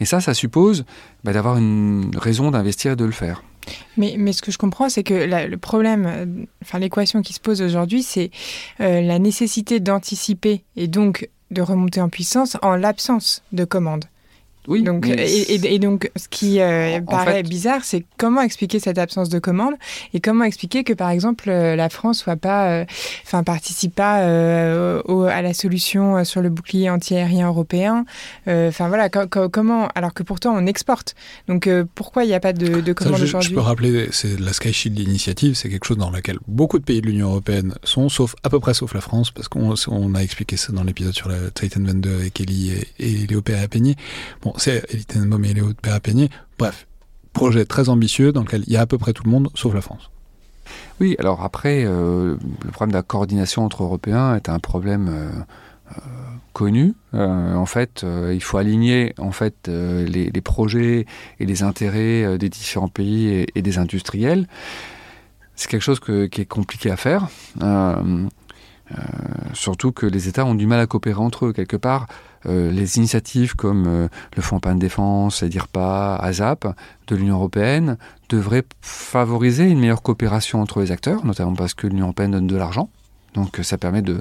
et 0.00 0.06
ça, 0.06 0.22
ça 0.22 0.32
suppose 0.32 0.86
bah, 1.22 1.34
d'avoir 1.34 1.58
une 1.58 2.10
raison 2.16 2.50
d'investir 2.50 2.92
et 2.92 2.96
de 2.96 3.04
le 3.04 3.12
faire. 3.12 3.42
Mais, 3.98 4.16
ce 4.32 4.40
que 4.40 4.50
je 4.50 4.56
comprends, 4.56 4.88
c'est 4.88 5.02
que 5.02 5.12
le 5.46 5.56
problème, 5.58 6.06
euh, 6.06 6.46
enfin 6.62 6.78
l'équation 6.78 7.20
qui 7.20 7.34
se 7.34 7.40
pose 7.40 7.60
aujourd'hui, 7.60 8.02
c'est 8.02 8.30
la 8.78 9.18
nécessité 9.18 9.80
d'anticiper 9.80 10.64
et 10.76 10.88
donc 10.88 11.28
de 11.50 11.62
remonter 11.62 12.00
en 12.00 12.08
puissance 12.08 12.56
en 12.62 12.76
l'absence 12.76 13.42
de 13.52 13.64
commandes. 13.64 14.08
Oui. 14.68 14.82
Donc, 14.82 15.08
et, 15.08 15.78
donc, 15.78 16.10
ce 16.14 16.28
qui 16.28 16.60
euh, 16.60 17.00
paraît 17.00 17.42
bizarre, 17.42 17.84
c'est 17.84 18.04
comment 18.18 18.42
expliquer 18.42 18.78
cette 18.78 18.98
absence 18.98 19.30
de 19.30 19.38
commande 19.38 19.74
et 20.12 20.20
comment 20.20 20.44
expliquer 20.44 20.84
que, 20.84 20.92
par 20.92 21.08
exemple, 21.08 21.48
euh, 21.48 21.74
la 21.74 21.88
France 21.88 22.18
soit 22.18 22.36
pas, 22.36 22.70
euh, 22.70 22.84
enfin, 23.24 23.42
participe 23.42 23.94
pas 23.94 24.16
à 24.18 25.42
la 25.42 25.54
solution 25.54 26.22
sur 26.24 26.42
le 26.42 26.50
bouclier 26.50 26.90
antiaérien 26.90 27.48
européen. 27.48 28.04
Enfin 28.46 28.88
voilà, 28.88 29.08
comment 29.08 29.88
Alors 29.94 30.12
que 30.12 30.22
pourtant 30.22 30.54
on 30.54 30.66
exporte. 30.66 31.14
Donc 31.48 31.68
pourquoi 31.94 32.24
il 32.24 32.28
n'y 32.28 32.34
a 32.34 32.40
pas 32.40 32.52
de, 32.52 32.80
de 32.80 32.92
commande 32.92 33.20
aujourd'hui 33.20 33.50
Je 33.50 33.54
peux 33.54 33.60
rappeler, 33.60 34.08
c'est 34.12 34.38
la 34.38 34.52
Sky 34.52 34.72
Shield 34.72 34.98
Initiative, 34.98 35.54
c'est 35.54 35.70
quelque 35.70 35.86
chose 35.86 35.96
dans 35.96 36.10
lequel 36.10 36.38
beaucoup 36.46 36.78
de 36.78 36.84
pays 36.84 37.00
de 37.00 37.06
l'Union 37.06 37.30
européenne 37.30 37.74
sont, 37.84 38.08
sauf 38.08 38.34
à 38.42 38.50
peu 38.50 38.60
près 38.60 38.74
sauf 38.74 38.92
la 38.92 39.00
France, 39.00 39.30
parce 39.30 39.48
qu'on 39.48 40.14
a 40.14 40.22
expliqué 40.22 40.56
ça 40.56 40.72
dans 40.72 40.84
l'épisode 40.84 41.14
sur 41.14 41.28
la 41.28 41.50
Titan 41.54 41.80
22 41.82 42.14
avec 42.14 42.40
Ellie 42.40 42.72
et, 42.98 43.22
et 43.22 43.26
Léo 43.26 43.40
Perret-Peigny. 43.40 43.96
Bon, 44.42 44.52
c'est 44.58 44.84
Elite 44.92 45.16
et 45.16 45.54
Léo 45.54 45.68
de 45.68 46.28
Bref, 46.58 46.86
projet 47.32 47.64
très 47.64 47.88
ambitieux 47.88 48.32
dans 48.32 48.42
lequel 48.42 48.64
il 48.66 48.72
y 48.72 48.76
a 48.76 48.82
à 48.82 48.86
peu 48.86 48.98
près 48.98 49.12
tout 49.12 49.24
le 49.24 49.30
monde, 49.30 49.48
sauf 49.54 49.74
la 49.74 49.80
France. 49.80 50.10
Oui, 51.00 51.16
alors 51.18 51.42
après, 51.42 51.84
euh, 51.84 52.36
le 52.64 52.70
problème 52.70 52.92
de 52.92 52.96
la 52.96 53.02
coordination 53.02 53.64
entre 53.64 53.84
Européens 53.84 54.34
est 54.34 54.48
un 54.48 54.58
problème 54.58 55.08
euh, 55.08 55.30
euh, 55.92 56.00
connu. 56.52 56.94
en 57.12 57.66
fait, 57.66 58.04
il 58.32 58.42
faut 58.42 58.58
aligner 58.58 59.14
en 59.18 59.30
fait 59.30 59.68
les, 59.68 60.40
projets 60.40 61.06
et 61.38 61.46
les 61.46 61.62
intérêts 61.62 62.36
des 62.36 62.48
différents 62.48 62.88
pays 62.88 63.46
et, 63.54 63.62
des 63.62 63.78
industriels. 63.78 64.48
C'est 65.54 65.70
quelque 65.70 65.82
chose 65.82 66.00
qui 66.00 66.40
est 66.40 66.48
compliqué 66.48 66.90
à 66.90 66.96
faire. 66.96 67.28
surtout 69.52 69.92
que 69.92 70.06
les 70.06 70.26
États 70.26 70.44
ont 70.44 70.56
du 70.56 70.66
mal 70.66 70.80
à 70.80 70.88
coopérer 70.88 71.20
entre 71.20 71.46
eux. 71.46 71.52
Quelque 71.52 71.76
part, 71.76 72.08
euh, 72.46 72.70
les 72.70 72.98
initiatives 72.98 73.56
comme 73.56 73.86
euh, 73.86 74.08
le 74.36 74.42
Fonds 74.42 74.58
de 74.58 74.78
Défense, 74.78 75.42
DIRPA, 75.42 76.16
ASAP 76.16 76.66
de 77.06 77.16
l'Union 77.16 77.36
européenne 77.36 77.96
devraient 78.28 78.64
favoriser 78.80 79.64
une 79.64 79.80
meilleure 79.80 80.02
coopération 80.02 80.60
entre 80.60 80.80
les 80.80 80.92
acteurs, 80.92 81.24
notamment 81.24 81.54
parce 81.54 81.74
que 81.74 81.86
l'Union 81.86 82.04
européenne 82.06 82.32
donne 82.32 82.46
de 82.46 82.56
l'argent. 82.56 82.90
Donc 83.34 83.58
ça 83.62 83.78
permet 83.78 84.02
de, 84.02 84.20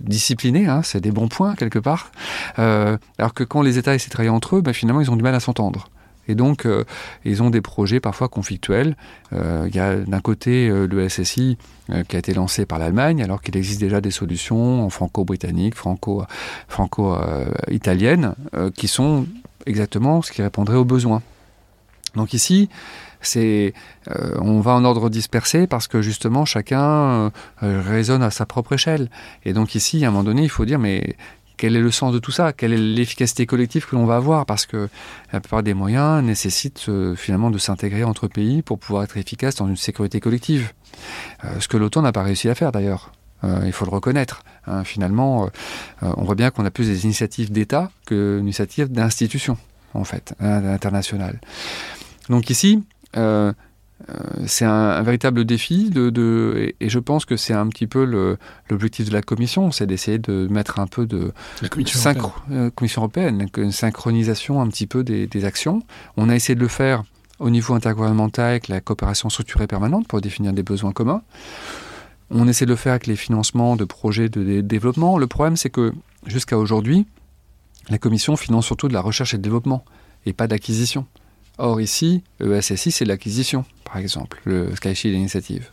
discipliner, 0.00 0.66
hein, 0.66 0.82
c'est 0.82 1.00
des 1.00 1.10
bons 1.10 1.28
points 1.28 1.54
quelque 1.54 1.78
part. 1.78 2.10
Euh, 2.58 2.96
alors 3.18 3.34
que 3.34 3.44
quand 3.44 3.62
les 3.62 3.78
États 3.78 3.94
essaient 3.94 4.08
de 4.08 4.12
travailler 4.12 4.30
entre 4.30 4.56
eux, 4.56 4.60
ben, 4.60 4.72
finalement 4.72 5.00
ils 5.00 5.10
ont 5.10 5.16
du 5.16 5.22
mal 5.22 5.34
à 5.34 5.40
s'entendre. 5.40 5.88
Et 6.28 6.34
donc, 6.34 6.66
euh, 6.66 6.84
ils 7.24 7.42
ont 7.42 7.48
des 7.50 7.62
projets 7.62 8.00
parfois 8.00 8.28
conflictuels. 8.28 8.96
Euh, 9.32 9.66
il 9.68 9.74
y 9.74 9.80
a 9.80 9.96
d'un 9.96 10.20
côté 10.20 10.68
euh, 10.68 10.86
le 10.86 11.08
SSI 11.08 11.56
qui 12.06 12.16
a 12.16 12.18
été 12.18 12.34
lancé 12.34 12.66
par 12.66 12.78
l'Allemagne, 12.78 13.22
alors 13.22 13.40
qu'il 13.40 13.56
existe 13.56 13.80
déjà 13.80 14.02
des 14.02 14.10
solutions 14.10 14.90
franco-britanniques, 14.90 15.74
franco-italiennes, 15.74 18.34
qui 18.74 18.88
sont 18.88 19.24
exactement 19.64 20.20
ce 20.20 20.30
qui 20.30 20.42
répondrait 20.42 20.76
aux 20.76 20.84
besoins. 20.84 21.22
Donc 22.14 22.34
ici, 22.34 22.68
c'est, 23.22 23.72
on 24.36 24.60
va 24.60 24.72
en 24.72 24.84
ordre 24.84 25.08
dispersé 25.08 25.66
parce 25.66 25.88
que 25.88 26.02
justement 26.02 26.44
chacun 26.44 27.32
raisonne 27.62 28.22
à 28.22 28.30
sa 28.30 28.44
propre 28.44 28.74
échelle. 28.74 29.08
Et 29.46 29.54
donc 29.54 29.74
ici, 29.74 30.04
à 30.04 30.08
un 30.08 30.10
moment 30.10 30.24
donné, 30.24 30.42
il 30.42 30.50
faut 30.50 30.66
dire 30.66 30.78
mais 30.78 31.16
quel 31.58 31.76
est 31.76 31.80
le 31.80 31.90
sens 31.90 32.14
de 32.14 32.18
tout 32.18 32.30
ça? 32.30 32.54
Quelle 32.54 32.72
est 32.72 32.78
l'efficacité 32.78 33.44
collective 33.44 33.86
que 33.86 33.94
l'on 33.96 34.06
va 34.06 34.16
avoir? 34.16 34.46
Parce 34.46 34.64
que 34.64 34.88
la 35.32 35.40
plupart 35.40 35.62
des 35.62 35.74
moyens 35.74 36.24
nécessitent 36.24 36.86
euh, 36.88 37.14
finalement 37.14 37.50
de 37.50 37.58
s'intégrer 37.58 38.04
entre 38.04 38.28
pays 38.28 38.62
pour 38.62 38.78
pouvoir 38.78 39.04
être 39.04 39.18
efficace 39.18 39.56
dans 39.56 39.68
une 39.68 39.76
sécurité 39.76 40.20
collective. 40.20 40.72
ce 41.60 41.68
que 41.68 41.76
l'OTAN 41.76 42.02
n'a 42.02 42.12
pas 42.12 42.22
réussi 42.22 42.48
à 42.48 42.54
faire 42.54 42.72
d'ailleurs. 42.72 43.12
il 43.42 43.72
faut 43.72 43.84
le 43.84 43.90
reconnaître. 43.90 44.42
Hein. 44.66 44.84
finalement, 44.84 45.50
on 46.02 46.24
voit 46.24 46.34
bien 46.34 46.50
qu'on 46.50 46.64
a 46.64 46.70
plus 46.70 46.86
des 46.86 47.04
initiatives 47.04 47.52
d'État 47.52 47.90
que 48.06 48.38
initiatives 48.40 48.90
d'institutions, 48.90 49.58
en 49.94 50.04
fait, 50.04 50.34
internationales. 50.40 51.40
Donc 52.28 52.50
ici, 52.50 52.82
euh, 53.16 53.18
euh, 53.18 53.52
c'est 54.46 54.64
un, 54.64 55.02
véritable 55.02 55.44
défi 55.44 55.90
de, 55.90 56.72
et, 56.80 56.88
je 56.88 56.98
pense 56.98 57.24
que 57.24 57.36
c'est 57.36 57.52
un 57.52 57.66
petit 57.66 57.86
peu 57.86 58.04
l'objectif 58.70 59.08
de 59.08 59.12
la 59.12 59.22
commission, 59.22 59.72
c'est 59.72 59.86
d'essayer 59.86 60.18
de 60.18 60.46
mettre 60.50 60.78
un 60.78 60.86
peu 60.86 61.06
de 61.06 61.32
la 61.62 61.68
commission, 61.68 62.00
européenne. 62.10 62.32
Euh, 62.52 62.70
commission 62.70 63.02
européenne, 63.02 63.48
une 63.56 63.72
synchronisation 63.72 64.60
un 64.60 64.68
petit 64.68 64.86
peu 64.86 65.02
des, 65.02 65.44
actions. 65.44 65.82
On 66.16 66.28
a 66.28 66.36
essayé 66.36 66.54
de 66.54 66.60
le 66.60 66.68
faire 66.68 67.02
au 67.38 67.50
niveau 67.50 67.74
intergouvernemental 67.74 68.50
avec 68.50 68.68
la 68.68 68.80
coopération 68.80 69.30
structurée 69.30 69.66
permanente 69.66 70.06
pour 70.08 70.20
définir 70.20 70.52
des 70.52 70.62
besoins 70.62 70.92
communs. 70.92 71.22
On 72.30 72.46
essaie 72.46 72.66
de 72.66 72.70
le 72.70 72.76
faire 72.76 72.92
avec 72.92 73.06
les 73.06 73.16
financements 73.16 73.76
de 73.76 73.84
projets 73.84 74.28
de 74.28 74.60
développement. 74.60 75.18
Le 75.18 75.26
problème, 75.26 75.56
c'est 75.56 75.70
que 75.70 75.92
jusqu'à 76.26 76.58
aujourd'hui, 76.58 77.06
la 77.88 77.98
Commission 77.98 78.36
finance 78.36 78.66
surtout 78.66 78.88
de 78.88 78.92
la 78.92 79.00
recherche 79.00 79.34
et 79.34 79.38
de 79.38 79.42
développement 79.42 79.84
et 80.26 80.32
pas 80.32 80.46
d'acquisition. 80.46 81.06
Or 81.58 81.80
ici, 81.80 82.22
le 82.38 82.60
SSI, 82.60 82.90
c'est 82.90 83.04
l'acquisition, 83.04 83.64
par 83.84 83.98
exemple, 83.98 84.40
le 84.44 84.74
Sky 84.76 84.94
Shield 84.94 85.16
Initiative. 85.16 85.68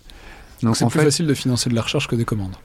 Donc 0.63 0.75
c'est 0.75 0.87
plus 0.87 0.99
facile 0.99 1.27
de 1.27 1.33
financer 1.33 1.69
de 1.69 1.75
la 1.75 1.81
recherche 1.81 2.07
que 2.07 2.15
des 2.15 2.25
commandes. 2.25 2.55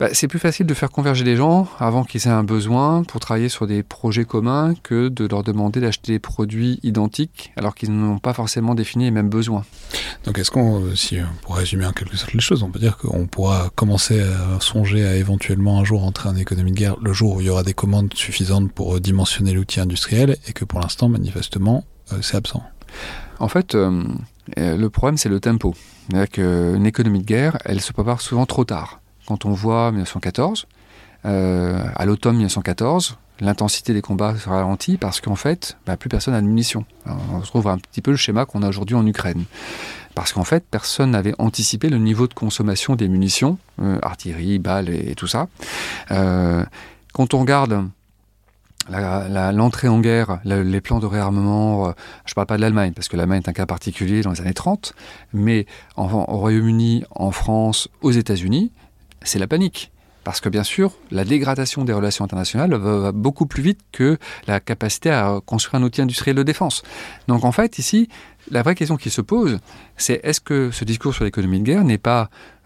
Bah, 0.00 0.08
c'est 0.12 0.26
plus 0.26 0.40
facile 0.40 0.66
de 0.66 0.74
faire 0.74 0.90
converger 0.90 1.24
les 1.24 1.36
gens 1.36 1.68
avant 1.78 2.02
qu'ils 2.02 2.26
aient 2.26 2.30
un 2.30 2.42
besoin 2.42 3.04
pour 3.04 3.20
travailler 3.20 3.48
sur 3.48 3.68
des 3.68 3.84
projets 3.84 4.24
communs 4.24 4.74
que 4.82 5.08
de 5.08 5.26
leur 5.26 5.44
demander 5.44 5.80
d'acheter 5.80 6.12
des 6.12 6.18
produits 6.18 6.80
identiques 6.82 7.52
alors 7.56 7.76
qu'ils 7.76 7.92
n'ont 7.92 8.18
pas 8.18 8.34
forcément 8.34 8.74
défini 8.74 9.04
les 9.04 9.10
mêmes 9.12 9.28
besoins. 9.28 9.64
Donc 10.24 10.38
est-ce 10.38 10.50
qu'on, 10.50 10.84
euh, 10.84 10.96
si 10.96 11.18
pour 11.42 11.56
résumer 11.56 11.86
en 11.86 11.92
quelque 11.92 12.16
sorte 12.16 12.32
les 12.32 12.40
choses, 12.40 12.64
on 12.64 12.70
peut 12.70 12.80
dire 12.80 12.96
qu'on 12.96 13.28
pourra 13.28 13.70
commencer 13.76 14.20
à 14.20 14.58
songer 14.60 15.06
à 15.06 15.14
éventuellement 15.14 15.78
un 15.78 15.84
jour 15.84 16.02
entrer 16.02 16.28
en 16.28 16.36
économie 16.36 16.72
de 16.72 16.76
guerre 16.76 16.96
le 17.00 17.12
jour 17.12 17.36
où 17.36 17.40
il 17.40 17.46
y 17.46 17.50
aura 17.50 17.62
des 17.62 17.74
commandes 17.74 18.12
suffisantes 18.14 18.72
pour 18.72 18.98
dimensionner 19.00 19.52
l'outil 19.52 19.78
industriel 19.78 20.36
et 20.48 20.52
que 20.52 20.64
pour 20.64 20.80
l'instant 20.80 21.08
manifestement 21.08 21.84
euh, 21.86 21.93
c'est 22.20 22.36
absent. 22.36 22.62
En 23.38 23.48
fait, 23.48 23.74
euh, 23.74 24.04
euh, 24.58 24.76
le 24.76 24.90
problème, 24.90 25.16
c'est 25.16 25.28
le 25.28 25.40
tempo. 25.40 25.74
Une 26.12 26.86
économie 26.86 27.20
de 27.20 27.24
guerre, 27.24 27.58
elle 27.64 27.80
se 27.80 27.92
prépare 27.92 28.20
souvent 28.20 28.46
trop 28.46 28.64
tard. 28.64 29.00
Quand 29.26 29.46
on 29.46 29.52
voit 29.52 29.90
1914, 29.90 30.66
à 31.24 32.04
l'automne 32.04 32.34
1914, 32.34 33.16
l'intensité 33.40 33.94
des 33.94 34.02
combats 34.02 34.36
se 34.36 34.46
ralentit 34.48 34.98
parce 34.98 35.22
qu'en 35.22 35.34
fait, 35.34 35.78
bah, 35.86 35.96
plus 35.96 36.10
personne 36.10 36.34
n'a 36.34 36.42
de 36.42 36.46
munitions. 36.46 36.84
on 37.06 37.40
retrouve 37.40 37.68
un 37.68 37.78
petit 37.78 38.02
peu 38.02 38.10
le 38.10 38.18
schéma 38.18 38.44
qu'on 38.44 38.62
a 38.62 38.68
aujourd'hui 38.68 38.94
en 38.94 39.06
Ukraine. 39.06 39.44
Parce 40.14 40.34
qu'en 40.34 40.44
fait, 40.44 40.62
personne 40.70 41.12
n'avait 41.12 41.34
anticipé 41.38 41.88
le 41.88 41.96
niveau 41.96 42.28
de 42.28 42.34
consommation 42.34 42.96
des 42.96 43.08
munitions, 43.08 43.56
artillerie, 44.02 44.58
balles 44.58 44.90
et, 44.90 45.14
tout 45.14 45.26
ça. 45.26 45.48
quand 46.10 47.32
on 47.32 47.40
regarde 47.40 47.88
l'entrée 48.88 49.88
en 49.88 50.00
guerre, 50.00 50.40
les 50.44 50.80
plans 50.80 50.98
de 50.98 51.06
réarmement, 51.06 51.88
euh, 51.88 51.92
je 52.26 52.32
ne 52.32 52.34
parle 52.34 52.46
pas 52.46 52.56
de 52.56 52.60
l'Allemagne, 52.60 52.92
parce 52.92 53.08
que 53.08 53.16
l'Allemagne 53.16 53.42
est 53.44 53.48
un 53.48 53.52
cas 53.52 53.66
particulier 53.66 54.22
dans 54.22 54.32
les 54.32 54.40
années 54.40 54.54
30, 54.54 54.94
mais 55.32 55.66
au 55.96 56.04
Royaume-Uni, 56.04 57.04
en 57.10 57.30
France, 57.30 57.88
aux 58.02 58.10
États-Unis, 58.10 58.72
c'est 59.22 59.38
la 59.38 59.46
panique. 59.46 59.90
Parce 60.24 60.40
que 60.40 60.48
bien 60.48 60.64
sûr, 60.64 60.92
la 61.10 61.24
dégradation 61.24 61.84
des 61.84 61.92
relations 61.92 62.24
internationales 62.24 62.74
va, 62.74 63.12
beaucoup 63.12 63.46
plus 63.46 63.62
vite 63.62 63.80
que 63.92 64.18
la 64.46 64.58
capacité 64.58 65.10
à 65.10 65.40
construire 65.44 65.80
un 65.80 65.84
outil 65.84 66.00
industriel 66.00 66.36
de 66.36 66.42
défense. 66.42 66.82
Donc 67.28 67.44
en 67.44 67.52
fait, 67.52 67.78
ici, 67.78 68.08
la 68.50 68.62
vraie 68.62 68.74
question 68.74 68.96
qui 68.96 69.10
se 69.10 69.20
pose, 69.20 69.58
c'est 69.96 70.20
est-ce 70.24 70.40
que 70.40 70.70
ce 70.70 70.84
discours 70.84 71.14
sur 71.14 71.24
l'économie 71.24 71.60
de 71.60 71.64
guerre 71.64 71.84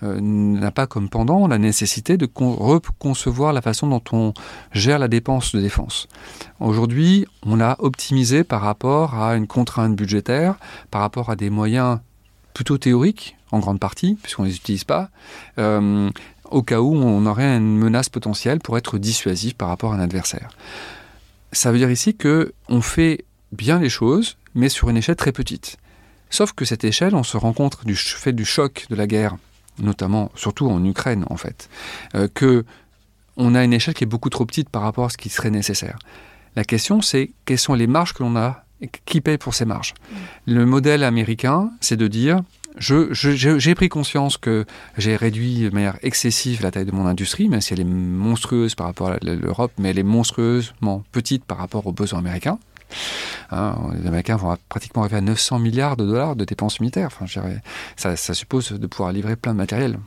euh, 0.04 0.20
n'a 0.20 0.70
pas 0.70 0.86
comme 0.86 1.08
pendant 1.08 1.48
la 1.48 1.58
nécessité 1.58 2.16
de 2.16 2.28
reconcevoir 2.36 3.52
la 3.52 3.60
façon 3.60 3.88
dont 3.88 4.02
on 4.12 4.32
gère 4.72 4.98
la 4.98 5.08
dépense 5.08 5.54
de 5.54 5.60
défense? 5.60 6.08
Aujourd'hui, 6.60 7.26
on 7.44 7.60
a 7.60 7.76
optimisé 7.80 8.44
par 8.44 8.60
rapport 8.60 9.14
à 9.14 9.36
une 9.36 9.46
contrainte 9.46 9.96
budgétaire, 9.96 10.56
par 10.90 11.00
rapport 11.00 11.30
à 11.30 11.36
des 11.36 11.50
moyens 11.50 11.98
plutôt 12.54 12.78
théoriques 12.78 13.36
en 13.50 13.60
grande 13.60 13.80
partie, 13.80 14.16
puisqu'on 14.22 14.42
ne 14.42 14.48
les 14.48 14.56
utilise 14.56 14.84
pas. 14.84 15.10
Euh, 15.58 16.10
au 16.50 16.62
cas 16.62 16.80
où 16.80 16.94
on 16.94 17.26
aurait 17.26 17.56
une 17.56 17.76
menace 17.76 18.08
potentielle 18.08 18.60
pour 18.60 18.78
être 18.78 18.98
dissuasif 18.98 19.54
par 19.54 19.68
rapport 19.68 19.92
à 19.92 19.96
un 19.96 20.00
adversaire. 20.00 20.50
Ça 21.52 21.72
veut 21.72 21.78
dire 21.78 21.90
ici 21.90 22.14
que 22.14 22.52
on 22.68 22.80
fait 22.80 23.24
bien 23.52 23.78
les 23.78 23.88
choses, 23.88 24.36
mais 24.54 24.68
sur 24.68 24.90
une 24.90 24.96
échelle 24.96 25.16
très 25.16 25.32
petite. 25.32 25.78
Sauf 26.30 26.52
que 26.52 26.64
cette 26.64 26.84
échelle, 26.84 27.14
on 27.14 27.22
se 27.22 27.36
rend 27.36 27.52
compte 27.52 27.84
du 27.86 27.96
fait 27.96 28.32
du 28.32 28.44
choc 28.44 28.86
de 28.90 28.96
la 28.96 29.06
guerre, 29.06 29.36
notamment, 29.78 30.30
surtout 30.34 30.68
en 30.68 30.84
Ukraine 30.84 31.24
en 31.30 31.36
fait, 31.36 31.68
euh, 32.14 32.28
que 32.32 32.64
on 33.36 33.54
a 33.54 33.62
une 33.62 33.72
échelle 33.72 33.94
qui 33.94 34.04
est 34.04 34.08
beaucoup 34.08 34.30
trop 34.30 34.44
petite 34.44 34.68
par 34.68 34.82
rapport 34.82 35.06
à 35.06 35.10
ce 35.10 35.16
qui 35.16 35.28
serait 35.28 35.50
nécessaire. 35.50 35.98
La 36.56 36.64
question, 36.64 37.00
c'est 37.00 37.30
quelles 37.44 37.58
sont 37.58 37.74
les 37.74 37.86
marges 37.86 38.12
que 38.12 38.22
l'on 38.22 38.36
a 38.36 38.64
et 38.80 38.90
qui 39.04 39.20
paye 39.20 39.38
pour 39.38 39.54
ces 39.54 39.64
marges? 39.64 39.94
Le 40.46 40.66
modèle 40.66 41.04
américain, 41.04 41.70
c'est 41.80 41.96
de 41.96 42.08
dire 42.08 42.42
j'ai 42.78 43.74
pris 43.74 43.88
conscience 43.88 44.36
que 44.36 44.64
j'ai 44.96 45.16
réduit 45.16 45.62
de 45.62 45.70
manière 45.70 45.98
excessive 46.02 46.62
la 46.62 46.70
taille 46.70 46.84
de 46.84 46.92
mon 46.92 47.06
industrie, 47.06 47.48
même 47.48 47.60
si 47.60 47.72
elle 47.72 47.80
est 47.80 47.84
monstrueuse 47.84 48.74
par 48.74 48.86
rapport 48.86 49.10
à 49.10 49.16
l'Europe, 49.22 49.72
mais 49.78 49.90
elle 49.90 49.98
est 49.98 50.04
monstrueusement 50.04 51.02
petite 51.12 51.44
par 51.44 51.58
rapport 51.58 51.86
aux 51.86 51.92
besoins 51.92 52.20
américains. 52.20 52.58
Hein, 53.50 53.76
les 53.98 54.06
Américains 54.06 54.36
vont 54.36 54.56
pratiquement 54.68 55.02
arriver 55.02 55.18
à 55.18 55.20
900 55.20 55.58
milliards 55.58 55.96
de 55.96 56.06
dollars 56.06 56.36
de 56.36 56.44
dépenses 56.44 56.80
militaires. 56.80 57.10
Enfin, 57.12 57.26
ça, 57.96 58.34
suppose 58.34 58.72
de 58.72 58.86
pouvoir 58.86 59.12
livrer 59.12 59.36
plein 59.36 59.52
de 59.52 59.58
matériel. 59.58 59.98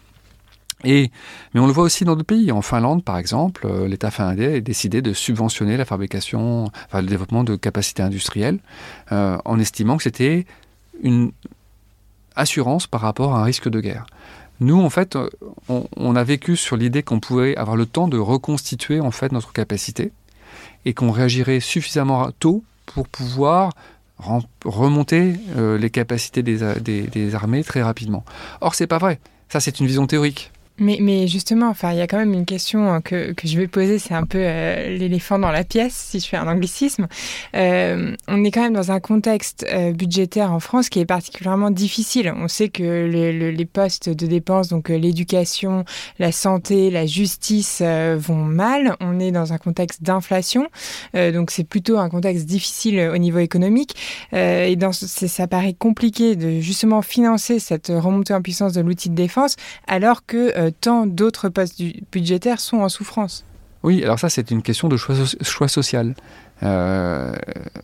Et, 0.84 1.12
mais 1.54 1.60
on 1.60 1.68
le 1.68 1.74
voit 1.74 1.84
aussi 1.84 2.06
dans 2.06 2.16
d'autres 2.16 2.26
pays. 2.26 2.52
En 2.52 2.64
Finlande, 2.64 3.04
par 3.04 3.20
exemple, 3.20 3.68
euh, 3.68 3.88
l'État 3.88 4.10
finlandais 4.10 4.56
a 4.56 4.60
décidé 4.62 5.04
de 5.04 5.14
subventionner 5.14 5.78
la 5.78 5.86
fabrication, 5.86 6.72
le 6.92 7.04
développement 7.04 7.44
de 7.44 7.56
capacités 7.56 8.02
industrielles, 8.02 8.58
euh, 9.12 9.38
en 9.46 9.60
estimant 9.60 9.98
que 9.98 10.04
c'était 10.04 10.48
une 11.04 11.32
assurance 12.36 12.88
par 12.88 13.02
rapport 13.02 13.36
à 13.36 13.40
un 13.40 13.44
risque 13.44 13.70
de 13.70 13.80
guerre. 13.80 14.06
Nous, 14.60 14.80
en 14.80 14.92
fait, 14.92 15.18
on, 15.68 16.16
a 16.16 16.24
vécu 16.24 16.56
sur 16.56 16.78
l'idée 16.78 17.02
qu'on 17.02 17.20
pouvait 17.20 17.56
avoir 17.56 17.76
le 17.76 17.88
temps 17.88 18.08
de 18.08 18.20
reconstituer 18.20 19.00
en 19.00 19.10
fait 19.10 19.32
notre 19.32 19.54
capacité 19.54 20.12
et 20.86 20.94
qu'on 20.94 21.10
réagirait 21.10 21.60
suffisamment 21.60 22.30
tôt 22.40 22.64
pour 22.86 23.08
pouvoir 23.08 23.72
remonter 24.64 25.34
euh, 25.58 25.80
les 25.80 25.90
capacités 25.90 26.44
des, 26.44 26.60
des, 26.80 27.36
armées 27.36 27.64
très 27.64 27.82
rapidement. 27.82 28.24
Or, 28.62 28.76
c'est 28.76 28.86
pas 28.86 29.00
vrai. 29.00 29.20
Ça, 29.50 29.60
c'est 29.60 29.80
une 29.80 29.88
vision 29.88 30.06
théorique. 30.06 30.52
Mais, 30.82 30.98
mais, 31.00 31.28
justement, 31.28 31.70
enfin, 31.70 31.92
il 31.92 32.00
y 32.00 32.02
a 32.02 32.08
quand 32.08 32.18
même 32.18 32.34
une 32.34 32.46
question 32.46 32.92
hein, 32.92 33.02
que, 33.02 33.34
que 33.34 33.48
je 33.48 33.56
vais 33.56 33.68
poser, 33.68 34.00
c'est 34.00 34.16
un 34.16 34.26
peu 34.26 34.40
euh, 34.42 34.98
l'éléphant 34.98 35.38
dans 35.38 35.52
la 35.52 35.64
pièce, 35.64 35.94
si 35.94 36.20
je 36.20 36.26
fais 36.26 36.38
un 36.38 36.48
anglicisme. 36.48 37.08
Euh, 37.56 38.16
on 38.28 38.44
est 38.44 38.50
quand 38.50 38.64
même 38.64 38.74
dans 38.74 38.92
un 38.92 39.00
contexte 39.00 39.64
euh, 39.72 39.92
budgétaire 39.92 40.52
en 40.52 40.60
France 40.60 40.90
qui 40.90 41.00
est 41.00 41.06
particulièrement 41.06 41.70
difficile. 41.70 42.34
On 42.36 42.48
sait 42.48 42.70
que 42.70 43.06
les, 43.06 43.52
les 43.52 43.66
postes 43.66 44.10
de 44.10 44.26
dépenses, 44.26 44.70
donc 44.70 44.90
l'éducation, 44.90 45.86
la 46.18 46.32
santé, 46.32 46.90
la 46.90 47.06
justice 47.06 47.84
vont 47.84 48.44
mal. 48.44 48.96
On 49.02 49.20
est 49.20 49.32
dans 49.32 49.54
un 49.54 49.60
contexte 49.60 50.02
d'inflation, 50.02 50.68
donc 51.14 51.52
c'est 51.52 51.64
plutôt 51.64 52.00
un 52.00 52.10
contexte 52.10 52.48
difficile 52.48 53.12
au 53.14 53.18
niveau 53.20 53.38
économique. 53.38 53.96
et 54.34 54.76
dans, 54.76 54.94
ça 54.94 55.48
paraît 55.48 55.74
compliqué 55.74 56.36
de 56.36 56.60
justement 56.60 57.04
financer 57.04 57.60
cette 57.60 57.92
remontée 57.94 58.34
en 58.34 58.42
puissance 58.42 58.74
de 58.74 58.82
l'outil 58.82 59.10
de 59.10 59.16
défense, 59.16 59.56
alors 59.88 60.26
que 60.26 60.71
tant 60.72 61.06
d'autres 61.06 61.50
postes 61.50 61.82
budgétaires 62.12 62.60
sont 62.60 62.78
en 62.78 62.90
souffrance. 62.90 63.46
Oui, 63.84 64.04
alors 64.04 64.20
ça 64.20 64.30
c'est 64.30 64.52
une 64.52 64.62
question 64.62 64.88
de 64.90 64.98
choix, 64.98 65.68
social. 65.68 66.14
Euh, 66.64 67.34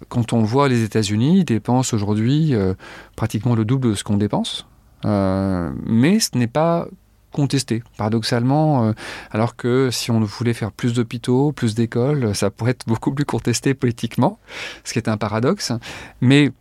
quand 0.10 0.34
on 0.34 0.44
voit 0.44 0.70
les 0.70 0.84
États-Unis, 0.84 1.44
dépensent 1.44 1.96
aujourd'hui 1.96 2.54
euh, 2.54 2.76
pratiquement 3.16 3.56
le 3.56 3.66
double 3.66 3.90
de 3.90 3.96
ce 3.96 4.04
qu'on 4.04 4.18
dépense, 4.18 4.68
euh, 5.06 5.72
mais 5.86 6.20
ce 6.20 6.38
n'est 6.38 6.48
pas 6.48 6.88
contesté, 7.32 7.84
paradoxalement, 7.98 8.94
alors 9.32 9.56
que 9.56 9.90
si 9.92 10.10
on 10.10 10.22
voulait 10.22 10.54
faire 10.54 10.72
plus 10.72 10.94
d'hôpitaux, 10.94 11.52
plus 11.52 11.76
d'écoles, 11.76 12.34
ça 12.34 12.50
pourrait 12.50 12.72
être 12.72 12.88
beaucoup 12.88 13.14
plus 13.14 13.26
contesté 13.26 13.76
politiquement, 13.76 14.40
ce 14.84 14.94
qui 14.94 14.98
est 14.98 15.08
un 15.08 15.18
paradoxe. 15.18 15.72
Mais 16.20 16.52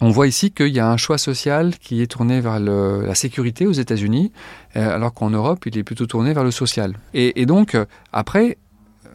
on 0.00 0.10
voit 0.10 0.26
ici 0.26 0.50
qu'il 0.50 0.68
y 0.68 0.80
a 0.80 0.88
un 0.88 0.96
choix 0.96 1.18
social 1.18 1.76
qui 1.78 2.02
est 2.02 2.06
tourné 2.06 2.40
vers 2.40 2.60
la 2.60 3.14
sécurité 3.14 3.66
aux 3.66 3.72
États-Unis, 3.72 4.32
euh, 4.76 4.94
alors 4.94 5.12
qu'en 5.12 5.30
Europe, 5.30 5.64
il 5.66 5.76
est 5.76 5.82
plutôt 5.82 6.06
tourné 6.06 6.32
vers 6.32 6.44
le 6.44 6.50
social. 6.50 6.94
Et, 7.14 7.46
donc, 7.46 7.74
euh, 7.74 7.84
après, 8.12 8.58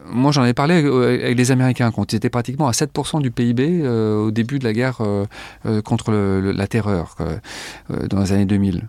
moi, 0.06 0.30
j'en 0.32 0.42
avais 0.42 0.52
parlé 0.52 0.74
avec 0.74 1.36
les 1.36 1.50
Américains, 1.50 1.90
quand 1.90 2.12
ils 2.12 2.16
étaient 2.16 2.28
pratiquement 2.28 2.68
à 2.68 2.72
7% 2.72 3.22
du 3.22 3.30
PIB 3.30 3.88
au 3.88 4.30
début 4.30 4.58
de 4.58 4.64
la 4.64 4.74
guerre 4.74 4.98
contre 5.82 6.12
la 6.12 6.66
terreur, 6.66 7.16
dans 7.88 8.20
les 8.20 8.32
années 8.32 8.44
2000. 8.44 8.86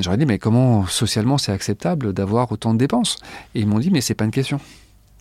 J'aurais 0.00 0.16
dit, 0.16 0.26
mais 0.26 0.38
comment 0.40 0.86
socialement 0.86 1.38
c'est 1.38 1.52
acceptable 1.52 2.12
d'avoir 2.12 2.50
autant 2.50 2.74
de 2.74 2.78
dépenses? 2.78 3.18
Et 3.54 3.60
ils 3.60 3.66
m'ont 3.68 3.78
dit, 3.78 3.90
mais 3.92 4.00
c'est 4.00 4.14
pas 4.14 4.24
une 4.24 4.32
question. 4.32 4.58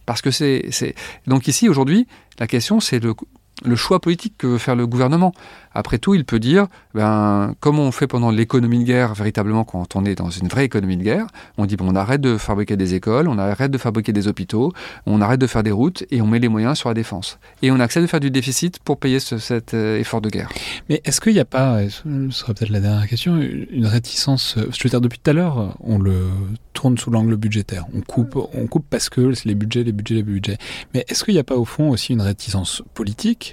Parce 0.07 0.23
que 0.23 0.31
c'est. 0.31 0.95
Donc 1.27 1.47
ici, 1.47 1.69
aujourd'hui, 1.69 2.07
la 2.39 2.47
question, 2.47 2.79
c'est 2.79 2.99
le, 2.99 3.13
le 3.65 3.75
choix 3.75 3.99
politique 3.99 4.35
que 4.37 4.47
veut 4.47 4.57
faire 4.57 4.75
le 4.75 4.87
gouvernement. 4.87 5.33
Après 5.75 5.97
tout, 5.97 6.13
il 6.13 6.23
peut 6.23 6.39
dire, 6.39 6.67
ben, 6.93 7.55
comme 7.59 7.79
on 7.79 7.91
fait 7.91 8.05
pendant 8.05 8.29
l'économie 8.29 8.79
de 8.79 8.83
guerre, 8.83 9.13
véritablement 9.13 9.63
quand 9.63 9.95
on 9.95 10.05
est 10.05 10.15
dans 10.15 10.29
une 10.29 10.47
vraie 10.47 10.65
économie 10.65 10.97
de 10.97 11.03
guerre, 11.03 11.27
on 11.57 11.65
dit, 11.65 11.75
bon, 11.75 11.87
on 11.89 11.95
arrête 11.95 12.21
de 12.21 12.37
fabriquer 12.37 12.77
des 12.77 12.93
écoles, 12.93 13.27
on 13.27 13.37
arrête 13.39 13.71
de 13.71 13.77
fabriquer 13.77 14.13
des 14.13 14.27
hôpitaux, 14.27 14.71
on 15.05 15.19
arrête 15.21 15.39
de 15.39 15.47
faire 15.47 15.63
des 15.63 15.71
routes 15.71 16.03
et 16.11 16.21
on 16.21 16.27
met 16.27 16.39
les 16.39 16.49
moyens 16.49 16.77
sur 16.77 16.89
la 16.89 16.93
défense. 16.93 17.39
Et 17.61 17.71
on 17.71 17.79
accepte 17.79 18.03
de 18.03 18.07
faire 18.07 18.19
du 18.19 18.29
déficit 18.29 18.79
pour 18.79 18.99
payer 18.99 19.19
cet 19.19 19.73
euh, 19.73 19.97
effort 19.97 20.21
de 20.21 20.29
guerre. 20.29 20.49
Mais 20.89 21.01
est-ce 21.05 21.19
qu'il 21.21 21.33
n'y 21.33 21.39
a 21.39 21.45
pas, 21.45 21.79
ce 21.89 22.29
sera 22.29 22.53
peut-être 22.53 22.71
la 22.71 22.79
dernière 22.79 23.07
question, 23.07 23.39
une 23.39 23.87
réticence, 23.87 24.57
euh, 24.57 24.69
je 24.71 24.83
veux 24.83 24.89
dire, 24.89 25.01
depuis 25.01 25.19
tout 25.19 25.31
à 25.31 25.33
l'heure, 25.33 25.75
on 25.79 25.97
le 25.97 26.27
tourne 26.73 26.97
sous 26.97 27.09
l'angle 27.09 27.35
budgétaire. 27.35 27.85
On 27.95 28.01
coupe, 28.01 28.37
on 28.53 28.67
coupe 28.67 28.85
parce 28.89 29.09
que 29.09 29.33
c'est 29.33 29.45
les 29.45 29.55
budgets, 29.55 29.83
les 29.83 29.91
budgets, 29.91 30.15
les 30.15 30.23
budgets. 30.23 30.57
Mais 30.93 31.05
est-ce 31.07 31.23
qu'il 31.23 31.33
n'y 31.33 31.39
a 31.39 31.43
pas 31.43 31.55
au 31.55 31.65
fond 31.65 31.89
aussi 31.89 32.13
une 32.13 32.21
réticence 32.21 32.83
politique 32.93 33.52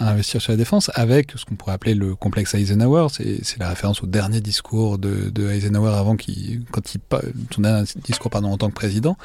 à 0.00 0.10
investir 0.10 0.40
sur 0.40 0.52
la 0.52 0.56
défense 0.56 0.90
avec 0.94 1.32
ce 1.36 1.44
qu'on 1.44 1.54
pourrait 1.54 1.74
appeler 1.74 1.94
le 1.94 2.16
complexe 2.16 2.54
Eisenhower. 2.54 3.08
C'est 3.10 3.58
la 3.58 3.68
référence 3.68 4.02
au 4.02 4.06
dernier 4.06 4.40
discours 4.40 4.98
de, 4.98 5.50
Eisenhower 5.50 5.92
avant 5.94 6.16
qui, 6.16 6.60
quand 6.70 6.94
il 6.94 7.00
son 7.54 7.62
dernier 7.62 7.84
discours 8.04 8.30
pardon 8.30 8.50
en 8.50 8.56
tant 8.56 8.68
que 8.68 8.74
président, 8.74 9.16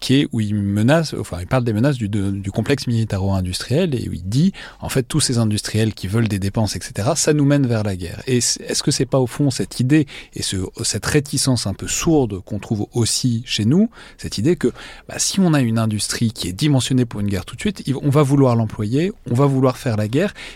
qui 0.00 0.20
est 0.20 0.28
où 0.32 0.40
il 0.40 0.54
menace, 0.54 1.14
enfin 1.18 1.38
il 1.40 1.46
parle 1.46 1.64
des 1.64 1.72
menaces 1.72 1.96
du, 1.96 2.08
du 2.08 2.50
complexe 2.50 2.86
militaro-industriel 2.86 3.94
et 3.94 4.08
où 4.08 4.12
il 4.12 4.24
dit 4.24 4.52
en 4.80 4.88
fait 4.88 5.02
tous 5.02 5.20
ces 5.20 5.38
industriels 5.38 5.94
qui 5.94 6.08
veulent 6.08 6.28
des 6.28 6.38
dépenses 6.38 6.76
etc. 6.76 7.10
Ça 7.16 7.32
nous 7.32 7.44
mène 7.44 7.66
vers 7.66 7.82
la 7.82 7.96
guerre. 7.96 8.22
Et 8.26 8.38
est-ce 8.38 8.82
que 8.82 8.90
c'est 8.90 9.06
pas 9.06 9.20
au 9.20 9.26
fond 9.26 9.50
cette 9.50 9.80
idée 9.80 10.06
et 10.34 10.42
ce, 10.42 10.56
cette 10.82 11.06
réticence 11.06 11.66
un 11.66 11.74
peu 11.74 11.86
sourde 11.86 12.40
qu'on 12.40 12.58
trouve 12.58 12.86
aussi 12.92 13.42
chez 13.46 13.64
nous, 13.64 13.90
cette 14.16 14.38
idée 14.38 14.56
que 14.56 14.68
bah, 15.08 15.18
si 15.18 15.40
on 15.40 15.52
a 15.52 15.60
une 15.60 15.78
industrie 15.78 16.32
qui 16.32 16.48
est 16.48 16.52
dimensionnée 16.52 17.04
pour 17.04 17.20
une 17.20 17.28
guerre 17.28 17.44
tout 17.44 17.56
de 17.56 17.60
suite, 17.60 17.82
on 18.02 18.10
va 18.10 18.22
vouloir 18.22 18.56
l'employer, 18.56 19.12
on 19.30 19.34
va 19.34 19.46
vouloir 19.46 19.76
faire 19.76 19.96
la 19.96 20.08
guerre 20.08 20.13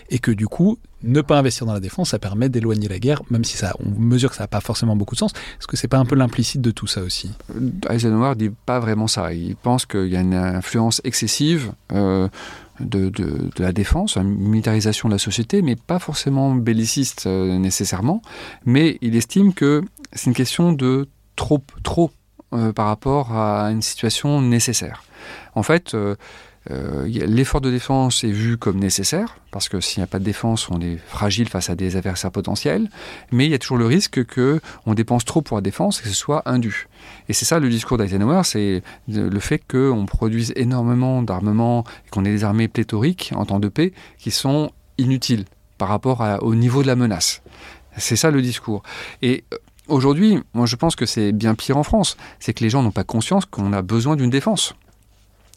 et 0.09 0.19
que 0.19 0.31
du 0.31 0.47
coup 0.47 0.77
ne 1.03 1.21
pas 1.21 1.37
investir 1.37 1.65
dans 1.65 1.73
la 1.73 1.79
défense, 1.79 2.09
ça 2.09 2.19
permet 2.19 2.49
d'éloigner 2.49 2.87
la 2.87 2.99
guerre, 2.99 3.21
même 3.29 3.43
si 3.43 3.57
ça, 3.57 3.73
on 3.79 3.89
mesure 3.99 4.31
que 4.31 4.35
ça 4.35 4.43
n'a 4.43 4.47
pas 4.47 4.59
forcément 4.59 4.95
beaucoup 4.95 5.15
de 5.15 5.19
sens. 5.19 5.31
Est-ce 5.31 5.67
que 5.67 5.77
c'est 5.77 5.87
pas 5.87 5.97
un 5.97 6.05
peu 6.05 6.15
l'implicite 6.15 6.61
de 6.61 6.71
tout 6.71 6.87
ça 6.87 7.01
aussi? 7.01 7.31
Euh, 7.55 7.69
Eisenhower 7.89 8.35
dit 8.35 8.51
pas 8.65 8.79
vraiment 8.79 9.07
ça. 9.07 9.33
Il 9.33 9.55
pense 9.55 9.85
qu'il 9.85 10.07
y 10.07 10.17
a 10.17 10.21
une 10.21 10.33
influence 10.33 11.01
excessive 11.05 11.71
euh, 11.93 12.27
de, 12.81 13.11
la 13.57 13.71
défense, 13.71 14.17
une 14.17 14.35
militarisation 14.35 15.07
de 15.09 15.13
la 15.13 15.19
société, 15.19 15.61
mais 15.61 15.75
pas 15.75 15.99
forcément 15.99 16.53
belliciste 16.53 17.27
euh, 17.27 17.57
nécessairement. 17.57 18.21
Mais 18.65 18.97
il 19.01 19.15
estime 19.15 19.53
que 19.53 19.81
c'est 20.11 20.25
une 20.25 20.35
question 20.35 20.73
de 20.73 21.07
trop, 21.35 21.63
trop 21.83 22.11
par 22.75 22.87
rapport 22.87 23.37
à 23.37 23.69
une 23.69 23.83
situation 23.83 24.41
nécessaire. 24.41 25.03
En 25.53 25.61
fait, 25.61 25.95
euh, 26.71 27.07
l'effort 27.07 27.61
de 27.61 27.71
défense 27.71 28.23
est 28.23 28.31
vu 28.31 28.57
comme 28.57 28.77
nécessaire, 28.77 29.37
parce 29.51 29.69
que 29.69 29.79
s'il 29.79 29.99
n'y 29.99 30.03
a 30.03 30.07
pas 30.07 30.19
de 30.19 30.23
défense, 30.23 30.69
on 30.69 30.79
est 30.81 30.97
fragile 30.97 31.49
face 31.49 31.69
à 31.69 31.75
des 31.75 31.95
adversaires 31.95 32.31
potentiels, 32.31 32.89
mais 33.31 33.45
il 33.45 33.51
y 33.51 33.53
a 33.53 33.59
toujours 33.59 33.77
le 33.77 33.85
risque 33.85 34.21
qu'on 34.33 34.93
dépense 34.93 35.25
trop 35.25 35.41
pour 35.41 35.57
la 35.57 35.61
défense 35.61 35.99
et 35.99 36.03
que 36.03 36.09
ce 36.09 36.15
soit 36.15 36.47
indu. 36.47 36.87
Et 37.27 37.33
c'est 37.33 37.45
ça 37.45 37.59
le 37.59 37.69
discours 37.69 37.97
d'Eisenhower, 37.97 38.41
c'est 38.43 38.83
le 39.07 39.39
fait 39.39 39.61
qu'on 39.67 40.05
produise 40.05 40.53
énormément 40.55 41.23
d'armements 41.23 41.83
et 42.05 42.09
qu'on 42.09 42.25
ait 42.25 42.31
des 42.31 42.43
armées 42.43 42.67
pléthoriques 42.67 43.31
en 43.35 43.45
temps 43.45 43.59
de 43.59 43.69
paix 43.69 43.93
qui 44.17 44.31
sont 44.31 44.71
inutiles 44.97 45.45
par 45.77 45.87
rapport 45.87 46.23
au 46.41 46.55
niveau 46.55 46.81
de 46.81 46.87
la 46.87 46.95
menace. 46.95 47.41
C'est 47.97 48.15
ça 48.15 48.31
le 48.31 48.41
discours. 48.41 48.83
Et 49.21 49.43
euh, 49.53 49.57
Aujourd'hui, 49.89 50.37
moi 50.53 50.67
je 50.67 50.75
pense 50.75 50.95
que 50.95 51.07
c'est 51.07 51.31
bien 51.31 51.55
pire 51.55 51.75
en 51.75 51.81
France, 51.81 52.15
c'est 52.39 52.53
que 52.53 52.63
les 52.63 52.69
gens 52.69 52.83
n'ont 52.83 52.91
pas 52.91 53.03
conscience 53.03 53.45
qu'on 53.45 53.73
a 53.73 53.81
besoin 53.81 54.15
d'une 54.15 54.29
défense. 54.29 54.75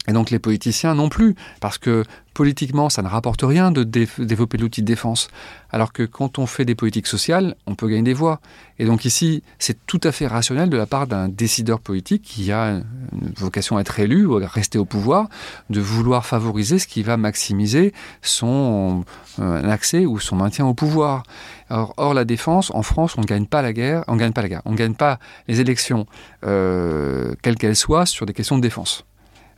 Et 0.07 0.11
donc 0.11 0.31
les 0.31 0.39
politiciens 0.39 0.95
non 0.95 1.09
plus, 1.09 1.35
parce 1.61 1.77
que 1.77 2.03
politiquement, 2.33 2.89
ça 2.89 3.01
ne 3.01 3.07
rapporte 3.07 3.41
rien 3.43 3.71
de 3.71 3.83
développer 3.83 4.57
l'outil 4.57 4.81
de 4.81 4.87
défense. 4.87 5.29
Alors 5.71 5.93
que 5.93 6.03
quand 6.03 6.39
on 6.39 6.45
fait 6.45 6.65
des 6.65 6.75
politiques 6.75 7.07
sociales, 7.07 7.55
on 7.67 7.75
peut 7.75 7.87
gagner 7.87 8.03
des 8.03 8.13
voix. 8.13 8.41
Et 8.79 8.85
donc 8.85 9.05
ici, 9.05 9.43
c'est 9.59 9.85
tout 9.85 10.01
à 10.03 10.11
fait 10.11 10.27
rationnel 10.27 10.69
de 10.69 10.77
la 10.77 10.85
part 10.85 11.07
d'un 11.07 11.29
décideur 11.29 11.79
politique 11.79 12.23
qui 12.23 12.51
a 12.51 12.81
une 13.11 13.33
vocation 13.37 13.77
à 13.77 13.81
être 13.81 13.99
élu 13.99 14.25
ou 14.25 14.37
à 14.37 14.47
rester 14.47 14.77
au 14.77 14.85
pouvoir, 14.85 15.29
de 15.69 15.79
vouloir 15.79 16.25
favoriser 16.25 16.79
ce 16.79 16.87
qui 16.87 17.03
va 17.03 17.17
maximiser 17.17 17.93
son 18.21 19.05
euh, 19.39 19.69
accès 19.69 20.05
ou 20.05 20.19
son 20.19 20.35
maintien 20.35 20.65
au 20.65 20.73
pouvoir. 20.73 21.23
Or, 21.69 22.13
la 22.13 22.25
défense, 22.25 22.71
en 22.73 22.83
France, 22.83 23.15
on 23.17 23.21
ne 23.21 23.25
gagne 23.25 23.45
pas 23.45 23.61
la 23.61 23.73
guerre, 23.73 24.03
on 24.07 24.13
ne 24.13 24.19
gagne 24.19 24.33
pas 24.33 24.43
la 24.43 24.49
guerre, 24.49 24.61
on 24.65 24.71
ne 24.71 24.77
gagne 24.77 24.93
pas 24.93 25.17
les 25.47 25.59
élections, 25.59 26.05
euh, 26.45 27.33
quelles 27.41 27.55
qu'elles 27.55 27.75
soient, 27.75 28.05
sur 28.05 28.27
des 28.27 28.33
questions 28.33 28.57
de 28.57 28.61
défense. 28.61 29.05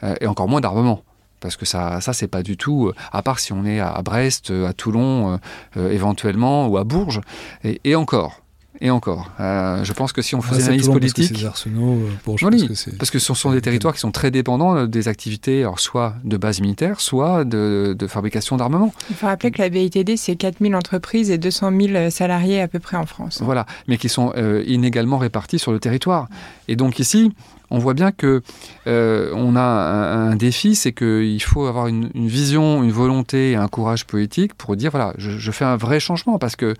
Euh, 0.06 0.15
et 0.22 0.27
encore 0.27 0.48
moins 0.48 0.61
d'armement 0.61 1.03
parce 1.41 1.57
que 1.57 1.65
ça, 1.65 2.02
ça 2.02 2.14
c'est 2.14 2.27
pas 2.27 2.41
du 2.41 2.57
tout, 2.57 2.88
euh, 2.88 2.95
à 3.11 3.22
part 3.22 3.40
si 3.40 3.53
on 3.53 3.65
est 3.65 3.80
à 3.80 4.02
Brest, 4.03 4.49
euh, 4.49 4.68
à 4.68 4.73
Toulon, 4.73 5.38
éventuellement, 5.76 6.68
ou 6.68 6.77
à 6.77 6.84
Bourges, 6.84 7.22
et, 7.64 7.95
encore. 7.95 8.41
Et 8.82 8.90
encore. 8.90 9.30
je 9.38 9.94
pense 9.94 10.11
que 10.11 10.23
si 10.23 10.34
on 10.34 10.41
faisait 10.41 10.61
une 10.61 10.68
analyse 10.69 10.88
politique. 10.88 11.34
Parce 11.34 11.41
que 11.41 11.45
arsenaux, 11.45 11.99
parce, 12.26 12.41
que 12.41 12.95
parce 12.95 13.11
que 13.11 13.19
ce 13.19 13.34
sont 13.36 13.52
des 13.52 13.61
territoires 13.61 13.94
qui 13.94 13.99
sont 13.99 14.11
très 14.11 14.32
dépendants 14.32 14.88
des 14.88 15.07
activités, 15.07 15.61
alors 15.61 15.80
soit 15.80 16.15
de 16.23 16.36
base 16.36 16.61
militaire, 16.61 16.99
soit 16.99 17.45
de, 17.45 17.95
fabrication 18.07 18.57
d'armement. 18.57 18.91
Il 19.11 19.15
faut 19.15 19.27
rappeler 19.27 19.52
que 19.52 19.61
la 19.61 19.69
BITD, 19.69 20.18
c'est 20.18 20.36
4000 20.36 20.76
entreprises 20.76 21.30
et 21.30 21.38
200 21.38 21.72
000 21.80 22.10
salariés 22.10 22.61
à 22.61 22.68
peu 22.68 22.80
près 22.80 22.98
en 22.98 23.06
France. 23.06 23.41
Voilà, 23.44 23.68
mais 23.88 23.98
qui 23.98 24.10
sont 24.10 24.34
inégalement 24.65 25.19
répartis 25.19 25.60
sur 25.60 25.72
le 25.72 25.80
territoire. 25.80 26.27
Et 26.68 26.76
donc 26.76 26.98
ici, 26.98 27.32
on 27.70 27.80
voit 27.80 27.94
bien 27.94 28.12
que 28.12 28.42
euh, 28.88 29.32
on 29.36 29.56
a 29.56 29.62
un, 29.62 30.36
défi, 30.36 30.76
c'est 30.76 30.94
qu'il 30.94 31.42
faut 31.42 31.66
avoir 31.66 31.88
une, 31.88 32.10
vision, 32.14 32.84
une 32.84 32.92
volonté, 32.92 33.52
et 33.52 33.56
un 33.56 33.68
courage 33.68 34.06
politique 34.06 34.54
pour 34.54 34.76
dire 34.76 34.92
voilà, 34.92 35.14
je, 35.18 35.52
fais 35.52 35.66
un 35.66 35.78
vrai 35.78 36.00
changement 36.00 36.38
parce 36.38 36.56
que 36.56 36.74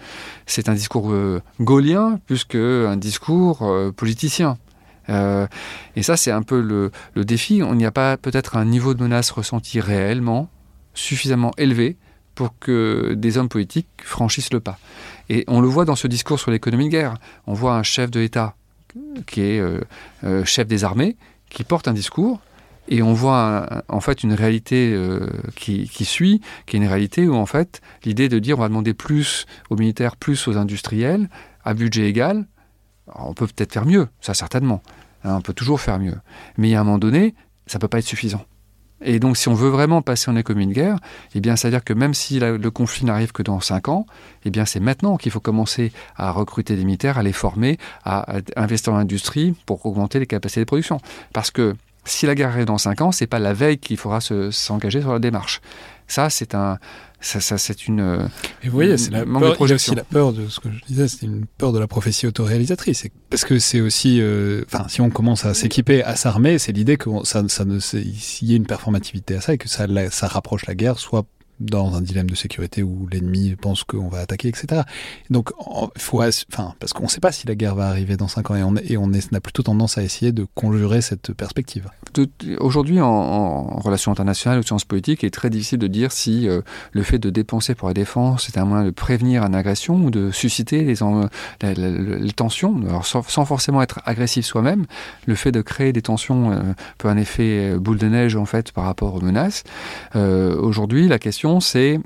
c'est 0.46 0.70
un 0.70 0.74
discours 0.74 1.12
euh, 1.12 1.42
gaulien 1.60 2.20
plus 2.28 2.44
qu'un 2.44 2.98
discours 2.98 3.60
euh, 3.64 3.92
politicien. 3.92 4.58
et 5.10 6.04
ça, 6.04 6.18
c'est 6.18 6.32
un 6.32 6.42
peu 6.42 6.62
le, 6.62 6.92
le 7.14 7.26
défi. 7.26 7.62
On 7.64 7.76
n'y 7.76 7.86
a 7.86 7.92
pas 7.92 8.18
peut-être 8.18 8.58
un 8.58 8.66
niveau 8.66 8.94
de 8.94 9.04
menace 9.04 9.30
ressenti 9.32 9.80
réellement 9.80 10.50
suffisamment 10.94 11.52
élevé 11.58 11.98
pour 12.34 12.58
que 12.60 13.14
des 13.16 13.38
hommes 13.38 13.50
politiques 13.50 13.88
franchissent 14.04 14.52
le 14.52 14.60
pas. 14.60 14.78
Et 15.30 15.44
on 15.48 15.62
le 15.62 15.68
voit 15.68 15.86
dans 15.86 15.96
ce 15.96 16.08
discours 16.08 16.40
sur 16.40 16.52
l'économie 16.52 16.86
de 16.86 16.92
guerre. 16.92 17.16
On 17.48 17.54
voit 17.54 17.76
un 17.76 17.84
chef 17.84 18.12
de 18.12 18.20
l'État 18.20 18.56
qui 19.26 19.42
est 19.42 19.60
euh, 19.60 19.82
euh, 20.24 20.46
chef 20.46 20.68
des 20.68 20.84
armées, 20.84 21.18
qui 21.50 21.64
porte 21.64 21.88
un 21.88 21.94
discours. 21.94 22.42
Et 22.88 23.02
on 23.02 23.14
voit 23.14 23.84
en 23.88 24.00
fait 24.00 24.22
une 24.22 24.34
réalité 24.34 24.94
euh, 24.94 25.28
qui, 25.56 25.88
suit, 26.06 26.42
qui 26.68 26.76
est 26.76 26.80
une 26.80 26.88
réalité 26.88 27.28
où 27.28 27.34
en 27.34 27.48
fait 27.48 27.82
l'idée 28.04 28.30
de 28.30 28.38
dire 28.38 28.60
on 28.60 28.62
va 28.62 28.68
demander 28.68 28.94
plus 28.94 29.48
aux 29.72 29.76
militaires, 29.76 30.16
plus 30.16 30.48
aux 30.48 30.56
industriels, 30.56 31.28
à 31.64 31.74
budget 31.74 32.08
égal, 32.08 32.46
on 33.16 33.34
peut 33.34 33.48
peut-être 33.48 33.74
faire 33.74 33.88
mieux, 33.88 34.08
ça 34.22 34.36
certainement. 34.36 34.84
Hein, 35.24 35.38
on 35.38 35.42
peut 35.42 35.54
toujours 35.54 35.82
faire 35.82 35.98
mieux. 35.98 36.18
Mais 36.58 36.76
a 36.76 36.82
un 36.82 36.84
moment 36.84 37.00
donné, 37.00 37.34
ça 37.66 37.80
ne 37.80 37.82
peut 37.82 37.88
pas 37.88 37.98
être 37.98 38.06
suffisant. 38.06 38.46
Et 39.04 39.20
donc, 39.20 39.38
si 39.38 39.50
on 39.50 39.54
veut 39.54 39.70
vraiment 39.70 40.02
passer 40.02 40.32
en 40.32 40.36
économie 40.36 40.68
de 40.68 40.74
guerre, 40.74 40.98
eh 41.34 41.42
bien, 41.42 41.56
c'est-à-dire 41.56 41.84
que 41.84 41.94
même 41.94 42.14
si 42.14 42.40
le 42.40 42.70
conflit 42.70 43.06
n'arrive 43.06 43.32
que 43.32 43.44
dans 43.44 43.60
5 43.60 43.90
ans, 43.90 44.06
eh 44.46 44.50
bien, 44.50 44.66
c'est 44.66 44.80
maintenant 44.80 45.18
qu'il 45.18 45.32
faut 45.32 45.40
commencer 45.40 45.92
à 46.16 46.32
recruter 46.32 46.76
des 46.76 46.86
militaires, 46.86 47.18
à 47.18 47.24
les 47.24 47.34
former, 47.34 47.78
à, 48.04 48.38
investir 48.56 48.94
dans 48.94 49.00
l'industrie 49.00 49.54
pour 49.66 49.86
augmenter 49.86 50.20
les 50.20 50.28
capacités 50.28 50.62
de 50.62 50.66
production. 50.66 51.00
Parce 51.34 51.52
que 51.52 51.76
si 52.06 52.26
la 52.26 52.36
guerre 52.36 52.50
arrive 52.50 52.66
dans 52.66 52.78
5 52.78 53.02
ans, 53.02 53.12
c'est 53.12 53.28
pas 53.28 53.40
la 53.40 53.54
veille 53.54 53.80
qu'il 53.80 53.98
faudra 53.98 54.20
s'engager 54.22 55.02
sur 55.02 55.12
la 55.12 55.20
démarche. 55.20 55.62
Ça, 56.08 56.30
c'est 56.30 56.56
un, 56.56 56.78
ça, 57.26 57.58
c'est 57.58 57.88
une. 57.88 58.00
Euh, 58.02 58.28
vous 58.64 58.72
voyez, 58.72 58.98
c'est 58.98 59.12
la 59.12 59.26
peur, 59.26 59.56
il 59.60 59.68
y 59.68 59.72
a 59.72 59.76
aussi 59.76 59.96
la 59.96 60.04
peur 60.04 60.32
de 60.32 60.48
ce 60.48 60.60
que 60.60 60.70
je 60.72 60.84
disais, 60.86 61.08
c'est 61.08 61.26
une 61.26 61.46
peur 61.58 61.74
de 61.74 61.80
la 61.80 61.88
prophétie 61.88 62.28
autoréalisatrice. 62.28 63.08
Parce 63.30 63.46
que 63.46 63.58
c'est 63.58 63.82
aussi, 63.82 64.22
euh, 64.22 64.64
enfin, 64.68 64.86
si 64.88 65.02
on 65.02 65.10
commence 65.10 65.46
à 65.46 65.54
s'équiper, 65.54 66.04
à 66.04 66.16
s'armer, 66.16 66.60
c'est 66.60 66.72
l'idée 66.72 66.98
que 66.98 67.10
ça, 67.24 67.44
ça 67.48 67.66
ne, 67.66 67.80
s'il 67.80 68.48
y 68.48 68.54
ait 68.54 68.58
une 68.58 68.68
performativité 68.68 69.36
à 69.36 69.42
ça 69.42 69.54
et 69.54 69.58
que 69.58 69.68
ça, 69.68 69.88
ça 70.12 70.28
rapproche 70.28 70.68
la 70.68 70.76
guerre, 70.76 71.00
soit 71.00 71.26
dans 71.60 71.96
un 71.96 72.02
dilemme 72.02 72.30
de 72.30 72.36
sécurité 72.36 72.84
où 72.84 73.08
l'ennemi 73.12 73.56
pense 73.56 73.84
qu'on 73.84 74.08
va 74.08 74.20
attaquer, 74.20 74.50
etc. 74.50 74.82
Donc, 75.30 75.52
faut, 75.98 76.22
enfin, 76.22 76.74
parce 76.80 76.94
qu'on 76.94 77.04
ne 77.04 77.10
sait 77.10 77.22
pas 77.22 77.32
si 77.32 77.48
la 77.48 77.56
guerre 77.56 77.76
va 77.76 77.88
arriver 77.88 78.18
dans 78.18 78.28
5 78.28 78.52
ans 78.52 78.56
et 78.56 78.64
on, 78.64 78.76
et 78.76 79.36
a 79.36 79.40
plutôt 79.40 79.64
tendance 79.64 79.98
à 79.98 80.04
essayer 80.04 80.32
de 80.32 80.46
conjurer 80.56 81.02
cette 81.02 81.34
perspective. 81.34 81.90
Aujourd'hui, 82.60 83.02
en, 83.02 83.08
en, 83.08 83.80
relations 83.80 84.12
internationales 84.12 84.60
ou 84.60 84.64
sciences 84.64 84.86
politiques, 84.86 85.24
il 85.24 85.28
est 85.28 85.32
très 85.32 85.50
difficile 85.50 85.80
de 85.80 85.88
dire 85.88 86.12
si 86.12 86.48
euh, 86.48 86.62
le 86.92 87.04
fait 87.04 87.20
de 87.20 87.30
dépenser 87.30 87.76
pour 87.76 87.88
la 87.88 87.94
défense 87.94 88.50
est 88.50 88.58
un 88.58 88.66
moyen 88.66 88.86
de 88.86 88.92
prévenir 88.92 89.44
une 89.44 89.56
agression 89.56 89.96
ou 89.96 90.12
de 90.12 90.32
susciter 90.32 90.84
les, 90.84 90.96
tensions, 92.34 93.02
sans, 93.04 93.46
forcément 93.46 93.82
être 93.82 94.02
agressif 94.06 94.46
soi-même. 94.46 94.86
Le 95.26 95.36
fait 95.36 95.52
de 95.52 95.62
créer 95.62 95.94
des 95.94 96.02
tensions 96.02 96.52
euh, 96.52 96.60
peut 96.98 97.08
un 97.08 97.18
effet 97.18 97.74
euh, 97.74 97.80
boule 97.80 97.98
de 97.98 98.08
neige 98.08 98.36
en 98.36 98.46
fait 98.46 98.72
par 98.72 98.86
rapport 98.86 99.16
aux 99.16 99.22
menaces. 99.22 99.64
Aujourd'hui, 100.16 101.08
la 101.08 101.20
question 101.20 101.45
c'est 101.60 102.00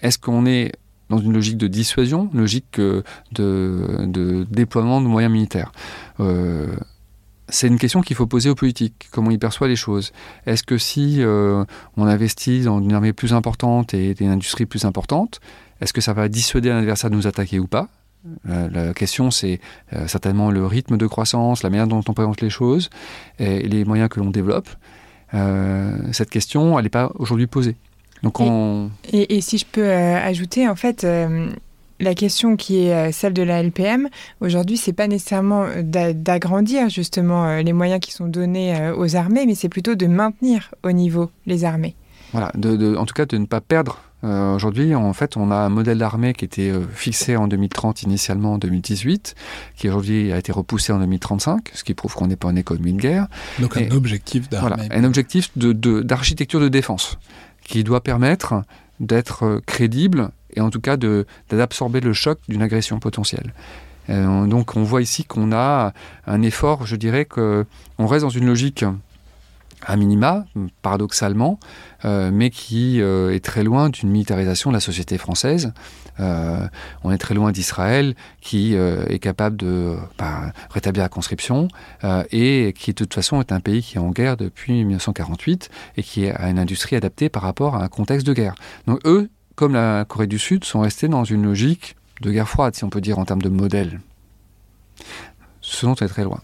est-ce 0.00 0.18
qu'on 0.18 0.46
est 0.46 0.72
dans 1.10 1.18
une 1.18 1.32
logique 1.32 1.56
de 1.56 1.66
dissuasion, 1.66 2.30
une 2.32 2.40
logique 2.40 2.78
euh, 2.78 3.02
de, 3.32 4.46
déploiement 4.50 5.00
de 5.00 5.06
moyens 5.06 5.32
militaires? 5.32 5.72
Euh, 6.20 6.74
c'est 7.48 7.68
une 7.68 7.78
question 7.78 8.00
qu'il 8.00 8.16
faut 8.16 8.26
poser 8.26 8.48
aux 8.48 8.54
politiques, 8.54 9.08
comment 9.10 9.30
ils 9.30 9.38
perçoivent 9.38 9.70
les 9.70 9.76
choses. 9.76 10.12
Est-ce 10.46 10.62
que 10.62 10.78
si 10.78 11.16
euh, 11.18 11.64
on 11.96 12.06
investit 12.06 12.62
dans 12.62 12.80
une 12.80 12.92
armée 12.92 13.12
plus 13.12 13.32
importante 13.32 13.92
et 13.92 14.14
une 14.20 14.30
industrie 14.30 14.66
plus 14.66 14.84
importante, 14.84 15.40
est-ce 15.80 15.92
que 15.92 16.00
ça 16.00 16.12
va 16.12 16.28
dissuader 16.28 16.70
l'adversaire 16.70 17.10
de 17.10 17.16
nous 17.16 17.26
attaquer 17.26 17.58
ou 17.58 17.66
pas? 17.66 17.88
La 18.46 18.94
question, 18.94 19.30
c'est 19.30 19.60
certainement 20.06 20.50
le 20.50 20.64
rythme 20.64 20.96
de 20.96 21.06
croissance, 21.06 21.62
la 21.62 21.68
manière 21.68 21.86
dont 21.86 22.02
on 22.08 22.14
présente 22.14 22.40
les 22.40 22.48
choses 22.48 22.88
et 23.38 23.68
les 23.68 23.84
moyens 23.84 24.08
que 24.08 24.18
l'on 24.18 24.30
développe. 24.30 24.70
cette 26.12 26.30
question, 26.30 26.78
elle 26.78 26.84
n'est 26.84 26.88
pas 26.88 27.12
aujourd'hui 27.16 27.46
posée. 27.46 27.76
Et, 29.12 29.40
si 29.40 29.58
je 29.58 29.66
peux 29.70 29.84
euh, 29.84 30.18
ajouter, 30.18 30.68
en 30.68 30.76
fait, 30.76 31.04
euh, 31.04 31.48
la 32.00 32.14
question 32.14 32.56
qui 32.56 32.86
est 32.86 32.94
euh, 32.94 33.12
celle 33.12 33.32
de 33.32 33.42
la 33.42 33.62
LPM, 33.62 34.08
aujourd'hui, 34.40 34.76
c'est 34.76 34.92
pas 34.92 35.06
nécessairement 35.06 35.66
d'agrandir 35.82 36.88
justement 36.88 37.56
les 37.56 37.72
moyens 37.72 38.00
qui 38.00 38.12
sont 38.12 38.26
donnés 38.26 38.92
aux 38.96 39.16
armées, 39.16 39.46
mais 39.46 39.54
c'est 39.54 39.68
plutôt 39.68 39.94
de 39.94 40.06
maintenir 40.06 40.74
au 40.82 40.92
niveau 40.92 41.30
les 41.46 41.64
armées. 41.64 41.94
Voilà, 42.32 42.50
de, 42.56 42.96
en 42.96 43.06
tout 43.06 43.14
cas 43.14 43.26
de 43.26 43.38
ne 43.38 43.46
pas 43.46 43.60
perdre. 43.60 44.00
aujourd'hui, 44.24 44.92
en 44.96 45.12
fait, 45.12 45.36
on 45.36 45.52
a 45.52 45.56
un 45.56 45.68
modèle 45.68 45.98
d'armée 45.98 46.32
qui 46.32 46.44
était 46.44 46.72
fixé 46.92 47.36
en 47.36 47.46
2030, 47.46 48.02
initialement 48.02 48.54
en 48.54 48.58
2018, 48.58 49.36
qui 49.76 49.88
aujourd'hui 49.88 50.32
a 50.32 50.38
été 50.38 50.50
repoussé 50.50 50.92
en 50.92 50.98
2035, 50.98 51.70
ce 51.74 51.84
qui 51.84 51.94
prouve 51.94 52.14
qu'on 52.14 52.26
n'est 52.26 52.34
pas 52.34 52.48
en 52.48 52.56
économie 52.56 52.94
de 52.94 53.00
guerre. 53.00 53.28
Donc 53.60 53.76
un 53.76 53.88
objectif 53.92 54.48
d'armée. 54.48 54.74
Voilà, 54.76 54.94
un 54.96 55.04
objectif 55.04 55.56
d'architecture 55.56 56.58
de, 56.58 56.64
de 56.64 56.70
défense 56.70 57.18
qui 57.64 57.84
doit 57.84 58.02
permettre 58.02 58.62
d'être 59.00 59.60
crédible 59.66 60.30
et 60.54 60.60
en 60.60 60.70
tout 60.70 60.80
cas 60.80 60.96
d'absorber 60.96 62.00
le 62.00 62.12
choc 62.12 62.38
d'une 62.48 62.62
agression 62.62 62.98
potentielle. 63.00 63.52
Euh, 64.10 64.46
donc 64.46 64.76
on 64.76 64.82
voit 64.82 65.02
ici 65.02 65.24
qu'on 65.24 65.52
a 65.52 65.92
un 66.26 66.42
effort, 66.42 66.86
je 66.86 66.96
dirais 66.96 67.24
qu'on 67.24 67.64
reste 67.98 68.24
dans 68.24 68.30
une 68.30 68.46
logique 68.46 68.84
à 69.86 69.96
minima, 69.96 70.44
paradoxalement, 70.82 71.58
euh, 72.04 72.30
mais 72.32 72.50
qui 72.50 73.00
euh, 73.00 73.34
est 73.34 73.44
très 73.44 73.62
loin 73.62 73.90
d'une 73.90 74.10
militarisation 74.10 74.70
de 74.70 74.74
la 74.74 74.80
société 74.80 75.18
française. 75.18 75.72
Euh, 76.20 76.66
on 77.02 77.10
est 77.10 77.18
très 77.18 77.34
loin 77.34 77.52
d'Israël, 77.52 78.14
qui 78.40 78.74
est 78.74 79.18
capable 79.18 79.56
de 79.56 79.96
bah, 80.18 80.52
rétablir 80.70 81.02
la 81.02 81.08
conscription, 81.08 81.68
et 82.30 82.72
qui 82.76 82.92
de 82.92 82.96
toute 82.96 83.14
façon 83.14 83.40
est 83.40 83.52
un 83.52 83.60
pays 83.60 83.82
qui 83.82 83.96
est 83.96 84.00
en 84.00 84.10
guerre 84.10 84.36
depuis 84.36 84.84
1948, 84.84 85.70
et 85.96 86.02
qui 86.02 86.28
a 86.28 86.48
une 86.48 86.58
industrie 86.58 86.96
adaptée 86.96 87.28
par 87.28 87.42
rapport 87.42 87.76
à 87.76 87.84
un 87.84 87.88
contexte 87.88 88.26
de 88.26 88.32
guerre. 88.32 88.54
Donc 88.86 89.00
eux, 89.06 89.28
comme 89.54 89.72
la 89.72 90.04
Corée 90.04 90.26
du 90.26 90.38
Sud, 90.38 90.64
sont 90.64 90.80
restés 90.80 91.08
dans 91.08 91.24
une 91.24 91.44
logique 91.44 91.96
de 92.20 92.30
guerre 92.30 92.48
froide, 92.48 92.74
si 92.74 92.84
on 92.84 92.90
peut 92.90 93.00
dire, 93.00 93.18
en 93.18 93.24
termes 93.24 93.42
de 93.42 93.48
modèle. 93.48 94.00
Ce 95.60 95.86
dont 95.86 95.94
on 96.00 96.04
est 96.04 96.08
très 96.08 96.24
loin. 96.24 96.40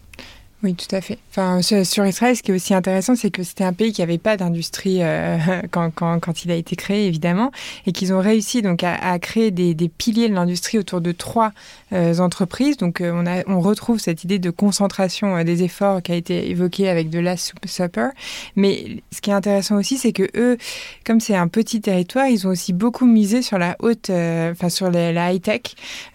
Oui, 0.63 0.75
tout 0.75 0.95
à 0.95 1.01
fait. 1.01 1.17
Enfin, 1.31 1.63
sur 1.63 2.05
Israël, 2.05 2.37
ce 2.37 2.43
qui 2.43 2.51
est 2.51 2.55
aussi 2.55 2.75
intéressant, 2.75 3.17
c'est 3.17 3.31
que 3.31 3.43
c'était 3.43 3.65
un 3.65 3.73
pays 3.73 3.93
qui 3.93 4.03
n'avait 4.03 4.19
pas 4.19 4.37
d'industrie 4.37 4.99
euh, 5.01 5.39
quand, 5.71 5.91
quand, 5.91 6.45
il 6.45 6.51
a 6.51 6.55
été 6.55 6.77
créé, 6.77 7.07
évidemment, 7.07 7.51
et 7.87 7.93
qu'ils 7.93 8.13
ont 8.13 8.21
réussi 8.21 8.61
donc 8.61 8.85
à, 8.85 9.19
créer 9.19 9.51
des, 9.51 9.73
des, 9.73 9.89
piliers 9.89 10.29
de 10.29 10.35
l'industrie 10.35 10.79
autour 10.79 11.01
de 11.01 11.13
trois 11.13 11.53
euh, 11.95 12.19
entreprises. 12.19 12.77
Donc, 12.77 13.01
euh, 13.01 13.11
on, 13.15 13.27
a, 13.27 13.43
on 13.47 13.61
retrouve 13.61 14.01
cette 14.01 14.23
idée 14.23 14.39
de 14.39 14.51
concentration 14.51 15.43
des 15.45 15.63
efforts 15.63 16.03
qui 16.03 16.13
a 16.13 16.15
été 16.15 16.51
évoquée 16.51 16.91
avec 16.91 17.09
de 17.09 17.21
Last 17.21 17.55
Supper. 17.65 18.09
Mais 18.55 19.03
ce 19.13 19.23
qui 19.23 19.31
est 19.31 19.35
intéressant 19.35 19.77
aussi, 19.77 19.97
c'est 19.97 20.13
que 20.13 20.29
eux, 20.37 20.59
comme 21.07 21.21
c'est 21.21 21.37
un 21.37 21.49
petit 21.49 21.81
territoire, 21.81 22.27
ils 22.27 22.47
ont 22.47 22.51
aussi 22.51 22.75
beaucoup 22.75 23.07
misé 23.07 23.41
sur 23.41 23.57
la 23.57 23.77
haute, 23.81 24.11
enfin 24.11 24.69
sur 24.69 24.91
la 24.91 25.33
high 25.33 25.41
tech 25.41 25.63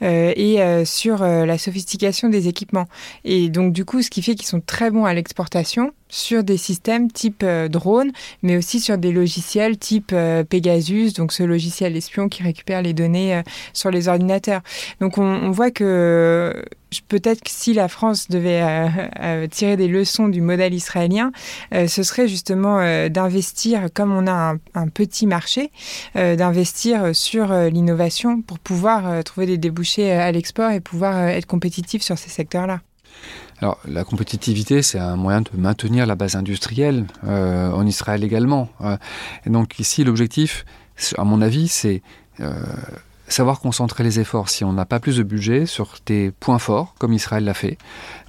et 0.02 0.60
sur 0.86 1.24
la 1.24 1.58
sophistication 1.58 2.30
des 2.30 2.48
équipements. 2.48 2.88
Et 3.24 3.50
donc, 3.50 3.74
du 3.74 3.86
coup, 3.86 4.04
ce 4.04 4.10
qui 4.12 4.22
fait 4.22 4.35
qui 4.36 4.46
sont 4.46 4.62
très 4.62 4.92
bons 4.92 5.06
à 5.06 5.14
l'exportation 5.14 5.94
sur 6.16 6.44
des 6.44 6.58
systèmes 6.58 7.12
type 7.12 7.44
euh, 7.44 7.68
drone, 7.68 8.12
mais 8.42 8.58
aussi 8.58 8.80
sur 8.80 8.98
des 8.98 9.12
logiciels 9.12 9.78
type 9.78 10.12
euh, 10.14 10.44
Pegasus, 10.44 11.14
donc 11.14 11.34
ce 11.34 11.44
logiciel 11.44 11.96
espion 11.96 12.30
qui 12.30 12.44
récupère 12.44 12.82
les 12.82 12.94
données 12.94 13.36
euh, 13.36 13.42
sur 13.74 13.92
les 13.92 14.08
ordinateurs. 14.08 14.62
Donc 15.02 15.18
on, 15.18 15.52
voit 15.52 15.72
que 15.72 16.64
peut-être 17.08 17.42
que 17.42 17.50
si 17.50 17.74
la 17.74 17.88
France 17.88 18.30
devait 18.30 18.62
tirer 19.52 19.78
des 19.78 19.88
leçons 19.88 20.28
du 20.28 20.42
modèle 20.42 20.74
israélien, 20.74 21.32
ce 21.72 22.04
serait 22.04 22.28
justement 22.28 22.80
d'investir, 23.10 23.88
comme 23.94 24.12
on 24.12 24.28
a 24.28 24.56
un, 24.74 24.88
petit 24.88 25.28
marché, 25.28 25.72
d'investir 26.16 27.16
sur 27.16 27.54
l'innovation 27.54 28.42
pour 28.42 28.60
pouvoir 28.60 29.24
trouver 29.24 29.46
des 29.46 29.58
débouchés 29.58 30.12
à 30.12 30.32
l'export 30.32 30.72
et 30.72 30.82
pouvoir 30.82 31.28
être 31.28 31.46
compétitif 31.46 32.02
sur 32.02 32.18
ces 32.18 32.30
secteurs-là. 32.30 32.82
Alors, 33.62 33.80
la 33.88 34.04
compétitivité, 34.04 34.82
c'est 34.82 35.00
un 35.00 35.16
moyen 35.16 35.42
de 35.42 35.50
maintenir 35.58 36.06
la 36.06 36.16
base 36.16 36.36
industrielle 36.36 37.06
euh, 37.24 37.72
en 37.72 37.86
Israël 37.86 38.24
également. 38.24 38.70
Euh, 38.82 38.98
et 39.46 39.50
donc 39.50 39.80
ici, 39.80 40.04
l'objectif, 40.04 40.66
à 41.18 41.24
mon 41.24 41.42
avis, 41.42 41.70
c'est 41.70 42.02
euh, 42.42 42.54
savoir 43.28 43.62
concentrer 43.62 44.04
les 44.04 44.20
efforts 44.20 44.50
si 44.50 44.64
on 44.66 44.74
n'a 44.74 44.86
pas 44.86 45.00
plus 45.00 45.18
de 45.18 45.24
budget 45.24 45.66
sur 45.66 45.96
des 46.06 46.32
points 46.32 46.60
forts, 46.60 46.96
comme 47.00 47.14
Israël 47.14 47.46
l'a 47.46 47.54
fait. 47.54 47.78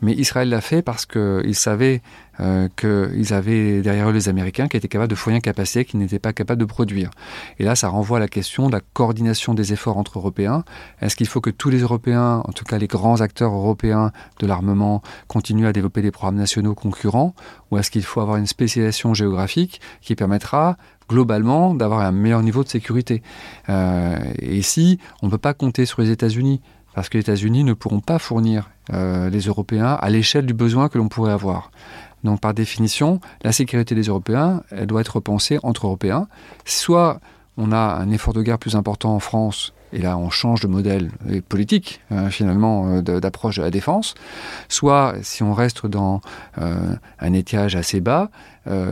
Mais 0.00 0.12
Israël 0.12 0.48
l'a 0.48 0.60
fait 0.60 0.82
parce 0.82 1.06
qu'il 1.06 1.54
savait 1.54 2.02
euh, 2.40 2.68
qu'ils 2.76 3.32
avaient 3.32 3.80
derrière 3.80 4.08
eux 4.08 4.12
les 4.12 4.28
Américains 4.28 4.68
qui 4.68 4.76
étaient 4.76 4.88
capables 4.88 5.10
de 5.10 5.14
fournir 5.14 5.36
une 5.36 5.42
capacité 5.42 5.84
qu'ils 5.84 6.00
n'étaient 6.00 6.18
pas 6.18 6.32
capables 6.32 6.60
de 6.60 6.66
produire. 6.66 7.10
Et 7.58 7.64
là, 7.64 7.74
ça 7.74 7.88
renvoie 7.88 8.18
à 8.18 8.20
la 8.20 8.28
question 8.28 8.68
de 8.68 8.72
la 8.72 8.80
coordination 8.92 9.54
des 9.54 9.72
efforts 9.72 9.98
entre 9.98 10.18
Européens. 10.18 10.64
Est-ce 11.00 11.16
qu'il 11.16 11.26
faut 11.26 11.40
que 11.40 11.50
tous 11.50 11.70
les 11.70 11.80
Européens, 11.80 12.42
en 12.44 12.52
tout 12.52 12.64
cas 12.64 12.78
les 12.78 12.86
grands 12.86 13.20
acteurs 13.20 13.52
européens 13.52 14.12
de 14.40 14.46
l'armement, 14.46 15.02
continuent 15.28 15.66
à 15.66 15.72
développer 15.72 16.02
des 16.02 16.10
programmes 16.10 16.36
nationaux 16.36 16.74
concurrents? 16.74 17.34
Ou 17.70 17.78
est-ce 17.78 17.90
qu'il 17.90 18.04
faut 18.04 18.20
avoir 18.20 18.36
une 18.36 18.46
spécialisation 18.46 19.14
géographique 19.14 19.80
qui 20.00 20.14
permettra 20.14 20.76
globalement 21.08 21.74
d'avoir 21.74 22.00
un 22.00 22.12
meilleur 22.12 22.42
niveau 22.42 22.64
de 22.64 22.68
sécurité? 22.68 23.22
Euh, 23.68 24.18
et 24.38 24.56
ici, 24.56 24.98
on 25.22 25.26
ne 25.26 25.30
peut 25.30 25.38
pas 25.38 25.54
compter 25.54 25.86
sur 25.86 26.02
les 26.02 26.10
États-Unis, 26.10 26.60
parce 26.94 27.08
que 27.08 27.18
les 27.18 27.22
États-Unis 27.22 27.64
ne 27.64 27.74
pourront 27.74 28.00
pas 28.00 28.18
fournir 28.18 28.70
euh, 28.92 29.28
les 29.30 29.40
Européens 29.40 29.98
à 30.00 30.08
l'échelle 30.10 30.46
du 30.46 30.54
besoin 30.54 30.88
que 30.88 30.98
l'on 30.98 31.08
pourrait 31.08 31.32
avoir. 31.32 31.70
Donc 32.26 32.40
par 32.40 32.52
définition, 32.54 33.20
la 33.42 33.52
sécurité 33.52 33.94
des 33.94 34.02
Européens, 34.02 34.62
elle 34.70 34.86
doit 34.86 35.00
être 35.00 35.16
repensée 35.16 35.58
entre 35.62 35.86
Européens. 35.86 36.26
Soit 36.64 37.20
on 37.56 37.72
a 37.72 37.78
un 37.78 38.10
effort 38.10 38.34
de 38.34 38.42
guerre 38.42 38.58
plus 38.58 38.74
important 38.74 39.14
en 39.14 39.20
France 39.20 39.72
et 39.92 40.00
là 40.00 40.18
on 40.18 40.28
change 40.28 40.60
de 40.60 40.66
modèle 40.66 41.10
politique 41.48 42.00
euh, 42.10 42.28
finalement 42.28 42.96
euh, 42.96 43.20
d'approche 43.20 43.58
de 43.58 43.62
la 43.62 43.70
défense, 43.70 44.14
soit 44.68 45.14
si 45.22 45.44
on 45.44 45.54
reste 45.54 45.86
dans 45.86 46.20
euh, 46.58 46.96
un 47.20 47.32
étiage 47.32 47.76
assez 47.76 48.00
bas, 48.00 48.30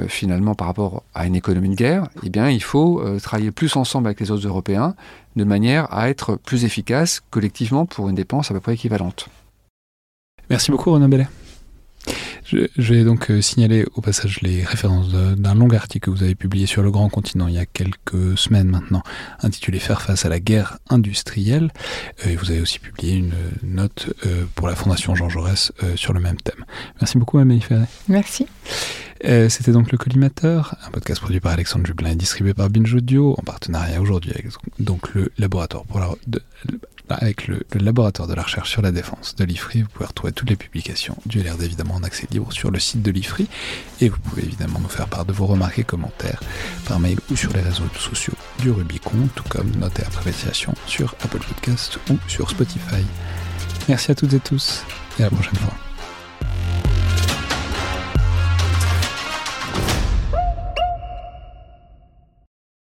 finalement 0.06 0.54
par 0.54 0.68
rapport 0.68 1.02
à 1.14 1.26
une 1.26 1.34
économie 1.34 1.70
de 1.70 1.74
guerre, 1.74 2.06
eh 2.22 2.30
bien 2.30 2.48
il 2.48 2.62
faut 2.62 3.02
travailler 3.20 3.50
plus 3.50 3.74
ensemble 3.74 4.06
avec 4.06 4.20
les 4.20 4.30
autres 4.30 4.46
Européens 4.46 4.94
de 5.34 5.42
manière 5.42 5.92
à 5.92 6.08
être 6.08 6.36
plus 6.36 6.64
efficace 6.64 7.22
collectivement 7.30 7.84
pour 7.84 8.08
une 8.08 8.14
dépense 8.14 8.52
à 8.52 8.54
peu 8.54 8.60
près 8.60 8.74
équivalente. 8.74 9.28
Merci 10.48 10.70
beaucoup 10.70 10.92
Renaud 10.92 11.08
Bellet. 11.08 11.26
Je, 12.44 12.66
vais 12.76 13.04
donc 13.04 13.30
euh, 13.30 13.40
signaler 13.40 13.86
au 13.94 14.02
passage 14.02 14.40
les 14.42 14.64
références 14.64 15.10
d'un 15.10 15.54
long 15.54 15.70
article 15.70 16.06
que 16.06 16.10
vous 16.10 16.22
avez 16.22 16.34
publié 16.34 16.66
sur 16.66 16.82
le 16.82 16.90
Grand 16.90 17.08
Continent 17.08 17.48
il 17.48 17.54
y 17.54 17.58
a 17.58 17.64
quelques 17.64 18.36
semaines 18.36 18.68
maintenant, 18.68 19.02
intitulé 19.42 19.78
Faire 19.78 20.02
face 20.02 20.26
à 20.26 20.28
la 20.28 20.40
guerre 20.40 20.78
industrielle. 20.90 21.70
Euh, 22.26 22.30
et 22.30 22.36
vous 22.36 22.50
avez 22.50 22.60
aussi 22.60 22.78
publié 22.78 23.16
une 23.16 23.32
note 23.62 24.12
euh, 24.26 24.44
pour 24.54 24.68
la 24.68 24.76
Fondation 24.76 25.14
Jean 25.14 25.28
Jaurès 25.28 25.72
sur 25.96 26.12
le 26.12 26.20
même 26.20 26.36
thème. 26.36 26.64
Merci 27.00 27.18
beaucoup, 27.18 27.38
Amélie 27.38 27.60
Ferret. 27.60 27.88
Merci. 28.08 28.46
C'était 29.48 29.72
donc 29.72 29.90
le 29.90 29.96
Collimateur, 29.96 30.76
un 30.86 30.90
podcast 30.90 31.22
produit 31.22 31.40
par 31.40 31.52
Alexandre 31.52 31.86
Jublin 31.86 32.10
et 32.10 32.14
distribué 32.14 32.52
par 32.52 32.68
Binge 32.68 32.92
Audio 32.92 33.34
en 33.38 33.42
partenariat 33.42 33.98
aujourd'hui 33.98 34.32
avec 34.32 34.48
donc 34.78 35.14
le 35.14 35.32
laboratoire 35.38 35.84
pour 35.84 35.98
la, 35.98 36.10
avec 37.08 37.46
le, 37.46 37.62
laboratoire 37.74 38.28
de 38.28 38.34
la 38.34 38.42
recherche 38.42 38.70
sur 38.70 38.82
la 38.82 38.90
défense 38.90 39.34
de 39.36 39.44
l'IFRI, 39.44 39.82
vous 39.82 39.88
pouvez 39.88 40.06
retrouver 40.06 40.32
toutes 40.32 40.50
les 40.50 40.56
publications 40.56 41.16
du 41.26 41.42
LRD 41.42 41.62
évidemment 41.62 41.94
en 41.94 42.02
accès 42.02 42.26
libre 42.30 42.52
sur 42.52 42.70
le 42.70 42.78
site 42.78 43.02
de 43.02 43.10
l'IFRI 43.10 43.46
et 44.00 44.08
vous 44.08 44.18
pouvez 44.18 44.42
évidemment 44.42 44.80
nous 44.80 44.88
faire 44.88 45.08
part 45.08 45.24
de 45.24 45.32
vos 45.32 45.46
remarques 45.46 45.78
et 45.78 45.84
commentaires 45.84 46.40
par 46.88 47.00
mail 47.00 47.18
ou 47.30 47.36
sur 47.36 47.52
les 47.52 47.60
réseaux 47.60 47.84
sociaux 47.98 48.34
du 48.60 48.70
Rubicon, 48.70 49.28
tout 49.34 49.44
comme 49.48 49.70
notes 49.72 49.98
et 49.98 50.04
appréciations 50.04 50.74
sur 50.86 51.14
Apple 51.22 51.38
Podcast 51.38 51.98
ou 52.10 52.16
sur 52.28 52.48
Spotify. 52.50 53.04
Merci 53.88 54.10
à 54.10 54.14
toutes 54.14 54.32
et 54.32 54.40
tous 54.40 54.84
et 55.18 55.22
à 55.22 55.26
la 55.26 55.30
prochaine 55.30 55.56
fois. 55.56 55.93